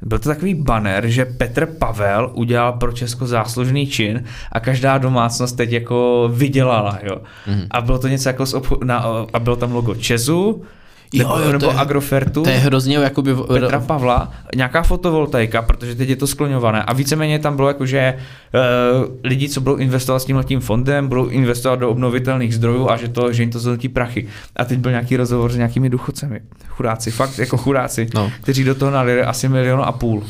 byl 0.03 0.19
to 0.19 0.29
takový 0.29 0.55
banner, 0.55 1.07
že 1.07 1.25
Petr 1.25 1.67
Pavel 1.67 2.31
udělal 2.35 2.73
pro 2.73 2.93
Česko 2.93 3.27
záslužný 3.27 3.87
čin 3.87 4.25
a 4.53 4.61
každá 4.61 4.99
domácnost 4.99 5.57
teď 5.57 5.73
jako 5.73 6.31
vydělala, 6.33 6.99
jo. 7.03 7.17
Mhm. 7.47 7.67
A 7.71 7.81
bylo 7.81 7.99
to 7.99 8.09
něco 8.09 8.29
jako 8.29 8.47
z 8.47 8.55
obcho- 8.55 8.85
na, 8.85 9.05
a 9.33 9.39
bylo 9.39 9.57
tam 9.57 9.73
logo 9.73 9.95
Česu, 9.95 10.63
nebo, 11.19 11.31
jo, 11.39 11.45
to 11.45 11.53
nebo 11.53 11.67
je- 11.67 11.73
Agrofertu. 11.77 12.43
to 12.43 12.51
je 12.51 12.57
hrozně 12.59 12.97
jakoby... 12.97 13.35
Petra 13.49 13.81
Pavla, 13.81 14.33
nějaká 14.57 14.83
fotovoltaika, 14.83 15.63
protože 15.63 15.95
teď 15.95 16.09
je 16.09 16.17
to 16.17 16.27
skloňované 16.27 16.83
a 16.83 16.93
víceméně 16.93 17.39
tam 17.39 17.57
bylo 17.57 17.69
jako, 17.69 17.87
že 17.87 18.15
uh, 18.55 19.15
lidi, 19.25 19.49
co 19.49 19.61
budou 19.61 19.77
investovat 19.77 20.19
s 20.19 20.25
tímhle 20.25 20.45
tím 20.45 20.61
fondem, 20.61 21.09
budou 21.09 21.29
investovat 21.29 21.77
do 21.77 21.91
obnovitelných 21.91 22.55
zdrojů 22.55 22.91
a 22.91 22.97
že, 22.97 23.09
to, 23.09 23.33
že 23.33 23.43
jim 23.43 23.51
to 23.51 23.59
zhodnotí 23.59 23.89
prachy. 23.89 24.27
A 24.57 24.65
teď 24.65 24.79
byl 24.79 24.91
nějaký 24.91 25.17
rozhovor 25.17 25.53
s 25.53 25.57
nějakými 25.57 25.91
důchodcemi. 25.91 26.41
Chudáci, 26.69 27.11
fakt 27.11 27.39
jako 27.39 27.57
chudáci, 27.57 28.07
No. 28.15 28.31
kteří 28.41 28.65
do 28.65 28.75
toho 28.75 28.91
nalili 28.91 29.23
asi 29.23 29.49
milion 29.49 29.83
a 29.85 29.93
půl. 29.93 30.23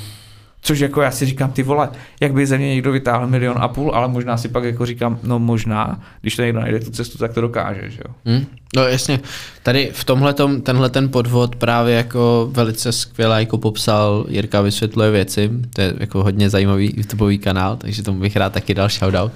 Což 0.65 0.79
jako 0.79 1.03
já 1.03 1.11
si 1.11 1.27
říkám, 1.27 1.53
ty 1.53 1.63
vole, 1.63 1.89
jak 2.21 2.33
by 2.33 2.47
ze 2.47 2.59
mě 2.59 2.69
někdo 2.69 2.93
vytáhl 2.93 3.27
milion 3.27 3.57
a 3.61 3.69
půl, 3.69 3.91
ale 3.95 4.09
možná 4.09 4.37
si 4.37 4.49
pak 4.49 4.65
jako 4.65 4.87
říkám, 4.87 5.19
no 5.23 5.39
možná, 5.39 6.01
když 6.21 6.37
to 6.37 6.43
někdo 6.43 6.61
najde 6.61 6.81
tu 6.81 6.91
cestu, 6.91 7.19
tak 7.19 7.33
to 7.33 7.41
dokáže, 7.41 7.91
že 7.91 8.01
jo. 8.05 8.15
Hmm? 8.25 8.47
No 8.77 8.83
jasně, 8.83 9.21
tady 9.63 9.91
v 9.93 10.05
tomhle 10.05 10.35
tenhle 10.63 10.91
ten 10.91 11.09
podvod 11.09 11.57
právě 11.57 11.95
jako 11.95 12.49
velice 12.53 12.93
skvěle 12.93 13.41
jako 13.41 13.59
popsal 13.59 14.27
Jirka 14.29 14.61
vysvětluje 14.61 15.11
věci, 15.11 15.51
to 15.75 15.81
je 15.81 15.95
jako 15.99 16.23
hodně 16.23 16.51
zajímavý 16.51 16.93
YouTubeový 16.97 17.39
kanál, 17.39 17.77
takže 17.77 18.03
tomu 18.03 18.21
bych 18.21 18.37
rád 18.37 18.53
taky 18.53 18.75
dal 18.75 18.89
shoutout. 18.89 19.33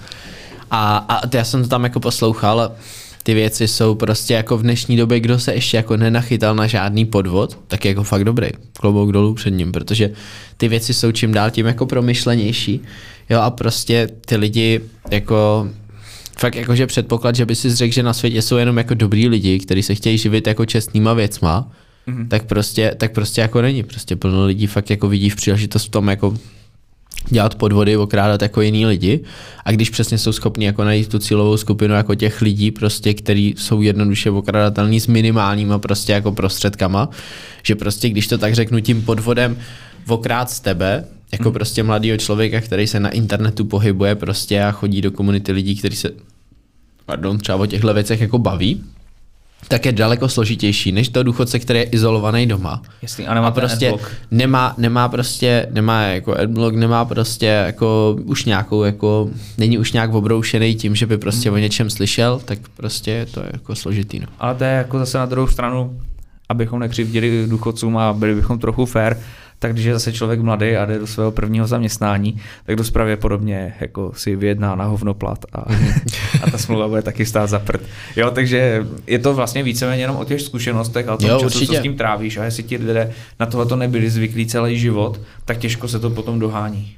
A, 0.71 0.97
a 1.09 1.37
já 1.37 1.45
jsem 1.45 1.63
to 1.63 1.69
tam 1.69 1.85
jako 1.85 2.01
poslouchal, 2.01 2.73
ty 3.27 3.35
věci 3.35 3.69
jsou 3.69 3.95
prostě 3.95 4.35
jako 4.35 4.59
v 4.59 4.63
dnešní 4.63 4.97
době, 4.97 5.21
kdo 5.21 5.39
se 5.39 5.55
ještě 5.55 5.77
jako 5.77 5.97
nenachytal 5.97 6.55
na 6.55 6.67
žádný 6.67 7.05
podvod, 7.05 7.59
tak 7.69 7.85
je 7.85 7.89
jako 7.89 8.03
fakt 8.03 8.25
dobrý. 8.25 8.49
Klobouk 8.81 9.13
dolů 9.13 9.35
před 9.35 9.51
ním, 9.51 9.73
protože 9.73 10.11
ty 10.57 10.69
věci 10.69 10.95
jsou 10.95 11.13
čím 11.13 11.33
dál 11.33 11.51
tím 11.51 11.67
jako 11.67 11.87
promyšlenější. 11.87 12.81
Jo 13.31 13.41
a 13.41 13.51
prostě 13.51 14.09
ty 14.27 14.37
lidi 14.37 14.81
jako 15.11 15.69
fakt 16.39 16.55
jakože 16.55 16.87
předpoklad, 16.87 17.37
že 17.37 17.47
by 17.47 17.55
si 17.55 17.75
řekl, 17.75 17.95
že 17.95 18.03
na 18.03 18.13
světě 18.13 18.43
jsou 18.43 18.57
jenom 18.57 18.79
jako 18.79 18.95
dobrý 18.95 19.29
lidi, 19.29 19.59
kteří 19.59 19.83
se 19.83 19.95
chtějí 19.95 20.19
živit 20.19 20.47
jako 20.47 20.67
čestnýma 20.67 21.15
věcma, 21.15 21.73
mm-hmm. 22.09 22.29
tak, 22.29 22.45
prostě, 22.45 22.95
tak 22.97 23.13
prostě 23.13 23.41
jako 23.41 23.63
není. 23.63 23.83
Prostě 23.83 24.17
plno 24.17 24.47
lidí 24.47 24.67
fakt 24.67 24.91
jako 24.91 25.09
vidí 25.09 25.31
v 25.31 25.37
příležitost 25.37 25.85
v 25.85 25.91
tom 25.91 26.09
jako 26.09 26.35
dělat 27.31 27.55
podvody, 27.55 27.97
okrádat 27.97 28.43
jako 28.43 28.63
jiný 28.63 28.87
lidi 28.87 29.21
a 29.65 29.73
když 29.73 29.91
přesně 29.91 30.19
jsou 30.19 30.33
schopni 30.33 30.67
jako 30.67 30.85
najít 30.85 31.09
tu 31.09 31.19
cílovou 31.19 31.57
skupinu 31.57 31.95
jako 31.95 32.15
těch 32.15 32.43
lidí 32.43 32.71
prostě, 32.71 33.15
který 33.15 33.55
jsou 33.57 33.83
jednoduše 33.83 34.31
okrádatelní 34.31 35.01
s 35.01 35.07
minimálníma 35.07 35.79
prostě 35.79 36.13
jako 36.13 36.33
prostředkama, 36.33 37.09
že 37.63 37.75
prostě 37.75 38.09
když 38.09 38.27
to 38.27 38.39
tak 38.39 38.55
řeknu 38.55 38.81
tím 38.81 39.03
podvodem 39.03 39.57
okrát 40.09 40.51
z 40.51 40.61
tebe, 40.61 41.05
jako 41.33 41.45
hmm. 41.45 41.53
prostě 41.53 41.83
mladýho 41.83 42.17
člověka, 42.17 42.61
který 42.61 42.87
se 42.87 43.01
na 43.01 43.09
internetu 43.09 43.65
pohybuje 43.65 44.15
prostě 44.15 44.63
a 44.63 44.71
chodí 44.71 45.03
do 45.03 45.11
komunity 45.11 45.53
lidí, 45.53 45.77
kteří 45.77 45.97
se 45.97 46.11
pardon, 47.07 47.39
třeba 47.39 47.59
o 47.59 47.67
těchto 47.67 47.95
věcech 47.95 48.21
jako 48.21 48.39
baví, 48.39 48.85
tak 49.69 49.87
je 49.87 49.93
daleko 49.93 50.29
složitější 50.29 50.93
než 50.93 51.09
to 51.09 51.23
důchodce, 51.23 51.59
který 51.59 51.79
je 51.79 51.85
izolovaný 51.85 52.47
doma. 52.47 52.83
Jasný, 53.03 53.27
a 53.27 53.35
nemá 53.35 53.49
a 53.49 53.51
prostě 53.51 53.95
nemá, 54.31 54.75
nemá 54.79 55.09
prostě, 55.09 55.67
nemá 55.71 56.03
jako 56.03 56.35
adblock, 56.35 56.75
nemá 56.75 57.05
prostě 57.05 57.47
jako 57.47 58.17
už 58.25 58.45
nějakou 58.45 58.85
jako, 58.85 59.31
není 59.59 59.79
už 59.79 59.93
nějak 59.93 60.15
obroušený 60.15 60.75
tím, 60.75 60.95
že 60.95 61.07
by 61.07 61.19
prostě 61.19 61.49
hmm. 61.49 61.57
o 61.57 61.59
něčem 61.59 61.91
slyšel, 61.91 62.41
tak 62.45 62.59
prostě 62.77 63.27
to 63.31 63.41
je 63.41 63.51
jako 63.53 63.75
složitý. 63.75 64.21
No. 64.21 64.27
Ale 64.39 64.55
to 64.55 64.65
je 64.65 64.71
jako 64.71 64.99
zase 64.99 65.19
na 65.19 65.27
druhou 65.27 65.47
stranu, 65.47 66.01
abychom 66.49 66.81
nekřivdili 66.81 67.47
důchodcům 67.47 67.97
a 67.97 68.13
byli 68.13 68.35
bychom 68.35 68.59
trochu 68.59 68.87
fair, 68.87 69.17
tak 69.59 69.73
když 69.73 69.85
je 69.85 69.93
zase 69.93 70.13
člověk 70.13 70.41
mladý 70.41 70.77
a 70.77 70.85
jde 70.87 70.99
do 70.99 71.07
svého 71.07 71.31
prvního 71.31 71.67
zaměstnání, 71.67 72.41
tak 72.67 72.77
dost 72.77 72.91
pravděpodobně 72.91 73.75
jako 73.81 74.13
si 74.17 74.37
vyjedná 74.37 74.75
na 74.75 74.85
hovnoplat 74.85 75.45
a, 75.53 75.61
a 76.43 76.51
ta 76.51 76.59
smlouva 76.59 76.89
bude 76.89 77.03
taky 77.03 77.27
stát 77.27 77.47
za 77.47 77.59
prd. 77.59 77.81
Jo, 78.17 78.31
takže 78.31 78.87
je 79.07 79.19
to 79.19 79.35
vlastně 79.35 79.63
víceméně 79.63 80.03
jenom 80.03 80.17
o 80.17 80.25
těch 80.25 80.41
zkušenostech 80.41 81.09
a 81.09 81.15
o 81.15 81.17
tom 81.17 81.31
jo, 81.31 81.37
času, 81.37 81.47
určitě. 81.47 81.67
co 81.67 81.79
s 81.79 81.83
tím 81.83 81.97
trávíš. 81.97 82.37
A 82.37 82.45
jestli 82.45 82.63
ti 82.63 82.77
lidé 82.77 83.13
na 83.41 83.47
tohle 83.47 83.67
to 83.67 83.77
nebyli 83.77 84.11
zvyklí 84.11 84.47
celý 84.47 84.79
život, 84.79 85.21
tak 85.45 85.59
těžko 85.59 85.89
se 85.89 85.99
to 85.99 86.11
potom 86.11 86.39
dohání. 86.39 86.97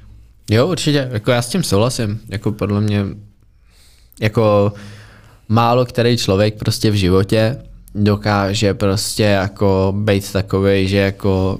Jo, 0.51 0.67
určitě. 0.67 1.09
Jako 1.11 1.31
já 1.31 1.41
s 1.41 1.49
tím 1.49 1.63
souhlasím. 1.63 2.19
Jako 2.29 2.51
podle 2.51 2.81
mě 2.81 3.05
jako 4.21 4.73
málo 5.49 5.85
který 5.85 6.17
člověk 6.17 6.55
prostě 6.59 6.91
v 6.91 6.95
životě 6.95 7.57
dokáže 7.95 8.73
prostě 8.73 9.23
jako 9.23 9.93
být 9.97 10.31
takový, 10.31 10.87
že 10.87 10.97
jako 10.97 11.59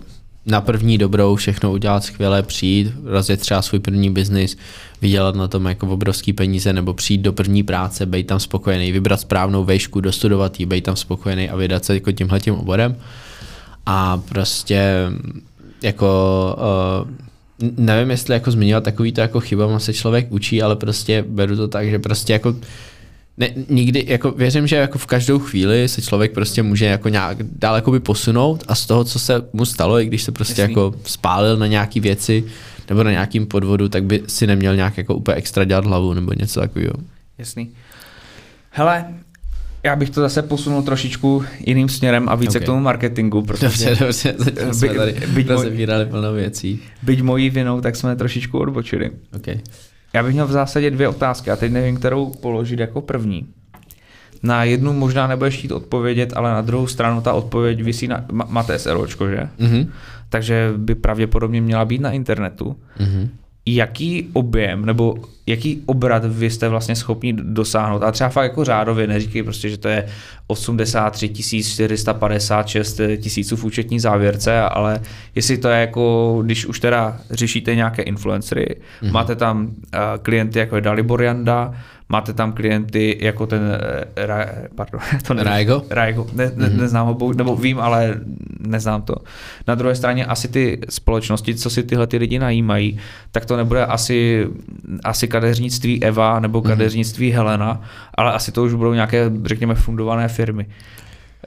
na 0.49 0.61
první 0.61 0.97
dobrou 0.97 1.35
všechno 1.35 1.71
udělat 1.71 2.03
skvěle, 2.03 2.43
přijít, 2.43 2.93
rozjet 3.03 3.39
třeba 3.39 3.61
svůj 3.61 3.79
první 3.79 4.09
biznis, 4.09 4.57
vydělat 5.01 5.35
na 5.35 5.47
tom 5.47 5.65
jako 5.65 5.87
obrovský 5.87 6.33
peníze, 6.33 6.73
nebo 6.73 6.93
přijít 6.93 7.21
do 7.21 7.33
první 7.33 7.63
práce, 7.63 8.05
být 8.05 8.27
tam 8.27 8.39
spokojený, 8.39 8.91
vybrat 8.91 9.21
správnou 9.21 9.63
vejšku, 9.63 10.01
dostudovat 10.01 10.59
ji, 10.59 10.65
být 10.65 10.83
tam 10.83 10.95
spokojený 10.95 11.49
a 11.49 11.55
vydat 11.55 11.85
se 11.85 11.93
jako 11.93 12.11
tímhle 12.11 12.39
tím 12.39 12.53
oborem. 12.53 12.95
A 13.85 14.17
prostě 14.17 15.09
jako 15.83 16.07
uh, 17.01 17.71
nevím, 17.77 18.11
jestli 18.11 18.33
jako 18.33 18.51
zmiňovat 18.51 18.83
takový 18.83 19.11
to 19.11 19.21
jako 19.21 19.39
chybama 19.39 19.79
se 19.79 19.93
člověk 19.93 20.31
učí, 20.31 20.61
ale 20.61 20.75
prostě 20.75 21.25
beru 21.27 21.55
to 21.55 21.67
tak, 21.67 21.89
že 21.89 21.99
prostě 21.99 22.33
jako 22.33 22.55
ne, 23.39 23.49
nikdy, 23.69 24.05
jako 24.07 24.31
věřím, 24.31 24.67
že 24.67 24.75
jako 24.75 24.97
v 24.97 25.05
každou 25.05 25.39
chvíli 25.39 25.87
se 25.87 26.01
člověk 26.01 26.31
prostě 26.31 26.63
může 26.63 26.85
jako 26.85 27.09
nějak 27.09 27.37
dál 27.43 27.75
jakoby 27.75 27.99
posunout 27.99 28.63
a 28.67 28.75
z 28.75 28.85
toho, 28.85 29.03
co 29.03 29.19
se 29.19 29.41
mu 29.53 29.65
stalo, 29.65 29.99
i 29.99 30.05
když 30.05 30.23
se 30.23 30.31
prostě 30.31 30.61
Jasný. 30.61 30.73
jako 30.73 30.95
spálil 31.03 31.57
na 31.57 31.67
nějaký 31.67 31.99
věci 31.99 32.43
nebo 32.89 33.03
na 33.03 33.11
nějakým 33.11 33.45
podvodu, 33.45 33.89
tak 33.89 34.03
by 34.03 34.23
si 34.27 34.47
neměl 34.47 34.75
nějak 34.75 34.97
jako 34.97 35.15
úplně 35.15 35.35
extra 35.35 35.63
dělat 35.63 35.85
hlavu 35.85 36.13
nebo 36.13 36.33
něco 36.33 36.59
takového. 36.59 36.93
Jasný. 37.37 37.69
Hele, 38.69 39.05
já 39.83 39.95
bych 39.95 40.09
to 40.09 40.21
zase 40.21 40.41
posunul 40.41 40.81
trošičku 40.81 41.43
jiným 41.59 41.89
směrem 41.89 42.29
a 42.29 42.35
více 42.35 42.57
okay. 42.57 42.61
k 42.61 42.65
tomu 42.65 42.81
marketingu, 42.81 43.41
protože 43.41 43.89
dobře, 43.89 44.05
dobře, 44.05 44.35
zatím 44.37 44.73
jsme 44.73 44.89
tady 44.89 45.15
byť 45.27 45.47
rozebírali 45.47 46.05
plno 46.05 46.33
věcí. 46.33 46.79
Byť 47.03 47.21
mojí 47.21 47.49
vinou, 47.49 47.81
tak 47.81 47.95
jsme 47.95 48.15
trošičku 48.15 48.59
odbočili. 48.59 49.11
Okay. 49.35 49.59
Já 50.13 50.23
bych 50.23 50.33
měl 50.33 50.47
v 50.47 50.51
zásadě 50.51 50.91
dvě 50.91 51.07
otázky 51.07 51.51
a 51.51 51.55
teď 51.55 51.71
nevím, 51.71 51.97
kterou 51.97 52.29
položit 52.29 52.79
jako 52.79 53.01
první. 53.01 53.47
Na 54.43 54.63
jednu 54.63 54.93
možná 54.93 55.27
nebudeš 55.27 55.57
chtít 55.57 55.71
odpovědět, 55.71 56.33
ale 56.35 56.49
na 56.49 56.61
druhou 56.61 56.87
stranu 56.87 57.21
ta 57.21 57.33
odpověď 57.33 57.83
vysí 57.83 58.07
na... 58.07 58.25
Máte 58.31 58.79
SROčko, 58.79 59.29
že? 59.29 59.49
Mm-hmm. 59.59 59.87
Takže 60.29 60.73
by 60.77 60.95
pravděpodobně 60.95 61.61
měla 61.61 61.85
být 61.85 62.01
na 62.01 62.11
internetu. 62.11 62.75
Mm-hmm 62.99 63.29
jaký 63.75 64.29
objem 64.33 64.85
nebo 64.85 65.15
jaký 65.47 65.83
obrat 65.85 66.25
vy 66.25 66.49
jste 66.49 66.69
vlastně 66.69 66.95
schopni 66.95 67.33
dosáhnout. 67.33 68.03
A 68.03 68.11
třeba 68.11 68.29
fakt 68.29 68.43
jako 68.43 68.65
řádově, 68.65 69.07
neříkej 69.07 69.43
prostě, 69.43 69.69
že 69.69 69.77
to 69.77 69.87
je 69.87 70.07
83 70.47 71.29
456 71.63 73.01
tisíců 73.17 73.55
v 73.55 73.63
účetní 73.63 73.99
závěrce, 73.99 74.61
ale 74.61 75.01
jestli 75.35 75.57
to 75.57 75.67
je 75.67 75.79
jako, 75.79 76.39
když 76.45 76.65
už 76.65 76.79
teda 76.79 77.17
řešíte 77.31 77.75
nějaké 77.75 78.01
influencery, 78.01 78.65
mm-hmm. 79.01 79.11
máte 79.11 79.35
tam 79.35 79.65
uh, 79.65 79.71
klienty 80.21 80.59
jako 80.59 80.75
je 80.75 80.81
Dalibor 80.81 81.21
Janda, 81.21 81.73
Máte 82.11 82.33
tam 82.33 82.51
klienty 82.51 83.17
jako 83.21 83.47
ten, 83.47 83.61
eh, 84.15 84.25
Ra, 84.25 84.45
pardon, 84.75 85.01
to 85.27 85.33
nevím, 85.33 85.51
Raigo? 85.51 85.83
Raigo, 85.89 86.27
ne, 86.33 86.51
ne, 86.55 86.67
mm-hmm. 86.67 86.77
neznám 86.77 87.07
ho, 87.07 87.33
nebo 87.33 87.55
vím, 87.55 87.79
ale 87.79 88.15
neznám 88.59 89.01
to. 89.01 89.15
Na 89.67 89.75
druhé 89.75 89.95
straně 89.95 90.25
asi 90.25 90.47
ty 90.47 90.81
společnosti, 90.89 91.55
co 91.55 91.69
si 91.69 91.83
tyhle 91.83 92.07
ty 92.07 92.17
lidi 92.17 92.39
najímají, 92.39 92.99
tak 93.31 93.45
to 93.45 93.57
nebude 93.57 93.85
asi, 93.85 94.47
asi 95.03 95.27
kadeřnictví 95.27 96.03
Eva 96.03 96.39
nebo 96.39 96.59
mhm. 96.59 96.67
kadeřnictví 96.67 97.31
mm-hmm. 97.31 97.35
Helena, 97.35 97.81
ale 98.15 98.33
asi 98.33 98.51
to 98.51 98.63
už 98.63 98.73
budou 98.73 98.93
nějaké, 98.93 99.31
řekněme, 99.45 99.75
fundované 99.75 100.27
firmy. 100.27 100.65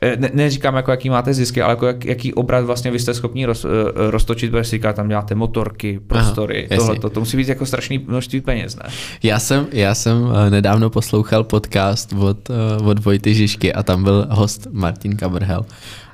Eh, 0.01 0.17
ne, 0.17 0.31
neříkám, 0.35 0.77
jako 0.77 0.91
jaký 0.91 1.11
máte 1.11 1.35
zisky, 1.35 1.63
ale 1.63 1.73
jako 1.73 1.87
jak, 1.87 2.05
jaký 2.05 2.35
obrat 2.35 2.65
vlastně 2.65 2.91
vy 2.91 2.99
jste 2.99 3.15
schopni 3.15 3.47
roz, 3.47 3.65
eh, 3.65 3.69
roztočit, 4.11 4.51
protože 4.51 4.65
si 4.65 4.79
tam 4.79 5.09
děláte 5.09 5.35
motorky, 5.35 6.01
prostory, 6.07 6.69
tohle, 6.77 6.99
to, 6.99 7.11
to 7.11 7.21
musí 7.21 7.37
být 7.37 7.49
jako 7.49 7.67
strašný 7.67 7.99
množství 7.99 8.41
peněz, 8.41 8.77
ne? 8.77 8.83
Já 9.23 9.39
jsem, 9.39 9.67
já 9.73 9.95
jsem 9.95 10.33
eh, 10.47 10.51
nedávno 10.51 10.91
poslouchal 10.91 11.45
podcast 11.45 12.13
od, 12.13 12.51
od 12.85 13.05
Vojty 13.05 13.35
Žižky 13.35 13.73
a 13.73 13.83
tam 13.83 14.05
byl 14.05 14.27
host 14.31 14.67
Martin 14.73 15.17
Kabrhel 15.17 15.65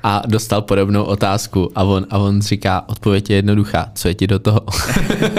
a 0.03 0.23
dostal 0.27 0.63
podobnou 0.63 1.05
otázku 1.05 1.73
a 1.75 1.85
on, 1.85 2.07
a 2.11 2.19
on 2.19 2.43
říká, 2.43 2.85
odpověď 2.87 3.31
je 3.31 3.37
jednoduchá, 3.37 3.91
co 3.95 4.09
je 4.09 4.15
ti 4.15 4.27
do 4.27 4.39
toho? 4.39 4.61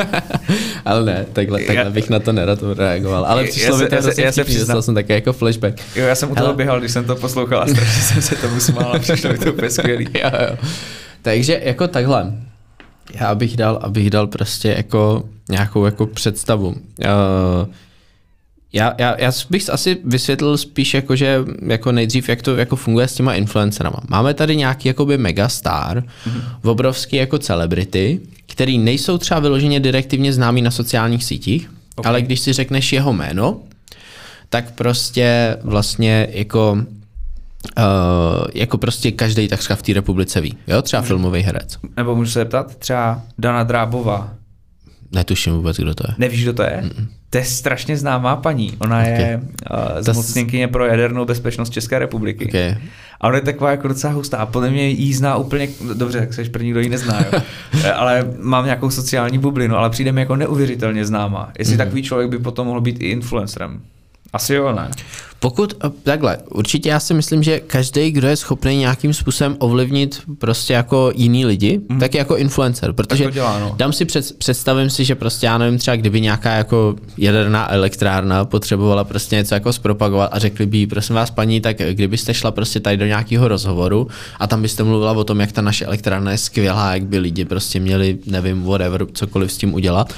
ale 0.85 1.05
ne, 1.05 1.25
takhle, 1.33 1.63
takhle 1.63 1.89
bych 1.91 2.09
na 2.09 2.19
to 2.19 2.31
nerad 2.31 2.59
reagoval. 2.77 3.25
Ale 3.25 3.43
přišlo 3.43 3.77
mi 3.77 3.87
to 3.87 3.95
hrozně 3.95 4.23
já, 4.23 4.31
vtipný, 4.31 4.55
dostal 4.55 4.81
jsem 4.81 4.95
také 4.95 5.13
jako 5.13 5.33
flashback. 5.33 5.81
Jo, 5.95 6.05
já 6.05 6.15
jsem 6.15 6.31
u 6.31 6.35
toho 6.35 6.53
běhal, 6.53 6.79
když 6.79 6.91
jsem 6.91 7.05
to 7.05 7.15
poslouchal 7.15 7.61
a 7.61 7.67
strašně 7.67 8.01
jsem 8.01 8.21
se 8.21 8.35
tomu 8.35 8.59
smál 8.59 8.93
a 8.95 8.99
přišlo 8.99 9.31
mi 9.31 9.37
to 9.37 9.53
úplně 9.53 9.69
skvělý. 9.69 10.07
jo, 10.23 10.29
jo. 10.49 10.57
Takže 11.21 11.61
jako 11.63 11.87
takhle, 11.87 12.33
já 13.13 13.35
bych 13.35 13.57
dal, 13.57 13.79
abych 13.81 14.09
dal 14.09 14.27
prostě 14.27 14.73
jako 14.77 15.23
nějakou 15.49 15.85
jako 15.85 16.05
představu. 16.07 16.67
Uh, 16.67 16.75
já, 18.73 18.93
já, 18.97 19.15
já 19.19 19.31
bych 19.49 19.69
asi 19.69 19.97
vysvětlil 20.03 20.57
spíš 20.57 20.93
jako, 20.93 21.15
že 21.15 21.39
jako 21.67 21.91
nejdřív, 21.91 22.29
jak 22.29 22.41
to 22.41 22.55
jako 22.55 22.75
funguje 22.75 23.07
s 23.07 23.13
těma 23.13 23.33
influencerama. 23.33 23.99
Máme 24.07 24.33
tady 24.33 24.55
nějaký 24.55 24.87
jakoby 24.87 25.17
megastar, 25.17 25.97
mm-hmm. 25.97 26.69
obrovský 26.69 27.15
jako 27.15 27.37
celebrity, 27.37 28.19
který 28.47 28.77
nejsou 28.77 29.17
třeba 29.17 29.39
vyloženě 29.39 29.79
direktivně 29.79 30.33
známý 30.33 30.61
na 30.61 30.71
sociálních 30.71 31.23
sítích, 31.23 31.71
okay. 31.95 32.09
ale 32.09 32.21
když 32.21 32.39
si 32.39 32.53
řekneš 32.53 32.93
jeho 32.93 33.13
jméno, 33.13 33.59
tak 34.49 34.71
prostě 34.71 35.57
vlastně 35.63 36.27
jako 36.31 36.77
Uh, 37.77 38.47
jako 38.53 38.77
prostě 38.77 39.11
každý 39.11 39.47
takřka 39.47 39.75
v 39.75 39.81
té 39.81 39.93
republice 39.93 40.41
ví, 40.41 40.57
jo, 40.67 40.81
třeba 40.81 41.01
filmový 41.01 41.41
herec. 41.41 41.77
Nebo 41.97 42.15
můžu 42.15 42.31
se 42.31 42.39
zeptat, 42.39 42.75
třeba 42.75 43.21
Dana 43.37 43.63
Drábová. 43.63 44.33
Netuším 45.11 45.53
vůbec, 45.53 45.77
kdo 45.77 45.95
to 45.95 46.03
je. 46.07 46.15
Nevíš, 46.17 46.43
kdo 46.43 46.53
to 46.53 46.63
je? 46.63 46.81
Mm-mm. 46.83 47.07
To 47.29 47.37
je 47.37 47.43
strašně 47.45 47.97
známá 47.97 48.35
paní. 48.35 48.73
Ona 48.79 48.99
okay. 48.99 49.11
je 49.11 49.41
uh, 49.41 49.79
zmocněnkyně 49.99 50.67
pro 50.67 50.85
jadernou 50.85 51.25
bezpečnost 51.25 51.69
České 51.69 51.99
republiky. 51.99 52.45
Okay. 52.45 52.75
A 53.21 53.27
ona 53.27 53.35
je 53.35 53.41
taková 53.41 53.71
jako 53.71 53.87
docela 53.87 54.13
hustá. 54.13 54.37
A 54.37 54.45
podle 54.45 54.69
mě 54.69 54.87
jí 54.87 55.13
zná 55.13 55.35
úplně, 55.35 55.69
dobře, 55.93 56.19
tak 56.19 56.33
seš 56.33 56.49
první, 56.49 56.71
kdo 56.71 56.79
ji 56.79 56.89
nezná, 56.89 57.19
jo. 57.19 57.41
Eh, 57.83 57.91
ale 57.91 58.33
mám 58.39 58.65
nějakou 58.65 58.89
sociální 58.89 59.37
bublinu, 59.37 59.75
ale 59.75 59.89
přijde 59.89 60.11
mi 60.11 60.21
jako 60.21 60.35
neuvěřitelně 60.35 61.05
známá. 61.05 61.51
Jestli 61.59 61.75
mm-hmm. 61.75 61.77
takový 61.77 62.03
člověk 62.03 62.29
by 62.29 62.39
potom 62.39 62.67
mohl 62.67 62.81
být 62.81 63.01
i 63.01 63.05
influencerem. 63.05 63.81
Asi 64.33 64.53
jo, 64.53 64.71
ne? 64.71 64.89
Pokud, 65.39 65.73
eh, 65.85 65.89
takhle, 66.03 66.37
určitě 66.49 66.89
já 66.89 66.99
si 66.99 67.13
myslím, 67.13 67.43
že 67.43 67.59
každý, 67.59 68.11
kdo 68.11 68.27
je 68.27 68.35
schopný 68.35 68.77
nějakým 68.77 69.13
způsobem 69.13 69.55
ovlivnit 69.59 70.21
prostě 70.37 70.73
jako 70.73 71.11
jiný 71.15 71.45
lidi, 71.45 71.81
mm. 71.89 71.99
tak 71.99 72.13
je 72.13 72.17
jako 72.17 72.37
influencer, 72.37 72.93
protože 72.93 73.23
tak 73.23 73.33
to 73.33 73.33
dělá, 73.33 73.59
no. 73.59 73.73
dám 73.77 73.93
si 73.93 74.05
před, 74.05 74.37
představím 74.37 74.89
si, 74.89 75.05
že 75.05 75.15
prostě 75.15 75.45
já 75.45 75.57
nevím, 75.57 75.79
třeba 75.79 75.95
kdyby 75.95 76.21
nějaká 76.21 76.51
jako 76.51 76.95
jaderná 77.17 77.71
elektrárna 77.71 78.45
potřebovala 78.45 79.03
prostě 79.03 79.35
něco 79.35 79.53
jako 79.53 79.73
zpropagovat 79.73 80.29
a 80.33 80.39
řekli 80.39 80.65
by 80.65 80.87
prosím 80.87 81.15
vás 81.15 81.31
paní, 81.31 81.61
tak 81.61 81.77
kdybyste 81.77 82.33
šla 82.33 82.51
prostě 82.51 82.79
tady 82.79 82.97
do 82.97 83.05
nějakého 83.05 83.47
rozhovoru 83.47 84.07
a 84.39 84.47
tam 84.47 84.61
byste 84.61 84.83
mluvila 84.83 85.11
o 85.11 85.23
tom, 85.23 85.39
jak 85.39 85.51
ta 85.51 85.61
naše 85.61 85.85
elektrárna 85.85 86.31
je 86.31 86.37
skvělá, 86.37 86.93
jak 86.93 87.03
by 87.03 87.19
lidi 87.19 87.45
prostě 87.45 87.79
měli, 87.79 88.17
nevím, 88.25 88.63
whatever, 88.63 89.05
cokoliv 89.13 89.51
s 89.51 89.57
tím 89.57 89.73
udělat, 89.73 90.13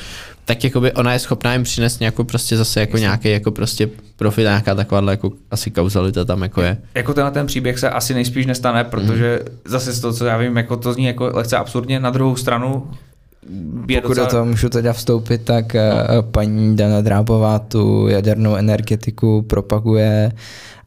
tak 0.45 0.63
jakoby 0.63 0.91
ona 0.93 1.13
je 1.13 1.19
schopná 1.19 1.53
jim 1.53 1.63
přinést 1.63 1.99
nějakou 1.99 2.23
prostě 2.23 2.57
zase 2.57 2.79
jako 2.79 2.97
nějaký 2.97 3.29
jako 3.31 3.51
prostě 3.51 3.89
profit, 4.15 4.41
nějaká 4.43 4.75
takováhle 4.75 5.13
jako 5.13 5.31
asi 5.51 5.71
kauzalita 5.71 6.25
tam 6.25 6.41
jako 6.41 6.61
je. 6.61 6.77
Jako 6.95 7.13
tenhle 7.13 7.31
ten 7.31 7.45
příběh 7.47 7.79
se 7.79 7.89
asi 7.89 8.13
nejspíš 8.13 8.45
nestane, 8.45 8.83
protože 8.83 9.39
Mhm. 9.45 9.57
zase 9.65 9.93
z 9.93 9.99
toho, 9.99 10.13
co 10.13 10.25
já 10.25 10.37
vím, 10.37 10.57
jako 10.57 10.77
to 10.77 10.93
zní 10.93 11.05
jako 11.05 11.31
lehce 11.33 11.57
absurdně, 11.57 11.99
na 11.99 12.09
druhou 12.09 12.35
stranu 12.35 12.87
je 13.87 14.01
Pokud 14.01 14.07
docela... 14.13 14.25
do 14.27 14.31
toho 14.31 14.45
můžu 14.45 14.69
teda 14.69 14.93
vstoupit, 14.93 15.41
tak 15.43 15.73
no. 15.73 16.23
paní 16.23 16.75
Dana 16.75 17.01
Drábová 17.01 17.59
tu 17.59 18.07
jadernou 18.07 18.55
energetiku 18.55 19.41
propaguje 19.41 20.31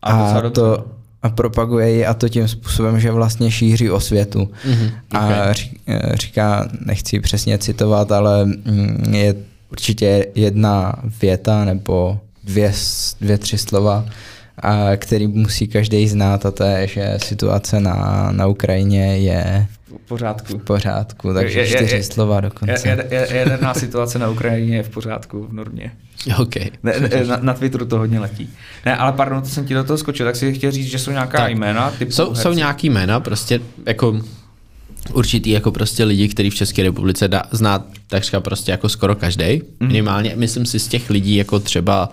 A 0.03 0.13
a, 0.13 0.51
to. 0.51 0.85
A 1.25 1.29
propaguje 1.29 1.91
ji 1.91 2.07
a 2.07 2.15
to 2.15 2.29
tím 2.29 2.49
způsobem, 2.49 3.01
že 3.01 3.11
vlastně 3.11 3.51
šíří 3.51 3.91
osvětu. 3.91 4.51
Mhm, 4.69 4.91
A 5.13 5.27
ok. 5.27 5.51
ří- 5.51 5.77
eh, 5.89 6.17
říká, 6.17 6.69
nechci 6.87 7.21
přesně 7.21 7.59
citovat, 7.59 8.13
ale 8.13 8.45
mm, 8.45 9.15
je 9.15 9.35
určitě 9.73 10.27
jedna 10.35 10.95
věta 11.23 11.65
nebo 11.65 12.19
dvě, 12.45 12.73
dvě 13.21 13.39
tři 13.39 13.59
slova, 13.59 14.05
a 14.59 14.97
který 14.97 15.27
musí 15.27 15.67
každý 15.69 16.09
znát 16.09 16.47
a 16.47 16.51
to 16.51 16.65
je, 16.65 16.87
že 16.87 17.15
situace 17.23 17.81
na, 17.81 18.29
na 18.33 18.47
Ukrajině 18.47 19.19
je 19.19 19.67
pořádku. 20.09 20.59
v 20.59 20.63
pořádku, 20.63 21.35
takže 21.35 21.59
Je- 21.59 21.65
je- 21.67 21.77
čtyři 21.77 21.97
je- 21.97 22.03
slova 22.03 22.37
Je, 22.37 22.43
dokonce. 22.43 22.89
je, 22.89 23.07
je, 23.11 23.29
jaderná 23.39 23.75
situace 23.75 24.19
na 24.19 24.29
Ukrajině 24.31 24.77
je 24.77 24.83
v 24.83 24.89
pořádku, 24.89 25.47
v 25.47 25.53
normě. 25.53 25.93
OK. 26.39 26.57
Ne, 26.57 26.93
ne, 27.01 27.25
na, 27.27 27.37
na 27.43 27.55
Twitteru 27.55 27.87
to 27.87 27.99
hodně 27.99 28.21
letí. 28.21 28.51
Ne, 28.87 28.97
ale 28.97 29.13
pardon, 29.13 29.43
to 29.43 29.49
jsem 29.49 29.67
ti 29.67 29.75
do 29.75 29.85
toho 29.85 29.99
skočil, 29.99 30.27
tak 30.27 30.37
si 30.37 30.55
chtěl 30.55 30.71
říct, 30.71 30.87
že 30.87 30.99
jsou 30.99 31.11
nějaká 31.11 31.39
Tak. 31.39 31.51
jména 31.51 31.91
typu 31.91 32.13
Jsou, 32.13 32.27
herci. 32.29 32.43
jsou 32.43 32.53
nějaký 32.53 32.91
jména, 32.91 33.21
prostě 33.21 33.61
jako 33.87 34.21
určitý 35.13 35.51
jako 35.51 35.73
prostě 35.73 36.05
lidi, 36.05 36.29
který 36.29 36.51
v 36.51 36.55
České 36.55 36.83
republice 36.83 37.29
dá, 37.29 37.43
zná 37.51 37.85
takřka 38.09 38.41
prostě 38.41 38.71
jako 38.71 38.89
skoro 38.89 39.15
každý. 39.15 39.63
Minimálně, 39.81 40.33
myslím 40.37 40.67
si 40.67 40.79
z 40.79 40.89
těch 40.89 41.11
lidí 41.11 41.37
jako 41.37 41.61
třeba 41.61 42.09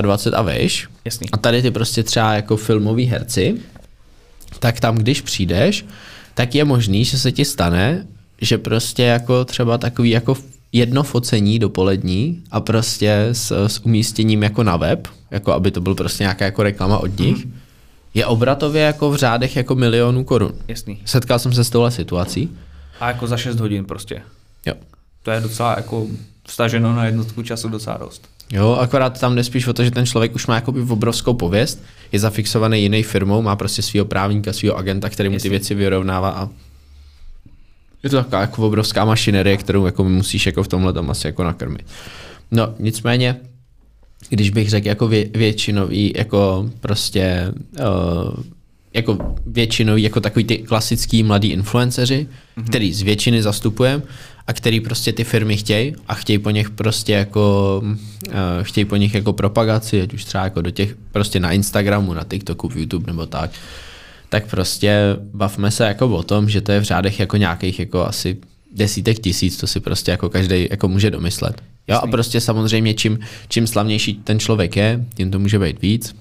25 0.00 0.34
a 0.38 0.42
veš. 0.42 0.88
Jasný. 1.04 1.30
A 1.32 1.36
tady 1.36 1.62
ty 1.62 1.70
prostě 1.70 2.02
třeba 2.02 2.34
jako 2.34 2.56
filmoví 2.56 3.04
herci, 3.04 3.54
tak 4.58 4.80
tam, 4.80 4.96
když 4.96 5.20
přijdeš, 5.20 5.84
tak 6.38 6.54
je 6.54 6.64
možný, 6.64 7.04
že 7.04 7.18
se 7.18 7.32
ti 7.32 7.44
stane, 7.44 8.06
že 8.40 8.58
prostě 8.58 9.02
jako 9.02 9.44
třeba 9.44 9.78
takový 9.78 10.10
jako 10.10 10.36
jedno 10.72 11.02
focení 11.02 11.58
dopolední 11.58 12.42
a 12.50 12.60
prostě 12.60 13.28
s, 13.32 13.66
s 13.66 13.78
umístěním 13.78 14.42
jako 14.42 14.62
na 14.62 14.76
web, 14.76 15.08
jako 15.30 15.52
aby 15.52 15.70
to 15.70 15.80
byl 15.80 15.94
prostě 15.94 16.24
nějaká 16.24 16.44
jako 16.44 16.62
reklama 16.62 16.98
od 16.98 17.18
nich, 17.18 17.46
je 18.14 18.26
obratově 18.26 18.82
jako 18.82 19.10
v 19.10 19.16
řádech 19.16 19.56
jako 19.56 19.74
milionů 19.74 20.24
korun. 20.24 20.52
Jasný. 20.68 21.00
Setkal 21.04 21.38
jsem 21.38 21.52
se 21.52 21.64
s 21.64 21.70
touhle 21.70 21.90
situací. 21.90 22.50
A 23.00 23.08
jako 23.08 23.26
za 23.26 23.36
6 23.36 23.60
hodin 23.60 23.84
prostě. 23.84 24.22
Jo. 24.66 24.74
To 25.22 25.30
je 25.30 25.40
docela 25.40 25.74
jako 25.76 26.06
vstaženo 26.46 26.94
na 26.96 27.04
jednotku 27.04 27.42
času 27.42 27.68
docela 27.68 27.96
dost. 27.96 28.28
Jo, 28.52 28.72
akorát 28.80 29.20
tam 29.20 29.34
jde 29.34 29.44
spíš 29.44 29.66
o 29.66 29.72
to, 29.72 29.84
že 29.84 29.90
ten 29.90 30.06
člověk 30.06 30.34
už 30.34 30.46
má 30.46 30.54
jakoby 30.54 30.80
obrovskou 30.80 31.34
pověst, 31.34 31.82
je 32.12 32.18
zafixovaný 32.18 32.82
jiný 32.82 33.02
firmou, 33.02 33.42
má 33.42 33.56
prostě 33.56 33.82
svého 33.82 34.06
právníka, 34.06 34.52
svého 34.52 34.76
agenta, 34.76 35.08
který 35.08 35.28
mu 35.28 35.38
ty 35.38 35.48
věci 35.48 35.74
vyrovnává 35.74 36.30
a 36.30 36.48
je 38.02 38.10
to 38.10 38.16
taková 38.16 38.40
jako 38.40 38.66
obrovská 38.66 39.04
mašinerie, 39.04 39.56
kterou 39.56 39.86
jako 39.86 40.04
musíš 40.04 40.46
jako 40.46 40.62
v 40.62 40.68
tomhle 40.68 40.92
tam 40.92 41.10
asi 41.10 41.26
jako 41.26 41.44
nakrmit. 41.44 41.86
No, 42.50 42.74
nicméně, 42.78 43.36
když 44.28 44.50
bych 44.50 44.70
řekl 44.70 44.86
jako 44.86 45.08
vě, 45.08 45.28
většinový, 45.34 46.12
jako 46.16 46.70
prostě, 46.80 47.52
uh, 47.80 48.42
jako 48.94 49.18
většinový, 49.46 50.02
jako 50.02 50.20
takový 50.20 50.44
ty 50.44 50.58
klasický 50.58 51.22
mladí 51.22 51.48
influenceři, 51.48 52.26
mm-hmm. 52.26 52.64
který 52.64 52.94
z 52.94 53.02
většiny 53.02 53.42
zastupujeme 53.42 54.02
a 54.48 54.52
který 54.52 54.80
prostě 54.80 55.12
ty 55.12 55.24
firmy 55.24 55.56
chtějí 55.56 55.94
a 56.08 56.14
chtějí 56.14 56.38
po 56.38 56.50
nich 56.50 56.70
prostě 56.70 57.12
jako, 57.12 57.82
uh, 57.82 57.92
chtějí 58.62 58.84
po 58.84 58.96
nich 58.96 59.14
jako 59.14 59.32
propagaci, 59.32 60.02
ať 60.02 60.14
už 60.14 60.24
třeba 60.24 60.44
jako 60.44 60.62
do 60.62 60.70
těch, 60.70 60.94
prostě 61.12 61.40
na 61.40 61.52
Instagramu, 61.52 62.14
na 62.14 62.24
TikToku, 62.24 62.68
v 62.68 62.76
YouTube 62.76 63.06
nebo 63.06 63.26
tak, 63.26 63.50
tak 64.28 64.46
prostě 64.46 65.16
bavme 65.34 65.70
se 65.70 65.84
jako 65.84 66.08
o 66.08 66.22
tom, 66.22 66.48
že 66.48 66.60
to 66.60 66.72
je 66.72 66.80
v 66.80 66.84
řádech 66.84 67.20
jako 67.20 67.36
nějakých 67.36 67.78
jako 67.78 68.06
asi 68.06 68.36
desítek 68.72 69.18
tisíc, 69.18 69.56
to 69.56 69.66
si 69.66 69.80
prostě 69.80 70.10
jako 70.10 70.28
každý 70.28 70.68
jako 70.70 70.88
může 70.88 71.10
domyslet. 71.10 71.62
Jo, 71.88 71.98
a 72.02 72.06
prostě 72.06 72.40
samozřejmě 72.40 72.94
čím, 72.94 73.18
čím 73.48 73.66
slavnější 73.66 74.14
ten 74.14 74.38
člověk 74.38 74.76
je, 74.76 75.04
tím 75.14 75.30
to 75.30 75.38
může 75.38 75.58
být 75.58 75.82
víc. 75.82 76.14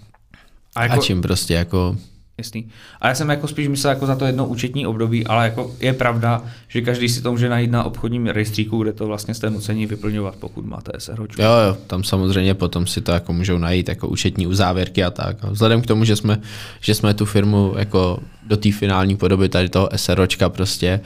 A, 0.76 0.84
Jako, 0.84 0.99
a 0.99 1.04
čím 1.04 1.22
prostě 1.22 1.54
jako 1.54 1.98
Jasný. 2.39 2.68
A 3.01 3.07
já 3.07 3.15
jsem 3.15 3.30
jako 3.30 3.47
spíš 3.47 3.68
myslel 3.68 3.93
jako 3.93 4.05
za 4.05 4.15
to 4.15 4.26
jedno 4.26 4.47
účetní 4.47 4.88
období, 4.88 5.27
ale 5.27 5.43
jako 5.43 5.76
je 5.80 5.93
pravda, 5.93 6.43
že 6.68 6.81
každý 6.81 7.09
si 7.09 7.22
to 7.22 7.31
může 7.31 7.49
najít 7.49 7.72
na 7.72 7.84
obchodním 7.84 8.27
rejstříku, 8.27 8.84
kde 8.84 8.93
to 8.93 9.07
vlastně 9.07 9.34
jste 9.34 9.49
nuceni 9.49 9.85
vyplňovat, 9.85 10.35
pokud 10.35 10.65
máte 10.65 10.91
SRH. 10.97 11.39
Jo, 11.39 11.51
jo, 11.68 11.77
tam 11.88 12.03
samozřejmě 12.03 12.53
potom 12.53 12.88
si 12.88 13.01
to 13.01 13.11
jako 13.11 13.34
můžou 13.34 13.57
najít 13.57 13.89
jako 13.89 14.07
účetní 14.07 14.47
uzávěrky 14.47 15.03
a 15.03 15.11
tak. 15.11 15.43
Vzhledem 15.43 15.81
k 15.81 15.85
tomu, 15.85 16.05
že 16.05 16.15
jsme, 16.15 16.41
že 16.81 16.95
jsme 16.95 17.14
tu 17.14 17.26
firmu 17.26 17.73
jako 17.77 18.19
do 18.47 18.57
té 18.57 18.72
finální 18.72 19.18
podoby 19.18 19.49
tady 19.49 19.69
toho 19.69 19.89
SROčka 19.95 20.49
prostě 20.49 20.99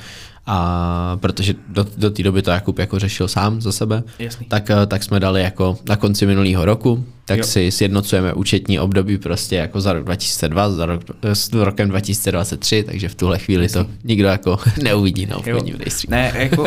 a 0.46 1.18
protože 1.22 1.56
do, 1.68 1.86
do 1.98 2.10
té 2.10 2.24
doby 2.24 2.42
to 2.42 2.52
Jakub 2.52 2.80
jako 2.80 3.00
řešil 3.00 3.28
sám 3.28 3.62
za 3.62 3.72
sebe, 3.72 4.04
Jasný. 4.20 4.46
tak, 4.46 4.70
eh, 4.70 4.86
tak 4.86 5.04
jsme 5.04 5.20
dali 5.20 5.42
jako 5.42 5.78
na 5.90 5.96
konci 5.96 6.26
minulého 6.26 6.66
roku, 6.66 7.06
tak 7.26 7.38
Jo. 7.38 7.44
si 7.44 7.72
sjednocujeme 7.72 8.34
účetní 8.34 8.80
období 8.80 9.18
prostě 9.18 9.56
jako 9.56 9.82
za 9.82 9.94
rok 9.94 10.04
2002, 10.04 10.70
za 10.72 10.86
rok, 10.86 11.02
s 11.24 11.54
rokem 11.54 11.90
2023, 11.90 12.84
takže 12.84 13.10
v 13.10 13.16
tuhle 13.16 13.40
chvíli 13.40 13.70
to 13.70 13.86
nikdo 14.04 14.28
jako 14.28 14.60
neuvidí 14.84 15.26
na 15.26 15.38
obchodním 15.38 15.76
rejstříku. 15.76 16.12
Ne, 16.12 16.34
jako, 16.36 16.66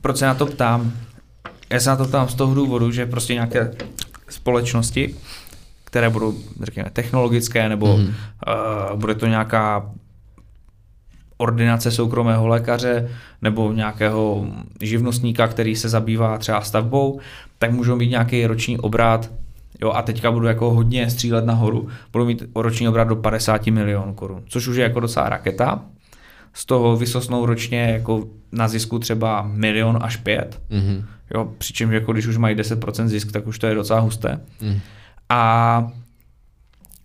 proč 0.00 0.16
se 0.16 0.26
na 0.26 0.34
to 0.34 0.46
ptám? 0.46 0.92
Já 1.70 1.80
se 1.80 1.90
na 1.90 1.96
to 1.96 2.04
ptám 2.04 2.28
z 2.28 2.34
toho 2.34 2.54
důvodu, 2.54 2.90
že 2.92 3.06
prostě 3.06 3.34
nějaké 3.34 3.70
společnosti, 4.28 5.14
které 5.84 6.10
budou, 6.10 6.34
řekněme, 6.62 6.90
technologické, 6.92 7.68
nebo 7.68 7.96
mm. 7.96 8.04
uh, 8.04 8.98
bude 8.98 9.14
to 9.14 9.26
nějaká 9.26 9.90
ordinace 11.38 11.90
soukromého 11.90 12.46
lékaře 12.46 13.08
nebo 13.42 13.72
nějakého 13.72 14.46
živnostníka, 14.80 15.48
který 15.48 15.76
se 15.76 15.88
zabývá 15.88 16.38
třeba 16.38 16.60
stavbou, 16.60 17.20
tak 17.58 17.72
můžou 17.72 17.96
mít 17.96 18.10
nějaký 18.10 18.46
roční 18.46 18.78
obrat, 18.78 19.30
jo, 19.82 19.90
a 19.90 20.02
teďka 20.02 20.30
budu 20.30 20.46
jako 20.46 20.70
hodně 20.70 21.10
střílet 21.10 21.44
nahoru, 21.44 21.88
budou 22.12 22.24
mít 22.24 22.42
roční 22.54 22.88
obrat 22.88 23.08
do 23.08 23.16
50 23.16 23.66
milionů 23.66 24.14
korun, 24.14 24.42
což 24.46 24.68
už 24.68 24.76
je 24.76 24.82
jako 24.82 25.00
docela 25.00 25.28
raketa, 25.28 25.80
z 26.52 26.64
toho 26.64 26.96
vysosnou 26.96 27.46
ročně 27.46 27.80
jako 27.80 28.24
na 28.52 28.68
zisku 28.68 28.98
třeba 28.98 29.42
milion 29.42 29.98
až 30.02 30.16
pět. 30.16 30.60
Mm-hmm. 30.70 31.04
Jo, 31.34 31.52
přičemž 31.58 31.94
jako 31.94 32.12
když 32.12 32.26
už 32.26 32.36
mají 32.36 32.56
10% 32.56 33.06
zisk, 33.06 33.32
tak 33.32 33.46
už 33.46 33.58
to 33.58 33.66
je 33.66 33.74
docela 33.74 34.00
husté. 34.00 34.40
Mm. 34.60 34.78
A 35.28 35.92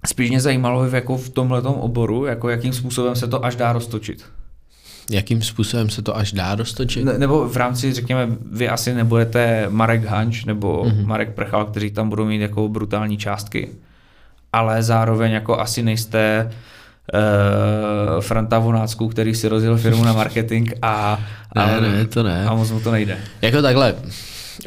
spíš 0.07 0.29
mě 0.29 0.41
zajímalo 0.41 0.85
jako 0.85 1.17
v 1.17 1.29
tomhletom 1.29 1.73
oboru, 1.73 2.25
jako 2.25 2.49
jakým 2.49 2.73
způsobem 2.73 3.15
se 3.15 3.27
to 3.27 3.45
až 3.45 3.55
dá 3.55 3.73
roztočit. 3.73 4.25
Jakým 5.09 5.41
způsobem 5.41 5.89
se 5.89 6.01
to 6.01 6.17
až 6.17 6.31
dá 6.31 6.55
roztočit? 6.55 7.05
Ne, 7.05 7.17
nebo 7.17 7.49
v 7.49 7.57
rámci, 7.57 7.93
řekněme, 7.93 8.27
vy 8.51 8.69
asi 8.69 8.93
nebudete 8.93 9.65
Marek 9.69 10.05
Hanč 10.05 10.45
nebo 10.45 10.83
mm-hmm. 10.83 11.05
Marek 11.05 11.33
Prchal, 11.33 11.65
kteří 11.65 11.91
tam 11.91 12.09
budou 12.09 12.25
mít 12.25 12.41
jako 12.41 12.69
brutální 12.69 13.17
částky, 13.17 13.69
ale 14.53 14.83
zároveň 14.83 15.31
jako 15.31 15.59
asi 15.59 15.83
nejste 15.83 16.51
uh, 17.13 18.21
Franta 18.21 18.59
Vonácku, 18.59 19.07
který 19.07 19.35
si 19.35 19.47
rozjel 19.47 19.77
firmu 19.77 20.03
na 20.03 20.13
marketing 20.13 20.71
a, 20.81 21.19
a, 21.55 21.67
Ne, 21.67 21.81
ne, 21.81 22.05
to 22.05 22.23
ne. 22.23 22.45
a 22.45 22.55
moc 22.55 22.71
mu 22.71 22.79
to 22.79 22.91
nejde. 22.91 23.17
Jako 23.41 23.61
takhle, 23.61 23.95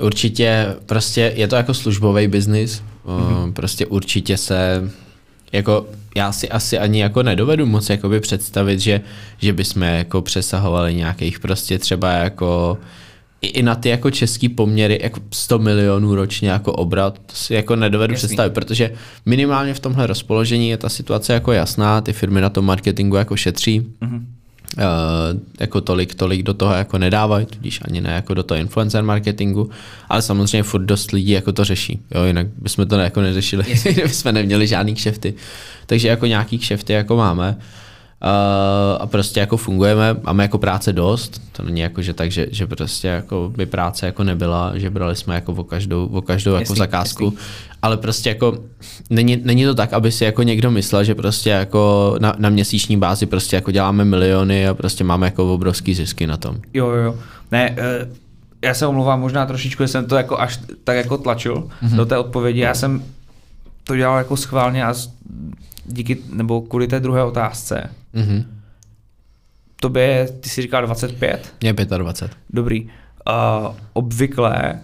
určitě 0.00 0.74
prostě 0.86 1.32
je 1.36 1.48
to 1.48 1.56
jako 1.56 1.74
službový 1.74 2.28
biznis, 2.28 2.82
mm-hmm. 3.06 3.52
prostě 3.52 3.86
určitě 3.86 4.36
se 4.36 4.90
jako 5.57 5.87
já 6.16 6.33
si 6.33 6.49
asi 6.49 6.78
ani 6.78 7.01
jako 7.01 7.23
nedovedu 7.23 7.66
moc 7.66 7.91
jakoby 7.91 8.20
představit, 8.20 8.81
že, 8.81 9.01
že 9.39 9.53
bychom 9.53 9.83
jako 9.83 10.23
přesahovali 10.23 10.95
nějakých 10.95 11.41
prostě 11.41 11.78
třeba 11.78 12.12
jako 12.12 12.78
i, 13.43 13.47
i 13.47 13.62
na 13.62 13.74
ty 13.74 13.89
jako 13.89 14.11
český 14.11 14.49
poměry 14.49 14.99
jako 15.03 15.20
100 15.33 15.59
milionů 15.59 16.15
ročně 16.15 16.51
jako 16.51 16.73
obrat, 16.73 17.19
to 17.27 17.35
si 17.35 17.55
jako 17.55 17.77
nedovedu 17.77 18.12
Jasný. 18.15 18.27
představit, 18.27 18.55
protože 18.55 18.91
minimálně 19.27 19.74
v 19.74 19.81
tomhle 19.81 20.07
rozpoložení 20.07 20.69
je 20.69 20.77
ta 20.77 20.89
situace 20.89 21.33
jako 21.33 21.53
jasná, 21.53 22.01
ty 22.01 22.12
firmy 22.12 22.41
na 22.41 22.51
tom 22.51 22.65
marketingu 22.65 23.16
jako 23.16 23.37
šetří, 23.37 23.81
Mm-hmm. 23.81 24.24
Uh, 24.78 25.40
jako 25.60 25.80
tolik, 25.80 26.14
tolik 26.14 26.43
do 26.43 26.55
toho 26.55 26.74
jako 26.74 26.98
nedávají, 26.98 27.47
tudíž 27.47 27.80
ani 27.84 28.01
ne 28.01 28.10
jako 28.10 28.34
do 28.34 28.43
toho 28.43 28.59
influencer 28.59 29.05
marketingu, 29.05 29.70
ale 30.09 30.22
samozřejmě 30.22 30.62
furt 30.62 30.82
dost 30.82 31.10
lidí 31.10 31.30
jako 31.30 31.52
to 31.52 31.64
řeší, 31.64 32.01
jo, 32.14 32.24
jinak 32.24 32.47
bychom 32.59 32.86
to 32.86 32.98
jako 32.98 33.20
neřešili, 33.20 33.64
kdyby 33.82 34.09
jsme 34.09 34.32
neměli 34.32 34.66
žádný 34.66 34.94
kšefty. 34.94 35.34
Takže 35.86 36.09
jako 36.09 36.26
nějaký 36.26 36.59
kšefty 36.59 36.93
jako 36.93 37.16
máme 37.16 37.59
uh, 38.22 39.02
a 39.02 39.06
prostě 39.06 39.40
jako 39.40 39.56
fungujeme, 39.56 40.16
máme 40.22 40.44
jako 40.44 40.59
práce 40.59 40.93
dost, 40.93 41.43
to 41.52 41.62
není 41.62 41.80
jako, 41.80 42.02
že 42.02 42.12
tak, 42.14 42.30
že, 42.30 42.47
že 42.51 42.66
prostě 42.66 43.09
jako 43.09 43.52
by 43.56 43.66
práce 43.66 44.06
jako 44.06 44.24
nebyla, 44.24 44.72
že 44.78 44.90
brali 44.90 45.16
jsme 45.16 45.34
jako 45.34 45.52
o 45.52 45.64
každou, 45.64 46.06
o 46.06 46.22
každou 46.22 46.52
jako 46.52 46.60
Jasný, 46.62 46.76
zakázku, 46.76 47.24
jasný. 47.24 47.38
ale 47.82 47.97
prostě 47.97 48.28
jako 48.28 48.59
není, 49.10 49.40
není 49.44 49.64
to 49.64 49.74
tak, 49.74 49.93
aby 49.93 50.12
si 50.12 50.24
jako 50.24 50.43
někdo 50.43 50.70
myslel, 50.70 51.05
že 51.05 51.14
prostě 51.14 51.51
jako 51.51 52.14
na, 52.20 52.34
na 52.38 52.48
měsíční 52.48 52.97
bázi 52.97 53.26
prostě 53.26 53.56
jako 53.56 53.70
děláme 53.70 54.05
miliony 54.05 54.68
a 54.68 54.74
prostě 54.74 55.05
máme 55.05 55.26
jako 55.26 55.55
obrovský 55.55 55.94
zisky 55.94 56.26
na 56.26 56.36
tom. 56.36 56.56
Jo, 56.74 56.88
jo, 56.88 57.02
jo. 57.02 57.14
Ne, 57.52 57.74
eh, 57.78 58.09
já 58.62 58.74
se 58.74 58.86
omlouvám 58.86 59.20
možná 59.20 59.47
trošičku, 59.47 59.82
že 59.82 59.88
jsem 59.88 60.06
to 60.06 60.16
jako 60.16 60.40
až 60.40 60.60
tak 60.84 60.97
jako 60.97 61.18
tlačil 61.18 61.55
mm-hmm. 61.55 61.97
do 61.97 62.06
té 62.06 62.18
odpovědi. 62.18 62.60
Já 62.60 62.74
jsem 62.74 63.02
to 63.84 63.97
dělal 63.97 64.18
jako 64.18 64.36
schválně 64.36 64.84
a 64.84 64.94
díky, 65.86 66.16
nebo 66.32 66.60
kvůli 66.60 66.86
té 66.86 67.00
druhé 67.00 67.24
otázce. 67.24 67.90
Mhm. 68.12 68.44
Tobě 69.80 70.02
je, 70.02 70.28
ty 70.28 70.48
jsi 70.48 70.62
říkal 70.62 70.86
25? 70.86 71.54
Mě 71.60 71.68
je 71.78 71.86
25. 71.98 72.38
Dobrý. 72.50 72.84
Uh, 72.84 73.74
obvykle, 73.92 74.80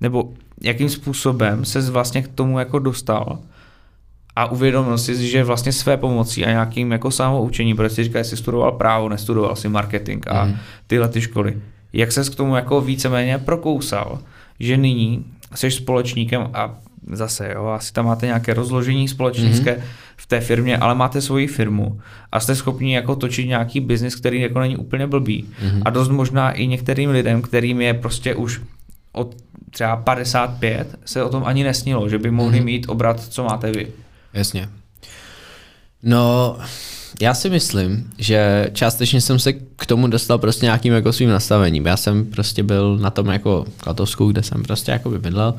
nebo 0.00 0.32
jakým 0.62 0.88
způsobem 0.90 1.64
se 1.64 1.90
vlastně 1.90 2.22
k 2.22 2.28
tomu 2.28 2.58
jako 2.58 2.78
dostal 2.78 3.38
a 4.36 4.46
uvědomil 4.50 4.98
si, 4.98 5.28
že 5.30 5.44
vlastně 5.44 5.72
své 5.72 5.96
pomocí 5.96 6.44
a 6.44 6.50
nějakým 6.50 6.92
jako 6.92 7.10
samoučení, 7.10 7.74
protože 7.74 7.94
si 7.94 8.04
říkal, 8.04 8.18
jestli 8.20 8.36
studoval 8.36 8.72
právo, 8.72 9.08
nestudoval 9.08 9.56
si 9.56 9.68
marketing 9.68 10.24
a 10.28 10.44
Mhm. 10.44 10.56
tyhle 10.86 11.08
ty 11.08 11.20
školy. 11.20 11.60
Jak 11.92 12.12
ses 12.12 12.28
k 12.28 12.34
tomu 12.34 12.56
jako 12.56 12.80
víceméně 12.80 13.38
prokousal, 13.38 14.18
že 14.60 14.76
nyní 14.76 15.24
jsi 15.54 15.70
společníkem 15.70 16.50
a 16.54 16.78
zase, 17.12 17.52
jo, 17.54 17.66
asi 17.66 17.92
tam 17.92 18.06
máte 18.06 18.26
nějaké 18.26 18.54
rozložení 18.54 19.08
společnické 19.08 19.72
mm-hmm. 19.72 19.82
v 20.16 20.26
té 20.26 20.40
firmě, 20.40 20.78
ale 20.78 20.94
máte 20.94 21.20
svoji 21.20 21.46
firmu 21.46 22.00
a 22.32 22.40
jste 22.40 22.54
schopni 22.54 22.94
jako 22.94 23.16
točit 23.16 23.48
nějaký 23.48 23.80
biznis, 23.80 24.14
který 24.14 24.40
jako 24.40 24.60
není 24.60 24.76
úplně 24.76 25.06
blbý. 25.06 25.44
Mm-hmm. 25.44 25.82
A 25.84 25.90
dost 25.90 26.08
možná 26.08 26.52
i 26.52 26.66
některým 26.66 27.10
lidem, 27.10 27.42
kterým 27.42 27.80
je 27.80 27.94
prostě 27.94 28.34
už 28.34 28.60
od 29.12 29.34
třeba 29.70 29.96
55, 29.96 30.98
se 31.04 31.22
o 31.22 31.28
tom 31.28 31.42
ani 31.46 31.64
nesnilo, 31.64 32.08
že 32.08 32.18
by 32.18 32.30
mohli 32.30 32.60
mm-hmm. 32.60 32.64
mít 32.64 32.86
obrat, 32.88 33.20
co 33.20 33.44
máte 33.44 33.72
vy. 33.72 33.86
Jasně. 34.32 34.68
No, 36.02 36.58
já 37.20 37.34
si 37.34 37.50
myslím, 37.50 38.10
že 38.18 38.70
částečně 38.72 39.20
jsem 39.20 39.38
se 39.38 39.52
k 39.52 39.86
tomu 39.86 40.06
dostal 40.06 40.38
prostě 40.38 40.66
nějakým 40.66 40.92
jako 40.92 41.12
svým 41.12 41.30
nastavením. 41.30 41.86
Já 41.86 41.96
jsem 41.96 42.26
prostě 42.26 42.62
byl 42.62 42.98
na 42.98 43.10
tom 43.10 43.26
jako 43.26 43.64
Klatovsku, 43.76 44.26
kde 44.26 44.42
jsem 44.42 44.62
prostě 44.62 44.92
jako 44.92 45.10
bydlel 45.10 45.54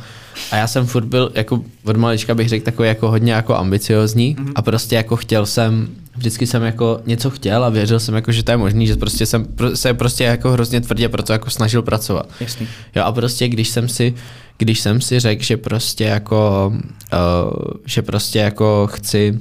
a 0.51 0.55
já 0.55 0.67
jsem 0.67 0.85
furt 0.85 1.05
byl 1.05 1.31
jako 1.35 1.61
od 1.83 1.97
malička 1.97 2.35
bych 2.35 2.49
řekl 2.49 2.65
takový 2.65 2.87
jako 2.87 3.09
hodně 3.09 3.33
jako 3.33 3.55
ambiciozní 3.55 4.35
mm-hmm. 4.35 4.51
a 4.55 4.61
prostě 4.61 4.95
jako 4.95 5.15
chtěl 5.15 5.45
jsem, 5.45 5.87
vždycky 6.15 6.47
jsem 6.47 6.63
jako 6.63 7.01
něco 7.05 7.29
chtěl 7.29 7.63
a 7.63 7.69
věřil 7.69 7.99
jsem 7.99 8.15
jako, 8.15 8.31
že 8.31 8.43
to 8.43 8.51
je 8.51 8.57
možný, 8.57 8.87
že 8.87 8.95
prostě 8.95 9.25
jsem 9.25 9.47
se 9.73 9.93
prostě 9.93 10.23
jako 10.23 10.51
hrozně 10.51 10.81
tvrdě 10.81 11.09
pro 11.09 11.23
to 11.23 11.33
jako 11.33 11.49
snažil 11.49 11.81
pracovat. 11.81 12.29
Jasný. 12.39 12.67
Jo 12.95 13.03
a 13.03 13.11
prostě 13.11 13.47
když 13.47 13.69
jsem 13.69 13.89
si, 13.89 14.13
když 14.57 14.79
jsem 14.79 15.01
si 15.01 15.19
řekl, 15.19 15.43
že 15.43 15.57
prostě 15.57 16.03
jako, 16.03 16.73
uh, 17.13 17.73
že 17.85 18.01
prostě 18.01 18.39
jako 18.39 18.87
chci 18.91 19.39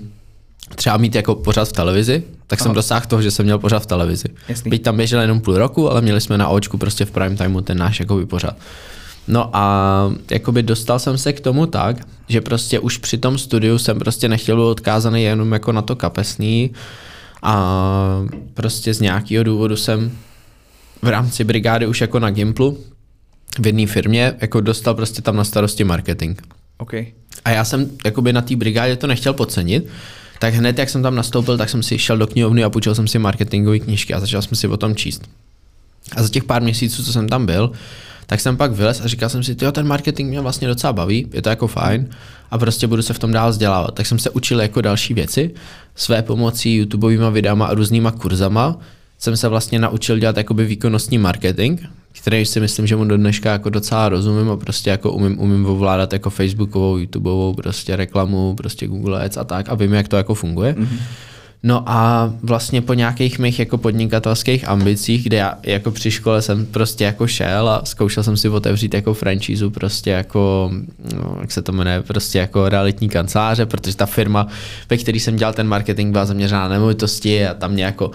třeba 0.75 0.97
mít 0.97 1.15
jako 1.15 1.35
pořád 1.35 1.69
v 1.69 1.73
televizi, 1.73 2.23
tak 2.47 2.61
jsem 2.61 2.69
Aha. 2.69 2.75
dosáhl 2.75 3.07
toho, 3.09 3.23
že 3.23 3.31
jsem 3.31 3.45
měl 3.45 3.59
pořád 3.59 3.79
v 3.79 3.87
televizi. 3.87 4.29
Jasný. 4.49 4.71
Byť 4.71 4.83
tam 4.83 4.97
běžel 4.97 5.21
jenom 5.21 5.41
půl 5.41 5.59
roku, 5.59 5.91
ale 5.91 6.01
měli 6.01 6.21
jsme 6.21 6.39
na 6.39 6.49
očku 6.49 6.79
prostě 6.79 7.05
v 7.05 7.11
prime 7.11 7.37
timeu 7.37 7.61
ten 7.61 7.79
náš 7.79 8.01
jakoby 8.01 8.27
pořád. 8.27 8.57
No 9.29 9.51
a 9.57 10.15
jakoby 10.31 10.63
dostal 10.63 10.99
jsem 10.99 11.19
se 11.19 11.33
k 11.33 11.41
tomu 11.41 11.67
tak, 11.67 11.97
že 12.29 12.41
prostě 12.41 12.79
už 12.79 12.99
při 12.99 13.19
tom 13.19 13.39
studiu 13.39 13.79
jsem 13.79 13.99
prostě 13.99 14.29
nechtěl 14.29 14.57
být 14.57 14.63
odkázaný 14.63 15.23
jenom 15.23 15.53
jako 15.53 15.73
na 15.73 15.83
to 15.83 15.97
kapesný 15.97 16.71
a 17.43 17.75
prostě 18.55 18.95
z 18.95 19.01
nějakého 19.01 19.45
důvodu 19.45 19.77
jsem 19.77 20.11
v 21.03 21.09
rámci 21.09 21.45
brigády 21.45 21.87
už 21.87 22.01
jako 22.01 22.19
na 22.19 22.31
Gimplu 22.31 22.79
v 23.59 23.67
jedné 23.67 23.87
firmě 23.87 24.35
jako 24.41 24.61
dostal 24.61 24.95
prostě 24.95 25.23
tam 25.23 25.37
na 25.37 25.45
starosti 25.45 25.85
marketing. 25.85 26.41
OK. 26.79 26.95
A 27.45 27.51
já 27.51 27.65
jsem 27.65 27.91
jakoby 28.05 28.33
na 28.33 28.41
té 28.41 28.57
brigádě 28.57 28.97
to 28.97 29.07
nechtěl 29.07 29.33
podcenit, 29.33 29.87
tak 30.45 30.55
hned, 30.55 30.79
jak 30.79 30.89
jsem 30.89 31.03
tam 31.03 31.15
nastoupil, 31.15 31.59
tak 31.59 31.71
jsem 31.71 31.83
si 31.83 31.99
šel 31.99 32.19
do 32.19 32.27
knihovny 32.27 32.65
a 32.65 32.71
půjčil 32.71 32.95
jsem 32.95 33.09
si 33.09 33.19
marketingové 33.19 33.79
knížky 33.79 34.15
a 34.15 34.21
začal 34.21 34.43
jsem 34.43 34.57
si 34.57 34.69
o 34.69 34.77
tom 34.77 34.95
číst. 34.95 35.23
A 36.17 36.23
za 36.23 36.29
těch 36.29 36.45
pár 36.45 36.63
měsíců, 36.63 37.05
co 37.05 37.13
jsem 37.13 37.29
tam 37.29 37.47
byl, 37.47 37.73
tak 38.27 38.41
jsem 38.41 38.57
pak 38.57 38.73
vylez 38.73 39.01
a 39.01 39.09
říkal 39.09 39.29
jsem 39.29 39.43
si, 39.43 39.57
jo, 39.63 39.73
ten 39.73 39.87
marketing 39.87 40.29
mě 40.29 40.41
vlastně 40.41 40.69
docela 40.69 40.93
baví, 40.93 41.29
je 41.33 41.43
to 41.43 41.49
jako 41.49 41.67
fajn 41.67 42.09
a 42.51 42.59
prostě 42.59 42.87
budu 42.87 43.03
se 43.03 43.15
v 43.15 43.19
tom 43.19 43.33
dál 43.33 43.51
vzdělávat. 43.51 43.95
Tak 43.95 44.07
jsem 44.07 44.19
se 44.19 44.31
učil 44.31 44.61
jako 44.61 44.81
další 44.81 45.15
věci, 45.15 45.55
své 45.95 46.23
pomocí 46.23 46.77
YouTubeovými 46.77 47.31
videama 47.31 47.67
a 47.67 47.75
různýma 47.75 48.11
kurzama 48.11 48.79
jsem 49.19 49.37
se 49.37 49.49
vlastně 49.49 49.79
naučil 49.79 50.19
dělat 50.19 50.37
jakoby 50.37 50.65
výkonnostní 50.65 51.19
marketing, 51.19 51.81
který 52.25 52.47
si 52.47 52.61
myslím, 52.61 52.87
že 52.87 52.97
mu 52.97 53.05
do 53.05 53.17
dneška 53.17 53.53
jako 53.53 53.71
docela 53.71 54.09
rozumím 54.09 54.51
a 54.51 54.57
prostě 54.57 54.91
jako 54.91 55.13
umím, 55.13 55.41
umím 55.41 55.67
ovládat 55.67 56.13
jako 56.13 56.31
Facebookovou, 56.31 56.97
YouTubeovou 56.97 57.55
prostě 57.55 57.97
reklamu, 57.97 58.55
prostě 58.55 58.87
Google 58.87 59.25
Ads 59.25 59.37
a 59.37 59.45
tak 59.45 59.69
a 59.69 59.75
vím, 59.75 59.93
jak 59.93 60.09
to 60.09 60.17
jako 60.17 60.35
funguje. 60.35 60.73
Mm-hmm. 60.73 60.99
No 61.63 61.83
a 61.87 62.33
vlastně 62.43 62.83
po 62.83 62.95
nějakých 62.95 63.39
mých 63.39 63.59
jako 63.59 63.79
podnikatelských 63.79 64.69
ambicích, 64.69 65.25
kde 65.25 65.37
já 65.37 65.59
jako 65.63 65.91
při 65.91 66.11
škole 66.11 66.43
jsem 66.43 66.67
prostě 66.67 67.05
jako 67.05 67.27
šel 67.27 67.69
a 67.69 67.85
zkoušel 67.85 68.23
jsem 68.23 68.37
si 68.37 68.49
otevřít 68.49 68.95
jako 68.95 69.15
franšízu 69.15 69.71
prostě 69.71 70.11
jako, 70.11 70.71
no, 71.17 71.37
jak 71.41 71.53
se 71.53 71.63
to 71.63 71.73
jmenuje, 71.73 72.03
prostě 72.03 72.39
jako 72.39 72.69
realitní 72.69 73.09
kanceláře, 73.09 73.67
protože 73.67 73.97
ta 73.97 74.07
firma, 74.07 74.47
ve 74.91 74.97
které 74.97 75.21
jsem 75.21 75.37
dělal 75.37 75.55
ten 75.55 75.69
marketing, 75.69 76.13
byla 76.13 76.25
zaměřená 76.25 76.63
na 76.63 76.69
nemovitosti 76.69 77.47
a 77.47 77.55
tam 77.55 77.73
mě 77.73 77.85
jako 77.85 78.11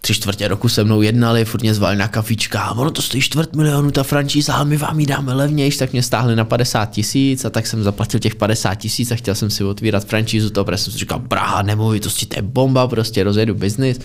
tři 0.00 0.14
čtvrtě 0.14 0.48
roku 0.48 0.68
se 0.68 0.84
mnou 0.84 1.02
jednali, 1.02 1.44
furt 1.44 1.62
mě 1.62 1.74
zvali 1.74 1.96
na 1.96 2.08
kafička, 2.08 2.60
a 2.60 2.72
ono 2.72 2.90
to 2.90 3.02
stojí 3.02 3.22
čtvrt 3.22 3.56
milionu 3.56 3.90
ta 3.90 4.02
franšíza, 4.02 4.54
ale 4.54 4.64
my 4.64 4.76
vám 4.76 5.00
ji 5.00 5.06
dáme 5.06 5.34
levnějš, 5.34 5.76
tak 5.76 5.92
mě 5.92 6.02
stáhli 6.02 6.36
na 6.36 6.44
50 6.44 6.90
tisíc 6.90 7.44
a 7.44 7.50
tak 7.50 7.66
jsem 7.66 7.82
zaplatil 7.82 8.20
těch 8.20 8.34
50 8.34 8.74
tisíc 8.74 9.10
a 9.10 9.16
chtěl 9.16 9.34
jsem 9.34 9.50
si 9.50 9.64
otvírat 9.64 10.04
franšízu, 10.04 10.50
to 10.50 10.64
protože 10.64 10.78
jsem 10.78 10.92
si 10.92 10.98
říkal, 10.98 11.18
Praha, 11.18 11.62
nemovitosti, 11.62 12.26
to 12.26 12.38
je 12.38 12.42
bomba, 12.42 12.88
prostě 12.88 13.24
rozjedu 13.24 13.54
biznis. 13.54 13.98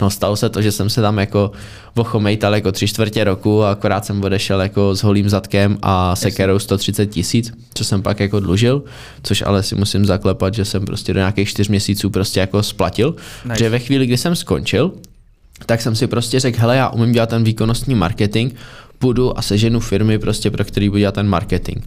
No 0.00 0.10
stalo 0.10 0.36
se 0.36 0.48
to, 0.48 0.62
že 0.62 0.72
jsem 0.72 0.90
se 0.90 1.00
tam 1.00 1.18
jako 1.18 1.52
vochomejtal 1.94 2.54
jako 2.54 2.72
tři 2.72 2.88
čtvrtě 2.88 3.24
roku 3.24 3.64
a 3.64 3.70
akorát 3.70 4.04
jsem 4.04 4.24
odešel 4.24 4.60
jako 4.60 4.96
s 4.96 5.02
holým 5.02 5.28
zadkem 5.28 5.78
a 5.82 6.16
sekerou 6.16 6.58
130 6.58 7.06
tisíc, 7.06 7.52
co 7.74 7.84
jsem 7.84 8.02
pak 8.02 8.20
jako 8.20 8.40
dlužil, 8.40 8.82
což 9.22 9.42
ale 9.46 9.62
si 9.62 9.74
musím 9.74 10.04
zaklepat, 10.04 10.54
že 10.54 10.64
jsem 10.64 10.84
prostě 10.84 11.12
do 11.14 11.20
nějakých 11.20 11.48
čtyř 11.48 11.68
měsíců 11.68 12.10
prostě 12.10 12.40
jako 12.40 12.62
splatil, 12.62 13.16
nice. 13.44 13.58
že 13.58 13.70
ve 13.70 13.78
chvíli, 13.78 14.06
kdy 14.06 14.16
jsem 14.16 14.36
skončil, 14.36 14.92
tak 15.66 15.82
jsem 15.82 15.94
si 15.94 16.06
prostě 16.06 16.40
řekl, 16.40 16.60
hele, 16.60 16.76
já 16.76 16.88
umím 16.88 17.12
dělat 17.12 17.28
ten 17.28 17.44
výkonnostní 17.44 17.94
marketing, 17.94 18.52
půjdu 18.98 19.38
a 19.38 19.42
seženu 19.42 19.80
firmy, 19.80 20.18
prostě, 20.18 20.50
pro 20.50 20.64
který 20.64 20.88
budu 20.88 20.98
dělat 20.98 21.14
ten 21.14 21.28
marketing. 21.28 21.84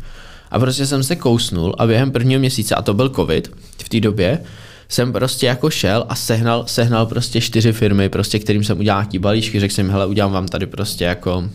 A 0.52 0.60
prostě 0.60 0.86
jsem 0.86 1.04
se 1.04 1.16
kousnul 1.16 1.76
a 1.78 1.88
během 1.88 2.12
prvního 2.12 2.40
měsíce, 2.40 2.76
a 2.76 2.82
to 2.82 2.94
byl 2.94 3.10
covid 3.10 3.52
v 3.84 3.90
té 3.90 4.00
době, 4.00 4.40
jsem 4.90 5.14
prostě 5.14 5.46
jako 5.46 5.70
šel 5.70 6.06
a 6.10 6.16
sehnal, 6.16 6.64
sehnal 6.68 7.06
prostě 7.06 7.42
čtyři 7.42 7.74
firmy, 7.74 8.10
prostě, 8.10 8.40
kterým 8.40 8.64
jsem 8.64 8.80
udělal 8.80 9.02
nějaký 9.02 9.20
balíčky, 9.20 9.60
řekl 9.60 9.74
jsem, 9.74 9.86
jim, 9.86 9.92
hele, 9.92 10.06
udělám 10.06 10.32
vám 10.32 10.48
tady 10.48 10.66
prostě 10.66 11.06
jako, 11.06 11.38
uh, 11.38 11.48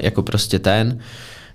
jako 0.00 0.22
prostě 0.22 0.58
ten, 0.58 0.98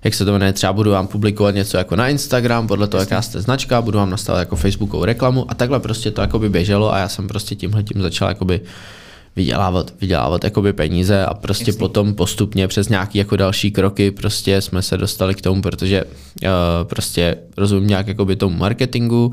jak 0.04 0.14
se 0.14 0.24
to 0.24 0.32
jmenuje, 0.32 0.52
třeba 0.52 0.72
budu 0.72 0.90
vám 0.90 1.06
publikovat 1.06 1.54
něco 1.54 1.76
jako 1.76 1.96
na 1.96 2.08
Instagram, 2.08 2.66
podle 2.66 2.86
toho, 2.86 3.00
jaká 3.00 3.22
jste 3.22 3.40
značka, 3.40 3.82
budu 3.82 3.98
vám 3.98 4.10
nastavit 4.10 4.38
jako 4.38 4.56
Facebookovou 4.56 5.04
reklamu 5.04 5.50
a 5.50 5.54
takhle 5.54 5.80
prostě 5.80 6.10
to 6.10 6.20
jakoby 6.20 6.48
běželo 6.48 6.94
a 6.94 6.98
já 6.98 7.08
jsem 7.08 7.28
prostě 7.28 7.54
tímhle 7.54 7.82
tím 7.82 8.02
začal 8.02 8.28
jakoby 8.28 8.60
vydělávat, 9.36 9.92
vydělávat 10.00 10.44
jakoby 10.44 10.72
peníze 10.72 11.26
a 11.26 11.34
prostě 11.34 11.68
Jasný. 11.70 11.78
Potom 11.78 12.14
postupně 12.14 12.68
přes 12.68 12.88
nějaký 12.88 13.18
jako 13.18 13.36
další 13.36 13.70
kroky 13.70 14.10
prostě 14.10 14.60
jsme 14.60 14.82
se 14.82 14.96
dostali 14.96 15.34
k 15.34 15.40
tomu, 15.40 15.62
protože 15.62 16.04
uh, 16.04 16.48
prostě 16.84 17.36
rozumím 17.56 17.88
nějak 17.88 18.06
jakoby 18.08 18.36
tomu 18.36 18.56
marketingu, 18.56 19.32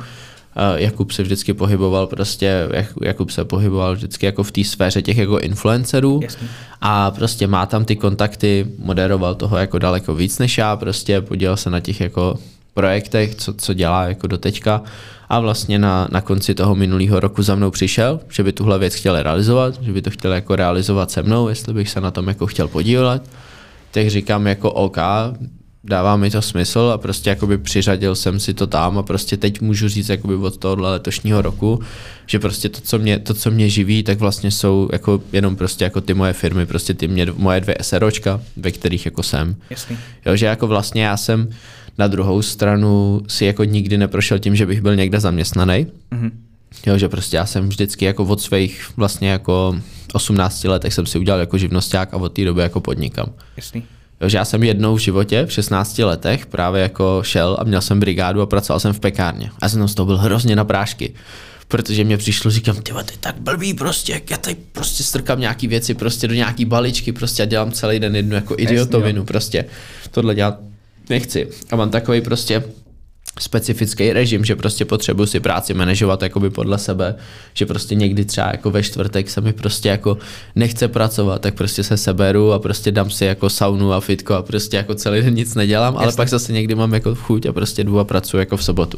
Uh, 0.73 0.81
Jakub 0.81 1.11
se 1.11 1.23
vždycky 1.23 1.53
pohyboval 1.53 2.07
prostě, 2.07 2.67
Jak- 2.73 2.93
Jakub 3.03 3.29
se 3.31 3.45
pohyboval 3.45 3.95
vždycky 3.95 4.25
jako 4.25 4.43
v 4.43 4.51
té 4.51 4.63
sféře 4.63 5.01
těch 5.01 5.17
jako 5.17 5.39
influencerů 5.39 6.19
Jasný. 6.23 6.47
a 6.81 7.11
prostě 7.11 7.47
má 7.47 7.65
tam 7.65 7.85
ty 7.85 7.95
kontakty, 7.95 8.65
moderoval 8.79 9.35
toho 9.35 9.57
jako 9.57 9.79
daleko 9.79 10.15
víc 10.15 10.39
než 10.39 10.57
já, 10.57 10.75
prostě 10.75 11.21
podílel 11.21 11.57
se 11.57 11.69
na 11.69 11.79
těch 11.79 12.01
jako 12.01 12.35
projektech, 12.73 13.35
co, 13.35 13.53
co 13.53 13.73
dělá 13.73 14.03
jako 14.03 14.27
do 14.27 14.37
teďka 14.37 14.81
a 15.33 15.39
vlastně 15.39 15.79
na, 15.79 16.07
na 16.11 16.21
konci 16.21 16.55
toho 16.55 16.75
minulého 16.75 17.19
roku 17.19 17.43
za 17.43 17.55
mnou 17.55 17.71
přišel, 17.71 18.19
že 18.29 18.43
by 18.43 18.53
tuhle 18.53 18.79
věc 18.79 18.93
chtěl 18.93 19.23
realizovat, 19.23 19.81
že 19.81 19.93
by 19.93 20.01
to 20.01 20.09
chtěl 20.09 20.33
jako 20.33 20.55
realizovat 20.55 21.11
se 21.11 21.23
mnou, 21.23 21.47
jestli 21.47 21.73
bych 21.73 21.89
se 21.89 22.01
na 22.01 22.11
tom 22.11 22.27
jako 22.27 22.47
chtěl 22.47 22.67
podílet, 22.67 23.29
tak 23.91 24.09
říkám 24.09 24.47
jako 24.47 24.71
OK, 24.71 24.97
dává 25.83 26.15
mi 26.15 26.31
to 26.31 26.41
smysl 26.41 26.91
a 26.93 26.97
prostě 26.97 27.29
jakoby 27.29 27.57
přiřadil 27.57 28.15
jsem 28.15 28.39
si 28.39 28.53
to 28.53 28.67
tam 28.67 28.97
a 28.97 29.03
prostě 29.03 29.37
teď 29.37 29.61
můžu 29.61 29.87
říct 29.87 30.09
jakoby 30.09 30.35
od 30.35 30.57
tohohle 30.57 30.91
letošního 30.91 31.41
roku, 31.41 31.79
že 32.25 32.39
prostě 32.39 32.69
to, 32.69 32.81
co 32.81 32.99
mě, 32.99 33.19
to, 33.19 33.33
co 33.33 33.51
mě 33.51 33.69
živí, 33.69 34.03
tak 34.03 34.19
vlastně 34.19 34.51
jsou 34.51 34.89
jako 34.91 35.21
jenom 35.31 35.55
prostě 35.55 35.83
jako 35.83 36.01
ty 36.01 36.13
moje 36.13 36.33
firmy, 36.33 36.65
prostě 36.65 36.93
ty 36.93 37.07
mě, 37.07 37.27
moje 37.35 37.61
dvě 37.61 37.75
SROčka, 37.81 38.41
ve 38.57 38.71
kterých 38.71 39.05
jako 39.05 39.23
jsem. 39.23 39.55
Jasný. 39.69 39.97
Jo, 40.25 40.35
že 40.35 40.45
jako 40.45 40.67
vlastně 40.67 41.03
já 41.03 41.17
jsem 41.17 41.49
na 41.97 42.07
druhou 42.07 42.41
stranu 42.41 43.21
si 43.27 43.45
jako 43.45 43.63
nikdy 43.63 43.97
neprošel 43.97 44.39
tím, 44.39 44.55
že 44.55 44.65
bych 44.65 44.81
byl 44.81 44.95
někde 44.95 45.19
zaměstnaný. 45.19 45.87
Mhm. 46.11 46.31
Jo, 46.85 46.97
že 46.97 47.09
prostě 47.09 47.37
já 47.37 47.45
jsem 47.45 47.69
vždycky 47.69 48.05
jako 48.05 48.23
od 48.23 48.41
svých 48.41 48.91
vlastně 48.97 49.29
jako 49.29 49.79
18 50.13 50.63
letech 50.63 50.93
jsem 50.93 51.05
si 51.05 51.19
udělal 51.19 51.39
jako 51.39 51.57
živnosták 51.57 52.13
a 52.13 52.17
od 52.17 52.29
té 52.29 52.45
doby 52.45 52.61
jako 52.61 52.79
podnikám. 52.79 53.27
Jasný. 53.57 53.83
Jo, 54.21 54.29
že 54.29 54.37
já 54.37 54.45
jsem 54.45 54.63
jednou 54.63 54.95
v 54.95 54.99
životě 54.99 55.45
v 55.45 55.51
16 55.51 55.97
letech 55.99 56.45
právě 56.45 56.81
jako 56.81 57.21
šel 57.25 57.57
a 57.59 57.63
měl 57.63 57.81
jsem 57.81 57.99
brigádu 57.99 58.41
a 58.41 58.45
pracoval 58.45 58.79
jsem 58.79 58.93
v 58.93 58.99
pekárně. 58.99 59.49
A 59.61 59.69
jsem 59.69 59.87
z 59.87 59.95
toho 59.95 60.05
byl 60.05 60.17
hrozně 60.17 60.55
na 60.55 60.65
prášky. 60.65 61.13
protože 61.67 62.03
mě 62.03 62.17
přišlo, 62.17 62.51
říkám, 62.51 62.75
ty 62.75 62.91
je 62.91 63.17
tak 63.19 63.35
blbý 63.39 63.73
prostě, 63.73 64.13
jak 64.13 64.31
já 64.31 64.37
tady 64.37 64.55
prostě 64.71 65.03
strkám 65.03 65.39
nějaký 65.39 65.67
věci 65.67 65.93
prostě 65.93 66.27
do 66.27 66.33
nějaký 66.33 66.65
baličky 66.65 67.11
prostě 67.11 67.43
a 67.43 67.45
dělám 67.45 67.71
celý 67.71 67.99
den 67.99 68.15
jednu 68.15 68.35
jako 68.35 68.55
idiotovinu 68.57 69.25
prostě. 69.25 69.65
Tohle 70.11 70.35
dělat 70.35 70.59
nechci. 71.09 71.47
A 71.71 71.75
mám 71.75 71.89
takový 71.89 72.21
prostě 72.21 72.63
specifický 73.39 74.13
režim, 74.13 74.45
že 74.45 74.55
prostě 74.55 74.85
potřebuji 74.85 75.25
si 75.25 75.39
práci 75.39 75.73
manažovat 75.73 76.21
jakoby 76.21 76.49
podle 76.49 76.77
sebe, 76.77 77.15
že 77.53 77.65
prostě 77.65 77.95
někdy 77.95 78.25
třeba 78.25 78.47
jako 78.47 78.71
ve 78.71 78.83
čtvrtek 78.83 79.29
se 79.29 79.41
mi 79.41 79.53
prostě 79.53 79.89
jako 79.89 80.17
nechce 80.55 80.87
pracovat, 80.87 81.41
tak 81.41 81.53
prostě 81.53 81.83
se 81.83 81.97
seberu 81.97 82.53
a 82.53 82.59
prostě 82.59 82.91
dám 82.91 83.09
si 83.09 83.25
jako 83.25 83.49
saunu 83.49 83.93
a 83.93 83.99
fitko 83.99 84.33
a 84.33 84.41
prostě 84.41 84.77
jako 84.77 84.95
celý 84.95 85.21
den 85.21 85.33
nic 85.33 85.55
nedělám, 85.55 85.93
Jasně. 85.93 86.05
ale 86.05 86.15
pak 86.15 86.29
zase 86.29 86.53
někdy 86.53 86.75
mám 86.75 86.93
jako 86.93 87.15
chuť 87.15 87.45
a 87.45 87.53
prostě 87.53 87.83
jdu 87.83 87.99
a 87.99 88.03
pracuji 88.03 88.37
jako 88.37 88.57
v 88.57 88.63
sobotu. 88.63 88.97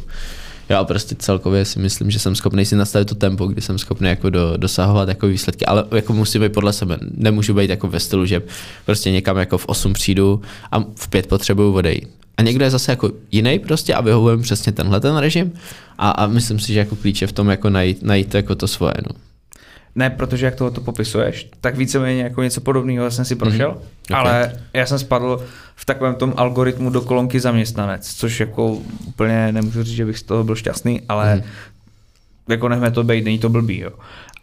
Já 0.68 0.84
prostě 0.84 1.14
celkově 1.14 1.64
si 1.64 1.78
myslím, 1.78 2.10
že 2.10 2.18
jsem 2.18 2.34
schopný 2.34 2.64
si 2.64 2.76
nastavit 2.76 3.08
to 3.08 3.14
tempo, 3.14 3.46
kdy 3.46 3.60
jsem 3.60 3.78
schopný 3.78 4.08
jako 4.08 4.30
do, 4.30 4.56
dosahovat 4.56 5.08
jako 5.08 5.26
výsledky, 5.26 5.66
ale 5.66 5.84
jako 5.94 6.12
musím 6.12 6.42
být 6.42 6.52
podle 6.52 6.72
sebe. 6.72 6.98
Nemůžu 7.14 7.54
být 7.54 7.70
jako 7.70 7.88
ve 7.88 8.00
stylu, 8.00 8.26
že 8.26 8.42
prostě 8.84 9.10
někam 9.10 9.36
jako 9.36 9.58
v 9.58 9.66
8 9.66 9.92
přijdu 9.92 10.40
a 10.72 10.80
v 10.96 11.08
5 11.08 11.26
potřebuju 11.26 11.74
odejít 11.74 12.08
a 12.36 12.42
někdo 12.42 12.64
je 12.64 12.70
zase 12.70 12.92
jako 12.92 13.10
jiný 13.32 13.58
prostě 13.58 13.94
a 13.94 14.00
vyhovujeme 14.00 14.42
přesně 14.42 14.72
tenhle 14.72 15.00
ten 15.00 15.16
režim 15.16 15.52
a, 15.98 16.10
a 16.10 16.26
myslím 16.26 16.58
si, 16.58 16.72
že 16.72 16.78
jako 16.78 16.96
klíče 16.96 17.26
v 17.26 17.32
tom 17.32 17.48
jako 17.48 17.70
najít, 17.70 18.02
najít 18.02 18.34
jako 18.34 18.54
to 18.54 18.68
svoje. 18.68 18.94
No. 19.10 19.25
Ne, 19.96 20.10
protože 20.10 20.46
jak 20.46 20.54
toho 20.54 20.70
to 20.70 20.80
popisuješ, 20.80 21.48
tak 21.60 21.76
víceméně 21.76 22.22
jako 22.22 22.42
něco 22.42 22.60
podobného 22.60 23.10
jsem 23.10 23.24
si 23.24 23.34
mhm. 23.34 23.38
prošel, 23.38 23.70
mm-hmm. 23.70 24.18
okay. 24.18 24.20
ale 24.20 24.52
já 24.72 24.86
jsem 24.86 24.98
spadl 24.98 25.46
v 25.76 25.84
takovém 25.84 26.14
tom 26.14 26.34
algoritmu 26.36 26.90
do 26.90 27.00
kolonky 27.00 27.40
zaměstnanec, 27.40 28.14
což 28.14 28.40
jako 28.40 28.78
úplně 29.06 29.52
nemůžu 29.52 29.82
říct, 29.82 29.96
že 29.96 30.04
bych 30.04 30.18
z 30.18 30.22
toho 30.22 30.44
byl 30.44 30.56
šťastný, 30.56 31.02
ale 31.08 31.36
mm-hmm. 31.36 32.52
jako 32.52 32.68
nechme 32.68 32.90
to 32.90 33.04
být, 33.04 33.24
není 33.24 33.38
to 33.38 33.48
blbý, 33.48 33.80
jo 33.80 33.90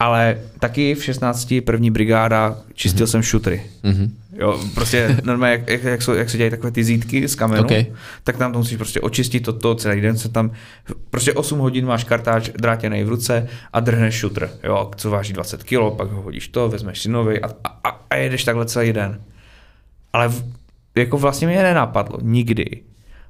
ale 0.03 0.37
taky 0.59 0.95
v 0.95 1.03
16. 1.03 1.53
první 1.65 1.91
brigáda 1.91 2.57
čistil 2.73 3.05
mm-hmm. 3.05 3.09
jsem 3.09 3.21
šutry. 3.21 3.63
Mm-hmm. 3.83 4.09
Jo, 4.33 4.59
prostě 4.73 5.17
normálně, 5.23 5.51
jak, 5.51 5.69
jak, 5.69 5.83
jak, 5.83 6.01
jsou, 6.01 6.13
jak 6.13 6.29
se 6.29 6.37
dělají 6.37 6.51
takové 6.51 6.71
ty 6.71 6.83
zítky 6.83 7.27
z 7.27 7.35
kamenu, 7.35 7.63
okay. 7.63 7.85
tak 8.23 8.37
tam 8.37 8.51
to 8.51 8.57
musíš 8.57 8.77
prostě 8.77 9.01
očistit 9.01 9.43
toto, 9.43 9.75
celý 9.75 10.01
den 10.01 10.17
se 10.17 10.29
tam, 10.29 10.51
prostě 11.09 11.33
8 11.33 11.59
hodin 11.59 11.85
máš 11.85 12.03
kartáč 12.03 12.49
drátěný 12.49 13.03
v 13.03 13.09
ruce 13.09 13.47
a 13.73 13.79
drhneš 13.79 14.15
šutr, 14.15 14.49
jo, 14.63 14.91
co 14.95 15.09
váží 15.09 15.33
20 15.33 15.63
kg, 15.63 15.97
pak 15.97 16.11
ho 16.11 16.21
hodíš 16.21 16.47
to, 16.47 16.69
vezmeš 16.69 17.01
si 17.01 17.09
nový 17.09 17.39
a, 17.39 17.49
a, 17.83 18.05
a 18.09 18.15
jedeš 18.15 18.43
takhle 18.43 18.65
celý 18.65 18.93
den. 18.93 19.21
Ale 20.13 20.29
v, 20.29 20.43
jako 20.95 21.17
vlastně 21.17 21.47
mě 21.47 21.63
nenapadlo 21.63 22.19
nikdy, 22.21 22.81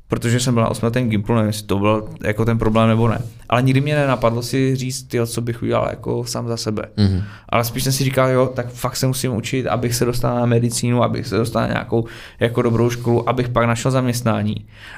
protože 0.07 0.39
jsem 0.39 0.53
byl 0.53 0.63
na 0.63 0.69
osmletém 0.69 1.09
Gimplu, 1.09 1.35
nevím, 1.35 1.47
jestli 1.47 1.67
to 1.67 1.79
byl 1.79 2.07
jako 2.23 2.45
ten 2.45 2.57
problém 2.57 2.89
nebo 2.89 3.07
ne. 3.07 3.21
Ale 3.49 3.61
nikdy 3.61 3.81
mě 3.81 3.95
nenapadlo 3.95 4.41
si 4.41 4.75
říct, 4.75 5.03
tyjo, 5.03 5.25
co 5.25 5.41
bych 5.41 5.63
udělal 5.63 5.87
jako 5.89 6.23
sám 6.25 6.47
za 6.47 6.57
sebe. 6.57 6.83
Mm-hmm. 6.97 7.23
Ale 7.49 7.63
spíš 7.63 7.83
jsem 7.83 7.93
si 7.93 8.03
říkal, 8.03 8.29
jo, 8.29 8.51
tak 8.55 8.69
fakt 8.69 8.95
se 8.95 9.07
musím 9.07 9.35
učit, 9.35 9.67
abych 9.67 9.95
se 9.95 10.05
dostal 10.05 10.35
na 10.35 10.45
medicínu, 10.45 11.03
abych 11.03 11.27
se 11.27 11.37
dostal 11.37 11.61
na 11.61 11.67
nějakou 11.67 12.05
jako 12.39 12.61
dobrou 12.61 12.89
školu, 12.89 13.29
abych 13.29 13.49
pak 13.49 13.65
našel 13.67 13.91
zaměstnání. 13.91 14.55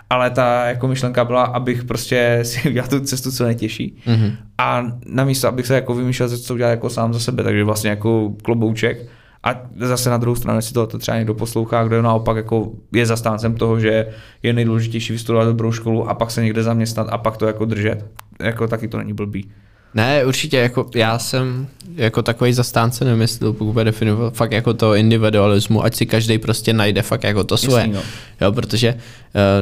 Ale 0.10 0.30
ta 0.30 0.66
jako 0.66 0.88
myšlenka 0.88 1.26
byla, 1.26 1.44
abych 1.44 1.84
prostě 1.84 2.40
si 2.44 2.70
udělal 2.70 2.90
tu 2.90 3.00
cestu 3.00 3.32
co 3.32 3.44
nejtěžší. 3.44 3.98
Mm-hmm. 4.08 4.36
A 4.58 4.84
namísto, 5.06 5.48
abych 5.48 5.68
se 5.68 5.76
jako 5.76 5.96
vymýšlel, 5.96 6.38
co 6.38 6.54
udělat 6.54 6.70
jako 6.70 6.90
sám 6.90 7.14
za 7.14 7.20
sebe, 7.20 7.44
takže 7.44 7.64
vlastně 7.64 7.90
jako 7.90 8.34
klobouček, 8.44 9.06
a 9.46 9.62
zase 9.80 10.10
na 10.10 10.18
druhou 10.18 10.36
stranu, 10.36 10.58
jestli 10.58 10.74
to 10.74 10.88
třeba 10.88 11.18
někdo 11.18 11.34
poslouchá, 11.34 11.84
kdo 11.84 12.02
naopak 12.02 12.38
jako 12.38 12.72
je 12.94 13.06
zastáncem 13.06 13.56
toho, 13.56 13.80
že 13.80 14.08
je 14.44 14.54
nejdůležitější 14.54 15.14
vystudovat 15.14 15.48
dobrou 15.48 15.72
školu 15.72 16.10
a 16.10 16.14
pak 16.14 16.32
se 16.32 16.44
někde 16.44 16.64
zaměstnat 16.64 17.08
a 17.10 17.18
pak 17.18 17.38
to 17.38 17.48
jako 17.48 17.66
držet. 17.66 18.06
Jako 18.40 18.68
taky 18.68 18.88
to 18.88 18.98
není 18.98 19.14
blbý. 19.14 19.50
Ne, 19.94 20.26
určitě, 20.26 20.58
jako 20.58 20.90
já 20.96 21.20
jsem 21.20 21.68
jako 21.96 22.22
takový 22.22 22.54
zastánce, 22.54 23.06
nevím, 23.06 23.22
jestli 23.22 23.40
to 23.40 23.52
úplně 23.52 23.84
definoval, 23.84 24.32
fakt 24.32 24.52
jako 24.52 24.74
to 24.74 24.96
individualismu, 24.96 25.84
ať 25.84 25.96
si 25.96 26.06
každý 26.06 26.38
prostě 26.38 26.74
najde 26.74 27.02
fakt 27.02 27.24
jako 27.24 27.44
to 27.44 27.58
svoje. 27.58 27.82
Jasný, 27.82 27.94
no. 27.94 28.02
Jo, 28.42 28.52
protože 28.52 28.94
uh, 28.94 29.00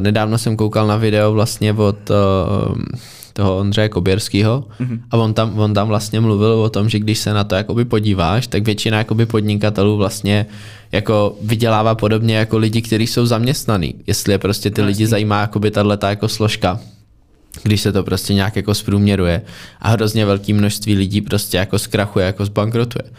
nedávno 0.00 0.38
jsem 0.38 0.56
koukal 0.56 0.86
na 0.86 0.96
video 0.96 1.32
vlastně 1.32 1.72
od 1.72 2.10
uh, 2.10 2.76
toho 3.34 3.58
Ondřeje 3.58 3.88
Koběrského 3.88 4.64
mm-hmm. 4.80 5.00
a 5.10 5.16
on 5.16 5.34
tam, 5.34 5.58
on 5.58 5.74
tam 5.74 5.88
vlastně 5.88 6.20
mluvil 6.20 6.50
o 6.50 6.70
tom, 6.70 6.88
že 6.88 6.98
když 6.98 7.18
se 7.18 7.34
na 7.34 7.44
to 7.44 7.54
jakoby 7.54 7.84
podíváš, 7.84 8.46
tak 8.46 8.64
většina 8.64 8.98
jakoby 8.98 9.26
podnikatelů 9.26 9.96
vlastně 9.96 10.46
jako 10.92 11.36
vydělává 11.42 11.94
podobně 11.94 12.36
jako 12.36 12.58
lidi, 12.58 12.82
kteří 12.82 13.06
jsou 13.06 13.26
zaměstnaný. 13.26 13.94
Jestli 14.06 14.32
je 14.32 14.38
prostě 14.38 14.70
ty 14.70 14.82
lidi 14.82 15.06
zajímá 15.06 15.40
jakoby 15.40 15.70
tato 15.70 16.06
jako 16.06 16.28
složka, 16.28 16.80
když 17.62 17.80
se 17.80 17.92
to 17.92 18.04
prostě 18.04 18.34
nějak 18.34 18.56
jako 18.56 18.74
zprůměruje 18.74 19.42
a 19.80 19.88
hrozně 19.88 20.26
velké 20.26 20.54
množství 20.54 20.94
lidí 20.94 21.20
prostě 21.20 21.56
jako 21.56 21.78
zkrachuje, 21.78 22.26
jako 22.26 22.44
zbankrotuje. 22.44 23.10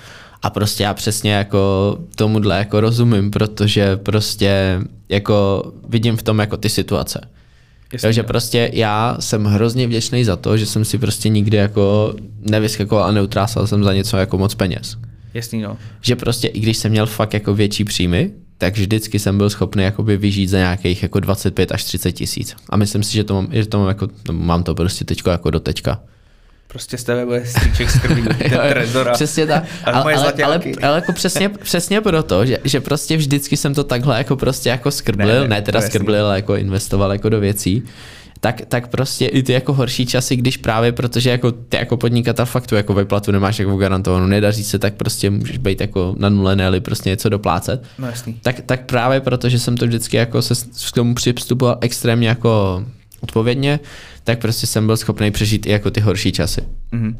A 0.41 0.49
prostě 0.49 0.83
já 0.83 0.93
přesně 0.93 1.33
jako 1.33 1.97
tomuhle 2.15 2.57
jako 2.57 2.81
rozumím, 2.81 3.31
protože 3.31 3.97
prostě 3.97 4.79
jako 5.09 5.63
vidím 5.89 6.17
v 6.17 6.23
tom 6.23 6.39
jako 6.39 6.57
ty 6.57 6.69
situace. 6.69 7.21
Jasně, 7.95 8.07
Takže 8.07 8.23
prostě 8.23 8.69
já 8.73 9.17
jsem 9.19 9.45
hrozně 9.45 9.87
vděčný 9.87 10.23
za 10.23 10.35
to, 10.35 10.57
že 10.57 10.65
jsem 10.65 10.85
si 10.85 10.97
prostě 10.97 11.29
nikdy 11.29 11.57
jako 11.57 12.15
nevyskakoval 12.49 13.03
a 13.03 13.11
neutrásal 13.11 13.67
jsem 13.67 13.83
za 13.83 13.93
něco 13.93 14.17
jako 14.17 14.37
moc 14.37 14.55
peněz. 14.55 14.97
Jasný, 15.33 15.61
no. 15.61 15.77
Že 16.01 16.15
prostě 16.15 16.47
i 16.47 16.59
když 16.59 16.77
jsem 16.77 16.91
měl 16.91 17.05
fakt 17.05 17.33
jako 17.33 17.53
větší 17.53 17.83
příjmy, 17.83 18.31
tak 18.57 18.77
vždycky 18.77 19.19
jsem 19.19 19.37
byl 19.37 19.49
schopný 19.49 19.83
jakoby 19.83 20.17
vyžít 20.17 20.47
za 20.47 20.57
nějakých 20.57 21.03
jako 21.03 21.19
25 21.19 21.71
až 21.71 21.83
30 21.83 22.11
tisíc. 22.11 22.55
A 22.69 22.77
myslím 22.77 23.03
si, 23.03 23.13
že 23.13 23.23
to 23.23 23.33
mám, 23.33 23.47
že 23.51 23.65
to 23.65 23.79
mám, 23.79 23.87
jako, 23.87 24.07
no, 24.27 24.33
mám 24.33 24.63
to 24.63 24.75
prostě 24.75 25.05
teďko 25.05 25.29
jako 25.29 25.49
do 25.49 25.59
teďka. 25.59 26.01
Prostě 26.75 26.97
z 26.97 27.03
tebe 27.03 27.25
bude 27.25 27.45
stříček 27.45 27.89
z 27.89 27.99
krví, 27.99 28.23
trezora. 28.69 29.13
Přesně 29.13 29.47
tak. 29.47 29.63
Ale, 29.83 29.95
ale, 29.95 30.13
ale, 30.13 30.43
ale, 30.43 30.61
ale, 30.83 30.95
jako 30.95 31.13
přesně, 31.13 31.49
přesně 31.49 32.01
proto, 32.01 32.45
že, 32.45 32.57
že 32.63 32.81
prostě 32.81 33.17
vždycky 33.17 33.57
jsem 33.57 33.73
to 33.73 33.83
takhle 33.83 34.17
jako 34.17 34.35
prostě 34.35 34.69
jako 34.69 34.91
skrblil, 34.91 35.27
ne, 35.27 35.39
ne, 35.41 35.47
ne 35.47 35.61
teda 35.61 35.81
skrblil, 35.81 36.25
ale 36.25 36.35
jako 36.35 36.55
investoval 36.55 37.11
jako 37.11 37.29
do 37.29 37.39
věcí, 37.39 37.83
tak, 38.39 38.61
tak 38.67 38.87
prostě 38.87 39.25
i 39.25 39.43
ty 39.43 39.53
jako 39.53 39.73
horší 39.73 40.05
časy, 40.05 40.35
když 40.35 40.57
právě 40.57 40.91
protože 40.91 41.29
jako 41.29 41.51
ty 41.51 41.77
jako 41.77 41.97
podnikatel 41.97 42.45
fakt 42.45 42.67
tu 42.67 42.75
jako 42.75 42.93
vyplatu 42.93 43.31
nemáš 43.31 43.59
jako 43.59 43.77
garantovanou, 43.77 44.27
nedaří 44.27 44.63
se, 44.63 44.79
tak 44.79 44.93
prostě 44.93 45.29
můžeš 45.29 45.57
být 45.57 45.81
jako 45.81 46.15
na 46.17 46.29
nule, 46.29 46.55
ne 46.55 46.81
prostě 46.81 47.09
něco 47.09 47.29
doplácet. 47.29 47.83
No 47.99 48.07
jasný. 48.07 48.39
Tak, 48.41 48.61
tak 48.65 48.85
právě 48.85 49.21
protože 49.21 49.59
jsem 49.59 49.77
to 49.77 49.85
vždycky 49.85 50.17
jako 50.17 50.41
se 50.41 50.53
k 50.91 50.95
tomu 50.95 51.15
přistupoval 51.15 51.77
extrémně 51.81 52.27
jako 52.27 52.83
odpovědně, 53.25 53.79
tak 54.23 54.39
prostě 54.39 54.67
jsem 54.67 54.85
byl 54.85 54.97
schopný 54.97 55.31
přežít 55.31 55.65
i 55.65 55.71
jako 55.71 55.91
ty 55.91 56.01
horší 56.01 56.31
časy. 56.31 56.61
Mm-hmm. 56.93 57.15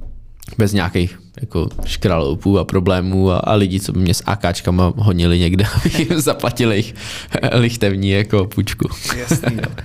Bez 0.57 0.73
nějakých 0.73 1.19
jako 1.41 1.69
škraloupů 1.85 2.59
a 2.59 2.65
problémů 2.65 3.31
a, 3.31 3.37
a 3.37 3.53
lidí, 3.53 3.79
co 3.79 3.91
by 3.91 3.99
mě 3.99 4.13
s 4.13 4.23
AKčkama 4.25 4.93
honili 4.95 5.39
někde, 5.39 5.65
abych 5.75 5.99
jim 5.99 6.21
zaplatil 6.21 6.71
jejich 6.71 6.95
lichtevní 7.51 8.09
jako 8.09 8.45
půjčku. 8.45 8.87
Jasný, 9.17 9.55
no. 9.55 9.83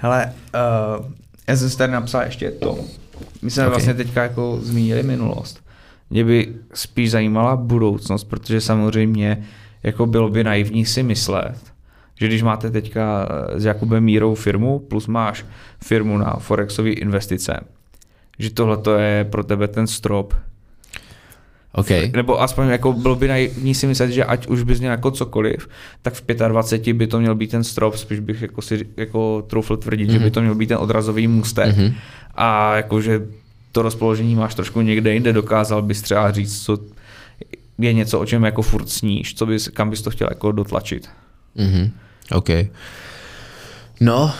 Hele, 0.00 0.32
uh, 0.54 1.06
já 1.48 1.56
jsem 1.56 1.70
si 1.70 1.78
tady 1.78 1.92
napsal 1.92 2.22
ještě 2.22 2.50
to. 2.50 2.78
My 3.42 3.50
jsme 3.50 3.62
okay. 3.62 3.70
vlastně 3.70 3.94
teďka 3.94 4.22
jako 4.22 4.58
zmínili 4.62 5.02
minulost. 5.02 5.60
Mě 6.10 6.24
by 6.24 6.54
spíš 6.74 7.10
zajímala 7.10 7.56
budoucnost, 7.56 8.24
protože 8.24 8.60
samozřejmě 8.60 9.44
jako 9.82 10.06
bylo 10.06 10.28
by 10.28 10.44
naivní 10.44 10.86
si 10.86 11.02
myslet, 11.02 11.58
že 12.18 12.26
když 12.26 12.42
máte 12.42 12.70
teďka 12.70 13.28
s 13.54 13.64
Jakubem 13.64 14.04
Mírou 14.04 14.34
firmu, 14.34 14.78
plus 14.78 15.06
máš 15.06 15.46
firmu 15.84 16.18
na 16.18 16.36
Forexové 16.38 16.90
investice, 16.90 17.60
že 18.38 18.50
tohle 18.50 18.76
to 18.76 18.94
je 18.94 19.24
pro 19.24 19.44
tebe 19.44 19.68
ten 19.68 19.86
strop, 19.86 20.34
Okay. 21.72 22.10
Nebo 22.14 22.42
aspoň 22.42 22.68
jako 22.68 22.92
bylo 22.92 23.16
by 23.16 23.28
naivní 23.28 23.74
si 23.74 23.86
myslet, 23.86 24.10
že 24.10 24.24
ať 24.24 24.46
už 24.46 24.62
bys 24.62 24.80
měl 24.80 24.90
jako 24.90 25.10
cokoliv, 25.10 25.68
tak 26.02 26.14
v 26.14 26.22
25 26.48 26.94
by 26.94 27.06
to 27.06 27.20
měl 27.20 27.34
být 27.34 27.50
ten 27.50 27.64
strop, 27.64 27.96
spíš 27.96 28.20
bych 28.20 28.42
jako 28.42 28.62
si 28.62 28.88
jako 28.96 29.44
troufl 29.46 29.76
tvrdit, 29.76 30.08
mm-hmm. 30.08 30.12
že 30.12 30.18
by 30.18 30.24
mhm. 30.24 30.32
to 30.32 30.40
měl 30.40 30.54
být 30.54 30.66
ten 30.66 30.78
odrazový 30.80 31.28
můstek. 31.28 31.76
Mm-hmm. 31.76 31.94
A 32.34 32.76
jakože 32.76 33.26
to 33.72 33.82
rozpoložení 33.82 34.34
máš 34.34 34.54
trošku 34.54 34.80
někde 34.80 35.14
jinde, 35.14 35.32
dokázal 35.32 35.82
bys 35.82 36.02
třeba 36.02 36.30
říct, 36.30 36.62
co 36.62 36.78
je 37.78 37.92
něco, 37.92 38.20
o 38.20 38.26
čem 38.26 38.44
jako 38.44 38.62
furt 38.62 38.88
sníš, 38.88 39.34
co 39.34 39.46
bys, 39.46 39.68
kam 39.68 39.90
bys 39.90 40.02
to 40.02 40.10
chtěl 40.10 40.28
jako 40.30 40.52
dotlačit. 40.52 41.08
Mm-hmm. 41.56 41.90
OK. 42.32 42.48
No, 44.00 44.32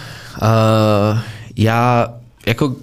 uh, 0.43 1.19
já 1.57 2.09
jako 2.47 2.77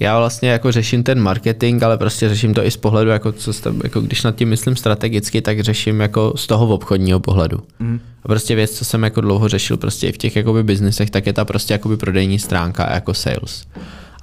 já 0.00 0.18
vlastně 0.18 0.48
jako 0.48 0.72
řeším 0.72 1.02
ten 1.02 1.20
marketing, 1.20 1.82
ale 1.82 1.98
prostě 1.98 2.28
řeším 2.28 2.54
to 2.54 2.64
i 2.64 2.70
z 2.70 2.76
pohledu, 2.76 3.10
jako, 3.10 3.32
co 3.32 3.52
jste, 3.52 3.72
jako 3.84 4.00
když 4.00 4.22
nad 4.22 4.36
tím 4.36 4.48
myslím 4.48 4.76
strategicky, 4.76 5.40
tak 5.42 5.60
řeším 5.60 6.00
jako 6.00 6.32
z 6.36 6.46
toho 6.46 6.68
obchodního 6.68 7.20
pohledu. 7.20 7.60
Mm. 7.78 8.00
A 8.22 8.28
prostě 8.28 8.54
věc, 8.54 8.70
co 8.70 8.84
jsem 8.84 9.02
jako 9.02 9.20
dlouho 9.20 9.48
řešil 9.48 9.76
prostě 9.76 10.08
i 10.08 10.12
v 10.12 10.18
těch 10.18 10.36
jakoby 10.36 10.62
biznesech, 10.62 11.10
tak 11.10 11.26
je 11.26 11.32
ta 11.32 11.44
prostě 11.44 11.74
jakoby 11.74 11.96
prodejní 11.96 12.38
stránka 12.38 12.92
jako 12.94 13.14
sales. 13.14 13.64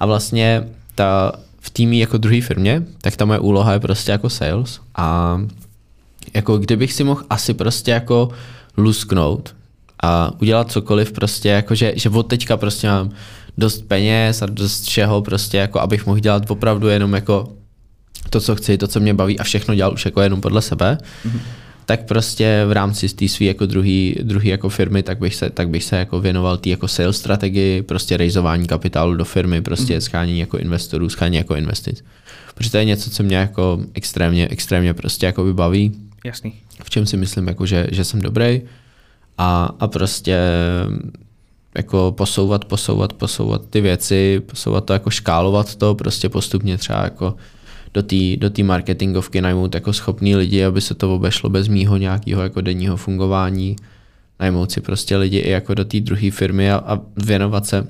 A 0.00 0.06
vlastně 0.06 0.68
ta, 0.94 1.32
v 1.60 1.70
týmí 1.70 1.98
jako 1.98 2.18
druhé 2.18 2.40
firmě, 2.40 2.82
tak 3.00 3.16
ta 3.16 3.24
moje 3.24 3.38
úloha 3.38 3.72
je 3.72 3.80
prostě 3.80 4.12
jako 4.12 4.30
sales 4.30 4.80
a 4.96 5.40
jako 6.34 6.58
kdybych 6.58 6.92
si 6.92 7.04
mohl 7.04 7.22
asi 7.30 7.54
prostě 7.54 7.90
jako 7.90 8.28
lusknout, 8.76 9.54
a 10.04 10.32
udělat 10.40 10.72
cokoliv 10.72 11.12
prostě, 11.12 11.48
jako 11.48 11.74
že, 11.74 11.92
že 11.96 12.08
od 12.08 12.22
teďka 12.22 12.56
prostě 12.56 12.86
mám 12.86 13.10
dost 13.58 13.88
peněz 13.88 14.42
a 14.42 14.46
dost 14.46 14.84
všeho 14.84 15.22
prostě, 15.22 15.56
jako 15.56 15.80
abych 15.80 16.06
mohl 16.06 16.18
dělat 16.18 16.50
opravdu 16.50 16.88
jenom 16.88 17.14
jako 17.14 17.52
to, 18.30 18.40
co 18.40 18.56
chci, 18.56 18.78
to, 18.78 18.86
co 18.86 19.00
mě 19.00 19.14
baví 19.14 19.38
a 19.38 19.44
všechno 19.44 19.74
dělal 19.74 19.92
už 19.92 20.04
jako 20.04 20.20
jenom 20.20 20.40
podle 20.40 20.62
sebe, 20.62 20.98
mm-hmm. 21.26 21.40
tak 21.86 22.04
prostě 22.04 22.64
v 22.66 22.72
rámci 22.72 23.08
té 23.08 23.28
své 23.28 23.46
jako 23.46 23.66
druhý, 23.66 24.16
druhý 24.22 24.48
jako 24.48 24.68
firmy, 24.68 25.02
tak 25.02 25.18
bych 25.18 25.34
se, 25.34 25.50
tak 25.50 25.68
bych 25.68 25.84
se 25.84 25.96
jako 25.96 26.20
věnoval 26.20 26.56
té 26.56 26.68
jako 26.68 26.88
sales 26.88 27.16
strategii, 27.16 27.82
prostě 27.82 28.16
rejzování 28.16 28.66
kapitálu 28.66 29.14
do 29.14 29.24
firmy, 29.24 29.62
prostě 29.62 29.96
mm-hmm. 29.96 30.00
schánění 30.00 30.40
jako 30.40 30.58
investorů, 30.58 31.08
schánění 31.08 31.36
jako 31.36 31.54
investic. 31.54 32.04
Protože 32.54 32.70
to 32.70 32.76
je 32.76 32.84
něco, 32.84 33.10
co 33.10 33.22
mě 33.22 33.36
jako 33.36 33.80
extrémně, 33.94 34.48
extrémně 34.48 34.94
prostě 34.94 35.26
jako 35.26 35.44
baví. 35.52 35.92
Jasný. 36.24 36.52
V 36.84 36.90
čem 36.90 37.06
si 37.06 37.16
myslím, 37.16 37.48
jako, 37.48 37.66
že, 37.66 37.86
že 37.92 38.04
jsem 38.04 38.20
dobrý 38.20 38.62
a, 39.38 39.70
a 39.80 39.88
prostě 39.88 40.38
jako 41.76 42.14
posouvat, 42.16 42.64
posouvat, 42.64 43.12
posouvat 43.12 43.66
ty 43.66 43.80
věci, 43.80 44.42
posouvat 44.46 44.84
to, 44.84 44.92
jako 44.92 45.10
škálovat 45.10 45.74
to, 45.74 45.94
prostě 45.94 46.28
postupně 46.28 46.78
třeba 46.78 47.04
jako 47.04 47.34
do 47.94 48.02
té 48.02 48.36
do 48.36 48.50
tý 48.50 48.62
marketingovky 48.62 49.40
najmout 49.40 49.74
jako 49.74 49.92
schopný 49.92 50.36
lidi, 50.36 50.64
aby 50.64 50.80
se 50.80 50.94
to 50.94 51.14
obešlo 51.14 51.50
bez 51.50 51.68
mýho 51.68 51.96
nějakého 51.96 52.42
jako 52.42 52.60
denního 52.60 52.96
fungování, 52.96 53.76
najmout 54.40 54.72
si 54.72 54.80
prostě 54.80 55.16
lidi 55.16 55.38
i 55.38 55.50
jako 55.50 55.74
do 55.74 55.84
té 55.84 56.00
druhé 56.00 56.30
firmy 56.30 56.72
a, 56.72 56.76
a 56.86 57.00
věnovat 57.16 57.66
se 57.66 57.86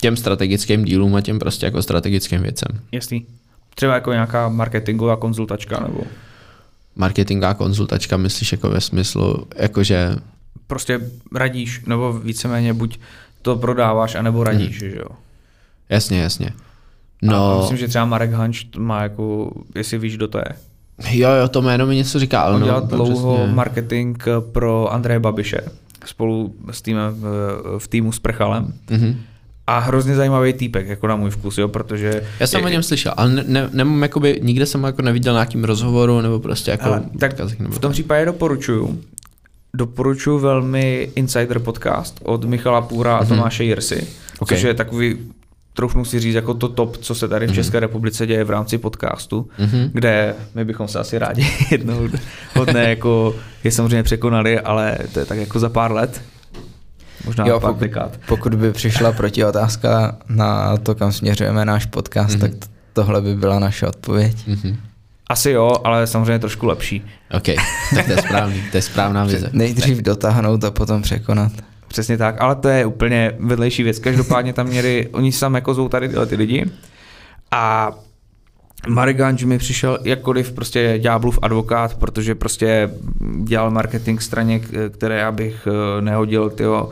těm 0.00 0.16
strategickým 0.16 0.84
dílům 0.84 1.14
a 1.14 1.20
těm 1.20 1.38
prostě 1.38 1.66
jako 1.66 1.82
strategickým 1.82 2.42
věcem. 2.42 2.80
Jasný. 2.92 3.26
Třeba 3.74 3.94
jako 3.94 4.12
nějaká 4.12 4.48
marketingová 4.48 5.16
konzultačka 5.16 5.80
nebo 5.80 6.00
Marketingová 6.98 7.54
konzultačka 7.54 8.16
myslíš 8.16 8.52
jako 8.52 8.70
ve 8.70 8.80
smyslu, 8.80 9.46
jakože 9.56 10.16
prostě 10.66 11.00
radíš, 11.34 11.82
nebo 11.86 12.12
víceméně 12.12 12.74
buď 12.74 12.98
to 13.42 13.56
prodáváš, 13.56 14.14
anebo 14.14 14.44
radíš, 14.44 14.80
Mhm. 14.82 14.90
že 14.90 14.96
jo? 14.96 15.06
jasně, 15.88 16.20
jasně. 16.20 16.50
No. 17.22 17.52
A 17.56 17.60
myslím, 17.60 17.76
že 17.78 17.88
třeba 17.88 18.04
Marek 18.04 18.32
Hanč 18.32 18.66
má 18.78 19.02
jako, 19.02 19.50
jestli 19.74 19.98
víš, 19.98 20.16
kdo 20.16 20.28
to 20.28 20.38
je. 20.38 20.44
jo, 21.10 21.30
jo, 21.30 21.48
to 21.48 21.62
jméno 21.62 21.86
mi 21.86 21.96
něco 21.96 22.18
říká, 22.18 22.44
On 22.44 22.60
no, 22.60 22.66
dělal 22.66 22.80
no, 22.80 22.86
dlouho 22.86 23.36
přesně. 23.36 23.54
marketing 23.54 24.22
pro 24.52 24.92
Andreje 24.92 25.20
Babiše 25.20 25.60
spolu 26.06 26.54
s 26.70 26.82
týmem 26.82 27.14
v, 27.14 27.24
v 27.78 27.88
týmu 27.88 28.12
s 28.12 28.18
Prchalem. 28.18 28.72
Mhm. 28.90 29.20
A 29.68 29.78
hrozně 29.78 30.14
zajímavý 30.14 30.52
týpek, 30.52 30.88
jako 30.88 31.06
na 31.06 31.16
můj 31.16 31.30
vkus, 31.30 31.58
jo, 31.58 31.68
protože... 31.68 32.22
Já 32.40 32.46
jsem 32.46 32.64
o 32.64 32.68
něm 32.68 32.82
slyšel, 32.82 33.12
ale 33.16 33.30
ne, 33.30 33.44
ne, 33.46 33.68
nemám 33.72 34.02
jakoby, 34.02 34.40
nikde 34.42 34.66
jsem 34.66 34.84
jako 34.84 35.02
neviděl 35.02 35.34
na 35.34 35.40
nějakým 35.40 35.64
rozhovoru, 35.64 36.20
nebo 36.20 36.38
prostě 36.40 36.70
jako 36.70 36.84
Hele, 36.84 37.02
tak 37.18 37.30
odkazech 37.32 37.60
nebo 37.60 37.74
v 37.74 37.78
tom 37.78 37.92
případě 37.92 38.24
doporučuju. 38.24 39.00
Doporučuji 39.74 40.38
velmi 40.38 41.10
Insider 41.14 41.58
podcast 41.58 42.20
od 42.22 42.44
Michala 42.44 42.80
Půra 42.80 43.16
a 43.16 43.24
Tomáše 43.24 43.64
Jirsy, 43.64 43.94
Mhm. 43.96 44.06
Ok. 44.38 44.48
což 44.48 44.62
je 44.62 44.74
takový, 44.74 45.16
troufnu 45.74 46.04
si 46.04 46.20
říct, 46.20 46.34
jako 46.34 46.54
to 46.54 46.68
top, 46.68 46.96
co 46.96 47.14
se 47.14 47.28
tady 47.28 47.46
v 47.46 47.52
České 47.54 47.80
republice 47.80 48.26
děje 48.26 48.44
v 48.44 48.50
rámci 48.50 48.78
podcastu, 48.78 49.48
Mhm. 49.58 49.90
kde 49.92 50.34
my 50.54 50.64
bychom 50.64 50.88
se 50.88 50.98
asi 50.98 51.18
rádi 51.18 51.46
jednou 51.70 52.08
hodně 52.56 52.80
jako 52.80 53.34
je 53.64 53.70
samozřejmě 53.72 54.02
překonali, 54.02 54.60
ale 54.60 54.98
to 55.12 55.18
je 55.20 55.24
tak 55.26 55.38
jako 55.38 55.58
za 55.58 55.68
pár 55.68 55.92
let. 55.92 56.22
Možná 57.24 57.46
Jo, 57.46 57.60
pokud, 57.60 57.90
pokud 58.26 58.54
by 58.54 58.72
přišla 58.72 59.12
protiotázka 59.12 60.16
na 60.28 60.76
to, 60.76 60.94
kam 60.94 61.12
směřujeme 61.12 61.64
náš 61.64 61.86
podcast, 61.86 62.30
Mhm. 62.30 62.40
tak 62.40 62.50
tohle 62.92 63.20
by 63.22 63.34
byla 63.36 63.58
naše 63.58 63.86
odpověď. 63.86 64.46
Mhm. 64.46 64.76
Asi 65.30 65.50
jo, 65.50 65.72
ale 65.84 66.06
samozřejmě 66.06 66.38
trošku 66.38 66.66
lepší. 66.66 67.04
OK, 67.32 67.46
tak 67.94 68.06
to 68.06 68.12
je 68.12 68.18
správný, 68.18 68.62
to 68.70 68.76
je 68.76 68.82
správná 68.82 69.24
vize. 69.24 69.50
Nejdřív 69.52 69.98
dotáhnout 69.98 70.64
a 70.64 70.70
potom 70.70 71.02
překonat. 71.02 71.52
Přesně 71.88 72.16
tak, 72.18 72.40
ale 72.40 72.54
to 72.54 72.68
je 72.68 72.86
úplně 72.86 73.32
vedlejší 73.38 73.82
věc. 73.82 73.98
Každopádně 73.98 74.52
tam 74.52 74.66
měli, 74.66 75.08
oni 75.12 75.32
sami 75.32 75.56
jako 75.56 75.74
zvou 75.74 75.88
tady 75.88 76.08
tyhle 76.08 76.26
ty 76.26 76.34
lidi 76.36 76.70
a 77.50 77.90
Marek 78.88 79.42
mi 79.44 79.58
přišel 79.58 79.98
jakkoliv 80.04 80.52
prostě 80.52 80.94
ďáblův 80.98 81.38
advokát, 81.42 81.94
protože 81.94 82.34
prostě 82.34 82.90
dělal 83.42 83.70
marketing 83.70 84.20
straně, 84.20 84.60
k- 84.60 84.90
které 84.90 85.18
já 85.18 85.32
bych 85.32 85.68
eh, 85.98 86.02
nehodil 86.02 86.50
tyjo, 86.50 86.90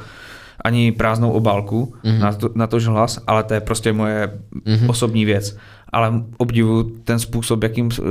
ani 0.64 0.92
prázdnou 0.92 1.30
obálku 1.32 1.94
Mhm. 2.04 2.14
mm-hmm. 2.14 2.20
na, 2.20 2.32
to, 2.32 2.50
na 2.54 2.66
tož 2.66 2.86
hlas, 2.86 3.20
ale 3.26 3.42
to 3.42 3.54
je 3.54 3.60
prostě 3.60 3.92
moje 3.92 4.30
Mhm. 4.54 4.62
mm-hmm. 4.76 4.90
osobní 4.90 5.24
věc. 5.24 5.56
Ale 5.92 6.12
obdivuju 6.36 6.82
ten 7.04 7.18
způsob, 7.18 7.62
jakým 7.62 7.88
eh, 7.98 8.02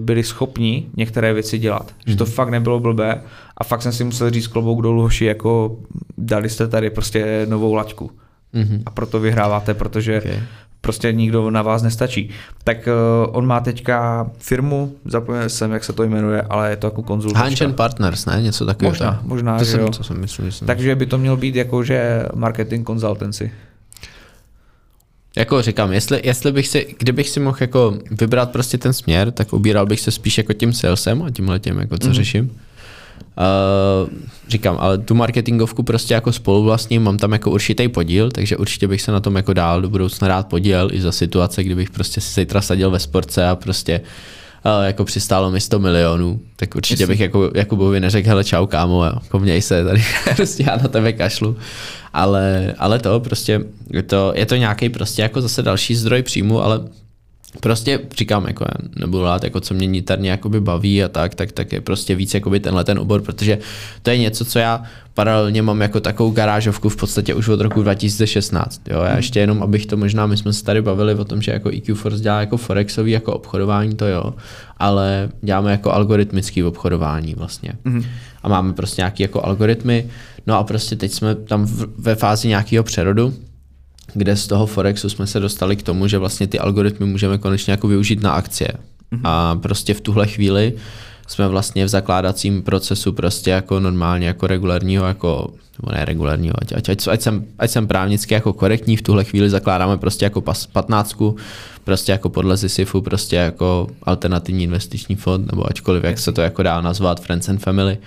byli 0.00 0.22
schopni 0.24 0.86
některé 0.96 1.32
věci 1.32 1.58
dělat. 1.58 1.86
Mm-hmm. 1.86 2.10
Že 2.10 2.16
to 2.16 2.26
fakt 2.26 2.50
nebylo 2.50 2.80
blbé 2.80 3.20
a 3.56 3.64
fakt 3.64 3.82
jsem 3.82 3.92
si 3.92 4.04
musel 4.04 4.30
říct 4.30 4.46
klobouk 4.46 4.82
dolů 4.82 5.02
hoši, 5.02 5.24
jako 5.24 5.76
dali 6.18 6.48
jste 6.48 6.68
tady 6.68 6.90
prostě 6.90 7.46
novou 7.50 7.74
laťku. 7.74 8.10
Mhm. 8.52 8.82
A 8.86 8.90
proto 8.90 9.20
vyhráváte, 9.20 9.74
protože 9.74 10.22
Ok. 10.24 10.30
Prostě 10.82 11.12
nikdo 11.12 11.50
na 11.50 11.62
vás 11.62 11.82
nestačí. 11.82 12.30
Tak 12.64 12.88
uh, 13.26 13.36
on 13.36 13.46
má 13.46 13.60
teďka 13.60 14.26
firmu, 14.38 14.94
zapomněl 15.04 15.48
jsem, 15.48 15.72
jak 15.72 15.84
se 15.84 15.92
to 15.92 16.02
jmenuje, 16.02 16.42
ale 16.42 16.70
je 16.70 16.76
to 16.76 16.86
jako 16.86 17.02
konzultačka. 17.02 17.44
Hanchen 17.44 17.74
Partners, 17.74 18.26
ne? 18.26 18.42
Něco 18.42 18.66
takového. 18.66 18.92
Možná, 18.92 19.06
je. 19.06 19.28
možná, 19.28 19.58
to 19.58 19.64
že 19.64 19.70
jsem, 19.70 19.80
jo. 19.80 19.88
to 19.88 20.04
jsem 20.04 20.20
myslel, 20.20 20.50
že 20.50 20.52
jsem... 20.52 20.66
Takže 20.66 20.94
by 20.96 21.06
to 21.06 21.18
mělo 21.18 21.36
být 21.36 21.56
jako, 21.56 21.84
že 21.84 22.26
marketing 22.34 22.86
consultancy. 22.86 23.52
Jako 25.36 25.62
říkám, 25.62 25.92
jestli, 25.92 26.20
jestli 26.24 26.52
bych 26.52 26.68
si, 26.68 26.94
kdybych 26.98 27.28
si 27.28 27.40
mohl 27.40 27.56
jako 27.60 27.98
vybrat 28.10 28.50
prostě 28.50 28.78
ten 28.78 28.92
směr, 28.92 29.30
tak 29.30 29.52
ubíral 29.52 29.86
bych 29.86 30.00
se 30.00 30.10
spíš 30.10 30.38
jako 30.38 30.52
tím 30.52 30.72
salesem 30.72 31.22
a 31.22 31.30
tímhle 31.30 31.58
tím, 31.58 31.78
jako 31.78 31.98
co 31.98 32.08
mm. 32.08 32.14
řeším. 32.14 32.58
Uh, 33.38 34.10
říkám, 34.48 34.76
ale 34.80 34.98
tu 34.98 35.14
marketingovku 35.14 35.82
prostě 35.82 36.14
jako 36.14 36.32
spoluvlastním, 36.32 37.02
mám 37.02 37.18
tam 37.18 37.32
jako 37.32 37.50
určitý 37.50 37.88
podíl, 37.88 38.30
takže 38.30 38.56
určitě 38.56 38.88
bych 38.88 39.02
se 39.02 39.12
na 39.12 39.20
tom 39.20 39.36
jako 39.36 39.52
dál 39.52 39.82
do 39.82 39.88
budoucna 39.88 40.28
rád 40.28 40.46
podílel 40.46 40.88
i 40.92 41.00
za 41.00 41.12
situace, 41.12 41.64
kdybych 41.64 41.90
prostě 41.90 42.20
si 42.20 42.40
zítra 42.40 42.60
sadil 42.60 42.90
ve 42.90 42.98
sportce 42.98 43.48
a 43.48 43.56
prostě 43.56 44.00
uh, 44.64 44.84
jako 44.84 45.04
přistálo 45.04 45.50
mi 45.50 45.60
100 45.60 45.78
milionů, 45.78 46.40
tak 46.56 46.74
určitě 46.74 47.06
bych 47.06 47.20
jako 47.20 47.50
Jakubovi 47.54 48.00
neřekl, 48.00 48.28
hele 48.28 48.44
čau 48.44 48.66
kámo, 48.66 49.04
jako 49.04 49.38
měj 49.38 49.62
se, 49.62 49.84
tady 49.84 50.04
prostě 50.36 50.64
já 50.66 50.76
na 50.76 50.88
tebe 50.88 51.12
kašlu. 51.12 51.56
Ale, 52.12 52.74
ale 52.78 52.98
to 52.98 53.20
prostě, 53.20 53.60
je 53.90 54.02
to, 54.02 54.32
je 54.36 54.46
to 54.46 54.56
nějaký 54.56 54.88
prostě 54.88 55.22
jako 55.22 55.40
zase 55.40 55.62
další 55.62 55.94
zdroj 55.94 56.22
příjmu, 56.22 56.62
ale 56.62 56.80
prostě 57.60 58.00
říkám, 58.18 58.46
jako 58.46 58.64
já 58.64 58.88
nebudu 59.00 59.24
rád, 59.24 59.44
jako 59.44 59.60
co 59.60 59.74
mě 59.74 59.86
niterně 59.86 60.30
jakoby 60.30 60.60
baví 60.60 61.04
a 61.04 61.08
tak, 61.08 61.34
tak, 61.34 61.52
tak 61.52 61.72
je 61.72 61.80
prostě 61.80 62.14
víc 62.14 62.34
jakoby 62.34 62.60
tenhle 62.60 62.84
ten 62.84 62.98
obor, 62.98 63.22
protože 63.22 63.58
to 64.02 64.10
je 64.10 64.18
něco, 64.18 64.44
co 64.44 64.58
já 64.58 64.82
paralelně 65.14 65.62
mám 65.62 65.80
jako 65.80 66.00
takovou 66.00 66.30
garážovku 66.30 66.88
v 66.88 66.96
podstatě 66.96 67.34
už 67.34 67.48
od 67.48 67.60
roku 67.60 67.82
2016. 67.82 68.80
Jo? 68.90 69.02
Já 69.02 69.16
ještě 69.16 69.40
jenom, 69.40 69.62
abych 69.62 69.86
to 69.86 69.96
možná, 69.96 70.26
my 70.26 70.36
jsme 70.36 70.52
se 70.52 70.64
tady 70.64 70.82
bavili 70.82 71.14
o 71.14 71.24
tom, 71.24 71.42
že 71.42 71.52
jako 71.52 71.68
EQ 71.68 71.94
Force 71.94 72.22
dělá 72.22 72.40
jako 72.40 72.56
forexový 72.56 73.12
jako 73.12 73.32
obchodování, 73.32 73.94
to 73.96 74.06
jo, 74.06 74.34
ale 74.78 75.28
děláme 75.42 75.70
jako 75.70 75.92
algoritmický 75.92 76.64
obchodování 76.64 77.34
vlastně. 77.34 77.72
Mm-hmm. 77.84 78.04
A 78.42 78.48
máme 78.48 78.72
prostě 78.72 79.02
nějaký 79.02 79.22
jako 79.22 79.46
algoritmy, 79.46 80.10
no 80.46 80.58
a 80.58 80.64
prostě 80.64 80.96
teď 80.96 81.12
jsme 81.12 81.34
tam 81.34 81.66
v, 81.66 81.88
ve 81.98 82.14
fázi 82.14 82.48
nějakého 82.48 82.84
přerodu, 82.84 83.34
kde 84.14 84.36
z 84.36 84.46
toho 84.46 84.66
Forexu 84.66 85.08
jsme 85.08 85.26
se 85.26 85.40
dostali 85.40 85.76
k 85.76 85.82
tomu, 85.82 86.08
že 86.08 86.18
vlastně 86.18 86.46
ty 86.46 86.58
algoritmy 86.58 87.06
můžeme 87.06 87.38
konečně 87.38 87.70
jako 87.70 87.88
využít 87.88 88.22
na 88.22 88.32
akcie. 88.32 88.68
Mm-hmm. 88.68 89.20
A 89.24 89.56
prostě 89.56 89.94
v 89.94 90.00
tuhle 90.00 90.26
chvíli 90.26 90.72
jsme 91.32 91.48
vlastně 91.48 91.84
v 91.84 91.88
zakládacím 91.88 92.62
procesu 92.62 93.12
prostě 93.12 93.50
jako 93.50 93.80
normálně 93.80 94.26
jako 94.26 94.46
regulárního, 94.46 95.06
jako, 95.06 95.48
nebo 95.82 95.92
ne 95.98 96.04
regulárního, 96.04 96.54
ať, 96.62 96.72
ať, 96.72 96.88
ať, 96.88 97.08
ať, 97.08 97.20
jsem, 97.22 97.44
ať 97.58 97.70
jsem 97.70 97.86
právnicky 97.86 98.34
jako 98.34 98.52
korektní, 98.52 98.96
v 98.96 99.02
tuhle 99.02 99.24
chvíli 99.24 99.50
zakládáme 99.50 99.98
prostě 99.98 100.24
jako 100.24 100.40
pas, 100.40 100.66
patnáctku, 100.66 101.36
prostě 101.84 102.12
jako 102.12 102.28
podle 102.28 102.56
ZISIFu, 102.56 103.00
prostě 103.00 103.36
jako 103.36 103.86
alternativní 104.02 104.64
investiční 104.64 105.16
fond, 105.16 105.50
nebo 105.52 105.70
ačkoliv, 105.70 106.04
jak 106.04 106.18
se 106.18 106.32
to 106.32 106.40
jako 106.40 106.62
dá 106.62 106.80
nazvat, 106.80 107.20
Friends 107.20 107.48
and 107.48 107.58
Family, 107.62 107.98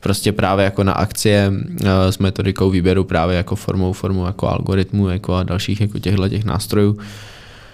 prostě 0.00 0.32
právě 0.32 0.64
jako 0.64 0.84
na 0.84 0.92
akcie 0.92 1.52
eh, 1.84 2.12
s 2.12 2.18
metodikou 2.18 2.70
výběru 2.70 3.04
právě 3.04 3.36
jako 3.36 3.56
formou, 3.56 3.92
formou 3.92 4.26
jako 4.26 4.48
algoritmů 4.48 5.08
jako 5.08 5.34
a 5.34 5.42
dalších 5.42 5.80
jako 5.80 5.98
těchto 5.98 6.28
těch 6.28 6.44
nástrojů. 6.44 6.98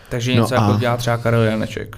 Takže 0.08 0.34
No 0.34 0.42
něco 0.42 0.54
a- 0.58 0.66
jako 0.66 0.80
dělá 0.80 0.96
třeba 0.96 1.16
Karel 1.16 1.42
Janeček. 1.42 1.96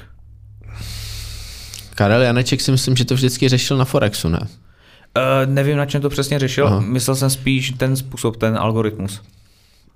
Karel 1.94 2.22
Janeček 2.22 2.60
si 2.60 2.70
myslím, 2.70 2.96
že 2.96 3.04
to 3.04 3.14
vždycky 3.14 3.48
řešil 3.48 3.76
na 3.76 3.84
Forexu, 3.84 4.28
ne? 4.28 4.38
Uh, 4.40 5.52
nevím, 5.52 5.76
na 5.76 5.86
čem 5.86 6.02
to 6.02 6.08
přesně 6.08 6.38
řešil. 6.38 6.66
Aha. 6.66 6.80
Myslel 6.80 7.16
jsem 7.16 7.30
spíš 7.30 7.70
ten 7.76 7.96
způsob, 7.96 8.36
ten 8.36 8.56
algoritmus. 8.56 9.20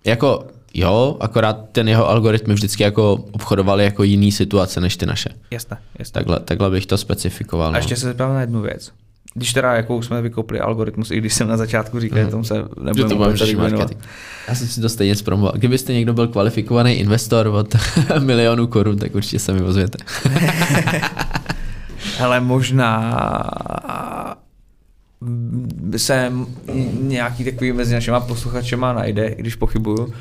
Jako 0.05 0.47
jo, 0.74 1.16
akorát 1.20 1.59
ten 1.73 1.89
jeho 1.89 2.09
algoritmy 2.10 2.55
vždycky 2.55 2.82
jako 2.82 3.24
obchodovaly 3.32 3.85
jako 3.85 4.02
jiný 4.02 4.32
situace 4.32 4.81
než 4.81 4.97
ty 4.97 5.06
naše. 5.06 5.28
Jasné, 5.51 5.77
jasné. 5.98 6.12
Takhle, 6.12 6.40
takhle 6.40 6.70
bych 6.70 6.86
to 6.86 6.98
specifikoval. 6.98 7.68
A 7.68 7.70
No. 7.70 7.78
ještě 7.78 7.97
se 7.97 8.06
zeptám 8.06 8.35
na 8.35 8.40
jednu 8.40 8.60
věc. 8.62 8.93
Když 9.35 9.52
teda 9.52 9.74
jako 9.74 9.97
už 9.97 10.06
jsme 10.06 10.23
vykopli 10.23 10.60
algoritmus, 10.60 11.10
i 11.10 11.18
když 11.18 11.35
jsem 11.35 11.48
na 11.48 11.56
začátku 11.56 12.01
říkal, 12.01 12.18
že 12.24 12.27
tomu 12.27 12.44
se 12.44 12.55
nebudeme 12.81 13.14
to 13.32 13.39
tady 13.39 13.56
marketing. 13.56 14.01
Já 14.48 14.55
jsem 14.55 14.68
si 14.68 14.81
to 14.81 14.89
stejně 14.89 15.14
zpromoval. 15.16 15.52
Kdybyste 15.56 15.93
někdo 15.93 16.14
byl 16.14 16.28
kvalifikovaný 16.28 16.93
investor 16.93 17.47
od 17.47 17.74
milionu 18.18 18.66
korun, 18.66 18.98
tak 18.98 19.14
určitě 19.14 19.39
se 19.39 19.52
mi 19.52 19.62
ozvěte. 19.62 19.98
Hele, 22.18 22.40
možná 22.40 23.20
se 25.97 26.32
nějaký 27.01 27.44
takový 27.44 27.72
mezi 27.72 27.94
našima 27.94 28.20
posluchačema 28.20 28.93
najde, 28.93 29.26
i 29.26 29.40
když 29.40 29.55
pochybuju, 29.55 30.12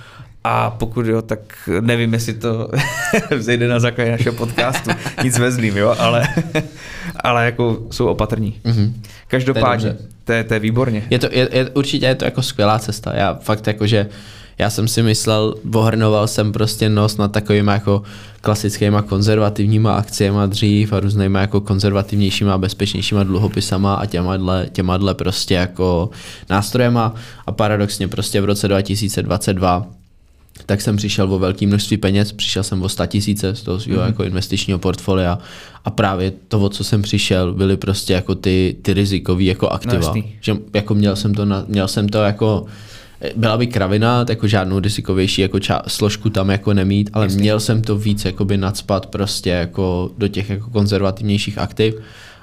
A 0.44 0.70
pokud 0.70 1.06
jo, 1.06 1.22
tak 1.22 1.40
nevím, 1.82 2.14
jestli 2.14 2.34
to 2.34 2.70
vzejde 3.38 3.68
na 3.68 3.80
základě 3.80 4.12
našeho 4.12 4.36
podcastu, 4.36 4.92
nic 5.24 5.40
vezlým, 5.40 5.78
jo, 5.78 5.96
ale, 6.00 6.28
ale 7.24 7.46
jako 7.46 7.82
jsou 7.92 8.08
opatrní. 8.08 8.60
Mm-hmm. 8.66 8.94
Každopádně, 9.28 9.94
To 9.94 9.98
je 10.04 10.08
to 10.24 10.32
je, 10.32 10.44
to 10.44 10.54
je 10.54 10.60
výborně. 10.60 11.04
Je 11.10 11.20
to, 11.20 11.28
je, 11.32 11.50
je, 11.52 11.70
určitě 11.70 12.06
je 12.06 12.16
to 12.16 12.26
jako 12.26 12.42
skvělá 12.42 12.80
cesta. 12.80 13.16
Já 13.16 13.34
fakt 13.42 13.68
jako, 13.68 13.88
že 13.88 14.08
já 14.58 14.70
jsem 14.70 14.88
si 14.88 15.04
myslel, 15.04 15.56
ohrnoval 15.74 16.28
jsem 16.28 16.52
prostě 16.52 16.90
nos 16.90 17.18
nad 17.18 17.32
takovými 17.32 17.72
jako 17.72 18.04
klasickýma 18.42 19.02
konzervativníma 19.02 19.96
akciemi 19.96 20.40
dřív 20.48 20.94
a 20.94 21.00
různýma 21.00 21.40
jako 21.42 21.62
konzervativnějšíma 21.62 22.54
a 22.54 22.58
bezpečnějšíma 22.58 23.24
dluhopisama 23.24 23.96
a 23.96 24.06
těmadle, 24.06 24.68
těmadle 24.72 25.14
prostě 25.14 25.54
jako 25.54 26.10
nástrojema 26.50 27.16
a 27.46 27.52
paradoxně 27.52 28.08
prostě 28.08 28.42
v 28.42 28.46
roce 28.46 28.68
2022 28.68 29.88
tak 30.66 30.82
jsem 30.82 30.98
přišel 30.98 31.34
o 31.34 31.40
velké 31.40 31.68
množství 31.68 31.98
peněz, 31.98 32.32
přišel 32.32 32.64
jsem 32.64 32.84
o 32.84 32.90
100 32.90 33.06
tisíce 33.06 33.56
z 33.56 33.62
toho 33.62 33.80
svého 33.80 34.02
mm-hmm. 34.02 34.06
jako 34.06 34.24
investičního 34.24 34.80
portfolia 34.80 35.40
a 35.86 35.90
právě 35.90 36.34
to, 36.48 36.60
o 36.60 36.70
co 36.70 36.84
jsem 36.84 37.02
přišel, 37.02 37.54
byly 37.54 37.78
prostě 37.78 38.14
jako 38.14 38.36
ty, 38.36 38.76
ty 38.82 38.94
rizikový 38.94 39.46
jako 39.46 39.70
aktiva. 39.70 39.96
jasný. 39.96 40.36
že 40.42 40.58
jako 40.74 40.96
měl 40.96 41.16
jsem 41.16 41.34
to, 41.34 41.46
na, 41.46 41.66
měl 41.68 41.88
jsem 41.88 42.10
to 42.10 42.18
jako 42.18 42.66
byla 43.36 43.58
by 43.58 43.68
kravina, 43.68 44.26
jako 44.30 44.48
žádnou 44.48 44.80
rizikovější 44.80 45.42
jako 45.42 45.58
ča- 45.58 45.82
složku 45.88 46.30
tam 46.30 46.50
jako 46.50 46.74
nemít, 46.74 47.10
ale 47.14 47.26
Jasný. 47.26 47.42
měl 47.42 47.60
jsem 47.60 47.82
to 47.82 47.98
víc 47.98 48.26
jakoby 48.26 48.58
nadspat 48.58 49.06
prostě 49.06 49.50
jako 49.50 50.12
do 50.18 50.28
těch 50.28 50.50
jako 50.50 50.70
konzervativnějších 50.70 51.58
aktiv 51.58 51.96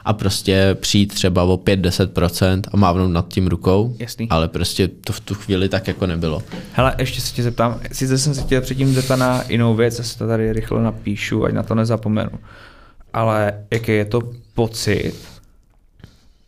a 0.04 0.12
prostě 0.12 0.76
přijít 0.80 1.14
třeba 1.14 1.42
o 1.42 1.56
5-10% 1.56 2.62
a 2.72 2.76
mávnout 2.76 3.10
nad 3.12 3.28
tím 3.28 3.46
rukou, 3.46 3.96
Jasný. 3.98 4.26
ale 4.30 4.48
prostě 4.48 4.88
to 4.88 5.12
v 5.12 5.20
tu 5.20 5.34
chvíli 5.34 5.68
tak 5.68 5.88
jako 5.88 6.06
nebylo. 6.06 6.42
Hele, 6.72 6.94
ještě 6.98 7.20
se 7.20 7.34
tě 7.34 7.42
zeptám, 7.42 7.80
sice 7.92 8.18
jsem 8.18 8.34
se 8.34 8.42
chtěl 8.42 8.60
předtím 8.60 8.94
zeptat 8.94 9.16
na 9.18 9.44
jinou 9.48 9.74
věc, 9.74 9.98
já 9.98 10.04
si 10.04 10.18
to 10.18 10.26
tady 10.26 10.52
rychle 10.52 10.82
napíšu, 10.82 11.44
ať 11.44 11.52
na 11.54 11.62
to 11.62 11.74
nezapomenu. 11.74 12.30
Ale 13.12 13.52
jaký 13.70 13.92
je 13.92 14.04
to 14.04 14.20
pocit 14.54 15.14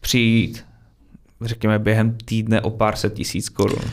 přijít, 0.01 0.65
řekněme, 1.43 1.78
během 1.78 2.16
týdne 2.24 2.61
o 2.61 2.70
pár 2.70 2.97
set 2.97 3.15
tisíc 3.15 3.48
korun? 3.48 3.85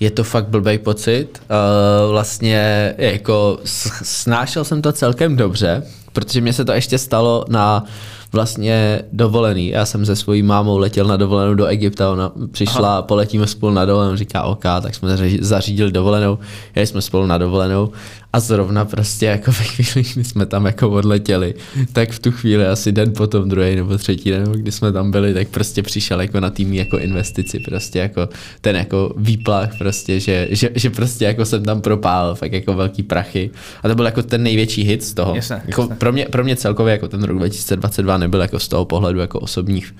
Je 0.00 0.10
to 0.10 0.24
fakt 0.24 0.48
blbý 0.48 0.78
pocit. 0.78 1.28
Uh, 1.42 2.10
vlastně 2.10 2.94
jako 2.98 3.58
snášel 4.02 4.64
jsem 4.64 4.82
to 4.82 4.92
celkem 4.92 5.36
dobře, 5.36 5.82
protože 6.12 6.40
mě 6.40 6.52
se 6.52 6.64
to 6.64 6.72
ještě 6.72 6.98
stalo 6.98 7.44
na 7.48 7.84
vlastně 8.32 9.02
dovolený. 9.12 9.68
Já 9.68 9.86
jsem 9.86 10.06
se 10.06 10.16
svojí 10.16 10.42
mámou 10.42 10.78
letěl 10.78 11.06
na 11.06 11.16
dovolenou 11.16 11.54
do 11.54 11.66
Egypta, 11.66 12.10
ona 12.10 12.32
přišla, 12.50 12.92
Aha. 12.92 13.02
poletíme 13.02 13.46
spolu 13.46 13.72
na 13.72 13.84
dovolenou, 13.84 14.16
říká 14.16 14.42
OK, 14.42 14.62
tak 14.62 14.94
jsme 14.94 15.16
zařídili 15.40 15.92
dovolenou, 15.92 16.38
jeli 16.74 16.86
jsme 16.86 17.02
spolu 17.02 17.26
na 17.26 17.38
dovolenou 17.38 17.92
a 18.34 18.40
zrovna 18.40 18.84
prostě 18.84 19.26
jako 19.26 19.50
ve 19.50 19.64
chvíli, 19.64 20.08
kdy 20.14 20.24
jsme 20.24 20.46
tam 20.46 20.66
jako 20.66 20.90
odletěli, 20.90 21.54
tak 21.92 22.10
v 22.10 22.18
tu 22.18 22.32
chvíli 22.32 22.66
asi 22.66 22.92
den 22.92 23.12
potom, 23.12 23.48
druhý 23.48 23.76
nebo 23.76 23.98
třetí 23.98 24.30
den, 24.30 24.44
kdy 24.52 24.72
jsme 24.72 24.92
tam 24.92 25.10
byli, 25.10 25.34
tak 25.34 25.48
prostě 25.48 25.82
přišel 25.82 26.20
jako 26.20 26.40
na 26.40 26.50
tým 26.50 26.74
jako 26.74 26.98
investici, 26.98 27.58
prostě 27.60 27.98
jako 27.98 28.28
ten 28.60 28.76
jako 28.76 29.14
výplach 29.16 29.78
prostě, 29.78 30.20
že, 30.20 30.48
že, 30.50 30.70
že 30.74 30.90
prostě 30.90 31.24
jako 31.24 31.44
jsem 31.44 31.64
tam 31.64 31.80
propál 31.80 32.34
fakt 32.34 32.52
jako 32.52 32.74
velký 32.74 33.02
prachy 33.02 33.50
a 33.82 33.88
to 33.88 33.94
byl 33.94 34.04
jako 34.04 34.22
ten 34.22 34.42
největší 34.42 34.82
hit 34.82 35.04
z 35.04 35.14
toho. 35.14 35.34
Jasně, 35.34 35.62
jako 35.66 35.82
jasně. 35.82 35.96
pro 35.96 36.12
mě, 36.12 36.26
pro 36.30 36.44
mě 36.44 36.56
celkově 36.56 36.92
jako 36.92 37.08
ten 37.08 37.22
rok 37.22 37.38
2022 37.38 38.18
nebyl 38.18 38.40
jako 38.40 38.58
z 38.58 38.68
toho 38.68 38.84
pohledu 38.84 39.20
jako 39.20 39.40
osobních 39.40 39.94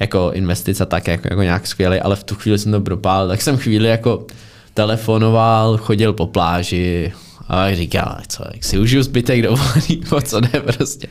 jako 0.00 0.30
investic 0.34 0.80
a 0.80 0.86
tak 0.86 1.06
jako, 1.06 1.28
jako 1.30 1.42
nějak 1.42 1.66
skvělý, 1.66 2.00
ale 2.00 2.16
v 2.16 2.24
tu 2.24 2.34
chvíli 2.34 2.58
jsem 2.58 2.72
to 2.72 2.80
propál, 2.80 3.28
tak 3.28 3.42
jsem 3.42 3.56
chvíli 3.56 3.88
jako 3.88 4.26
telefonoval, 4.74 5.76
chodil 5.76 6.12
po 6.12 6.26
pláži 6.26 7.12
a 7.50 7.74
říkal, 7.74 8.18
co, 8.28 8.44
jak 8.54 8.64
si 8.64 8.78
užiju 8.78 9.02
zbytek 9.02 9.42
dovolený, 9.42 10.02
o 10.10 10.20
co 10.20 10.40
jde 10.40 10.60
prostě. 10.60 11.08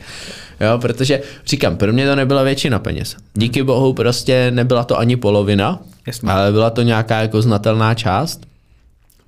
Jo, 0.60 0.78
protože 0.78 1.20
říkám, 1.46 1.76
pro 1.76 1.92
mě 1.92 2.06
to 2.06 2.16
nebyla 2.16 2.42
většina 2.42 2.78
peněz. 2.78 3.16
Díky 3.34 3.62
bohu 3.62 3.92
prostě 3.92 4.50
nebyla 4.50 4.84
to 4.84 4.98
ani 4.98 5.16
polovina, 5.16 5.78
Jasně. 6.06 6.30
ale 6.30 6.52
byla 6.52 6.70
to 6.70 6.82
nějaká 6.82 7.20
jako 7.20 7.42
znatelná 7.42 7.94
část. 7.94 8.40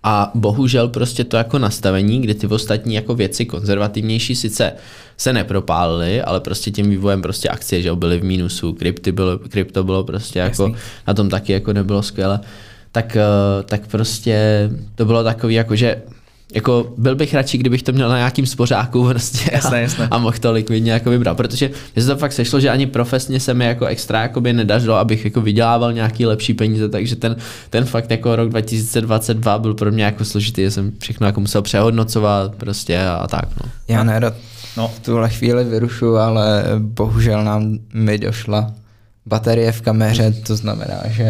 A 0.05 0.31
bohužel 0.35 0.89
prostě 0.89 1.25
to 1.25 1.37
jako 1.37 1.59
nastavení, 1.59 2.21
kdy 2.21 2.35
ty 2.35 2.47
ostatní 2.47 2.95
jako 2.95 3.15
věci 3.15 3.45
konzervativnější 3.47 4.35
sice 4.35 4.73
se 5.17 5.33
nepropálily, 5.33 6.23
ale 6.23 6.41
prostě 6.41 6.71
tím 6.71 6.91
vývojem 6.91 7.23
prostě 7.23 7.49
akcie, 7.49 7.83
že 7.83 7.93
byly 7.95 8.19
v 8.19 8.25
mínusu, 8.25 8.73
krypty 8.73 9.13
bylo, 9.13 9.39
krypto 9.39 9.85
bylo 9.85 10.05
prostě 10.05 10.39
jako, 10.39 10.63
Jasný. 10.63 10.77
na 11.07 11.15
tom 11.15 11.29
taky 11.29 11.53
jako 11.53 11.73
nebylo 11.73 12.03
skvěle, 12.03 12.41
tak, 12.93 13.17
eh, 13.17 13.63
tak 13.65 13.87
prostě 13.87 14.71
to 14.95 15.05
bylo 15.05 15.25
takový 15.25 15.55
jako, 15.55 15.77
že 15.77 16.03
jako 16.55 16.93
byl 16.97 17.15
bych 17.17 17.35
radši, 17.35 17.59
kdybych 17.59 17.83
to 17.83 17.93
měl 17.93 18.09
na 18.09 18.17
nějakým 18.17 18.47
spořáku 18.47 19.09
prostě 19.09 19.51
Jasné, 19.53 19.79
a, 19.79 19.81
jasné. 19.81 20.09
a 20.11 20.19
mohl 20.19 20.37
to 20.41 20.53
likvidně 20.53 20.93
jako 20.93 21.11
vybrat, 21.11 21.37
protože 21.37 21.71
mě 21.95 22.03
se 22.03 22.09
to 22.09 22.17
fakt 22.17 22.33
sešlo, 22.33 22.61
že 22.61 22.71
ani 22.71 22.87
profesně 22.87 23.41
se 23.41 23.55
mi 23.55 23.65
jako 23.65 23.87
extra 23.87 24.23
jakoby 24.23 24.53
nedařilo, 24.53 24.95
abych 24.97 25.25
jako 25.25 25.41
vydělával 25.41 25.93
nějaký 25.93 26.27
lepší 26.27 26.55
peníze, 26.55 26.89
takže 26.89 27.17
ten, 27.17 27.37
ten 27.71 27.85
fakt 27.85 28.11
jako 28.11 28.37
rok 28.37 28.49
2022 28.49 29.59
byl 29.59 29.75
pro 29.75 29.93
mě 29.93 30.05
jako 30.05 30.25
složitý, 30.25 30.63
že 30.63 30.71
jsem 30.71 30.93
všechno 30.99 31.27
jako 31.27 31.41
musel 31.41 31.63
přehodnocovat 31.63 32.55
prostě 32.55 32.99
a, 33.01 33.15
a 33.15 33.27
tak 33.29 33.45
no. 33.65 33.71
Já 33.89 34.05
nerad 34.05 34.35
No. 34.77 34.89
v 34.89 35.01
tuhle 35.01 35.29
chvíli 35.31 35.65
vyrušu, 35.65 36.17
ale 36.17 36.65
bohužel 36.79 37.45
nám 37.45 37.79
mi 37.95 38.19
došla 38.19 38.73
baterie 39.27 39.73
v 39.73 39.81
kameře, 39.83 40.33
to 40.47 40.57
znamená, 40.57 41.01
že 41.09 41.25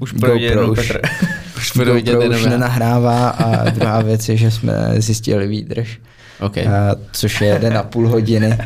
Už 0.00 0.14
jenom 0.36 0.70
už, 0.70 0.88
Petr. 0.88 1.00
Už 1.62 1.72
budu 1.76 1.94
vidět 1.94 2.12
GoPro 2.12 2.22
jenom 2.24 2.40
už 2.42 2.46
nenahrává 2.50 3.28
a 3.28 3.70
druhá 3.70 4.02
věc 4.02 4.28
je, 4.28 4.36
že 4.36 4.50
jsme 4.50 4.94
zjistili 4.96 5.46
výdrž, 5.46 5.98
Okay. 6.40 6.66
a, 6.66 6.94
což 7.12 7.40
je 7.40 7.48
jeden 7.48 7.76
a 7.76 7.82
půl 7.82 8.08
hodiny, 8.08 8.58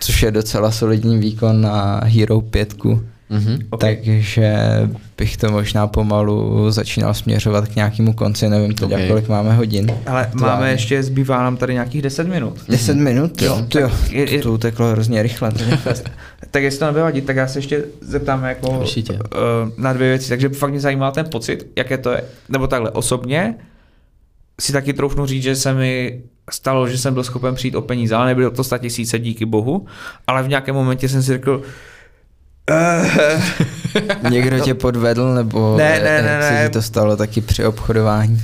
což 0.00 0.22
je 0.22 0.30
docela 0.30 0.70
solidní 0.70 1.18
výkon 1.18 1.60
na 1.60 2.00
Hero 2.04 2.40
5. 2.40 2.74
Mhm. 3.30 3.58
Ok. 3.70 3.80
Takže 3.80 4.56
bych 5.18 5.36
to 5.36 5.50
možná 5.50 5.86
pomalu 5.86 6.70
začínal 6.70 7.14
směřovat 7.14 7.68
k 7.68 7.76
nějakému 7.76 8.12
konci, 8.12 8.48
nevím 8.48 8.74
teď, 8.74 8.82
Ok. 8.82 8.92
okay. 8.92 9.08
kolik 9.08 9.28
máme 9.28 9.54
hodin. 9.54 9.90
Ale 10.06 10.30
máme 10.34 10.70
ještě, 10.70 11.02
zbývá 11.02 11.38
nám 11.42 11.56
tady 11.56 11.72
nějakých 11.72 12.02
10 12.02 12.28
minut. 12.28 12.58
10 12.68 12.96
minut? 12.96 13.42
Jo. 13.42 13.62
To, 13.68 13.78
jo. 13.78 13.90
Je- 14.10 14.34
je- 14.34 14.42
to 14.42 14.52
uteklo 14.52 14.86
hrozně 14.90 15.22
rychle. 15.22 15.52
Tak 16.50 16.62
jestli 16.62 16.78
to 16.78 16.92
vadit, 16.92 17.26
tak 17.26 17.36
já 17.36 17.46
se 17.48 17.58
ještě 17.58 17.84
zeptám 18.00 18.44
jako 18.44 18.78
Určitě. 18.80 19.12
uh, 19.12 19.18
na 19.76 19.92
dvě 19.92 20.08
věci. 20.08 20.28
Takže 20.28 20.48
fakt 20.48 20.70
mě 20.70 20.80
zajímá 20.80 21.10
ten 21.10 21.26
pocit, 21.30 21.66
jaké 21.76 21.98
to 21.98 22.10
je. 22.10 22.24
Nebo 22.48 22.66
takhle, 22.66 22.90
osobně 22.90 23.54
si 24.60 24.72
taky 24.72 24.92
troufnu 24.92 25.26
říct, 25.26 25.42
že 25.42 25.56
se 25.56 25.74
mi 25.74 26.20
stalo, 26.50 26.88
že 26.88 26.98
jsem 26.98 27.14
byl 27.14 27.24
schopen 27.24 27.54
přijít 27.54 27.74
o 27.74 27.82
peníze, 27.82 28.14
ale 28.14 28.26
nebylo 28.26 28.50
to 28.50 28.64
100 28.64 28.78
tisíce 28.78 29.18
díky 29.18 29.44
bohu, 29.44 29.86
ale 30.26 30.42
v 30.42 30.48
nějakém 30.48 30.74
momentě 30.74 31.08
jsem 31.08 31.22
si 31.22 31.26
řekl, 31.32 31.62
uh, 32.70 34.30
Někdo 34.30 34.60
tě 34.60 34.74
podvedl, 34.74 35.34
nebo 35.34 35.76
Ne, 35.78 36.00
ne, 36.04 36.22
ne, 36.22 36.42
se 36.42 36.50
ne. 36.54 36.66
ti 36.66 36.72
to 36.72 36.82
stalo 36.82 37.16
taky 37.16 37.40
při 37.40 37.64
obchodování? 37.64 38.42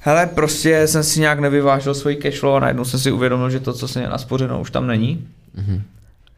hele, 0.00 0.26
prostě 0.26 0.86
jsem 0.88 1.02
si 1.02 1.20
nějak 1.20 1.38
nevyvážil 1.40 1.94
svoji 1.94 2.16
cashflow 2.16 2.54
a 2.56 2.60
najednou 2.60 2.84
jsem 2.84 3.00
si 3.00 3.12
uvědomil, 3.12 3.50
že 3.50 3.60
to, 3.60 3.72
co 3.72 3.88
jsem 3.88 4.02
měl 4.02 4.10
naspořeno, 4.12 4.60
už 4.60 4.70
tam 4.70 4.86
není. 4.86 5.26
Mhm. 5.54 5.82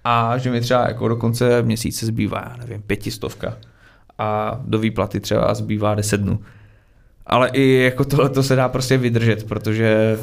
a 0.05 0.39
že 0.39 0.51
mi 0.51 0.61
třeba 0.61 0.89
jako 0.89 1.09
do 1.09 1.17
konce 1.17 1.63
měsíce 1.63 2.07
zbývá, 2.07 2.45
já 2.51 2.57
nevím, 2.57 2.83
pětistovka 2.83 3.55
a 4.19 4.61
do 4.67 4.79
výplaty 4.79 5.21
třeba 5.21 5.55
zbývá 5.55 5.95
10 5.95 6.17
dnů. 6.21 6.39
Ale 7.27 7.49
i 7.53 7.73
jako 7.85 8.05
tohle 8.05 8.29
to 8.29 8.43
se 8.43 8.57
dá 8.57 8.69
prostě 8.69 8.99
vydržet, 8.99 9.45
protože 9.45 10.19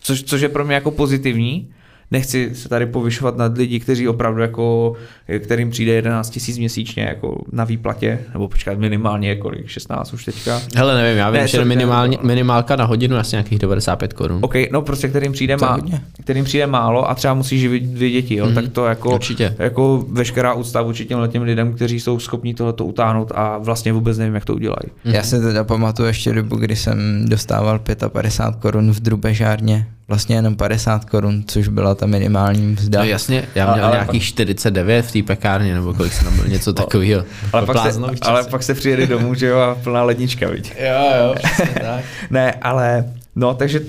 což, 0.00 0.22
což 0.22 0.40
je 0.40 0.48
pro 0.48 0.64
mě 0.64 0.74
jako 0.74 0.90
pozitivní, 0.90 1.70
nechci 2.12 2.50
se 2.54 2.68
tady 2.68 2.86
povyšovat 2.86 3.36
nad 3.36 3.58
lidi, 3.58 3.80
kteří 3.80 4.08
opravdu 4.08 4.40
jako, 4.42 4.92
kterým 5.38 5.70
přijde 5.70 5.92
11 5.92 6.30
tisíc 6.30 6.58
měsíčně 6.58 7.02
jako 7.02 7.44
na 7.52 7.64
výplatě, 7.64 8.18
nebo 8.32 8.48
počkat 8.48 8.78
minimálně 8.78 9.36
kolik, 9.36 9.68
16 9.68 10.12
už 10.12 10.24
teďka. 10.24 10.60
Hele, 10.76 10.94
nevím, 11.02 11.18
já 11.18 11.30
vím, 11.30 11.40
Ne, 11.40 11.48
že 11.48 11.64
minimálně, 11.64 12.18
minimálka 12.22 12.76
na 12.76 12.84
hodinu 12.84 13.16
asi 13.16 13.34
nějakých 13.36 13.58
95 13.58 14.12
korun. 14.12 14.38
OK, 14.42 14.54
no 14.72 14.82
prostě 14.82 15.08
kterým 15.08 15.32
přijde, 15.32 15.56
má, 15.56 15.78
kterým 16.22 16.44
přijde 16.44 16.66
málo 16.66 17.10
a 17.10 17.14
třeba 17.14 17.34
musí 17.34 17.58
živit 17.58 17.82
dvě 17.82 18.10
děti, 18.10 18.34
jo, 18.36 18.46
Mhm, 18.46 18.54
tak 18.54 18.68
to 18.68 18.86
jako, 18.86 19.14
určitě. 19.14 19.54
jako 19.58 20.04
veškerá 20.08 20.54
úcta 20.54 20.82
vůči 20.82 21.04
těmhle 21.04 21.28
těm 21.28 21.42
lidem, 21.42 21.72
kteří 21.74 22.00
jsou 22.00 22.18
schopni 22.18 22.54
tohleto 22.54 22.84
utáhnout 22.84 23.32
a 23.34 23.58
vlastně 23.58 23.92
vůbec 23.92 24.18
nevím, 24.18 24.34
jak 24.34 24.44
to 24.44 24.54
udělají. 24.54 24.90
Mhm. 25.04 25.14
Já 25.14 25.22
si 25.22 25.40
teda 25.40 25.64
pamatuju 25.64 26.06
ještě 26.06 26.32
dobu, 26.32 26.56
kdy 26.56 26.76
jsem 26.76 27.24
dostával 27.28 27.80
55 28.08 28.60
korun 28.60 28.90
v 28.92 29.00
drubežárně. 29.00 29.86
Vlastně 30.08 30.36
jenom 30.36 30.56
50 30.56 31.04
korun, 31.04 31.44
což 31.46 31.68
byla 31.68 31.94
ta 31.94 32.06
minimální 32.06 32.62
mzda. 32.62 32.98
No 32.98 33.04
jasně, 33.04 33.44
já 33.54 33.72
měl 33.72 33.84
ale 33.86 33.96
nějakých 33.96 34.24
49 34.24 35.06
v 35.06 35.12
té 35.12 35.22
pekárně, 35.22 35.74
nebo 35.74 35.94
kolik 35.94 36.12
jsem 36.12 36.24
tam 36.24 36.36
byl, 36.36 36.48
něco 36.48 36.72
takového. 36.82 37.24
Ale 37.52 37.66
pak, 37.66 37.92
se, 37.92 38.00
ale 38.22 38.44
pak 38.44 38.62
se 38.62 38.74
přijede 38.74 39.06
domů, 39.06 39.34
že 39.34 39.46
jo, 39.46 39.58
a 39.58 39.74
plná 39.74 40.02
lednička, 40.02 40.48
viď? 40.48 40.72
Jo, 40.80 41.10
jo, 41.18 41.34
přesně 41.34 41.74
tak. 41.80 42.04
Ne, 42.30 42.52
ale 42.62 43.04
no, 43.36 43.54
takže 43.54 43.80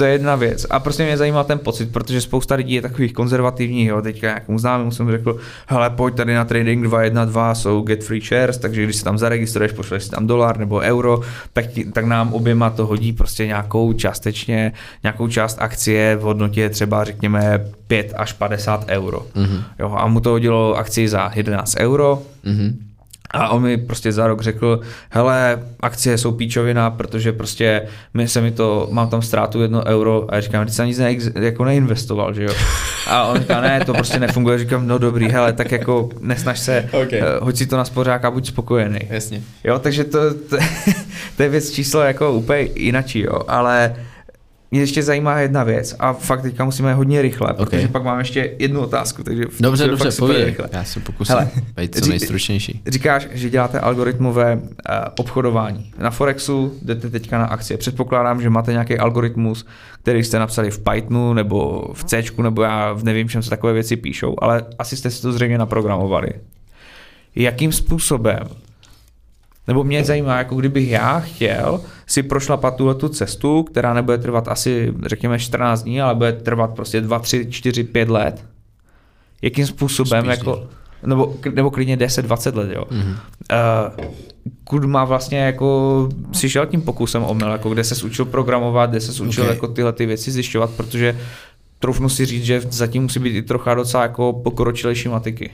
to 0.00 0.04
je 0.04 0.12
jedna 0.12 0.36
věc. 0.36 0.66
A 0.70 0.80
prostě 0.80 1.04
mě 1.04 1.16
zajímal 1.16 1.44
ten 1.44 1.58
pocit, 1.58 1.92
protože 1.92 2.20
spousta 2.20 2.54
lidí 2.54 2.74
je 2.74 2.82
takových 2.82 3.12
konzervativních, 3.12 3.88
jo. 3.88 4.02
Teďka 4.02 4.26
nějakému 4.26 4.58
známému 4.58 4.90
jsem 4.90 5.10
řekl, 5.10 5.36
hele, 5.66 5.90
pojď 5.90 6.14
tady 6.14 6.34
na 6.34 6.44
trading 6.44 6.84
212 6.84 7.62
jsou 7.62 7.82
get 7.82 8.04
free 8.04 8.20
shares, 8.20 8.58
takže 8.58 8.84
když 8.84 8.96
se 8.96 9.04
tam 9.04 9.18
zaregistruješ, 9.18 9.72
pošleš 9.72 10.04
si 10.04 10.10
tam 10.10 10.26
dolar 10.26 10.58
nebo 10.58 10.76
euro, 10.78 11.20
tak, 11.52 11.66
ti, 11.66 11.84
tak 11.84 12.04
nám 12.04 12.32
oběma 12.32 12.70
to 12.70 12.86
hodí 12.86 13.12
prostě 13.12 13.46
nějakou 13.46 13.92
částečně, 13.92 14.72
nějakou 15.02 15.28
část 15.28 15.56
akcie 15.60 16.16
v 16.16 16.20
hodnotě 16.20 16.68
třeba 16.68 17.04
řekněme 17.04 17.64
5 17.86 18.12
až 18.16 18.32
50 18.32 18.84
euro. 18.88 19.26
Mm-hmm. 19.36 19.62
Jo, 19.78 19.94
a 19.96 20.06
mu 20.06 20.20
to 20.20 20.30
hodilo 20.30 20.74
akci 20.74 21.08
za 21.08 21.30
11 21.34 21.76
euro. 21.78 22.22
Mm-hmm. 22.44 22.89
A 23.34 23.48
on 23.48 23.62
mi 23.62 23.76
prostě 23.76 24.12
za 24.12 24.26
rok 24.26 24.40
řekl, 24.40 24.80
hele, 25.10 25.62
akcie 25.80 26.18
jsou 26.18 26.32
píčovina, 26.32 26.90
protože 26.90 27.32
prostě 27.32 27.82
mi 28.14 28.28
se 28.28 28.40
mi 28.40 28.50
to, 28.50 28.88
mám 28.90 29.08
tam 29.08 29.22
ztrátu 29.22 29.62
jedno 29.62 29.84
euro 29.86 30.26
a 30.28 30.34
já 30.34 30.40
říkám, 30.40 30.66
ty 30.66 30.72
jsi 30.72 30.82
ani 30.82 30.96
ne, 30.98 31.16
jako 31.40 31.64
neinvestoval, 31.64 32.34
že 32.34 32.44
jo. 32.44 32.52
A 33.06 33.24
on 33.26 33.38
říká, 33.40 33.60
ne, 33.60 33.80
to 33.86 33.92
prostě 33.94 34.18
nefunguje, 34.18 34.58
říkám, 34.58 34.86
no 34.86 34.98
dobrý, 34.98 35.28
hele, 35.28 35.52
tak 35.52 35.72
jako 35.72 36.08
nesnaž 36.20 36.58
se, 36.58 36.88
Okay. 36.92 37.20
uh, 37.20 37.26
hoď 37.40 37.56
si 37.56 37.66
to 37.66 37.76
na 37.76 37.84
spořák 37.84 38.24
a 38.24 38.30
buď 38.30 38.46
spokojený. 38.48 38.98
Jasně. 39.08 39.42
Jo, 39.64 39.78
takže 39.78 40.04
to, 40.04 40.34
to, 40.34 40.56
to 41.36 41.42
je 41.42 41.48
věc 41.48 41.70
číslo 41.70 42.00
jako 42.00 42.32
úplně 42.32 42.68
jinačí, 42.74 43.20
jo, 43.20 43.40
ale 43.48 43.94
mě 44.70 44.80
ještě 44.80 45.02
zajímá 45.02 45.38
jedna 45.40 45.64
věc 45.64 45.96
a 45.98 46.12
fakt 46.12 46.42
teďka 46.42 46.64
musíme 46.64 46.94
hodně 46.94 47.22
rychle, 47.22 47.52
Ok. 47.52 47.70
protože 47.70 47.88
pak 47.88 48.04
mám 48.04 48.18
ještě 48.18 48.54
jednu 48.58 48.80
otázku, 48.80 49.22
takže 49.22 49.44
Dobře, 49.60 49.86
dobře, 49.86 50.12
super 50.12 50.26
povídej. 50.26 50.44
rychle. 50.44 50.68
Já 50.72 50.84
se 50.84 51.00
pokusím 51.00 51.34
Hele, 51.36 51.48
být 51.76 51.94
co 52.04 52.06
nejstručnější. 52.10 52.82
Říkáš, 52.86 53.28
že 53.32 53.50
děláte 53.50 53.80
algoritmové 53.80 54.54
uh, 54.56 54.62
obchodování. 55.18 55.92
Na 55.98 56.10
Forexu 56.10 56.74
jdete 56.82 57.10
teďka 57.10 57.38
na 57.38 57.44
akcie. 57.46 57.78
Předpokládám, 57.78 58.42
že 58.42 58.50
máte 58.50 58.72
nějaký 58.72 58.98
algoritmus, 58.98 59.66
který 60.02 60.24
jste 60.24 60.38
napsali 60.38 60.70
v 60.70 60.78
Pythonu 60.78 61.34
nebo 61.34 61.88
v 61.94 62.04
C, 62.04 62.22
nebo 62.42 62.62
já 62.62 62.96
nevím, 63.02 63.28
čem 63.28 63.42
se 63.42 63.50
takové 63.50 63.72
věci 63.72 63.96
píšou, 63.96 64.36
ale 64.38 64.64
asi 64.78 64.96
jste 64.96 65.10
si 65.10 65.22
to 65.22 65.32
zřejmě 65.32 65.58
naprogramovali. 65.58 66.28
Jakým 67.34 67.72
způsobem 67.72 68.38
nebo 69.70 69.84
mě 69.84 70.04
zajímá, 70.04 70.38
jako 70.38 70.56
kdybych 70.56 70.90
já 70.90 71.20
chtěl 71.20 71.80
si 72.06 72.22
prošlapat 72.22 72.76
tuhle 72.76 72.94
tu 72.94 73.08
cestu, 73.08 73.62
která 73.62 73.94
nebude 73.94 74.18
trvat 74.18 74.48
asi, 74.48 74.92
řekněme, 75.06 75.38
14 75.38 75.82
dní, 75.82 76.00
ale 76.02 76.14
bude 76.14 76.32
trvat 76.32 76.74
prostě 76.74 77.00
2, 77.00 77.18
3, 77.18 77.46
4, 77.50 77.84
5 77.84 78.08
let. 78.08 78.44
Jakým 79.42 79.66
způsobem, 79.66 80.24
Spíš 80.24 80.38
jako, 80.38 80.62
nebo, 81.06 81.34
nebo 81.54 81.70
klidně 81.70 81.96
10, 81.96 82.22
20 82.22 82.54
let, 82.56 82.70
jo. 82.74 82.84
Mm-hmm. 82.90 83.16
Uh, 83.98 84.04
kud 84.64 84.84
má 84.84 85.04
vlastně 85.04 85.38
jako 85.38 86.08
si 86.32 86.48
šel 86.50 86.66
tím 86.66 86.82
pokusem 86.82 87.24
omyl, 87.24 87.48
jako 87.50 87.70
kde 87.70 87.84
se 87.84 88.04
učil 88.06 88.24
programovat, 88.24 88.90
kde 88.90 89.00
se 89.00 89.22
učil 89.22 89.44
Ok. 89.44 89.50
jako 89.50 89.68
tyhle 89.68 89.92
ty 89.92 90.06
věci 90.06 90.30
zjišťovat, 90.30 90.70
protože 90.70 91.18
troufnu 91.78 92.08
si 92.08 92.26
říct, 92.26 92.44
že 92.44 92.60
zatím 92.70 93.02
musí 93.02 93.18
být 93.20 93.36
i 93.36 93.42
trocha 93.42 93.74
docela 93.74 94.02
jako 94.02 94.32
pokročilejší 94.32 95.08
matiky. 95.08 95.50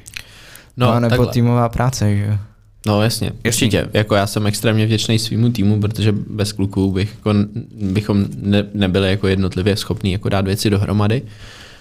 No, 0.76 0.86
No, 0.86 0.93
a 0.93 1.01
nebo 1.01 1.10
takhle. 1.10 1.26
týmová 1.32 1.68
práce, 1.68 2.16
že 2.16 2.24
jo. 2.24 2.38
No 2.87 3.03
jasně, 3.03 3.33
určitě. 3.47 3.89
Jako 3.93 4.15
já 4.15 4.27
jsem 4.27 4.47
extrémně 4.47 4.87
vděčný 4.87 5.19
svýmu 5.19 5.51
týmu, 5.51 5.81
protože 5.81 6.13
bez 6.13 6.53
kluků 6.53 6.93
bych, 6.93 7.15
jako, 7.15 7.35
bychom 7.81 8.25
ne, 8.37 8.65
nebyli 8.75 9.11
jako 9.11 9.29
jednotlivě 9.29 9.77
schopní 9.77 10.13
jako 10.13 10.29
dát 10.29 10.45
věci 10.45 10.71
dohromady. 10.71 11.23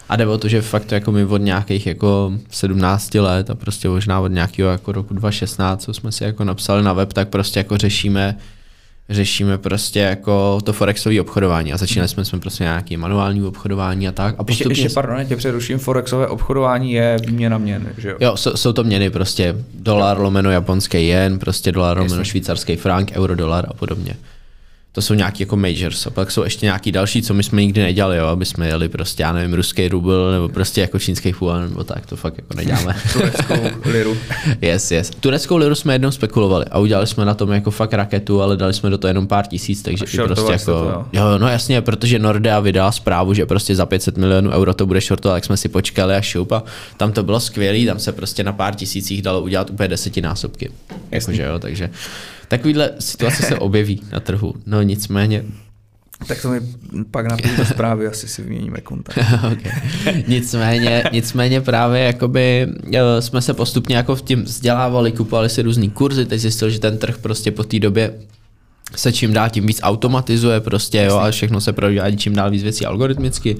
A 0.09 0.15
jde 0.15 0.27
o 0.27 0.37
to, 0.37 0.47
že 0.47 0.61
fakt 0.61 0.91
jako 0.91 1.11
my 1.11 1.25
od 1.25 1.37
nějakých 1.37 1.87
jako 1.87 2.33
17 2.49 3.15
let 3.15 3.49
a 3.49 3.55
prostě 3.55 3.89
možná 3.89 4.19
od 4.19 4.27
nějakého 4.27 4.69
jako 4.69 4.91
roku 4.91 5.13
2016, 5.13 5.83
co 5.83 5.93
jsme 5.93 6.11
si 6.11 6.23
jako 6.23 6.43
napsali 6.43 6.83
na 6.83 6.93
web, 6.93 7.13
tak 7.13 7.29
prostě 7.29 7.59
jako 7.59 7.77
řešíme 7.77 8.37
řešíme 9.09 9.57
prostě 9.57 9.99
jako 9.99 10.59
to 10.63 10.73
forexové 10.73 11.21
obchodování 11.21 11.73
a 11.73 11.77
začínali 11.77 12.07
jsme, 12.09 12.25
jsme 12.25 12.39
prostě 12.39 12.63
nějaký 12.63 12.97
manuální 12.97 13.43
obchodování 13.43 14.07
a 14.07 14.11
tak. 14.11 14.35
A 14.37 14.45
Ještě, 14.47 14.63
postupně 14.63 14.83
ještě 14.83 14.93
pardon, 14.93 15.17
já 15.17 15.23
tě 15.23 15.35
přeruším, 15.35 15.77
forexové 15.79 16.27
obchodování 16.27 16.93
je 16.93 17.17
výměna 17.27 17.57
měn, 17.57 17.89
že 17.97 18.09
jo? 18.09 18.17
Jo, 18.19 18.37
jsou, 18.37 18.51
jsou 18.55 18.73
to 18.73 18.83
měny 18.83 19.09
prostě 19.09 19.55
dolar 19.73 20.19
lomeno 20.19 20.51
japonský 20.51 21.07
jen, 21.07 21.39
prostě 21.39 21.71
dolar 21.71 21.97
lomeno 21.97 22.23
švýcarský 22.23 22.75
frank, 22.75 23.11
euro 23.15 23.35
dolar 23.35 23.65
a 23.69 23.73
podobně. 23.73 24.15
To 24.95 25.01
jsou 25.01 25.13
nějaký 25.13 25.43
jako 25.43 25.57
majors. 25.57 26.07
A 26.07 26.09
pak 26.09 26.31
jsou 26.31 26.43
ještě 26.43 26.65
nějaký 26.65 26.91
další, 26.91 27.21
co 27.21 27.33
my 27.33 27.43
jsme 27.43 27.61
nikdy 27.61 27.81
nedělali, 27.81 28.17
jo, 28.17 28.25
aby 28.25 28.45
jsme 28.45 28.67
jeli 28.67 28.89
prostě, 28.89 29.23
já 29.23 29.33
nevím, 29.33 29.53
ruský 29.53 29.87
rubl 29.87 30.31
nebo 30.31 30.49
prostě 30.49 30.81
jako 30.81 30.99
čínský 30.99 31.31
fuan 31.31 31.69
nebo 31.69 31.83
tak, 31.83 32.05
to 32.05 32.15
fakt 32.15 32.37
jako 32.37 32.53
neděláme. 32.53 32.95
Tureckou 33.13 33.53
liru. 33.85 34.17
yes, 34.61 34.91
yes. 34.91 35.09
Tureckou 35.19 35.57
liru 35.57 35.75
jsme 35.75 35.93
jednou 35.93 36.11
spekulovali 36.11 36.65
a 36.71 36.79
udělali 36.79 37.07
jsme 37.07 37.25
na 37.25 37.33
tom 37.33 37.51
jako 37.51 37.71
fakt 37.71 37.93
raketu, 37.93 38.41
ale 38.41 38.57
dali 38.57 38.73
jsme 38.73 38.89
do 38.89 38.97
toho 38.97 39.09
jenom 39.09 39.27
pár 39.27 39.47
tisíc, 39.47 39.81
takže 39.81 40.05
i 40.05 40.17
prostě 40.17 40.51
jako, 40.51 40.65
to, 40.65 40.71
jo? 40.71 41.05
jo, 41.13 41.37
no 41.37 41.47
jasně, 41.47 41.81
protože 41.81 42.19
Nordea 42.19 42.59
vydala 42.59 42.91
zprávu, 42.91 43.33
že 43.33 43.45
prostě 43.45 43.75
za 43.75 43.85
500 43.85 44.17
milionů 44.17 44.51
euro 44.51 44.73
to 44.73 44.85
bude 44.85 45.01
shortovat, 45.01 45.35
tak 45.35 45.45
jsme 45.45 45.57
si 45.57 45.69
počkali 45.69 46.15
a 46.15 46.21
šup 46.21 46.51
a 46.51 46.63
tam 46.97 47.11
to 47.11 47.23
bylo 47.23 47.39
skvělé, 47.39 47.85
tam 47.85 47.99
se 47.99 48.11
prostě 48.11 48.43
na 48.43 48.53
pár 48.53 48.75
tisících 48.75 49.21
dalo 49.21 49.41
udělat 49.41 49.69
úplně 49.69 49.87
desetinásobky. 49.87 50.71
Jakože 51.11 51.43
jo, 51.43 51.59
takže 51.59 51.89
takovýhle 52.47 52.91
situace 52.99 53.43
se 53.43 53.55
objeví 53.55 54.01
na 54.11 54.19
trhu. 54.19 54.53
No 54.65 54.81
nicméně, 54.81 55.45
Tak 56.27 56.41
to 56.41 56.49
mi 56.49 56.59
pak 57.11 57.25
napiš 57.25 57.57
do 57.57 57.65
zprávy, 57.65 58.07
asi 58.07 58.27
si 58.27 58.41
vyměníme 58.41 58.81
kontakt. 58.81 59.17
okay. 59.51 60.23
nicméně, 60.27 61.03
nicméně 61.11 61.61
právě 61.61 62.01
jakoby 62.01 62.67
eh, 62.93 63.21
jsme 63.21 63.41
se 63.41 63.53
postupně 63.53 63.95
jako 63.95 64.15
v 64.15 64.21
tím 64.21 64.43
vzdělávali, 64.43 65.11
kupovali 65.11 65.49
si 65.49 65.61
různý 65.61 65.89
kurzy, 65.89 66.25
teď 66.25 66.39
zjistil, 66.39 66.69
že 66.69 66.79
ten 66.79 66.97
trh 66.97 67.17
prostě 67.17 67.51
po 67.51 67.63
té 67.63 67.79
době 67.79 68.13
se 68.95 69.11
čím 69.11 69.33
dál 69.33 69.49
tím 69.49 69.67
víc 69.67 69.79
automatizuje 69.83 70.59
prostě, 70.59 71.03
jo, 71.03 71.17
a 71.17 71.31
všechno 71.31 71.61
se 71.61 71.73
provádí 71.73 72.17
čím 72.17 72.35
dál 72.35 72.51
víc 72.51 72.63
věcí 72.63 72.85
algoritmicky, 72.85 73.57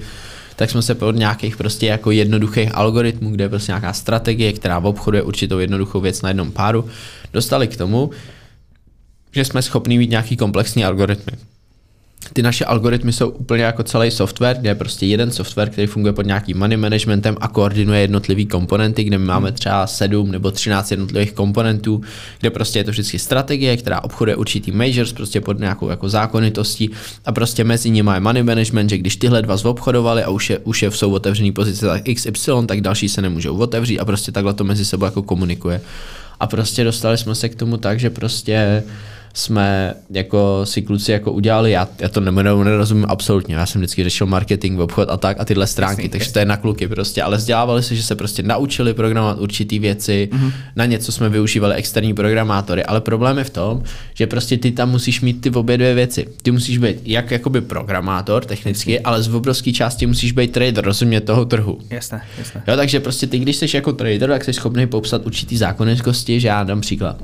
tak 0.56 0.70
jsme 0.70 0.82
se 0.82 0.94
od 0.94 1.16
nějakých 1.16 1.56
prostě 1.56 1.86
jako 1.86 2.10
jednoduchých 2.10 2.74
algoritmů, 2.74 3.30
kde 3.30 3.44
je 3.44 3.48
prostě 3.48 3.72
nějaká 3.72 3.92
strategie, 3.92 4.52
která 4.52 4.78
obchoduje 4.78 5.22
určitou 5.22 5.58
jednoduchou 5.58 6.00
věc 6.00 6.22
na 6.22 6.28
jednom 6.28 6.52
páru, 6.52 6.84
dostali 7.32 7.68
k 7.68 7.76
tomu, 7.76 8.10
že 9.36 9.44
jsme 9.44 9.62
schopni 9.62 9.98
mít 9.98 10.10
nějaký 10.10 10.36
komplexní 10.36 10.84
algoritmy. 10.84 11.32
Ty 12.32 12.42
naše 12.42 12.64
algoritmy 12.64 13.12
jsou 13.12 13.28
úplně 13.28 13.64
jako 13.64 13.82
celý 13.82 14.10
software, 14.10 14.56
kde 14.56 14.70
je 14.70 14.74
prostě 14.74 15.06
jeden 15.06 15.30
software, 15.30 15.70
který 15.70 15.86
funguje 15.86 16.12
pod 16.12 16.26
nějakým 16.26 16.58
money 16.58 16.76
managementem 16.76 17.36
a 17.40 17.48
koordinuje 17.48 18.00
jednotlivý 18.00 18.46
komponenty, 18.46 19.04
kde 19.04 19.18
my 19.18 19.24
máme 19.24 19.52
třeba 19.52 19.86
7 19.86 20.32
nebo 20.32 20.50
13 20.50 20.90
jednotlivých 20.90 21.32
komponentů, 21.32 22.00
kde 22.40 22.50
prostě 22.50 22.78
je 22.78 22.84
to 22.84 22.90
vždycky 22.90 23.18
strategie, 23.18 23.76
která 23.76 24.04
obchoduje 24.04 24.36
určitý 24.36 24.72
majors 24.72 25.12
prostě 25.12 25.40
pod 25.40 25.58
nějakou 25.58 25.88
jako 25.88 26.08
zákonitostí 26.08 26.90
a 27.24 27.32
prostě 27.32 27.64
mezi 27.64 27.90
nimi 27.90 28.10
je 28.14 28.20
money 28.20 28.42
management, 28.42 28.90
že 28.90 28.98
když 28.98 29.16
tyhle 29.16 29.42
dva 29.42 29.56
zobchodovali 29.56 30.22
a 30.22 30.30
už, 30.30 30.50
je, 30.50 30.58
už 30.58 30.82
je, 30.82 30.90
jsou 30.90 31.12
otevřený 31.12 31.52
pozice 31.52 31.86
tak 31.86 32.02
XY, 32.14 32.52
tak 32.66 32.80
další 32.80 33.08
se 33.08 33.22
nemůžou 33.22 33.56
otevřít 33.56 33.98
a 33.98 34.04
prostě 34.04 34.32
takhle 34.32 34.54
to 34.54 34.64
mezi 34.64 34.84
sebou 34.84 35.04
jako 35.04 35.22
komunikuje. 35.22 35.80
A 36.40 36.46
prostě 36.46 36.84
dostali 36.84 37.18
jsme 37.18 37.34
se 37.34 37.48
k 37.48 37.54
tomu 37.54 37.76
tak, 37.76 38.00
že 38.00 38.10
prostě 38.10 38.82
jsme 39.36 39.94
jako 40.10 40.60
si 40.64 40.82
kluci 40.82 41.12
jako 41.12 41.32
udělali, 41.32 41.70
já, 41.70 41.88
já 41.98 42.08
to 42.08 42.20
nemenuji, 42.20 42.64
nerozumím 42.64 43.04
absolutně, 43.08 43.54
já 43.54 43.66
jsem 43.66 43.80
vždycky 43.80 44.04
řešil 44.04 44.26
marketing, 44.26 44.80
obchod 44.80 45.08
a 45.10 45.16
tak 45.16 45.40
a 45.40 45.44
tyhle 45.44 45.66
stránky, 45.66 46.02
Jasný, 46.02 46.08
takže 46.08 46.32
to 46.32 46.38
je 46.38 46.44
na 46.44 46.56
kluky 46.56 46.88
prostě, 46.88 47.22
ale 47.22 47.36
vzdělávali 47.36 47.82
se, 47.82 47.96
že 47.96 48.02
se 48.02 48.14
prostě 48.14 48.42
naučili 48.42 48.94
programovat 48.94 49.38
určitý 49.40 49.78
věci, 49.78 50.28
Mhm. 50.32 50.46
mm-hmm. 50.48 50.52
na 50.76 50.84
něco 50.86 51.12
jsme 51.12 51.28
využívali 51.28 51.74
externí 51.74 52.14
programátory, 52.14 52.84
ale 52.84 53.00
problém 53.00 53.38
je 53.38 53.44
v 53.44 53.50
tom, 53.50 53.82
že 54.14 54.26
prostě 54.26 54.58
ty 54.58 54.70
tam 54.72 54.90
musíš 54.90 55.20
mít 55.20 55.40
ty 55.40 55.50
obě 55.50 55.76
dvě 55.78 55.94
věci. 55.94 56.26
Ty 56.42 56.50
musíš 56.50 56.78
být 56.78 56.96
jak 57.04 57.30
jakoby 57.30 57.60
programátor 57.60 58.44
technicky, 58.44 59.00
ale 59.00 59.22
z 59.22 59.34
obrovské 59.34 59.72
části 59.72 60.06
musíš 60.06 60.32
být 60.32 60.52
trader, 60.52 60.84
rozumět 60.84 61.20
toho 61.20 61.44
trhu. 61.44 61.78
Jasné, 61.90 62.22
jasné. 62.38 62.62
Jo, 62.68 62.76
takže 62.76 63.00
prostě 63.00 63.26
ty, 63.26 63.38
když 63.38 63.56
jsi 63.56 63.66
jako 63.74 63.92
trader, 63.92 64.28
tak 64.30 64.44
jsi 64.44 64.52
schopný 64.52 64.86
popsat 64.86 65.26
určitý 65.26 65.56
zákonitosti, 65.56 66.40
že 66.40 66.48
já 66.48 66.64
dám 66.64 66.80
příklad. 66.80 67.22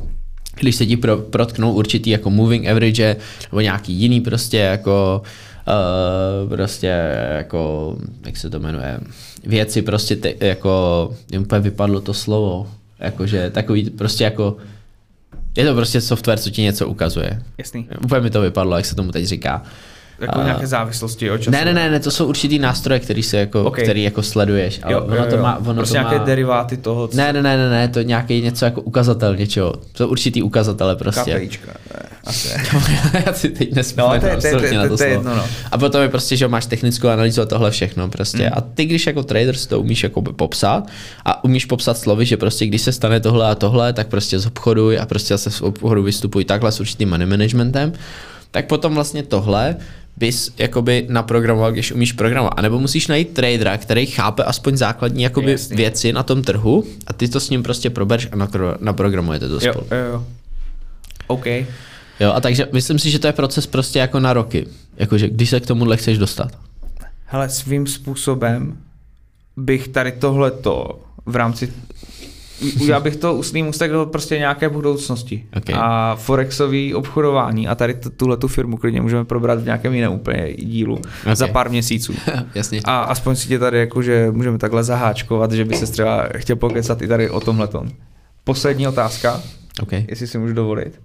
Když 0.61 0.77
se 0.77 0.87
ti 0.87 0.97
pro, 0.97 1.17
protknou 1.17 1.73
určitý 1.73 2.11
jako 2.11 2.31
moving 2.31 2.67
average 2.67 3.17
nebo 3.53 3.61
nějaký 3.61 3.93
jiný 3.93 4.21
prostě 4.21 4.59
jako 4.59 5.23
uh, 5.69 6.49
prostě 6.49 6.87
jako, 7.37 7.97
jak 8.27 8.37
se 8.37 8.51
to 8.51 8.61
jmenuje, 8.61 9.01
věci 9.45 9.83
prostě 9.83 10.17
te, 10.17 10.35
jako, 10.41 11.15
mě 11.29 11.39
úplně 11.39 11.61
vypadlo 11.61 12.01
to 12.01 12.15
slovo, 12.15 12.69
jakože 12.99 13.51
takový 13.51 13.91
prostě 13.91 14.25
jako, 14.25 14.57
je 15.57 15.67
to 15.67 15.75
prostě 15.75 16.01
software, 16.01 16.39
co 16.39 16.51
ti 16.51 16.63
něco 16.63 16.89
ukazuje. 16.89 17.43
Jasný. 17.59 17.89
Úplně 18.05 18.21
mi 18.21 18.31
to 18.31 18.41
vypadlo, 18.41 18.77
jak 18.77 18.87
se 18.87 18.95
tomu 18.95 19.13
teď 19.13 19.25
říká. 19.25 19.63
Jako 20.23 20.41
A- 20.41 20.45
nějaké 20.45 20.67
závislosti, 20.67 21.27
jo? 21.27 21.39
Ne, 21.51 21.65
ne, 21.65 21.75
ne, 21.75 21.91
ne, 21.91 22.01
to 22.01 22.11
jsou 22.11 22.27
určitý 22.27 22.59
nástroje, 22.59 23.01
který 23.01 23.23
se 23.23 23.37
jako, 23.37 23.61
Ok. 23.61 23.67
okay. 23.67 23.85
který 23.85 24.03
jako 24.03 24.23
sleduješ. 24.23 24.81
Ale 24.83 24.93
Jo, 24.93 25.01
ono 25.05 25.17
jo, 25.17 25.25
to 25.31 25.37
jo. 25.37 25.43
má, 25.43 25.59
ono 25.59 25.75
prostě 25.75 25.95
to 25.95 26.01
nějaké 26.01 26.19
má... 26.19 26.25
deriváty 26.25 26.77
toho, 26.77 27.09
co... 27.09 27.17
Ne, 27.17 27.33
ne, 27.33 27.43
ne, 27.43 27.57
ne, 27.57 27.71
ne, 27.71 27.89
to 27.89 27.99
je 27.99 28.05
nějaký 28.05 28.43
něco 28.43 28.65
jako 28.65 28.81
ukazatel 28.81 29.37
něčeho. 29.37 29.73
To 29.73 30.05
jsou 30.05 30.09
určitý 30.09 30.43
ukazatele 30.43 30.97
prostě. 30.97 31.35
Ne, 31.35 31.41
asi. 32.25 32.49
Já 33.27 33.33
si 33.33 33.49
teď 33.49 33.71
No, 33.71 33.77
nespomenu 33.77 34.21
to 34.21 34.27
to 34.27 34.33
absolutně 34.33 34.69
to 34.69 34.75
je- 34.75 34.79
na 34.79 34.83
to 34.83 34.89
to 34.89 34.97
slovo. 34.97 35.23
no. 35.23 35.45
A 35.73 35.79
potom 35.79 36.03
je 36.03 36.09
prostě, 36.09 36.37
že 36.37 36.49
máš 36.49 36.67
technickou 36.67 37.09
analýzu 37.09 37.43
a 37.43 37.47
tohle 37.47 37.71
všechno 37.71 38.09
prostě. 38.09 38.43
Mm. 38.43 38.51
A 38.53 38.61
ty, 38.61 38.85
když 38.85 39.07
jako 39.07 39.23
trader 39.23 39.55
to 39.69 39.81
umíš 39.81 40.03
jako 40.03 40.23
popsat 40.23 40.87
a 41.25 41.45
umíš 41.45 41.65
popsat 41.65 41.99
slovy, 41.99 42.27
že 42.27 42.37
prostě 42.37 42.67
když 42.67 42.83
se 42.83 42.93
stane 42.93 43.21
tohle 43.21 43.51
a 43.51 43.55
tohle, 43.55 43.93
tak 43.93 44.07
prostě 44.07 44.39
z 44.39 44.47
obchodu 44.47 44.91
a 45.01 45.07
prostě 45.07 45.35
zase 45.35 45.51
z 45.51 45.61
obchodu 45.61 46.03
vystupuj 46.03 46.45
takhle 46.45 46.73
s 46.73 46.81
určitým 46.81 47.09
money 47.11 47.27
managementem, 47.27 47.93
tak 48.51 48.67
potom 48.67 48.95
vlastně 48.95 49.23
tohle 49.23 49.77
bys 50.17 50.51
jakoby 50.59 51.07
naprogramoval, 51.09 51.73
když 51.73 51.93
umíš 51.93 52.13
programovat. 52.13 52.53
A 52.57 52.63
nebo 52.63 52.79
musíš 52.79 53.07
najít 53.07 53.35
tradera, 53.35 53.79
který 53.79 54.07
chápe 54.07 54.45
aspoň 54.45 54.77
základní 54.77 55.23
jakoby 55.23 55.53
Jasně. 55.53 55.77
věci 55.77 56.13
na 56.13 56.23
tom 56.23 56.43
trhu 56.43 56.85
a 57.07 57.13
ty 57.13 57.29
to 57.29 57.41
s 57.41 57.51
ním 57.51 57.63
prostě 57.63 57.91
probereš 57.91 58.29
a 58.33 58.37
naprogramujete 58.81 59.49
to 59.49 59.55
Jo, 59.55 59.61
spolu. 59.73 59.87
jo, 59.91 60.13
jo. 60.13 60.27
OK. 61.27 61.47
Jo, 62.21 62.33
a 62.35 62.41
takže 62.41 62.69
myslím 62.73 62.99
si, 62.99 63.11
že 63.11 63.19
to 63.19 63.27
je 63.27 63.33
proces 63.33 63.67
prostě 63.67 63.99
jako 63.99 64.21
na 64.21 64.33
roky. 64.33 64.67
Jakože 64.97 65.29
když 65.29 65.51
se 65.51 65.61
k 65.61 65.67
tomuhle 65.67 65.97
chceš 65.97 66.19
dostat. 66.19 66.53
Hele, 67.25 67.49
svým 67.49 67.87
způsobem 67.87 68.77
bych 69.57 69.89
tady 69.89 70.13
tohleto 70.13 71.01
v 71.27 71.37
rámci 71.37 71.73
já 72.87 73.01
bych 73.01 73.17
to 73.17 73.35
ústný 73.35 73.63
můstek 73.63 73.91
do 73.93 74.07
prostě 74.07 74.39
nějaké 74.39 74.69
budoucnosti. 74.69 75.47
Ok. 75.57 75.65
A 75.75 76.17
forexový 76.17 76.95
obchodování 76.95 77.69
a 77.69 77.75
tady 77.75 77.95
tuhle 78.17 78.37
tu 78.37 78.49
firmu 78.49 78.77
klidně 78.77 79.01
můžeme 79.03 79.25
probrat 79.25 79.61
v 79.61 79.65
nějakém 79.65 79.95
jiném 79.95 80.13
úplně 80.13 80.53
dílu 80.59 80.95
Ok. 80.97 81.03
za 81.37 81.49
pár 81.49 81.71
měsíců. 81.71 82.15
Jasně. 82.55 82.81
A 82.85 83.01
aspoň 83.01 83.37
si 83.37 83.49
tě 83.49 83.59
tady 83.59 83.79
jakože 83.79 84.29
můžeme 84.31 84.59
takhle 84.59 84.85
zaháčkovat, 84.85 85.53
že 85.53 85.65
by 85.65 85.77
se 85.77 85.87
třeba 85.93 86.29
chtěl 86.37 86.57
pokecat 86.57 87.03
i 87.03 87.09
tady 87.09 87.31
o 87.31 87.41
tomhletom. 87.41 87.89
Poslední 88.45 88.89
otázka, 88.89 89.41
Okay. 89.83 90.05
jestli 90.09 90.27
si 90.27 90.39
můžu 90.39 90.55
dovolit. 90.55 91.01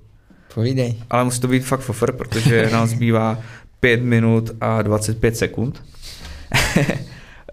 Povídej. 0.54 0.96
Ale 1.10 1.24
musí 1.24 1.42
to 1.42 1.48
být 1.48 1.66
fakt 1.66 1.80
fofr, 1.80 2.12
protože 2.12 2.70
nám 2.72 2.88
zbývá 2.88 3.38
5 3.80 4.02
minut 4.04 4.52
a 4.62 4.82
25 4.82 5.38
sekund. 5.38 5.84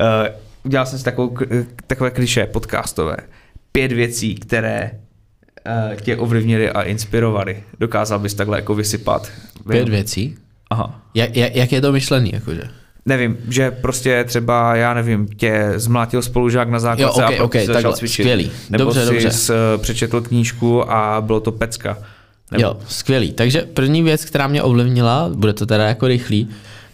Eh, 0.01 0.35
Udělal 0.65 0.87
jsem 0.87 0.99
si 0.99 1.05
takovou, 1.05 1.37
takové 1.87 2.11
kliše 2.11 2.47
podcastové. 2.47 3.17
Pět 3.77 3.93
věcí, 3.93 4.35
které 4.35 4.91
eh, 5.67 5.97
tě 6.03 6.17
ovlivnily 6.17 6.71
a 6.71 6.83
inspirovaly. 6.83 7.63
Dokázal 7.81 8.19
bys 8.19 8.35
takhle 8.35 8.59
jako 8.59 8.75
vysypat? 8.75 9.31
Pět 9.71 9.89
věcí. 9.89 10.35
Aha. 10.71 11.01
Jak, 11.15 11.37
jak, 11.37 11.57
jak 11.57 11.73
je 11.73 11.81
to 11.81 11.93
myšlený, 11.93 12.31
jakože? 12.35 12.63
Nevím, 13.07 13.37
že 13.49 13.71
prostě 13.71 14.25
třeba, 14.25 14.77
já 14.77 14.95
nevím, 14.95 15.29
tě 15.37 15.73
zmlátil 15.77 16.23
spolužák 16.23 16.69
na 16.71 16.79
základce 16.79 17.21
Jo, 17.21 17.27
ok, 17.27 17.33
a 17.35 17.37
pak 17.37 17.45
ok, 17.47 17.55
jsi 17.55 17.61
začal 17.67 17.75
takhle, 17.75 17.97
cvičit. 17.99 18.25
skvělý. 18.25 18.51
Nebo 18.71 18.85
Dobře, 18.85 19.01
jsi 19.07 19.13
dobře. 19.13 19.31
s- 19.31 19.77
přečetl 19.79 20.21
knížku 20.21 20.91
a 20.93 21.21
bylo 21.21 21.41
to 21.41 21.53
pecka. 21.53 21.99
Nebo, 22.53 22.63
Jo, 22.63 22.77
skvělý. 22.89 23.33
Takže 23.33 23.63
první 23.63 24.03
věc, 24.03 24.25
která 24.25 24.47
mě 24.47 24.63
ovlivnila, 24.63 25.31
bude 25.35 25.53
to 25.53 25.67
teda 25.67 25.85
jako 25.89 26.07
rychlý, 26.09 26.49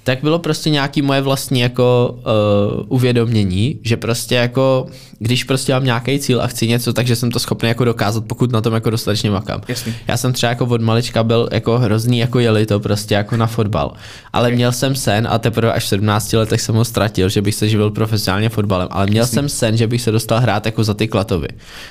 tak 0.04 0.18
bylo 0.22 0.38
prostě 0.38 0.70
nějaký 0.70 1.02
moje 1.02 1.20
vlastní 1.20 1.60
jako 1.60 2.18
uh, 2.18 2.84
uvědomění, 2.88 3.78
že 3.82 3.96
prostě 3.96 4.34
jako, 4.34 4.86
když 5.22 5.44
prostě 5.44 5.72
mám 5.72 5.84
nějaký 5.84 6.18
cíl 6.18 6.42
a 6.42 6.46
chci 6.46 6.68
něco, 6.68 6.92
takže 6.92 7.16
jsem 7.16 7.30
to 7.30 7.38
schopný 7.38 7.68
jako 7.68 7.84
dokázat, 7.84 8.24
pokud 8.24 8.52
na 8.52 8.60
tom 8.60 8.74
jako 8.74 8.90
dostatečně 8.90 9.30
makám. 9.30 9.60
Jasný. 9.68 9.94
Já 10.08 10.16
jsem 10.16 10.32
třeba 10.32 10.50
jako 10.50 10.66
od 10.66 10.80
malička 10.80 11.22
byl 11.22 11.48
jako 11.52 11.78
hrozný 11.78 12.18
jako 12.18 12.38
jeli 12.38 12.66
to 12.66 12.80
prostě 12.80 13.14
jako 13.14 13.36
na 13.36 13.46
fotbal, 13.46 13.92
ale 14.32 14.48
okay. 14.48 14.56
měl 14.56 14.72
jsem 14.72 14.94
sen 14.94 15.28
a 15.30 15.38
teprve 15.38 15.72
až 15.72 15.84
v 15.84 15.88
17 15.88 16.32
letech 16.32 16.60
jsem 16.60 16.74
ho 16.74 16.84
ztratil, 16.84 17.28
že 17.28 17.42
bych 17.42 17.54
se 17.54 17.68
živil 17.68 17.90
profesionálně 17.90 18.48
fotbalem, 18.48 18.88
ale 18.90 19.06
měl 19.06 19.26
jsem 19.26 19.48
sen, 19.48 19.76
že 19.76 19.86
bych 19.86 20.02
se 20.02 20.10
dostal 20.10 20.40
hrát 20.40 20.66
jako 20.66 20.84
za 20.84 20.94
ty 20.94 21.08
klatovy. 21.08 21.48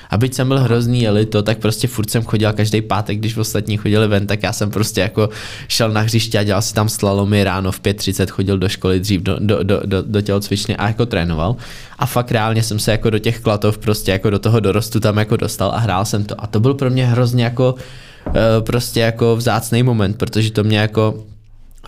A 0.09 0.17
byť 0.17 0.33
jsem 0.33 0.47
byl 0.47 0.59
hrozný 0.59 1.01
jeli 1.01 1.25
to, 1.25 1.43
tak 1.43 1.57
prostě 1.57 1.87
furt 1.87 2.09
jsem 2.09 2.23
chodil 2.23 2.53
každý 2.53 2.81
pátek, 2.81 3.17
když 3.17 3.37
ostatní 3.37 3.77
chodili 3.77 4.07
ven, 4.07 4.27
tak 4.27 4.43
já 4.43 4.53
jsem 4.53 4.71
prostě 4.71 5.01
jako 5.01 5.29
šel 5.67 5.91
na 5.91 6.01
hřiště 6.01 6.39
a 6.39 6.43
dělal 6.43 6.61
si 6.61 6.73
tam 6.73 6.89
slalomy 6.89 7.43
ráno 7.43 7.71
v 7.71 7.81
5.30, 7.81 8.29
chodil 8.29 8.57
do 8.57 8.69
školy 8.69 8.99
dřív 8.99 9.21
do, 9.21 9.35
do, 9.39 9.63
do, 9.63 9.81
do, 9.85 10.01
do 10.01 10.21
tělocvičny 10.21 10.75
a 10.75 10.87
jako 10.87 11.05
trénoval. 11.05 11.55
A 11.99 12.05
fakt 12.05 12.31
reálně 12.31 12.63
jsem 12.63 12.79
se 12.79 12.91
jako 12.91 13.09
do 13.09 13.19
těch 13.19 13.39
klatov 13.39 13.77
prostě 13.77 14.11
jako 14.11 14.29
do 14.29 14.39
toho 14.39 14.59
dorostu 14.59 14.99
tam 14.99 15.17
jako 15.17 15.37
dostal 15.37 15.71
a 15.71 15.77
hrál 15.77 16.05
jsem 16.05 16.25
to. 16.25 16.35
A 16.37 16.47
to 16.47 16.59
byl 16.59 16.73
pro 16.73 16.89
mě 16.89 17.05
hrozně 17.05 17.43
jako 17.43 17.75
eh, 18.27 18.31
prostě 18.61 18.99
jako 18.99 19.35
vzácný 19.35 19.83
moment, 19.83 20.17
protože 20.17 20.51
to 20.51 20.63
mě 20.63 20.79
jako 20.79 21.23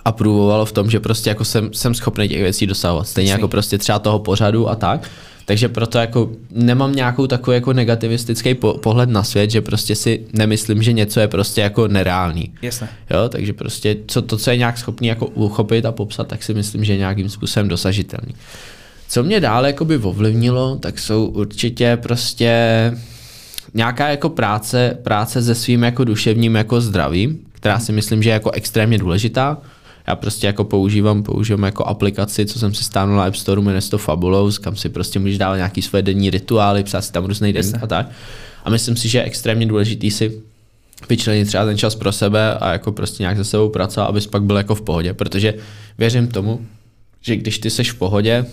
aprovovalo 0.04 0.64
v 0.64 0.72
tom, 0.72 0.90
že 0.90 1.00
prostě 1.00 1.30
jako 1.30 1.44
jsem, 1.44 1.72
jsem 1.72 1.94
schopný 1.94 2.28
těch 2.28 2.42
věcí 2.42 2.66
dosahovat. 2.66 3.08
Stejně 3.08 3.30
Jasný. 3.30 3.40
jako 3.40 3.48
prostě 3.48 3.78
třeba 3.78 3.98
toho 3.98 4.18
pořadu 4.18 4.68
a 4.68 4.74
tak. 4.74 5.10
Takže 5.44 5.68
proto 5.68 5.98
jako 5.98 6.30
nemám 6.50 6.94
nějakou 6.94 7.26
takový 7.26 7.54
jako 7.54 7.72
negativistický 7.72 8.54
po, 8.54 8.74
pohled 8.74 9.08
na 9.08 9.22
svět, 9.22 9.50
že 9.50 9.60
prostě 9.60 9.94
si 9.94 10.26
nemyslím, 10.32 10.82
že 10.82 10.92
něco 10.92 11.20
je 11.20 11.28
prostě 11.28 11.60
jako 11.60 11.88
nereálný. 11.88 12.52
Jo, 13.10 13.28
takže 13.28 13.52
prostě 13.52 13.96
co, 14.06 14.22
to, 14.22 14.36
co 14.36 14.50
je 14.50 14.56
nějak 14.56 14.78
schopný 14.78 15.08
jako 15.08 15.26
uchopit 15.26 15.84
a 15.84 15.92
popsat, 15.92 16.26
tak 16.26 16.42
si 16.42 16.54
myslím, 16.54 16.84
že 16.84 16.92
je 16.92 16.98
nějakým 16.98 17.28
způsobem 17.28 17.68
dosažitelný. 17.68 18.34
Co 19.12 19.22
mě 19.22 19.40
dále 19.40 19.68
jakoby 19.68 19.96
ovlivnilo, 19.96 20.76
tak 20.76 20.98
jsou 20.98 21.26
určitě 21.26 21.98
prostě 22.02 22.52
nějaká 23.74 24.08
jako 24.08 24.28
práce, 24.28 24.98
práce 25.02 25.42
se 25.42 25.54
svým 25.54 25.82
jako 25.82 26.04
duševním 26.04 26.54
jako 26.54 26.80
zdravím, 26.80 27.38
která 27.52 27.78
si 27.78 27.92
myslím, 27.92 28.22
že 28.22 28.30
je 28.30 28.32
jako 28.32 28.50
extrémně 28.50 28.98
důležitá. 28.98 29.58
Já 30.06 30.16
prostě 30.16 30.46
jako 30.46 30.64
používám, 30.64 31.22
používám 31.22 31.62
jako 31.62 31.84
aplikaci, 31.84 32.46
co 32.46 32.58
jsem 32.58 32.74
si 32.74 32.84
stáhnul 32.84 33.16
na 33.16 33.24
App 33.24 33.36
Store, 33.36 33.60
jmenuje 33.60 33.80
se 33.80 33.90
to 33.90 33.98
Fabulous, 33.98 34.58
kam 34.58 34.76
si 34.76 34.88
prostě 34.88 35.18
můžeš 35.18 35.38
dávat 35.38 35.56
nějaký 35.56 35.82
svoje 35.82 36.02
denní 36.02 36.30
rituály, 36.30 36.84
psát 36.84 37.02
si 37.02 37.12
tam 37.12 37.24
různý 37.24 37.52
den 37.52 37.72
a 37.82 37.86
tak. 37.86 38.10
A 38.64 38.70
myslím 38.70 38.96
si, 38.96 39.08
že 39.08 39.18
je 39.18 39.24
extrémně 39.24 39.66
důležitý 39.66 40.10
si 40.10 40.40
vyčlenit 41.08 41.48
třeba 41.48 41.64
ten 41.64 41.78
čas 41.78 41.94
pro 41.94 42.12
sebe 42.12 42.54
a 42.54 42.72
jako 42.72 42.92
prostě 42.92 43.22
nějak 43.22 43.36
se 43.36 43.44
sebou 43.44 43.68
pracovat, 43.68 44.06
abys 44.06 44.26
pak 44.26 44.42
byl 44.42 44.56
jako 44.56 44.74
v 44.74 44.82
pohodě, 44.82 45.14
protože 45.14 45.54
věřím 45.98 46.28
tomu, 46.28 46.66
že 47.20 47.36
když 47.36 47.58
ty 47.58 47.70
seš 47.70 47.90
v 47.90 47.98
pohodě, 47.98 48.46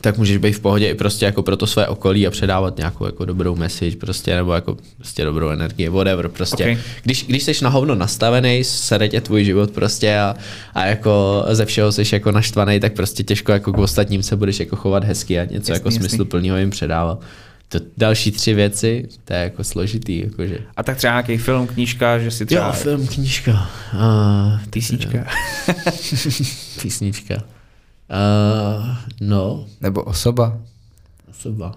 tak 0.00 0.18
můžeš 0.18 0.36
být 0.36 0.52
v 0.52 0.60
pohodě 0.60 0.90
i 0.90 0.94
prostě 0.94 1.24
jako 1.24 1.42
pro 1.42 1.56
to 1.56 1.66
své 1.66 1.88
okolí 1.88 2.26
a 2.26 2.30
předávat 2.30 2.76
nějakou 2.78 3.06
jako 3.06 3.24
dobrou 3.24 3.56
message 3.56 3.96
prostě, 3.96 4.36
nebo 4.36 4.52
jako 4.52 4.76
prostě 4.96 5.24
dobrou 5.24 5.48
energii, 5.48 5.88
whatever 5.88 6.28
prostě. 6.28 6.70
Ok. 6.70 6.78
Když, 7.02 7.26
když 7.26 7.42
jsi 7.42 7.64
na 7.64 7.70
hovno 7.70 7.94
nastavený, 7.94 8.64
sere 8.64 9.08
tě 9.08 9.20
tvůj 9.20 9.44
život 9.44 9.70
prostě 9.70 10.18
a, 10.18 10.36
a 10.74 10.86
jako 10.86 11.44
ze 11.50 11.64
všeho 11.64 11.92
jsi 11.92 12.02
jako 12.12 12.32
naštvaný, 12.32 12.80
tak 12.80 12.92
prostě 12.92 13.22
těžko 13.22 13.52
jako 13.52 13.72
k 13.72 13.78
ostatním 13.78 14.22
se 14.22 14.36
budeš 14.36 14.60
jako 14.60 14.76
chovat 14.76 15.04
hezky 15.04 15.40
a 15.40 15.44
něco 15.44 15.54
Jasný, 15.54 15.74
jako 15.74 15.88
jasný. 15.88 16.00
smysluplného 16.00 16.56
jim 16.56 16.70
předávat. 16.70 17.20
To 17.68 17.78
další 17.96 18.30
tři 18.30 18.54
věci, 18.54 19.08
to 19.24 19.32
je 19.32 19.38
jako 19.40 19.64
složitý, 19.64 20.20
jakože. 20.20 20.58
A 20.76 20.82
tak 20.82 20.96
třeba 20.96 21.12
nějaký 21.12 21.36
film, 21.36 21.66
knížka, 21.66 22.18
že 22.18 22.30
si 22.30 22.46
třeba... 22.46 22.66
Jo, 22.66 22.72
film, 22.72 23.06
knížka. 23.06 23.70
Uh, 23.94 24.60
Písnička. 24.70 25.26
Písnička. 26.82 27.42
Uh, 28.10 28.96
no, 29.20 29.66
Nebo 29.80 30.02
osoba. 30.02 30.58
osoba. 31.30 31.72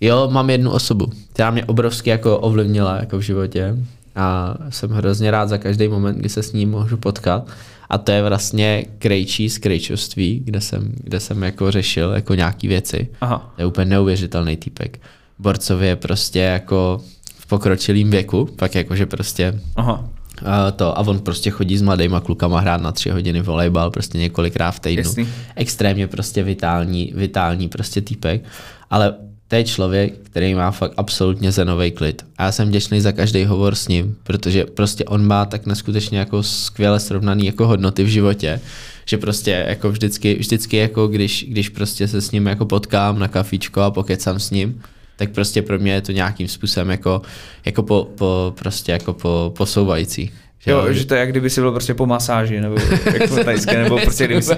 Jo, 0.00 0.28
mám 0.32 0.50
jednu 0.50 0.70
osobu, 0.70 1.06
která 1.32 1.50
mě 1.50 1.64
obrovsky 1.64 2.10
jako 2.10 2.38
ovlivnila 2.38 2.96
jako 2.96 3.18
v 3.18 3.20
životě 3.20 3.76
a 4.14 4.54
jsem 4.68 4.90
hrozně 4.90 5.30
rád 5.30 5.48
za 5.48 5.58
každý 5.58 5.88
moment, 5.88 6.18
kdy 6.18 6.28
se 6.28 6.42
s 6.42 6.52
ním 6.52 6.70
můžu 6.70 6.96
potkat. 6.96 7.48
A 7.90 7.98
to 7.98 8.12
je 8.12 8.22
vlastně 8.22 8.84
Krejčí 8.98 9.50
z 9.50 9.58
Krejčovství, 9.58 10.42
kde 10.44 10.60
jsem, 10.60 10.92
kde 10.96 11.20
jsem 11.20 11.42
jako 11.42 11.70
řešil 11.70 12.10
jako 12.10 12.34
nějaký 12.34 12.68
věci. 12.68 13.08
Aha. 13.20 13.52
To 13.56 13.62
je 13.62 13.66
úplně 13.66 13.84
neuvěřitelný 13.84 14.56
týpek. 14.56 15.00
Borcově 15.38 15.88
je 15.88 15.96
prostě 15.96 16.38
jako 16.38 17.00
v 17.38 17.46
pokročilém 17.46 18.10
věku, 18.10 18.48
pak 18.56 18.74
jakože 18.74 19.06
prostě 19.06 19.60
Aha. 19.76 20.08
A 20.44 20.70
to, 20.70 20.98
a 20.98 21.00
on 21.00 21.18
prostě 21.18 21.50
chodí 21.50 21.78
s 21.78 21.82
mladýma 21.82 22.20
klukama 22.20 22.60
hrát 22.60 22.82
na 22.82 22.92
tři 22.92 23.10
hodiny 23.10 23.42
volejbal 23.42 23.90
prostě 23.90 24.18
několikrát 24.18 24.70
v 24.70 24.80
týdnu. 24.80 25.02
Jasný. 25.02 25.28
Extrémně 25.56 26.06
prostě 26.06 26.42
vitální, 26.42 27.12
vitální 27.14 27.68
prostě 27.68 28.00
týpek, 28.00 28.44
ale 28.90 29.14
to 29.48 29.56
je 29.56 29.64
člověk, 29.64 30.14
který 30.22 30.54
má 30.54 30.70
fakt 30.70 30.92
absolutně 30.96 31.52
zenový 31.52 31.90
klid. 31.90 32.24
A 32.38 32.44
já 32.44 32.52
jsem 32.52 32.68
vděčný 32.68 33.00
za 33.00 33.12
každý 33.12 33.44
hovor 33.44 33.74
s 33.74 33.88
ním, 33.88 34.16
protože 34.22 34.64
prostě 34.64 35.04
on 35.04 35.26
má 35.26 35.44
tak 35.44 35.66
neskutečně 35.66 36.18
jako 36.18 36.42
skvěle 36.42 37.00
srovnaný 37.00 37.46
jako 37.46 37.66
hodnoty 37.66 38.04
v 38.04 38.08
životě, 38.08 38.60
že 39.06 39.18
prostě 39.18 39.64
jako 39.68 39.90
vždycky, 39.90 40.34
vždycky 40.34 40.76
jako 40.76 41.08
když, 41.08 41.46
když 41.48 41.68
prostě 41.68 42.08
se 42.08 42.20
s 42.20 42.30
ním 42.30 42.46
jako 42.46 42.66
potkám 42.66 43.18
na 43.18 43.28
kafíčko 43.28 43.80
a 43.80 43.90
pokecám 43.90 44.40
s 44.40 44.50
ním, 44.50 44.82
tak 45.26 45.30
prostě 45.34 45.62
pro 45.62 45.78
mě 45.78 45.92
je 45.92 46.00
to 46.00 46.12
nějakým 46.12 46.48
způsobem 46.48 46.90
jako, 46.90 47.22
jako 47.64 47.82
po, 47.82 48.08
po, 48.18 48.54
prostě 48.58 48.92
jako 48.92 49.12
po, 49.12 49.52
posouvající. 49.56 50.30
Jo, 50.66 50.92
že 50.92 51.06
to 51.06 51.14
je 51.14 51.20
jak 51.20 51.30
kdyby 51.30 51.50
si 51.50 51.60
byl 51.60 51.70
prostě 51.72 51.94
po 51.94 52.06
masáži, 52.06 52.60
nebo 52.60 52.76
jako 53.20 53.36
tajské, 53.44 53.82
nebo 53.82 53.98
prostě 53.98 54.24
kdyby 54.24 54.42
si... 54.42 54.56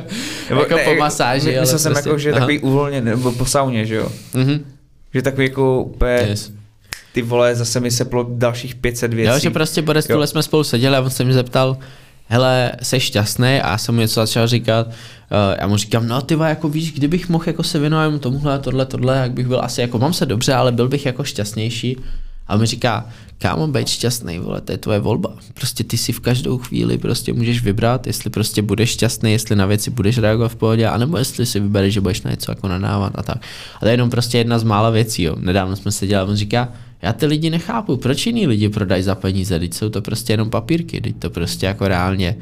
Nebo, 0.51 0.61
Jako 0.61 0.79
po 0.85 0.95
masáži, 0.95 1.47
my- 1.49 1.53
ale 1.57 1.61
Myslel 1.61 1.79
jsem 1.79 1.93
prostě- 1.93 2.09
jako, 2.09 2.19
že 2.19 2.31
aha. 2.31 2.41
takový 2.41 2.59
uvolněný, 2.59 3.07
nebo 3.07 3.33
po 3.33 3.47
sauně, 3.47 3.87
že 3.87 3.95
jo? 3.95 4.09
Mhm. 4.35 4.65
Že 5.15 5.23
takový 5.23 5.47
jako 5.47 5.83
úplně, 5.83 6.27
Yes. 6.29 6.53
ty 7.13 7.23
vole, 7.23 7.55
zase 7.55 7.81
mi 7.81 7.91
seplo 7.91 8.27
dalších 8.31 8.75
500 8.75 9.15
věcí. 9.15 9.33
Jo, 9.33 9.39
že 9.39 9.51
prostě 9.51 9.85
Jo. 9.87 10.01
stůle 10.03 10.27
jsme 10.27 10.43
spolu 10.43 10.65
seděli 10.65 10.97
a 10.97 11.01
on 11.01 11.11
se 11.11 11.25
mě 11.25 11.35
zeptal, 11.35 11.77
hele, 12.27 12.73
jsi 12.83 13.01
šťastný? 13.01 13.47
A 13.47 13.71
já 13.71 13.79
jsem 13.79 13.95
mu 13.95 14.01
něco 14.01 14.21
začal 14.21 14.47
říkat. 14.47 14.87
Uh, 14.87 14.93
já 15.61 15.67
mu 15.67 15.77
říkám, 15.77 16.09
no 16.09 16.23
ty 16.23 16.35
jako 16.35 16.69
víš, 16.69 16.93
kdybych 16.93 17.29
mohl 17.29 17.45
jako 17.47 17.63
se 17.63 17.79
věnovat 17.79 18.21
tomuhle, 18.21 18.59
tohle, 18.59 18.87
tohle, 18.87 19.17
jak 19.17 19.33
bych 19.33 19.47
byl 19.47 19.61
asi, 19.61 19.81
jako 19.81 19.99
mám 19.99 20.13
se 20.13 20.27
dobře, 20.27 20.55
ale 20.55 20.73
byl 20.73 20.89
bych 20.89 21.07
jako 21.07 21.25
šťastnější. 21.25 21.97
A 22.47 22.55
on 22.55 22.61
mi 22.61 22.67
říká, 22.67 23.09
kámo, 23.39 23.67
být 23.67 23.89
šťastný, 23.89 24.39
vole, 24.39 24.61
to 24.61 24.73
je 24.73 24.79
tvoje 24.79 24.99
volba. 24.99 25.37
Prostě 25.55 25.85
ty 25.85 25.97
si 25.97 26.13
v 26.13 26.21
každou 26.21 26.59
chvíli 26.59 26.99
prostě 26.99 27.33
můžeš 27.33 27.63
vybrat, 27.63 28.07
jestli 28.07 28.31
prostě 28.31 28.63
budeš 28.63 28.91
šťastný, 28.91 29.33
jestli 29.33 29.57
na 29.57 29.67
věci 29.67 29.91
budeš 29.91 30.19
reagovat 30.19 30.53
v 30.53 30.57
pohodě, 30.57 30.89
anebo 30.89 31.19
jestli 31.19 31.47
si 31.47 31.61
vybereš, 31.61 31.95
že 31.95 32.01
budeš 32.01 32.23
na 32.23 32.31
něco 32.31 32.53
jako 32.53 32.69
nadávat 32.69 33.13
a 33.15 33.23
tak. 33.23 33.37
A 33.77 33.81
to 33.81 33.87
je 33.87 33.93
jenom 33.93 34.11
prostě 34.11 34.39
jedna 34.39 34.59
z 34.59 34.65
mála 34.65 34.91
věcí, 34.91 35.23
jo. 35.23 35.37
Nedávno 35.39 35.77
jsme 35.77 35.93
seděli 35.93 36.21
a 36.21 36.25
on 36.25 36.37
říká, 36.37 36.69
já 37.05 37.13
ty 37.13 37.27
lidi 37.27 37.51
nechápu, 37.51 37.97
proč 37.97 38.27
jiní 38.27 38.47
lidi 38.47 38.69
prodají 38.69 39.03
za 39.03 39.15
peníze, 39.15 39.59
teď 39.59 39.75
jsou 39.75 39.89
to 39.89 40.03
prostě 40.03 40.33
jenom 40.33 40.51
papírky, 40.51 41.01
teď 41.01 41.17
to 41.19 41.31
prostě 41.31 41.67
jako 41.67 41.89
reálně 41.89 42.37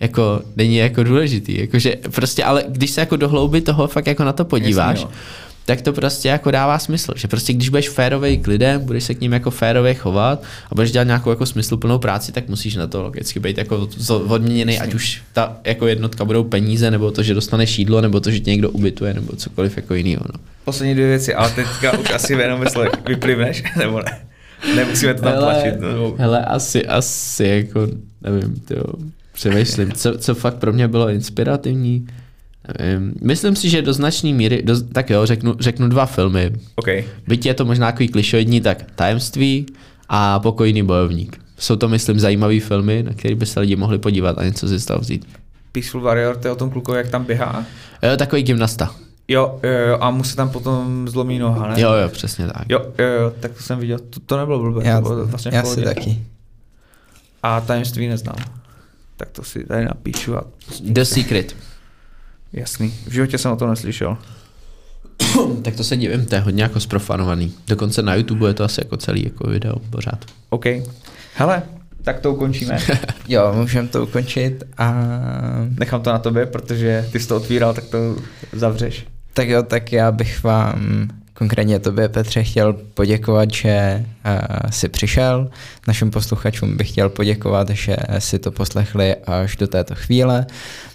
jako 0.00 0.42
není 0.56 0.76
jako 0.76 1.02
důležitý. 1.02 1.60
Jakože 1.60 1.96
prostě, 2.10 2.44
ale 2.44 2.64
když 2.68 2.90
se 2.90 3.00
jako 3.00 3.16
do 3.16 3.28
hlouby 3.28 3.60
toho 3.60 3.86
fakt 3.86 4.06
jako 4.06 4.24
na 4.24 4.32
to 4.32 4.44
podíváš, 4.44 5.00
Jasný, 5.00 5.10
jo. 5.10 5.18
Tak 5.66 5.82
to 5.82 5.92
prostě 5.92 6.28
jako 6.28 6.50
dává 6.50 6.78
smysl. 6.78 7.12
Že 7.16 7.28
prostě 7.28 7.52
když 7.52 7.68
budeš 7.68 7.88
férovej 7.88 8.38
k 8.38 8.46
lidem, 8.46 8.80
budeš 8.80 9.04
se 9.04 9.14
k 9.14 9.20
ním 9.20 9.32
jako 9.32 9.50
férově 9.50 9.94
chovat 9.94 10.42
a 10.70 10.74
budeš 10.74 10.92
dělat 10.92 11.04
nějakou 11.04 11.30
jako 11.30 11.46
smysluplnou 11.46 11.98
práci, 11.98 12.32
tak 12.32 12.48
musíš 12.48 12.76
na 12.76 12.86
to 12.86 13.02
logicky 13.02 13.40
být 13.40 13.58
jako 13.58 13.88
odměněný, 14.08 14.78
ať 14.80 14.94
už 14.94 15.22
ta 15.32 15.56
jako 15.64 15.86
jednotka 15.86 16.24
budou 16.24 16.44
peníze, 16.44 16.90
nebo 16.90 17.10
to, 17.10 17.22
že 17.22 17.34
dostaneš 17.34 17.78
jídlo, 17.78 18.00
nebo 18.00 18.20
to, 18.20 18.30
že 18.30 18.40
tě 18.40 18.50
někdo 18.50 18.70
ubytuje, 18.70 19.14
nebo 19.14 19.36
cokoliv 19.36 19.76
jako 19.76 19.94
jiného. 19.94 20.24
No. 20.32 20.40
Poslední 20.64 20.94
dvě 20.94 21.06
věci, 21.06 21.34
ale 21.34 21.50
teďka 21.50 21.98
už 21.98 22.10
asi 22.10 22.32
jenom 22.32 22.60
mysle 22.60 22.90
vyplivneš, 23.06 23.62
nebo 23.78 24.02
ne? 24.02 24.18
Nemusíme 24.76 25.14
to 25.14 25.22
tam 25.22 25.38
tlačit. 25.38 25.80
Nebo... 25.80 26.14
hele, 26.18 26.44
asi, 26.44 26.86
asi 26.86 27.44
jako, 27.44 27.88
nevím, 28.22 28.54
tyjo, 28.54 28.84
přemýšlím, 29.32 29.92
co, 29.92 30.18
co 30.18 30.34
fakt 30.34 30.54
pro 30.54 30.72
mě 30.72 30.88
bylo 30.88 31.08
inspirativní. 31.08 32.06
Nevím. 32.78 33.14
Myslím 33.22 33.56
si, 33.56 33.68
že 33.68 33.82
do 33.82 33.92
značné 33.92 34.32
míry, 34.32 34.62
do, 34.62 34.82
tak 34.82 35.10
jo, 35.10 35.26
řeknu, 35.26 35.54
řeknu 35.60 35.88
dva 35.88 36.06
filmy. 36.06 36.52
OK. 36.76 36.88
Byť 37.28 37.46
je 37.46 37.54
to 37.54 37.64
možná 37.64 37.92
takový 37.92 38.08
klišoidní, 38.08 38.60
tak 38.60 38.84
Tajemství 38.94 39.66
a 40.08 40.38
Pokojný 40.38 40.82
bojovník. 40.82 41.40
Jsou 41.58 41.76
to, 41.76 41.88
myslím, 41.88 42.20
zajímavé 42.20 42.60
filmy, 42.60 43.02
na 43.02 43.12
které 43.12 43.34
by 43.34 43.46
se 43.46 43.60
lidi 43.60 43.76
mohli 43.76 43.98
podívat 43.98 44.38
a 44.38 44.44
něco 44.44 44.68
si 44.68 44.78
z 44.80 44.84
toho 44.84 45.00
vzít. 45.00 45.26
Peaceful 45.72 46.00
Warrior, 46.00 46.36
to 46.36 46.48
je 46.48 46.52
o 46.52 46.56
tom 46.56 46.70
klukovi, 46.70 46.98
jak 46.98 47.08
tam 47.08 47.24
běhá. 47.24 47.64
Jo, 48.02 48.16
takový 48.16 48.42
gymnasta. 48.42 48.94
Jo, 49.28 49.60
jo, 49.62 49.70
jo, 49.70 49.98
a 50.00 50.10
mu 50.10 50.24
se 50.24 50.36
tam 50.36 50.50
potom 50.50 51.08
zlomí 51.08 51.38
noha, 51.38 51.68
ne? 51.68 51.80
Jo, 51.80 51.92
jo, 51.92 52.08
přesně 52.08 52.46
tak. 52.46 52.64
Jo, 52.68 52.80
jo, 52.98 53.06
jo, 53.06 53.32
tak 53.40 53.52
to 53.52 53.62
jsem 53.62 53.78
viděl. 53.78 53.98
To, 53.98 54.20
to 54.20 54.36
nebylo 54.36 54.58
blbé, 54.58 54.88
Já, 54.88 55.00
to 55.00 55.08
bylo 55.08 55.26
vlastně 55.26 55.50
já 55.54 55.64
si 55.64 55.82
taky. 55.82 56.22
A 57.42 57.60
tajemství 57.60 58.08
neznám. 58.08 58.36
Tak 59.16 59.30
to 59.30 59.42
si 59.42 59.64
tady 59.64 59.84
napíšu 59.84 60.36
a 60.36 60.44
The 60.80 61.02
Secret. 61.02 61.56
Jasný. 62.54 62.94
V 63.06 63.12
životě 63.12 63.38
jsem 63.38 63.52
o 63.52 63.56
to 63.56 63.66
neslyšel. 63.66 64.18
tak 65.62 65.76
to 65.76 65.84
se 65.84 65.96
divím, 65.96 66.26
to 66.26 66.34
je 66.34 66.40
hodně 66.40 66.62
jako 66.62 66.80
sprofanovaný. 66.80 67.54
Dokonce 67.68 68.02
na 68.02 68.14
YouTube 68.14 68.48
je 68.48 68.54
to 68.54 68.64
asi 68.64 68.80
jako 68.84 68.96
celý 68.96 69.24
jako 69.24 69.50
video 69.50 69.76
pořád. 69.90 70.24
OK. 70.50 70.64
Hele, 71.34 71.62
tak 72.02 72.20
to 72.20 72.32
ukončíme. 72.32 72.78
Jo, 73.28 73.52
můžeme 73.56 73.88
to 73.88 74.02
ukončit 74.02 74.64
a 74.78 74.94
Nechám 75.78 76.02
to 76.02 76.10
na 76.10 76.18
tobě, 76.18 76.46
protože 76.46 77.08
ty 77.12 77.20
jsi 77.20 77.28
to 77.28 77.36
otvíral, 77.36 77.74
tak 77.74 77.84
to 77.84 78.16
zavřeš. 78.52 79.06
tak 79.32 79.48
jo, 79.48 79.62
tak 79.62 79.92
já 79.92 80.12
bych 80.12 80.42
vám 80.42 81.08
konkrétně 81.34 81.78
tobě, 81.78 82.08
Petře, 82.08 82.42
chtěl 82.42 82.72
poděkovat, 82.72 83.54
že 83.54 84.04
uh, 84.26 84.70
jsi 84.70 84.88
přišel. 84.88 85.50
Našim 85.88 86.10
posluchačům 86.10 86.76
bych 86.76 86.88
chtěl 86.88 87.08
poděkovat, 87.08 87.70
že 87.70 87.96
si 88.18 88.38
to 88.38 88.50
poslechli 88.50 89.14
až 89.14 89.56
do 89.56 89.66
této 89.66 89.94
chvíle. 89.94 90.46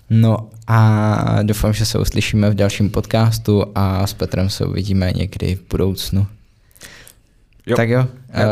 No 0.09 0.49
a 0.67 1.39
doufám, 1.43 1.73
že 1.73 1.85
se 1.85 1.99
uslyšíme 1.99 2.49
v 2.49 2.53
dalším 2.55 2.89
podcastu 2.89 3.65
a 3.75 4.07
s 4.07 4.13
Petrem 4.13 4.49
se 4.49 4.65
uvidíme 4.65 5.11
někdy 5.15 5.55
v 5.55 5.61
budoucnu. 5.69 6.27
Jo. 7.65 7.75
Tak 7.75 7.89
jo, 7.89 7.99
Jo. 7.99 8.07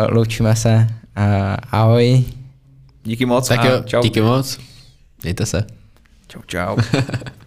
uh, 0.07 0.13
loučíme 0.15 0.55
se. 0.55 0.88
Uh, 1.17 1.23
ahoj. 1.71 2.23
Díky 3.03 3.25
moc 3.25 3.47
Tak 3.47 3.59
a 3.59 3.65
jo, 3.69 3.81
čau. 3.85 4.01
díky 4.01 4.21
moc. 4.21 4.59
Mějte 5.23 5.45
se. 5.45 5.63
Čau, 6.27 6.39
čau. 6.47 6.77